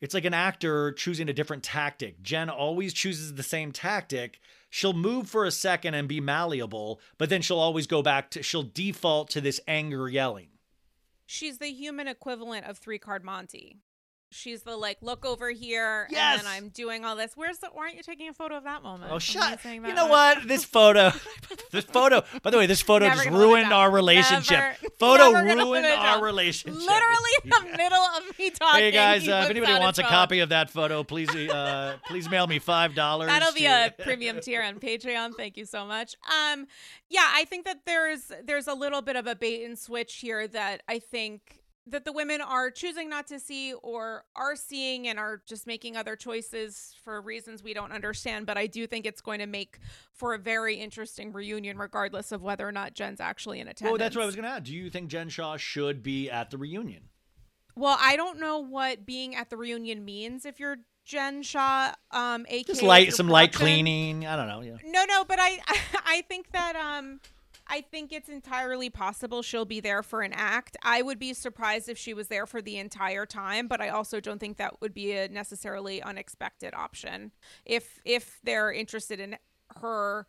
it's 0.00 0.14
like 0.14 0.24
an 0.24 0.34
actor 0.34 0.92
choosing 0.92 1.28
a 1.28 1.32
different 1.32 1.62
tactic. 1.62 2.22
Jen 2.22 2.50
always 2.50 2.92
chooses 2.92 3.34
the 3.34 3.42
same 3.42 3.72
tactic. 3.72 4.40
She'll 4.70 4.92
move 4.92 5.28
for 5.28 5.44
a 5.44 5.50
second 5.50 5.94
and 5.94 6.08
be 6.08 6.20
malleable, 6.20 7.00
but 7.18 7.30
then 7.30 7.42
she'll 7.42 7.58
always 7.58 7.86
go 7.86 8.02
back 8.02 8.30
to, 8.32 8.42
she'll 8.42 8.62
default 8.62 9.30
to 9.30 9.40
this 9.40 9.60
anger 9.66 10.08
yelling. 10.08 10.48
She's 11.26 11.58
the 11.58 11.72
human 11.72 12.08
equivalent 12.08 12.66
of 12.66 12.78
three 12.78 12.98
card 12.98 13.24
Monty. 13.24 13.78
She's 14.32 14.62
the 14.62 14.76
like, 14.76 14.98
look 15.02 15.24
over 15.24 15.50
here, 15.50 16.08
Yes! 16.10 16.38
and 16.38 16.46
then 16.46 16.52
I'm 16.52 16.68
doing 16.70 17.04
all 17.04 17.14
this. 17.14 17.32
Where's 17.36 17.58
the? 17.58 17.68
Why 17.72 17.84
aren't 17.84 17.94
you 17.96 18.02
taking 18.02 18.28
a 18.28 18.32
photo 18.34 18.56
of 18.56 18.64
that 18.64 18.82
moment? 18.82 19.12
Oh, 19.12 19.20
shut. 19.20 19.64
You 19.64 19.80
know 19.94 20.08
what? 20.08 20.46
This 20.48 20.64
photo, 20.64 21.12
this 21.70 21.84
photo, 21.84 22.24
by 22.42 22.50
the 22.50 22.58
way, 22.58 22.66
this 22.66 22.82
photo 22.82 23.04
Never 23.06 23.14
just 23.16 23.26
gonna 23.26 23.38
live 23.38 23.46
it 23.48 23.50
ruined 23.52 23.72
our 23.72 23.90
relationship. 23.90 24.58
Never- 24.58 24.76
photo 24.98 25.30
never 25.30 25.46
ruined 25.64 25.86
our 25.86 26.22
relationship. 26.22 26.78
Literally 26.80 27.30
in 27.44 27.50
the 27.50 27.62
Yeah. 27.70 27.76
middle 27.76 28.02
of 28.02 28.38
me 28.38 28.50
talking. 28.50 28.80
Hey 28.82 28.90
guys, 28.90 29.28
uh, 29.28 29.42
if 29.44 29.50
anybody 29.50 29.72
wants 29.78 30.00
a 30.00 30.02
phone. 30.02 30.10
copy 30.10 30.40
of 30.40 30.48
that 30.48 30.70
photo, 30.70 31.04
please, 31.04 31.30
uh, 31.30 31.96
please 32.08 32.28
mail 32.28 32.48
me 32.48 32.58
five 32.58 32.94
dollars. 32.96 33.28
That'll 33.28 33.52
be 33.54 33.66
a 33.66 33.94
premium 34.02 34.40
tier 34.40 34.60
on 34.62 34.80
Patreon. 34.80 35.34
Thank 35.36 35.56
you 35.56 35.64
so 35.66 35.86
much. 35.86 36.16
Um, 36.26 36.66
yeah, 37.08 37.26
I 37.32 37.44
think 37.44 37.64
that 37.64 37.86
there's 37.86 38.32
there's 38.44 38.66
a 38.66 38.74
little 38.74 39.02
bit 39.02 39.14
of 39.14 39.28
a 39.28 39.36
bait 39.36 39.64
and 39.64 39.78
switch 39.78 40.16
here 40.16 40.48
that 40.48 40.82
I 40.88 40.98
think 40.98 41.62
that 41.88 42.04
the 42.04 42.12
women 42.12 42.40
are 42.40 42.70
choosing 42.70 43.08
not 43.08 43.28
to 43.28 43.38
see 43.38 43.72
or 43.74 44.24
are 44.34 44.56
seeing 44.56 45.06
and 45.06 45.18
are 45.18 45.40
just 45.46 45.66
making 45.66 45.96
other 45.96 46.16
choices 46.16 46.94
for 47.04 47.20
reasons 47.20 47.62
we 47.62 47.74
don't 47.74 47.92
understand. 47.92 48.46
But 48.46 48.58
I 48.58 48.66
do 48.66 48.86
think 48.86 49.06
it's 49.06 49.20
going 49.20 49.38
to 49.38 49.46
make 49.46 49.78
for 50.12 50.34
a 50.34 50.38
very 50.38 50.76
interesting 50.76 51.32
reunion, 51.32 51.78
regardless 51.78 52.32
of 52.32 52.42
whether 52.42 52.66
or 52.66 52.72
not 52.72 52.94
Jen's 52.94 53.20
actually 53.20 53.60
in 53.60 53.68
attendance. 53.68 53.92
Well, 53.92 53.98
that's 53.98 54.16
what 54.16 54.22
I 54.22 54.26
was 54.26 54.34
going 54.34 54.44
to 54.44 54.50
add. 54.50 54.64
Do 54.64 54.74
you 54.74 54.90
think 54.90 55.08
Jen 55.08 55.28
Shah 55.28 55.56
should 55.56 56.02
be 56.02 56.28
at 56.28 56.50
the 56.50 56.58
reunion? 56.58 57.04
Well, 57.76 57.96
I 58.00 58.16
don't 58.16 58.40
know 58.40 58.58
what 58.58 59.06
being 59.06 59.36
at 59.36 59.50
the 59.50 59.56
reunion 59.56 60.04
means 60.04 60.46
if 60.46 60.58
you're 60.58 60.78
Jen 61.04 61.42
Shah, 61.42 61.92
um, 62.10 62.46
aka 62.48 62.64
Just 62.64 62.82
light, 62.82 63.14
some 63.14 63.28
light 63.28 63.52
cleaning. 63.52 64.26
I 64.26 64.34
don't 64.34 64.48
know. 64.48 64.60
Yeah. 64.60 64.78
No, 64.84 65.04
no, 65.04 65.24
but 65.24 65.38
I 65.40 65.60
I 66.04 66.24
think 66.28 66.50
that 66.50 66.74
um 66.74 67.20
I 67.68 67.80
think 67.80 68.12
it's 68.12 68.28
entirely 68.28 68.90
possible 68.90 69.42
she'll 69.42 69.64
be 69.64 69.80
there 69.80 70.02
for 70.02 70.22
an 70.22 70.32
act. 70.32 70.76
I 70.82 71.02
would 71.02 71.18
be 71.18 71.34
surprised 71.34 71.88
if 71.88 71.98
she 71.98 72.14
was 72.14 72.28
there 72.28 72.46
for 72.46 72.62
the 72.62 72.76
entire 72.78 73.26
time, 73.26 73.66
but 73.66 73.80
I 73.80 73.88
also 73.88 74.20
don't 74.20 74.38
think 74.38 74.56
that 74.58 74.80
would 74.80 74.94
be 74.94 75.12
a 75.12 75.28
necessarily 75.28 76.02
unexpected 76.02 76.74
option 76.74 77.32
if 77.64 78.00
if 78.04 78.40
they're 78.44 78.72
interested 78.72 79.20
in 79.20 79.36
her 79.76 80.26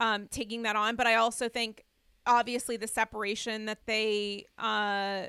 um 0.00 0.28
taking 0.28 0.62
that 0.62 0.76
on, 0.76 0.96
but 0.96 1.06
I 1.06 1.16
also 1.16 1.48
think 1.48 1.84
obviously 2.26 2.76
the 2.76 2.88
separation 2.88 3.66
that 3.66 3.86
they 3.86 4.46
uh 4.58 5.26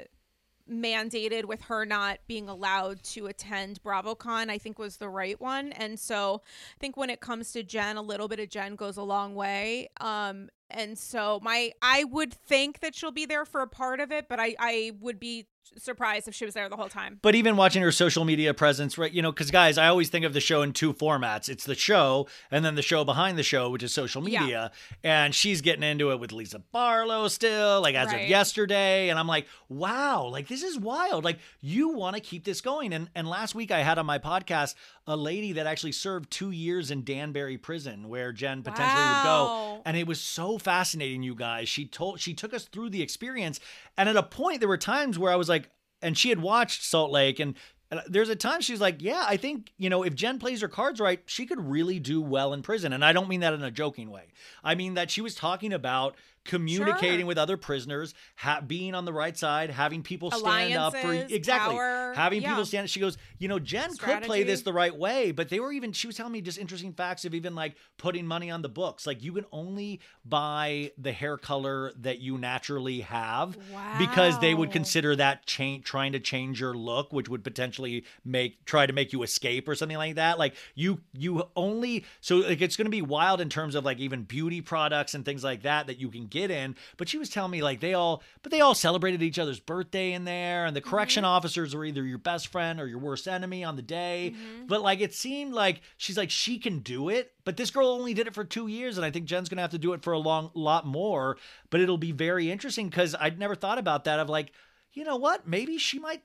mandated 0.69 1.45
with 1.45 1.61
her 1.61 1.85
not 1.85 2.19
being 2.27 2.49
allowed 2.49 3.01
to 3.01 3.27
attend 3.27 3.81
BravoCon, 3.83 4.49
I 4.49 4.57
think 4.57 4.77
was 4.77 4.97
the 4.97 5.09
right 5.09 5.39
one. 5.39 5.71
And 5.71 5.99
so 5.99 6.41
I 6.75 6.79
think 6.79 6.97
when 6.97 7.09
it 7.09 7.21
comes 7.21 7.51
to 7.53 7.63
Jen, 7.63 7.97
a 7.97 8.01
little 8.01 8.27
bit 8.27 8.39
of 8.39 8.49
Jen 8.49 8.75
goes 8.75 8.97
a 8.97 9.03
long 9.03 9.33
way. 9.33 9.89
Um, 10.01 10.49
and 10.69 10.97
so 10.97 11.39
my 11.43 11.71
I 11.81 12.03
would 12.05 12.33
think 12.33 12.79
that 12.81 12.95
she'll 12.95 13.11
be 13.11 13.25
there 13.25 13.45
for 13.45 13.61
a 13.61 13.67
part 13.67 13.99
of 13.99 14.11
it, 14.11 14.27
but 14.29 14.39
I 14.39 14.55
I 14.59 14.91
would 14.99 15.19
be 15.19 15.47
surprised 15.77 16.29
if 16.29 16.33
she 16.33 16.45
was 16.45 16.53
there 16.53 16.69
the 16.69 16.77
whole 16.77 16.87
time. 16.87 17.19
But 17.21 17.35
even 17.35 17.57
watching 17.57 17.81
her 17.81 17.91
social 17.91 18.23
media 18.23 18.53
presence, 18.53 18.97
right? 18.97 19.11
You 19.11 19.21
know, 19.21 19.33
because 19.33 19.51
guys, 19.51 19.77
I 19.77 19.87
always 19.87 20.07
think 20.09 20.23
of 20.23 20.31
the 20.33 20.39
show 20.39 20.61
in 20.61 20.71
two 20.71 20.93
formats. 20.93 21.49
It's 21.49 21.65
the 21.65 21.75
show, 21.75 22.27
and 22.49 22.63
then 22.63 22.75
the 22.75 22.81
show 22.81 23.03
behind 23.03 23.37
the 23.37 23.43
show, 23.43 23.69
which 23.69 23.83
is 23.83 23.93
social 23.93 24.27
Yeah. 24.27 24.39
media. 24.41 24.71
And 25.03 25.35
she's 25.35 25.59
getting 25.59 25.83
into 25.83 26.11
it 26.11 26.21
with 26.21 26.31
Lisa 26.31 26.59
Barlow 26.59 27.27
still, 27.27 27.81
like 27.81 27.95
as 27.95 28.07
Right. 28.13 28.23
of 28.23 28.29
yesterday. 28.29 29.09
And 29.09 29.19
I'm 29.19 29.27
like, 29.27 29.45
wow, 29.67 30.27
like 30.31 30.47
this 30.47 30.63
is 30.63 30.79
wild. 30.79 31.25
Like 31.25 31.39
you 31.59 31.89
want 31.89 32.15
to 32.15 32.21
keep 32.21 32.45
this 32.45 32.61
going. 32.61 32.93
And 32.93 33.09
and 33.13 33.27
last 33.27 33.53
week 33.53 33.69
I 33.69 33.79
had 33.79 33.97
on 33.97 34.05
my 34.05 34.19
podcast 34.19 34.73
a 35.07 35.15
lady 35.15 35.53
that 35.53 35.65
actually 35.65 35.93
served 35.93 36.29
two 36.29 36.51
years 36.51 36.91
in 36.91 37.03
Danbury 37.03 37.57
Prison, 37.57 38.09
where 38.09 38.33
Jen 38.33 38.61
potentially 38.61 39.05
would 39.05 39.23
go. 39.23 39.81
And 39.85 39.95
it 39.95 40.05
was 40.05 40.19
so 40.19 40.57
fascinating, 40.57 41.23
you 41.23 41.33
guys. 41.33 41.69
She 41.69 41.85
told 41.85 42.19
she 42.19 42.33
took 42.33 42.53
us 42.53 42.65
through 42.65 42.89
the 42.89 43.01
experience. 43.01 43.59
And 43.97 44.09
at 44.09 44.17
a 44.17 44.23
point, 44.23 44.59
there 44.59 44.67
were 44.67 44.77
times 44.77 45.17
where 45.17 45.31
I 45.31 45.37
was 45.37 45.47
like, 45.47 45.69
and 46.01 46.17
she 46.17 46.29
had 46.29 46.41
watched 46.41 46.83
Salt 46.83 47.11
Lake 47.11 47.39
and 47.39 47.55
and 47.89 48.01
there's 48.07 48.29
a 48.29 48.35
time 48.35 48.59
she's 48.61 48.81
like, 48.81 49.01
yeah, 49.01 49.23
I 49.27 49.37
think, 49.37 49.71
you 49.77 49.89
know, 49.89 50.03
if 50.03 50.13
Jen 50.13 50.39
plays 50.39 50.61
her 50.61 50.67
cards 50.67 50.99
right, 50.99 51.21
she 51.25 51.45
could 51.45 51.69
really 51.69 51.99
do 51.99 52.21
well 52.21 52.53
in 52.53 52.61
prison. 52.61 52.91
And 52.91 53.03
I 53.03 53.13
don't 53.13 53.29
mean 53.29 53.39
that 53.39 53.53
in 53.53 53.63
a 53.63 53.71
joking 53.71 54.09
way. 54.09 54.25
I 54.63 54.75
mean 54.75 54.95
that 54.95 55.09
she 55.09 55.21
was 55.21 55.35
talking 55.35 55.71
about 55.71 56.15
communicating 56.47 57.19
Sure. 57.19 57.25
with 57.27 57.37
other 57.37 57.57
prisoners, 57.57 58.15
ha- 58.35 58.61
being 58.65 58.95
on 58.95 59.05
the 59.05 59.13
right 59.13 59.37
side, 59.37 59.69
having 59.69 60.01
people 60.01 60.31
stand 60.31 60.73
up 60.73 60.95
for 60.95 61.13
exactly 61.13 61.75
power, 61.75 62.13
having 62.15 62.41
yeah. 62.41 62.49
people 62.49 62.65
stand. 62.65 62.85
up. 62.85 62.89
She 62.89 62.99
goes, 62.99 63.17
you 63.37 63.47
know, 63.47 63.59
Jen 63.59 63.95
could 63.97 64.23
play 64.23 64.43
this 64.43 64.63
the 64.63 64.73
right 64.73 64.95
way, 64.95 65.31
but 65.31 65.49
they 65.49 65.59
were 65.59 65.71
even. 65.71 65.91
She 65.91 66.07
was 66.07 66.15
telling 66.15 66.31
me 66.33 66.41
just 66.41 66.57
interesting 66.57 66.93
facts 66.93 67.25
of 67.25 67.35
even 67.35 67.53
like 67.53 67.75
putting 67.97 68.25
money 68.25 68.49
on 68.49 68.61
the 68.63 68.69
books. 68.69 69.05
Like 69.05 69.23
you 69.23 69.33
can 69.33 69.45
only 69.51 69.99
buy 70.25 70.91
the 70.97 71.11
hair 71.11 71.37
color 71.37 71.91
that 71.99 72.19
you 72.19 72.37
naturally 72.37 73.01
have 73.01 73.57
because 73.99 74.39
they 74.39 74.53
would 74.53 74.71
consider 74.71 75.15
that 75.17 75.45
change 75.45 75.83
trying 75.83 76.13
to 76.13 76.19
change 76.19 76.59
your 76.61 76.73
look, 76.73 77.11
which 77.11 77.29
would 77.29 77.43
potentially 77.43 78.05
make 78.23 78.63
try 78.65 78.85
to 78.85 78.93
make 78.93 79.11
you 79.13 79.21
escape 79.23 79.67
or 79.67 79.75
something 79.75 79.97
like 79.97 80.15
that. 80.15 80.39
Like 80.39 80.55
you 80.75 81.01
you 81.13 81.43
only 81.55 82.05
so 82.21 82.37
like 82.37 82.61
it's 82.61 82.77
going 82.77 82.85
to 82.85 82.91
be 82.91 83.01
wild 83.01 83.41
in 83.41 83.49
terms 83.49 83.75
of 83.75 83.83
like 83.83 83.99
even 83.99 84.23
beauty 84.23 84.61
products 84.61 85.13
and 85.13 85.25
things 85.25 85.43
like 85.43 85.63
that 85.63 85.87
that 85.87 85.99
you 85.99 86.09
can 86.09 86.27
get 86.27 86.36
in. 86.37 86.75
But 86.97 87.09
she 87.09 87.17
was 87.17 87.29
telling 87.29 87.51
me 87.51 87.61
like 87.61 87.79
they 87.79 87.93
all 87.93 88.23
but 88.43 88.51
they 88.51 88.61
all 88.61 88.75
celebrated 88.75 89.21
each 89.21 89.39
other's 89.39 89.59
birthday 89.59 90.13
in 90.13 90.25
there, 90.25 90.65
and 90.65 90.75
the 90.75 90.81
correction 90.81 91.23
mm-hmm. 91.23 91.31
officers 91.31 91.75
were 91.75 91.85
either 91.85 92.03
your 92.03 92.17
best 92.17 92.47
friend 92.47 92.79
or 92.79 92.87
your 92.87 92.99
worst 92.99 93.27
enemy 93.27 93.63
on 93.63 93.75
the 93.75 93.81
day. 93.81 94.33
Mm-hmm. 94.33 94.67
But 94.67 94.81
like 94.81 95.01
it 95.01 95.13
seemed 95.13 95.53
like 95.53 95.81
she's 95.97 96.17
like 96.17 96.29
she 96.29 96.59
can 96.59 96.79
do 96.79 97.09
it, 97.09 97.33
but 97.43 97.57
this 97.57 97.71
girl 97.71 97.87
only 97.87 98.13
did 98.13 98.27
it 98.27 98.33
for 98.33 98.43
two 98.43 98.67
years, 98.67 98.97
and 98.97 99.05
I 99.05 99.11
think 99.11 99.25
Jen's 99.25 99.49
gonna 99.49 99.61
have 99.61 99.71
to 99.71 99.77
do 99.77 99.93
it 99.93 100.03
for 100.03 100.13
a 100.13 100.19
long 100.19 100.51
lot 100.53 100.85
more. 100.85 101.37
But 101.69 101.81
it'll 101.81 101.97
be 101.97 102.11
very 102.11 102.51
interesting 102.51 102.89
because 102.89 103.15
I'd 103.19 103.39
never 103.39 103.55
thought 103.55 103.77
about 103.77 104.03
that. 104.05 104.19
Of 104.19 104.29
like, 104.29 104.51
you 104.93 105.03
know 105.03 105.17
what? 105.17 105.47
Maybe 105.47 105.77
she 105.77 105.99
might. 105.99 106.23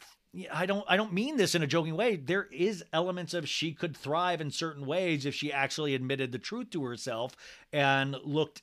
I 0.53 0.65
don't. 0.67 0.85
I 0.89 0.97
don't 0.97 1.13
mean 1.13 1.37
this 1.37 1.55
in 1.55 1.63
a 1.63 1.67
joking 1.67 1.95
way. 1.95 2.17
There 2.17 2.49
is 2.51 2.83
elements 2.93 3.35
of 3.35 3.49
she 3.49 3.73
could 3.73 3.97
thrive 3.97 4.41
in 4.41 4.51
certain 4.51 4.87
ways 4.87 5.27
if 5.27 5.35
she 5.35 5.53
actually 5.53 5.95
admitted 5.95 6.33
the 6.33 6.39
truth 6.39 6.71
to 6.71 6.85
herself 6.85 7.37
and 7.73 8.17
looked 8.25 8.63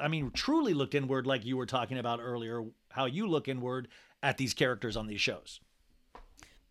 I 0.00 0.08
mean, 0.08 0.30
truly 0.32 0.74
looked 0.74 0.94
inward, 0.94 1.26
like 1.26 1.44
you 1.44 1.56
were 1.56 1.66
talking 1.66 1.98
about 1.98 2.20
earlier, 2.20 2.64
how 2.90 3.06
you 3.06 3.26
look 3.26 3.48
inward 3.48 3.88
at 4.22 4.38
these 4.38 4.54
characters 4.54 4.96
on 4.96 5.06
these 5.06 5.20
shows. 5.20 5.60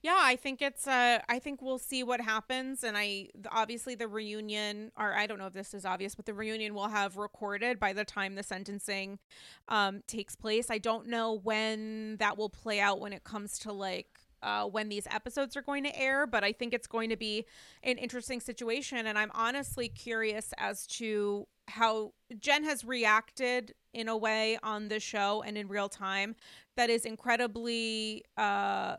Yeah, 0.03 0.19
I 0.19 0.35
think 0.35 0.61
it's 0.61 0.87
uh 0.87 1.19
I 1.27 1.39
think 1.39 1.61
we'll 1.61 1.79
see 1.79 2.03
what 2.03 2.21
happens 2.21 2.83
and 2.83 2.95
I 2.95 3.29
obviously 3.51 3.95
the 3.95 4.07
reunion 4.07 4.91
or 4.95 5.13
I 5.13 5.25
don't 5.25 5.39
know 5.39 5.47
if 5.47 5.53
this 5.53 5.73
is 5.73 5.85
obvious 5.85 6.13
but 6.13 6.25
the 6.25 6.35
reunion 6.35 6.75
will 6.75 6.87
have 6.87 7.17
recorded 7.17 7.79
by 7.79 7.93
the 7.93 8.05
time 8.05 8.35
the 8.35 8.43
sentencing 8.43 9.17
um 9.67 10.03
takes 10.07 10.35
place. 10.35 10.69
I 10.69 10.77
don't 10.77 11.07
know 11.07 11.33
when 11.33 12.17
that 12.17 12.37
will 12.37 12.49
play 12.49 12.79
out 12.79 12.99
when 12.99 13.11
it 13.11 13.23
comes 13.23 13.57
to 13.59 13.73
like 13.73 14.19
uh, 14.43 14.65
when 14.65 14.87
these 14.87 15.07
episodes 15.09 15.57
are 15.57 15.63
going 15.63 15.83
to 15.83 15.99
air, 15.99 16.27
but 16.27 16.43
I 16.43 16.51
think 16.51 16.73
it's 16.73 16.85
going 16.85 17.09
to 17.09 17.17
be 17.17 17.45
an 17.83 17.97
interesting 17.97 18.39
situation. 18.39 19.07
And 19.07 19.17
I'm 19.17 19.31
honestly 19.33 19.89
curious 19.89 20.53
as 20.59 20.85
to 20.87 21.47
how 21.67 22.13
Jen 22.39 22.63
has 22.63 22.83
reacted 22.83 23.73
in 23.93 24.07
a 24.07 24.15
way 24.17 24.57
on 24.63 24.87
the 24.89 24.99
show 24.99 25.41
and 25.45 25.57
in 25.57 25.67
real 25.67 25.89
time 25.89 26.35
that 26.75 26.89
is 26.89 27.05
incredibly 27.05 28.23
uh, 28.37 28.97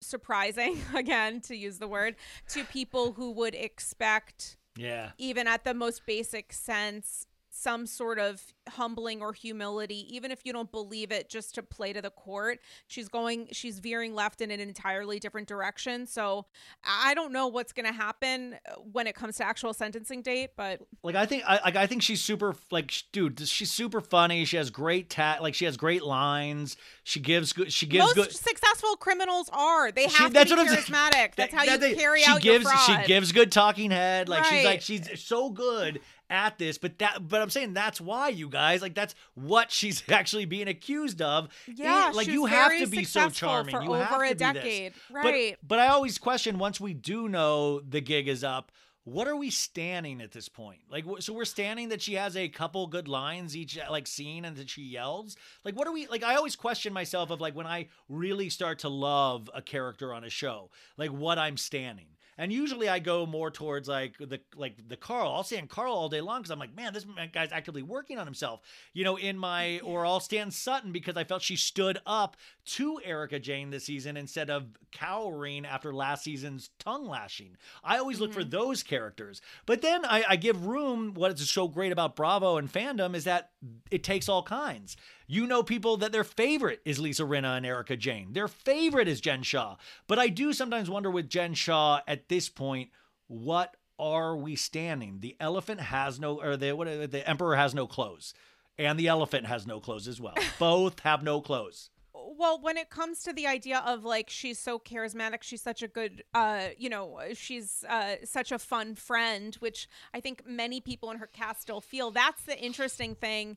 surprising, 0.00 0.80
again, 0.94 1.40
to 1.42 1.56
use 1.56 1.78
the 1.78 1.88
word, 1.88 2.16
to 2.48 2.64
people 2.64 3.12
who 3.12 3.30
would 3.32 3.54
expect, 3.54 4.56
Yeah. 4.76 5.10
even 5.18 5.46
at 5.46 5.64
the 5.64 5.74
most 5.74 6.06
basic 6.06 6.52
sense, 6.52 7.26
some 7.56 7.86
sort 7.86 8.18
of 8.18 8.42
humbling 8.68 9.22
or 9.22 9.32
humility, 9.32 10.06
even 10.14 10.32
if 10.32 10.40
you 10.44 10.52
don't 10.52 10.72
believe 10.72 11.12
it, 11.12 11.28
just 11.28 11.54
to 11.54 11.62
play 11.62 11.92
to 11.92 12.02
the 12.02 12.10
court. 12.10 12.58
She's 12.88 13.08
going, 13.08 13.46
she's 13.52 13.78
veering 13.78 14.12
left 14.14 14.40
in 14.40 14.50
an 14.50 14.58
entirely 14.58 15.20
different 15.20 15.46
direction. 15.46 16.06
So 16.08 16.46
I 16.84 17.14
don't 17.14 17.32
know 17.32 17.46
what's 17.46 17.72
going 17.72 17.86
to 17.86 17.92
happen 17.92 18.56
uh, 18.68 18.74
when 18.92 19.06
it 19.06 19.14
comes 19.14 19.36
to 19.36 19.44
actual 19.46 19.72
sentencing 19.72 20.22
date, 20.22 20.50
but 20.56 20.80
Like 21.04 21.14
I 21.14 21.26
think 21.26 21.44
I 21.46 21.60
like 21.64 21.76
I 21.76 21.86
think 21.86 22.02
she's 22.02 22.20
super 22.22 22.56
like 22.72 22.92
dude, 23.12 23.38
she's 23.48 23.70
super 23.70 24.00
funny. 24.00 24.44
She 24.44 24.56
has 24.56 24.70
great 24.70 25.08
tat 25.08 25.40
like 25.40 25.54
she 25.54 25.64
has 25.66 25.76
great 25.76 26.02
lines. 26.02 26.76
She 27.04 27.20
gives 27.20 27.52
good 27.52 27.72
she 27.72 27.86
gives 27.86 28.04
most 28.06 28.14
good 28.16 28.32
successful 28.32 28.96
criminals 28.96 29.48
are. 29.52 29.92
They 29.92 30.08
She- 30.08 30.22
have 30.24 30.32
that's 30.32 30.50
to 30.50 30.56
be 30.56 30.62
what 30.62 30.70
I'm 30.70 30.76
charismatic. 30.76 31.34
That's 31.36 31.54
how 31.54 31.64
That- 31.64 31.80
you 31.80 31.88
that- 31.90 31.96
carry 31.96 32.22
she 32.22 32.30
out 32.30 32.40
gives 32.40 32.66
she 32.86 32.96
gives 33.06 33.30
good 33.30 33.52
talking 33.52 33.92
head. 33.92 34.28
Like 34.28 34.44
she's 34.46 34.64
like 34.64 34.80
she's 34.80 35.22
so 35.22 35.50
good 35.50 36.00
at 36.34 36.58
this, 36.58 36.76
but 36.76 36.98
that 36.98 37.26
but 37.26 37.40
I'm 37.40 37.48
saying 37.50 37.72
that's 37.72 38.00
why 38.00 38.28
you 38.28 38.48
guys 38.48 38.82
like 38.82 38.94
that's 38.94 39.14
what 39.34 39.70
she's 39.72 40.02
actually 40.10 40.44
being 40.44 40.68
accused 40.68 41.22
of. 41.22 41.48
Yeah, 41.66 42.08
And, 42.08 42.16
like 42.16 42.26
you 42.26 42.44
have 42.46 42.76
to 42.78 42.86
be 42.86 43.04
so 43.04 43.30
charming. 43.30 43.74
for 43.74 43.82
you 43.82 43.92
have 43.92 44.10
to 44.10 44.16
a 44.16 44.20
be 44.20 44.28
this. 44.34 44.38
decade. 44.38 44.92
But- 45.10 45.24
Right. 45.24 45.56
But, 45.66 45.78
I 45.78 45.88
always 45.88 46.18
question 46.18 46.58
once 46.58 46.80
we 46.80 46.92
do 46.92 47.28
know 47.28 47.80
the 47.80 48.00
gig 48.00 48.28
is 48.28 48.42
up. 48.44 48.70
What 49.06 49.28
are 49.28 49.36
we 49.36 49.50
standing 49.50 50.22
at 50.22 50.32
this 50.32 50.48
point? 50.48 50.80
Like, 50.90 51.04
so 51.18 51.34
we're 51.34 51.44
standing 51.44 51.90
that 51.90 52.00
she 52.00 52.14
has 52.14 52.38
a 52.38 52.48
couple 52.48 52.86
good 52.86 53.06
lines 53.06 53.54
each 53.54 53.78
like 53.90 54.06
scene 54.06 54.46
and 54.46 54.56
that 54.56 54.70
she 54.70 54.80
yells. 54.82 55.36
Like, 55.62 55.76
what 55.76 55.86
are 55.86 55.92
we 55.92 56.06
like? 56.06 56.22
I 56.22 56.36
always 56.36 56.56
question 56.56 56.94
myself 56.94 57.28
of 57.30 57.38
like 57.38 57.54
when 57.54 57.66
I 57.66 57.88
really 58.08 58.48
start 58.48 58.78
to 58.78 58.88
love 58.88 59.50
a 59.54 59.60
character 59.60 60.14
on 60.14 60.24
a 60.24 60.30
show, 60.30 60.70
like 60.96 61.10
what 61.10 61.38
I'm 61.38 61.58
standing. 61.58 62.06
And 62.36 62.52
usually 62.52 62.88
I 62.88 62.98
go 62.98 63.26
more 63.26 63.50
towards 63.50 63.88
like 63.88 64.16
the 64.18 64.40
like 64.56 64.88
the 64.88 64.96
Carl. 64.96 65.32
I'll 65.32 65.44
stand 65.44 65.68
Carl 65.68 65.94
all 65.94 66.08
day 66.08 66.20
long 66.20 66.40
because 66.40 66.50
I'm 66.50 66.58
like, 66.58 66.74
man, 66.74 66.92
this 66.92 67.06
guy's 67.32 67.52
actively 67.52 67.82
working 67.82 68.18
on 68.18 68.26
himself. 68.26 68.60
You 68.92 69.04
know, 69.04 69.16
in 69.16 69.38
my 69.38 69.80
or 69.80 70.04
I'll 70.04 70.20
stand 70.20 70.52
Sutton 70.52 70.92
because 70.92 71.16
I 71.16 71.24
felt 71.24 71.42
she 71.42 71.56
stood 71.56 71.98
up 72.06 72.36
to 72.66 73.00
Erika 73.04 73.38
Jayne 73.38 73.70
this 73.70 73.84
season 73.84 74.16
instead 74.16 74.50
of 74.50 74.66
cowering 74.92 75.64
after 75.66 75.92
last 75.92 76.24
season's 76.24 76.70
tongue 76.78 77.06
lashing. 77.06 77.56
I 77.82 77.98
always 77.98 78.20
look 78.20 78.32
for 78.32 78.40
mm-hmm. 78.40 78.50
those 78.50 78.82
characters. 78.82 79.40
But 79.66 79.82
then 79.82 80.04
I, 80.04 80.24
I 80.30 80.36
give 80.36 80.66
room. 80.66 81.14
What 81.14 81.32
is 81.32 81.50
so 81.50 81.68
great 81.68 81.92
about 81.92 82.16
Bravo 82.16 82.56
and 82.56 82.72
fandom 82.72 83.14
is 83.14 83.24
that 83.24 83.50
it 83.90 84.02
takes 84.02 84.28
all 84.28 84.42
kinds. 84.42 84.96
You 85.26 85.46
know 85.46 85.62
people 85.62 85.96
that 85.98 86.12
their 86.12 86.24
favorite 86.24 86.80
is 86.84 86.98
Lisa 86.98 87.22
Rinna 87.22 87.56
and 87.56 87.66
Erika 87.66 87.96
Jayne. 87.96 88.32
Their 88.32 88.48
favorite 88.48 89.08
is 89.08 89.20
Jen 89.20 89.42
Shah. 89.42 89.76
But 90.06 90.18
I 90.18 90.28
do 90.28 90.52
sometimes 90.52 90.90
wonder 90.90 91.10
with 91.10 91.28
Jen 91.28 91.54
Shah 91.54 92.00
at 92.06 92.28
this 92.28 92.48
point, 92.48 92.90
what 93.26 93.76
are 93.98 94.36
we 94.36 94.56
standing? 94.56 95.20
The 95.20 95.36
elephant 95.40 95.80
has 95.80 96.18
no, 96.20 96.40
or 96.40 96.56
the 96.56 96.72
what? 96.72 97.10
The 97.10 97.28
emperor 97.28 97.56
has 97.56 97.74
no 97.74 97.86
clothes, 97.86 98.34
and 98.78 98.98
the 98.98 99.08
elephant 99.08 99.46
has 99.46 99.66
no 99.66 99.80
clothes 99.80 100.08
as 100.08 100.20
well. 100.20 100.34
Both 100.58 101.00
have 101.00 101.22
no 101.22 101.40
clothes. 101.40 101.90
Well 102.24 102.58
when 102.60 102.76
it 102.76 102.90
comes 102.90 103.22
to 103.22 103.32
the 103.32 103.46
idea 103.46 103.82
of 103.86 104.04
like 104.04 104.30
she's 104.30 104.58
so 104.58 104.78
charismatic 104.78 105.42
she's 105.42 105.62
such 105.62 105.82
a 105.82 105.88
good 105.88 106.22
uh 106.34 106.68
you 106.78 106.88
know 106.88 107.20
she's 107.34 107.84
uh 107.88 108.16
such 108.24 108.52
a 108.52 108.58
fun 108.58 108.94
friend 108.94 109.56
which 109.56 109.88
i 110.12 110.20
think 110.20 110.42
many 110.46 110.80
people 110.80 111.10
in 111.10 111.18
her 111.18 111.26
cast 111.26 111.62
still 111.62 111.80
feel 111.80 112.10
that's 112.10 112.42
the 112.44 112.58
interesting 112.58 113.14
thing 113.14 113.56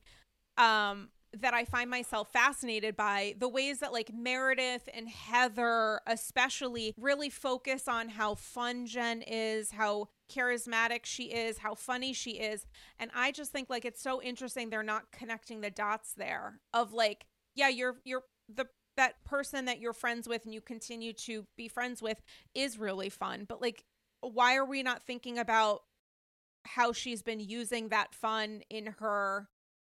um 0.57 1.10
that 1.34 1.53
I 1.53 1.65
find 1.65 1.89
myself 1.89 2.31
fascinated 2.31 2.95
by 2.95 3.35
the 3.38 3.49
ways 3.49 3.80
that 3.80 3.91
like 3.91 4.11
Meredith 4.14 4.88
and 4.94 5.10
Heather 5.10 5.99
especially 6.07 6.94
really 6.98 7.30
focus 7.30 7.88
on 7.88 8.10
how 8.10 8.35
fun 8.35 8.85
Jen 8.85 9.22
is, 9.22 9.72
how 9.72 10.07
charismatic 10.31 11.02
she 11.03 11.26
is, 11.26 11.60
how 11.60 11.76
funny 11.76 12.14
she 12.14 12.31
is. 12.31 12.65
And 12.98 13.11
I 13.14 13.31
just 13.31 13.52
think 13.52 13.69
like 13.69 13.85
it's 13.85 14.02
so 14.02 14.22
interesting 14.22 14.69
they're 14.69 14.84
not 14.84 15.11
connecting 15.11 15.61
the 15.61 15.69
dots 15.69 16.14
there 16.14 16.60
of 16.73 16.94
like 16.94 17.26
yeah, 17.56 17.69
you're 17.69 17.98
you're 18.06 18.23
the 18.53 18.68
that 18.95 19.24
person 19.24 19.65
that 19.65 19.80
you're 19.80 19.94
friends 19.94 20.28
with 20.28 20.44
and 20.45 20.53
you 20.53 20.61
continue 20.61 21.14
to 21.14 21.45
be 21.56 21.68
friends 21.68 22.02
with 22.02 22.19
is 22.56 22.80
really 22.80 23.10
fun. 23.10 23.45
But 23.48 23.61
like 23.61 23.84
why 24.22 24.56
are 24.56 24.65
we 24.65 24.82
not 24.84 25.03
thinking 25.06 25.38
about 25.38 25.82
how 26.65 26.91
she's 26.91 27.22
been 27.22 27.40
using 27.40 27.90
that 27.90 28.14
fun 28.14 28.61
in 28.69 28.88
her 28.99 29.48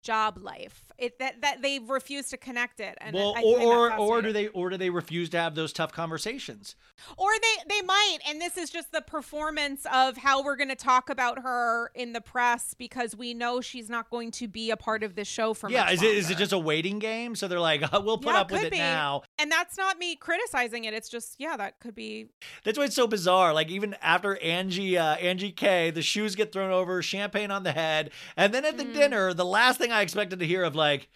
job 0.03 0.37
life? 0.41 0.91
It 0.97 1.17
that 1.19 1.41
that 1.41 1.61
they 1.61 1.79
refuse 1.79 2.29
to 2.29 2.37
connect 2.37 2.79
it. 2.79 2.97
And 3.01 3.15
well, 3.15 3.33
I 3.35 3.41
or 3.41 3.91
or, 3.91 3.97
or 3.99 4.21
do 4.21 4.31
they 4.31 4.47
or 4.49 4.69
do 4.69 4.77
they 4.77 4.89
refuse 4.91 5.29
to 5.29 5.37
have 5.37 5.55
those 5.55 5.73
tough 5.73 5.91
conversations? 5.91 6.75
or 7.17 7.29
they 7.41 7.75
they 7.75 7.81
might 7.81 8.19
and 8.29 8.39
this 8.39 8.55
is 8.55 8.69
just 8.69 8.91
the 8.91 9.01
performance 9.01 9.85
of 9.91 10.15
how 10.17 10.43
we're 10.43 10.55
going 10.55 10.69
to 10.69 10.75
talk 10.75 11.09
about 11.09 11.39
her 11.41 11.89
in 11.95 12.13
the 12.13 12.21
press 12.21 12.73
because 12.75 13.15
we 13.15 13.33
know 13.33 13.59
she's 13.61 13.89
not 13.89 14.09
going 14.09 14.29
to 14.31 14.47
be 14.47 14.69
a 14.69 14.77
part 14.77 15.03
of 15.03 15.15
this 15.15 15.27
show 15.27 15.53
for 15.53 15.69
yeah, 15.69 15.89
is 15.89 16.01
it 16.03 16.11
is 16.11 16.29
it 16.29 16.37
just 16.37 16.53
a 16.53 16.57
waiting 16.59 16.99
game? 16.99 17.35
So 17.35 17.47
they're 17.47 17.59
like, 17.59 17.81
we'll 17.91 18.17
put 18.19 18.33
Yeah, 18.33 18.41
up 18.41 18.51
with 18.51 18.63
it 18.63 18.71
be. 18.71 18.77
now. 18.77 19.23
and 19.39 19.51
that's 19.51 19.75
not 19.77 19.97
me 19.97 20.15
criticizing 20.15 20.83
it 20.85 20.93
it's 20.93 21.09
just 21.09 21.35
yeah 21.39 21.57
that 21.57 21.79
could 21.79 21.95
be 21.95 22.27
That's 22.63 22.77
why 22.77 22.85
it's 22.85 22.95
so 22.95 23.07
bizarre. 23.07 23.53
Like 23.53 23.69
even 23.69 23.95
after 24.01 24.37
Angie, 24.41 24.97
uh, 24.97 25.15
Angie 25.15 25.51
K, 25.51 25.89
the 25.91 26.01
shoes 26.01 26.35
get 26.35 26.51
thrown 26.53 26.71
over, 26.71 27.01
champagne 27.01 27.49
on 27.51 27.63
the 27.63 27.71
head, 27.71 28.11
and 28.37 28.53
then 28.53 28.63
at 28.65 28.77
the 28.77 28.83
Mm. 28.83 28.93
dinner, 28.93 29.33
the 29.33 29.45
last 29.45 29.77
thing 29.79 29.91
I 29.93 30.01
expected 30.01 30.39
to 30.39 30.45
hear 30.45 30.63
of 30.63 30.75
like, 30.75 31.09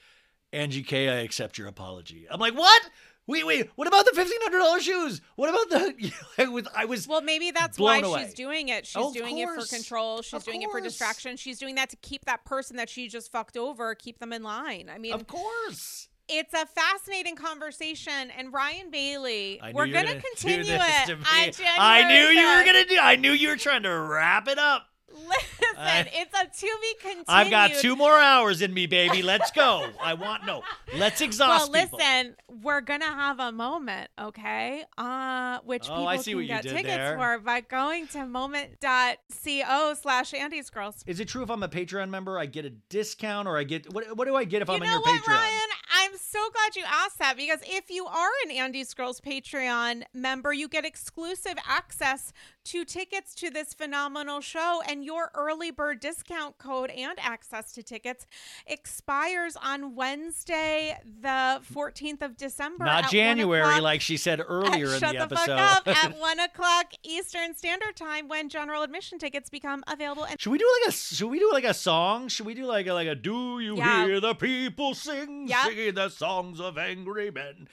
Angie 0.54 0.84
K, 0.84 1.10
I 1.10 1.16
accept 1.22 1.58
your 1.58 1.68
apology. 1.68 2.26
I'm 2.30 2.40
like, 2.40 2.56
what? 2.56 2.90
Wait, 3.28 3.45
wait. 3.45 3.70
What 3.76 3.90
about 3.90 4.06
the 4.06 4.14
fifteen 4.14 4.41
hundred 4.41 4.60
dollars 4.60 4.84
shoes? 4.84 5.20
What 5.36 5.49
about 5.49 5.70
the? 5.70 6.12
I 6.38 6.48
was, 6.48 6.66
I 6.74 6.86
was. 6.86 7.06
well 7.10 7.22
maybe 7.22 7.52
that's 7.52 7.78
why 7.78 7.98
away. 7.99 8.24
she's 8.24 8.34
doing 8.34 8.70
it 8.70 8.86
she's 8.88 8.95
Oh, 8.95 9.12
doing 9.14 9.38
it 9.40 9.49
for 9.49 9.66
control 9.66 10.22
she's 10.22 10.34
Of 10.34 10.45
doing 10.45 10.62
it 10.62 10.70
for 10.72 10.80
distraction 10.80 11.36
she's 11.36 11.60
doing 11.60 11.76
that 11.76 11.90
to 11.90 11.98
keep 11.98 12.24
that 12.24 12.45
person 12.45 12.78
that 12.78 12.90
she 12.90 13.10
just 13.10 13.30
fucked 13.30 13.58
over 13.58 13.94
keep 13.95 14.20
them 14.20 14.32
in 14.32 14.44
line 14.44 14.90
i 14.94 14.98
mean 14.98 15.12
of 15.14 15.28
course. 15.28 16.08
it's 16.30 16.54
a 16.54 16.66
fascinating 16.68 17.36
conversation 17.36 18.32
and 18.38 18.54
ryan 18.54 18.90
bailey 18.91 19.60
we're 19.74 19.88
were 19.88 19.91
gonna, 19.91 20.22
continue 20.22 20.62
it 20.74 21.06
to 21.08 21.16
me. 21.18 21.24
on 21.24 21.52
I 21.80 22.08
knew 22.08 22.28
you 22.40 22.48
were 22.48 22.64
gonna 22.64 22.86
do. 22.86 22.98
I 22.98 23.16
knew 23.18 23.32
you 23.34 23.49
were 23.49 23.58
trying 23.58 23.84
to 23.84 23.90
wrap 23.90 24.48
it 24.48 24.58
up. 24.58 24.86
Listen, 25.14 25.78
I- 25.78 26.10
it's 26.14 26.34
a 26.34 26.46
to 26.46 26.78
be 26.82 26.94
continued. 27.02 27.26
I've 27.28 27.50
got 27.50 27.72
two 27.76 27.96
more 27.96 28.14
hours 28.20 28.62
in 28.62 28.74
me, 28.74 28.88
baby. 28.88 29.22
Let's 29.22 29.52
go. 29.52 29.90
I 30.02 30.14
want 30.16 30.46
no. 30.46 30.64
Let's 30.96 31.22
exhaust 31.22 31.72
Well, 31.72 31.84
people. 31.84 31.98
listen, 32.00 32.36
we're 32.62 32.82
gonna 32.82 33.06
have 33.06 33.40
a 33.40 33.52
moment, 33.52 34.10
okay? 34.20 34.84
Uh, 34.98 35.60
which 35.64 35.86
Oh, 35.90 35.94
people 35.94 36.08
I 36.08 36.18
see 36.18 36.32
can 36.32 36.38
what 36.38 36.42
you 36.44 36.48
get 36.48 36.64
did 36.64 36.72
tickets 36.72 36.88
there. 36.96 37.18
for 37.18 37.40
by 37.40 37.62
going 37.62 38.08
to 38.10 38.26
moment.co 38.26 39.94
slash 40.02 40.34
Andy's 40.34 40.70
Girls. 40.70 41.04
Is 41.08 41.20
it 41.20 41.28
true 41.28 41.44
if 41.44 41.50
I'm 41.50 41.64
a 41.64 41.70
Patreon 41.70 42.10
member, 42.10 42.38
I 42.40 42.46
get 42.46 42.66
a 42.66 42.70
discount, 42.70 43.48
or 43.48 43.58
I 43.58 43.64
get 43.64 43.92
what? 43.94 44.16
What 44.16 44.28
do 44.28 44.36
I 44.36 44.44
get 44.44 44.62
if 44.62 44.68
You 44.68 44.76
I'm 44.76 44.82
on 44.82 44.88
your 44.88 45.00
what, 45.02 45.22
Patreon? 45.22 45.28
Ryan? 45.28 45.70
I'm 45.99 46.11
so 46.18 46.40
glad 46.53 46.76
you 46.76 46.84
asked 46.86 47.18
that 47.19 47.38
because 47.38 47.60
if 47.65 47.90
you 47.90 48.06
are 48.06 48.30
an 48.45 48.52
Andy's 48.52 48.94
Girls 48.94 49.19
Patreon 49.19 50.03
member, 50.14 50.53
you 50.53 50.68
get 50.68 50.86
exclusive 50.86 51.56
access 51.68 52.34
to 52.65 52.84
tickets 52.84 53.34
to 53.36 53.49
this 53.49 53.74
phenomenal 53.74 54.41
show, 54.41 54.82
and 54.90 55.03
your 55.03 55.32
early 55.34 55.72
bird 55.72 56.02
discount 56.02 56.57
code 56.57 56.90
and 56.90 57.18
access 57.18 57.72
to 57.72 57.82
tickets 57.82 58.28
expires 58.68 59.56
on 59.64 59.95
Wednesday, 59.95 60.98
the 61.22 61.61
14th 61.74 62.22
of 62.22 62.36
December. 62.36 62.84
Not 62.84 63.10
January, 63.10 63.80
like 63.80 64.02
she 64.02 64.18
said 64.18 64.41
earlier 64.45 64.88
at- 64.88 64.94
in 64.95 64.99
shut 64.99 65.14
the 65.14 65.18
the, 65.28 65.40
episode. 65.40 65.45
fuck 65.57 65.88
up 65.88 65.88
at 65.88 66.18
one 66.19 66.40
o'clock 66.41 66.91
Eastern 67.03 67.56
Standard 67.56 67.95
Time 67.95 68.28
when 68.28 68.49
general 68.49 68.84
admission 68.84 69.18
tickets 69.18 69.49
become 69.49 69.82
available. 69.88 70.26
And 70.26 70.40
should 70.40 70.52
we 70.52 70.57
do 70.57 70.69
like 70.84 70.90
a? 70.90 70.98
Should 70.98 71.30
we 71.30 71.40
do 71.40 71.49
like 71.53 71.64
a 71.64 71.74
song? 71.74 72.28
Should 72.28 72.45
we 72.45 72.53
do 72.53 72.65
like 72.65 72.86
a 72.88 72.94
like 72.94 73.07
a? 73.07 73.15
Do 73.15 73.60
you 73.60 73.78
Yeah. 73.78 74.06
hear 74.06 74.19
the 74.19 74.36
people 74.36 74.94
sing, 74.94 75.48
Yep. 75.48 75.65
singing 75.68 75.87
the 75.92 76.10
songs 76.10 76.60
of 76.60 76.78
angry 76.78 77.32
men? 77.32 77.68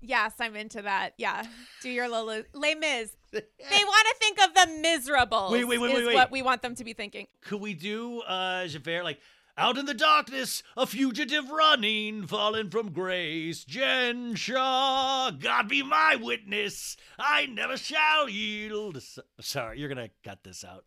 yes, 0.00 0.34
I'm 0.38 0.54
into 0.54 0.82
that. 0.82 1.14
Yeah, 1.18 1.44
do 1.82 1.90
your 1.90 2.08
little 2.08 2.42
Les 2.54 2.74
Mis. 2.74 3.16
They 3.32 3.40
want 3.84 4.06
to 4.08 4.14
think 4.18 4.38
of 4.42 4.54
the 4.54 4.80
miserable. 4.80 5.48
Wait, 5.50 5.64
wait, 5.64 5.78
wait, 5.78 5.92
wait, 5.94 6.06
wait. 6.06 6.14
what 6.14 6.30
we 6.30 6.40
want 6.40 6.62
them 6.62 6.74
to 6.76 6.84
be 6.84 6.92
thinking. 6.94 7.26
Could 7.42 7.60
we 7.60 7.74
do 7.74 8.20
uh 8.20 8.66
Javert 8.66 9.04
like? 9.04 9.18
Out 9.60 9.76
in 9.76 9.86
the 9.86 9.92
darkness, 9.94 10.62
a 10.76 10.86
fugitive 10.86 11.50
running, 11.50 12.28
fallen 12.28 12.70
from 12.70 12.92
grace. 12.92 13.64
Jen 13.64 14.36
Shah, 14.36 15.32
God 15.32 15.68
be 15.68 15.82
my 15.82 16.14
witness, 16.14 16.96
I 17.18 17.46
never 17.46 17.76
shall 17.76 18.28
yield. 18.28 18.98
S- 18.98 19.18
Sorry, 19.40 19.80
you're 19.80 19.88
gonna 19.88 20.10
cut 20.22 20.44
this 20.44 20.64
out. 20.64 20.84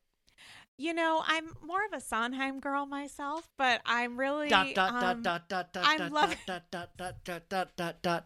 You 0.81 0.95
know, 0.95 1.21
I'm 1.27 1.45
more 1.63 1.85
of 1.85 1.93
a 1.93 2.01
Sondheim 2.01 2.59
girl 2.59 2.87
myself, 2.87 3.47
but 3.55 3.81
I'm 3.85 4.17
really 4.19 4.49
Dot 4.49 4.73
dot 4.73 4.99
dot 4.99 5.03
um, 5.17 5.21
dot 5.21 5.47
dot 5.47 5.73
dot 5.73 5.83
I'm 5.85 5.97
dot 5.99 6.11
loving- 6.11 6.37
dot 6.47 6.63
dot 6.71 6.89
dot 6.97 7.15
dot 7.23 7.43
dot 7.49 7.69
dot 7.77 8.01
dot. 8.01 8.25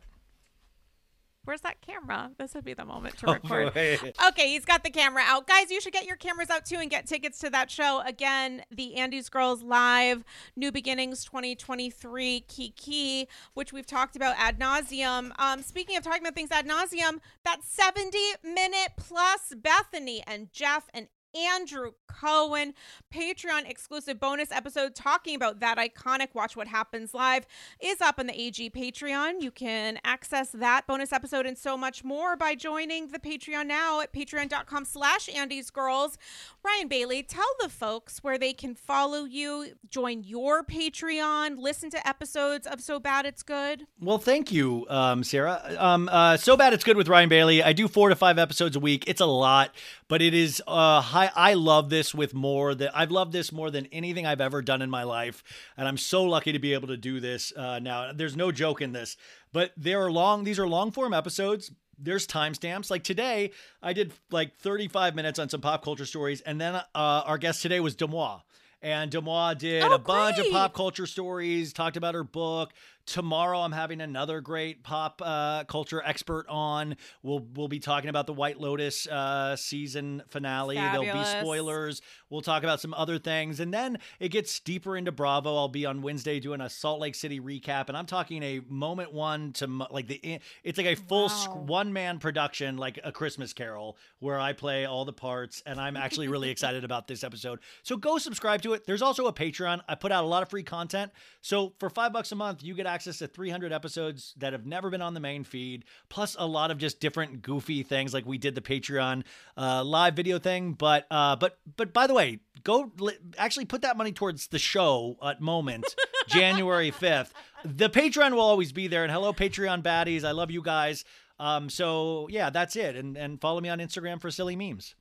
Where's 1.44 1.60
that 1.62 1.82
camera? 1.82 2.32
This 2.40 2.54
would 2.56 2.64
be 2.64 2.74
the 2.74 2.86
moment 2.86 3.18
to 3.18 3.30
Oh, 3.30 3.34
record. 3.34 3.72
wait. 3.76 4.16
Okay, 4.30 4.48
he's 4.54 4.64
got 4.64 4.86
the 4.86 4.90
camera 4.90 5.22
out. 5.26 5.48
Guys, 5.48 5.70
you 5.70 5.82
should 5.82 5.92
get 5.92 6.06
your 6.06 6.16
cameras 6.16 6.50
out 6.50 6.66
too 6.66 6.78
and 6.78 6.90
get 6.90 7.06
tickets 7.08 7.40
to 7.40 7.50
that 7.50 7.70
show. 7.70 8.02
Again, 8.06 8.64
the 8.72 8.96
Andy's 8.96 9.28
Girls 9.28 9.62
Live 9.62 10.24
New 10.56 10.72
Beginnings 10.72 11.26
2023 11.26 12.40
Kiki, 12.48 13.28
which 13.54 13.74
we've 13.74 13.86
talked 13.86 14.16
about 14.16 14.36
ad 14.38 14.58
nauseum. 14.60 15.38
Um, 15.40 15.62
speaking 15.62 15.98
of 15.98 16.04
talking 16.04 16.22
about 16.22 16.36
things 16.36 16.52
ad 16.52 16.66
nauseum, 16.68 17.20
that 17.44 17.64
70 17.66 18.18
minute 18.46 18.94
plus 18.96 19.52
Bethenny 19.54 20.22
and 20.26 20.52
Jeff 20.54 20.90
and 20.94 21.08
Andrew 21.36 21.92
Cohen 22.08 22.74
Patreon 23.14 23.70
exclusive 23.70 24.20
bonus 24.20 24.52
episode 24.52 24.96
talking 24.96 25.36
about 25.36 25.60
that 25.60 25.78
iconic 25.78 26.30
Watch 26.34 26.56
What 26.56 26.68
Happens 26.68 27.14
Live 27.14 27.46
is 27.80 28.02
up 28.02 28.20
on 28.20 28.28
the 28.28 28.40
AG 28.40 28.70
Patreon. 28.72 29.42
You 29.42 29.52
can 29.52 30.00
access 30.04 30.52
that 30.52 30.88
bonus 30.88 31.12
episode 31.12 31.46
and 31.46 31.58
so 31.58 31.78
much 31.78 32.04
more 32.04 32.36
by 32.36 32.56
joining 32.56 33.10
the 33.10 33.20
Patreon 33.20 33.68
now 33.68 34.00
at 34.02 34.14
patreon.com 34.14 34.86
slash 34.86 35.30
Andy's 35.30 35.70
Girls. 35.70 36.18
Ryan 36.64 36.88
Bailey, 36.88 37.22
tell 37.22 37.46
the 37.60 37.70
folks 37.70 38.24
where 38.24 38.38
they 38.38 38.54
can 38.54 38.74
follow 38.74 39.26
you, 39.26 39.74
join 39.90 40.24
your 40.24 40.64
Patreon, 40.64 41.58
listen 41.58 41.90
to 41.92 42.08
episodes 42.08 42.66
of 42.66 42.82
So 42.82 43.00
Bad 43.00 43.26
It's 43.26 43.44
Good. 43.44 43.88
Well, 44.00 44.18
thank 44.18 44.52
you, 44.52 44.86
um, 44.90 45.24
Sarah. 45.24 45.62
Um, 45.78 46.10
uh, 46.12 46.38
so 46.38 46.56
bad 46.58 46.74
it's 46.74 46.84
good 46.84 46.98
with 46.98 47.08
Ryan 47.08 47.30
Bailey. 47.30 47.62
I 47.62 47.74
do 47.74 47.88
four 47.88 48.10
to 48.10 48.16
five 48.16 48.40
episodes 48.40 48.76
a 48.76 48.80
week. 48.80 49.04
It's 49.08 49.22
a 49.22 49.26
lot, 49.26 49.76
but 50.08 50.22
it 50.22 50.34
is 50.34 50.62
uh, 50.68 51.02
high. 51.02 51.25
I 51.36 51.54
love 51.54 51.90
this 51.90 52.14
with 52.14 52.34
more 52.34 52.76
that 52.76 52.96
I've 52.96 53.12
loved 53.12 53.32
this 53.32 53.52
more 53.52 53.72
than 53.72 53.86
anything 53.88 54.26
I've 54.26 54.42
ever 54.42 54.62
done 54.62 54.82
in 54.82 54.90
my 54.90 55.04
life, 55.04 55.44
and 55.78 55.88
I'm 55.88 55.98
so 55.98 56.24
lucky 56.24 56.52
to 56.52 56.60
be 56.60 56.74
able 56.74 56.88
to 56.90 56.98
do 56.98 57.20
this 57.20 57.54
uh, 57.56 57.80
now. 57.80 58.12
There's 58.14 58.36
no 58.36 58.52
joke 58.52 58.82
in 58.82 58.92
this, 58.92 59.18
but 59.54 59.72
there 59.78 60.02
are 60.04 60.12
long. 60.12 60.44
These 60.44 60.60
are 60.60 60.68
long 60.68 60.92
form 60.92 61.14
episodes. 61.14 61.72
There's 61.98 62.28
timestamps. 62.28 62.92
Like 62.92 63.04
today, 63.04 63.52
I 63.82 63.94
did 63.94 64.12
like 64.30 64.58
35 64.58 65.16
minutes 65.16 65.40
on 65.40 65.48
some 65.50 65.62
pop 65.62 65.84
culture 65.84 66.06
stories, 66.06 66.42
and 66.42 66.60
then 66.60 66.76
uh, 66.76 66.84
our 66.94 67.38
guest 67.38 67.62
today 67.62 67.80
was 67.80 67.96
Demois. 67.96 68.42
And 68.82 69.10
Demois 69.10 69.58
did 69.58 69.82
Oh, 69.82 69.94
a 69.94 69.98
bunch 69.98 70.38
of 70.38 70.52
pop 70.52 70.74
culture 70.74 71.08
stories, 71.08 71.74
talked 71.74 71.98
about 71.98 72.14
her 72.14 72.24
book. 72.24 72.72
Tomorrow, 73.06 73.60
I'm 73.60 73.72
having 73.72 74.02
another 74.02 74.42
great 74.42 74.84
pop 74.84 75.22
uh, 75.24 75.64
culture 75.66 76.02
expert 76.04 76.46
on. 76.50 76.96
We'll 77.22 77.46
we'll 77.54 77.68
be 77.68 77.80
talking 77.80 78.10
about 78.10 78.26
the 78.26 78.34
White 78.34 78.60
Lotus 78.60 79.08
uh, 79.08 79.56
season 79.56 80.24
finale. 80.30 80.76
There'll 80.76 81.04
be 81.14 81.24
spoilers. 81.26 82.02
We'll 82.30 82.42
talk 82.42 82.64
about 82.64 82.82
some 82.82 82.94
other 82.96 83.20
things, 83.20 83.60
and 83.60 83.74
then 83.74 84.00
it 84.20 84.30
gets 84.30 84.60
deeper 84.60 84.98
into 84.98 85.12
Bravo. 85.12 85.56
I'll 85.56 85.68
be 85.68 85.86
on 85.86 86.02
Wednesday 86.02 86.40
doing 86.40 86.62
a 86.62 86.70
Salt 86.70 87.00
Lake 87.00 87.16
City 87.16 87.40
recap, 87.40 87.90
and 87.90 87.98
I'm 87.98 88.08
talking 88.08 88.42
a 88.42 88.62
moment 88.68 89.14
one 89.14 89.54
to 89.54 89.68
like 89.92 90.08
the 90.08 90.40
it's 90.64 90.78
like 90.78 90.88
a 90.88 90.96
full 90.96 91.26
Wow. 91.26 91.64
one 91.66 91.94
man 91.94 92.20
production, 92.20 92.78
like 92.78 93.00
a 93.04 93.12
Christmas 93.12 93.54
Carol, 93.54 93.98
where 94.20 94.40
I 94.40 94.54
play 94.54 94.86
all 94.86 95.06
the 95.06 95.14
parts, 95.14 95.62
and 95.66 95.80
I'm 95.80 95.96
actually 95.98 96.28
really 96.28 96.50
excited 96.56 96.84
about 96.84 97.08
this 97.08 97.24
episode. 97.24 97.60
So 97.84 97.98
go 97.98 98.18
subscribe 98.18 98.62
to 98.64 98.74
it. 98.74 98.86
There's 98.86 99.02
also 99.02 99.28
a 99.28 99.34
Patreon. 99.34 99.82
I 99.88 99.96
put 99.96 100.12
out 100.12 100.24
a 100.24 100.28
lot 100.28 100.44
of 100.44 100.50
free 100.50 100.64
content. 100.64 101.12
So 101.42 101.74
for 101.80 101.90
five 101.90 102.14
bucks 102.14 102.32
a 102.32 102.36
month, 102.36 102.64
you 102.64 102.74
get 102.74 102.86
access 102.96 103.18
to 103.18 103.28
300 103.28 103.74
episodes 103.74 104.34
that 104.38 104.54
have 104.54 104.66
never 104.66 104.90
been 104.90 105.02
on 105.02 105.14
the 105.14 105.20
main 105.20 105.44
feed, 105.44 105.84
plus 106.08 106.38
a 106.40 106.48
lot 106.48 106.72
of 106.72 106.78
just 106.78 107.02
different 107.02 107.42
goofy 107.42 107.84
things, 107.84 108.14
like 108.14 108.26
we 108.26 108.38
did 108.38 108.56
the 108.56 108.62
Patreon 108.62 109.24
uh, 109.58 109.84
live 109.84 110.16
video 110.16 110.40
thing. 110.40 110.72
But 110.72 111.06
uh, 111.12 111.36
but 111.36 111.60
but 111.76 111.94
by 111.94 112.08
the 112.08 112.14
way, 112.14 112.40
go 112.64 112.92
li- 112.98 113.18
actually 113.38 113.66
put 113.66 113.82
that 113.82 113.98
money 113.98 114.14
towards 114.14 114.48
the 114.48 114.60
show 114.60 115.18
at 115.22 115.42
moment, 115.42 115.86
January 116.28 116.92
5th. 116.92 117.32
The 117.66 117.90
Patreon 117.90 118.32
will 118.32 118.40
always 118.40 118.72
be 118.72 118.88
there. 118.88 119.04
And 119.04 119.12
hello, 119.12 119.34
Patreon 119.34 119.84
baddies. 119.84 120.24
I 120.24 120.32
love 120.32 120.50
you 120.50 120.62
guys. 120.62 121.04
Um, 121.38 121.70
so 121.70 122.28
yeah, 122.30 122.50
that's 122.50 122.78
it. 122.78 122.96
And 122.96 123.18
and 123.18 123.42
follow 123.42 123.60
me 123.60 123.68
on 123.68 123.80
Instagram 123.80 124.22
for 124.22 124.32
silly 124.32 124.56
memes. 124.56 124.96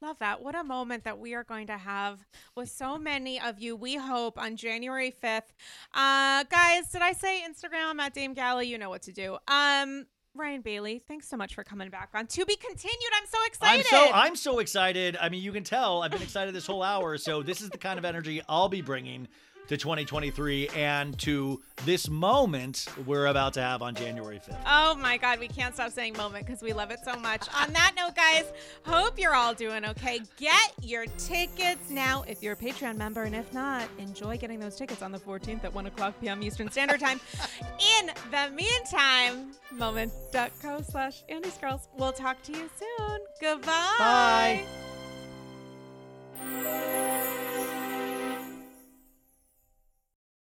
Love 0.00 0.18
that. 0.20 0.42
What 0.42 0.54
a 0.54 0.62
moment 0.62 1.04
that 1.04 1.18
we 1.18 1.34
are 1.34 1.42
going 1.42 1.66
to 1.66 1.76
have 1.76 2.20
with 2.54 2.70
so 2.70 2.98
many 2.98 3.40
of 3.40 3.58
you. 3.58 3.74
We 3.74 3.96
hope 3.96 4.38
on 4.38 4.56
January 4.56 5.12
5th. 5.22 5.42
Uh 5.92 6.44
guys, 6.44 6.90
did 6.92 7.02
I 7.02 7.12
say 7.12 7.42
Instagram 7.42 7.98
at 7.98 8.14
Dame 8.14 8.32
Galley? 8.34 8.68
You 8.68 8.78
know 8.78 8.90
what 8.90 9.02
to 9.02 9.12
do. 9.12 9.38
Um 9.48 10.06
Ryan 10.34 10.60
Bailey, 10.60 11.02
thanks 11.08 11.28
so 11.28 11.36
much 11.36 11.54
for 11.56 11.64
coming 11.64 11.90
back 11.90 12.10
on. 12.14 12.28
To 12.28 12.44
be 12.46 12.54
continued. 12.54 13.10
I'm 13.16 13.26
so 13.26 13.38
excited. 13.46 13.86
I'm 13.92 14.06
so 14.08 14.12
I'm 14.14 14.36
so 14.36 14.58
excited. 14.60 15.16
I 15.20 15.30
mean, 15.30 15.42
you 15.42 15.50
can 15.50 15.64
tell 15.64 16.02
I've 16.02 16.12
been 16.12 16.22
excited 16.22 16.54
this 16.54 16.66
whole 16.66 16.84
hour. 16.84 17.18
So 17.18 17.42
this 17.42 17.60
is 17.60 17.70
the 17.70 17.78
kind 17.78 17.98
of 17.98 18.04
energy 18.04 18.40
I'll 18.48 18.68
be 18.68 18.82
bringing 18.82 19.26
to 19.68 19.76
2023 19.76 20.68
and 20.68 21.18
to 21.18 21.60
this 21.84 22.08
moment 22.08 22.86
we're 23.06 23.26
about 23.26 23.54
to 23.54 23.62
have 23.62 23.82
on 23.82 23.94
January 23.94 24.38
5th. 24.38 24.58
Oh 24.66 24.96
my 24.96 25.16
God, 25.16 25.38
we 25.38 25.48
can't 25.48 25.74
stop 25.74 25.92
saying 25.92 26.16
moment 26.16 26.46
because 26.46 26.62
we 26.62 26.72
love 26.72 26.90
it 26.90 27.00
so 27.04 27.14
much. 27.16 27.46
on 27.54 27.72
that 27.72 27.92
note, 27.96 28.16
guys, 28.16 28.44
hope 28.84 29.18
you're 29.18 29.34
all 29.34 29.54
doing 29.54 29.84
okay. 29.84 30.20
Get 30.36 30.72
your 30.82 31.06
tickets 31.18 31.90
now 31.90 32.24
if 32.26 32.42
you're 32.42 32.54
a 32.54 32.56
Patreon 32.56 32.96
member, 32.96 33.24
and 33.24 33.34
if 33.34 33.52
not, 33.52 33.88
enjoy 33.98 34.38
getting 34.38 34.58
those 34.58 34.76
tickets 34.76 35.02
on 35.02 35.12
the 35.12 35.18
14th 35.18 35.64
at 35.64 35.74
1 35.74 35.86
o'clock 35.86 36.14
p.m. 36.20 36.42
Eastern 36.42 36.70
Standard 36.70 37.00
Time. 37.00 37.20
In 38.00 38.10
the 38.30 38.50
meantime, 38.54 39.52
moment.co 39.72 40.82
slash 40.82 41.22
Andy's 41.28 41.58
Girls. 41.58 41.88
We'll 41.96 42.12
talk 42.12 42.42
to 42.44 42.52
you 42.52 42.70
soon. 42.78 43.20
Goodbye. 43.40 44.64
Bye. 46.40 47.74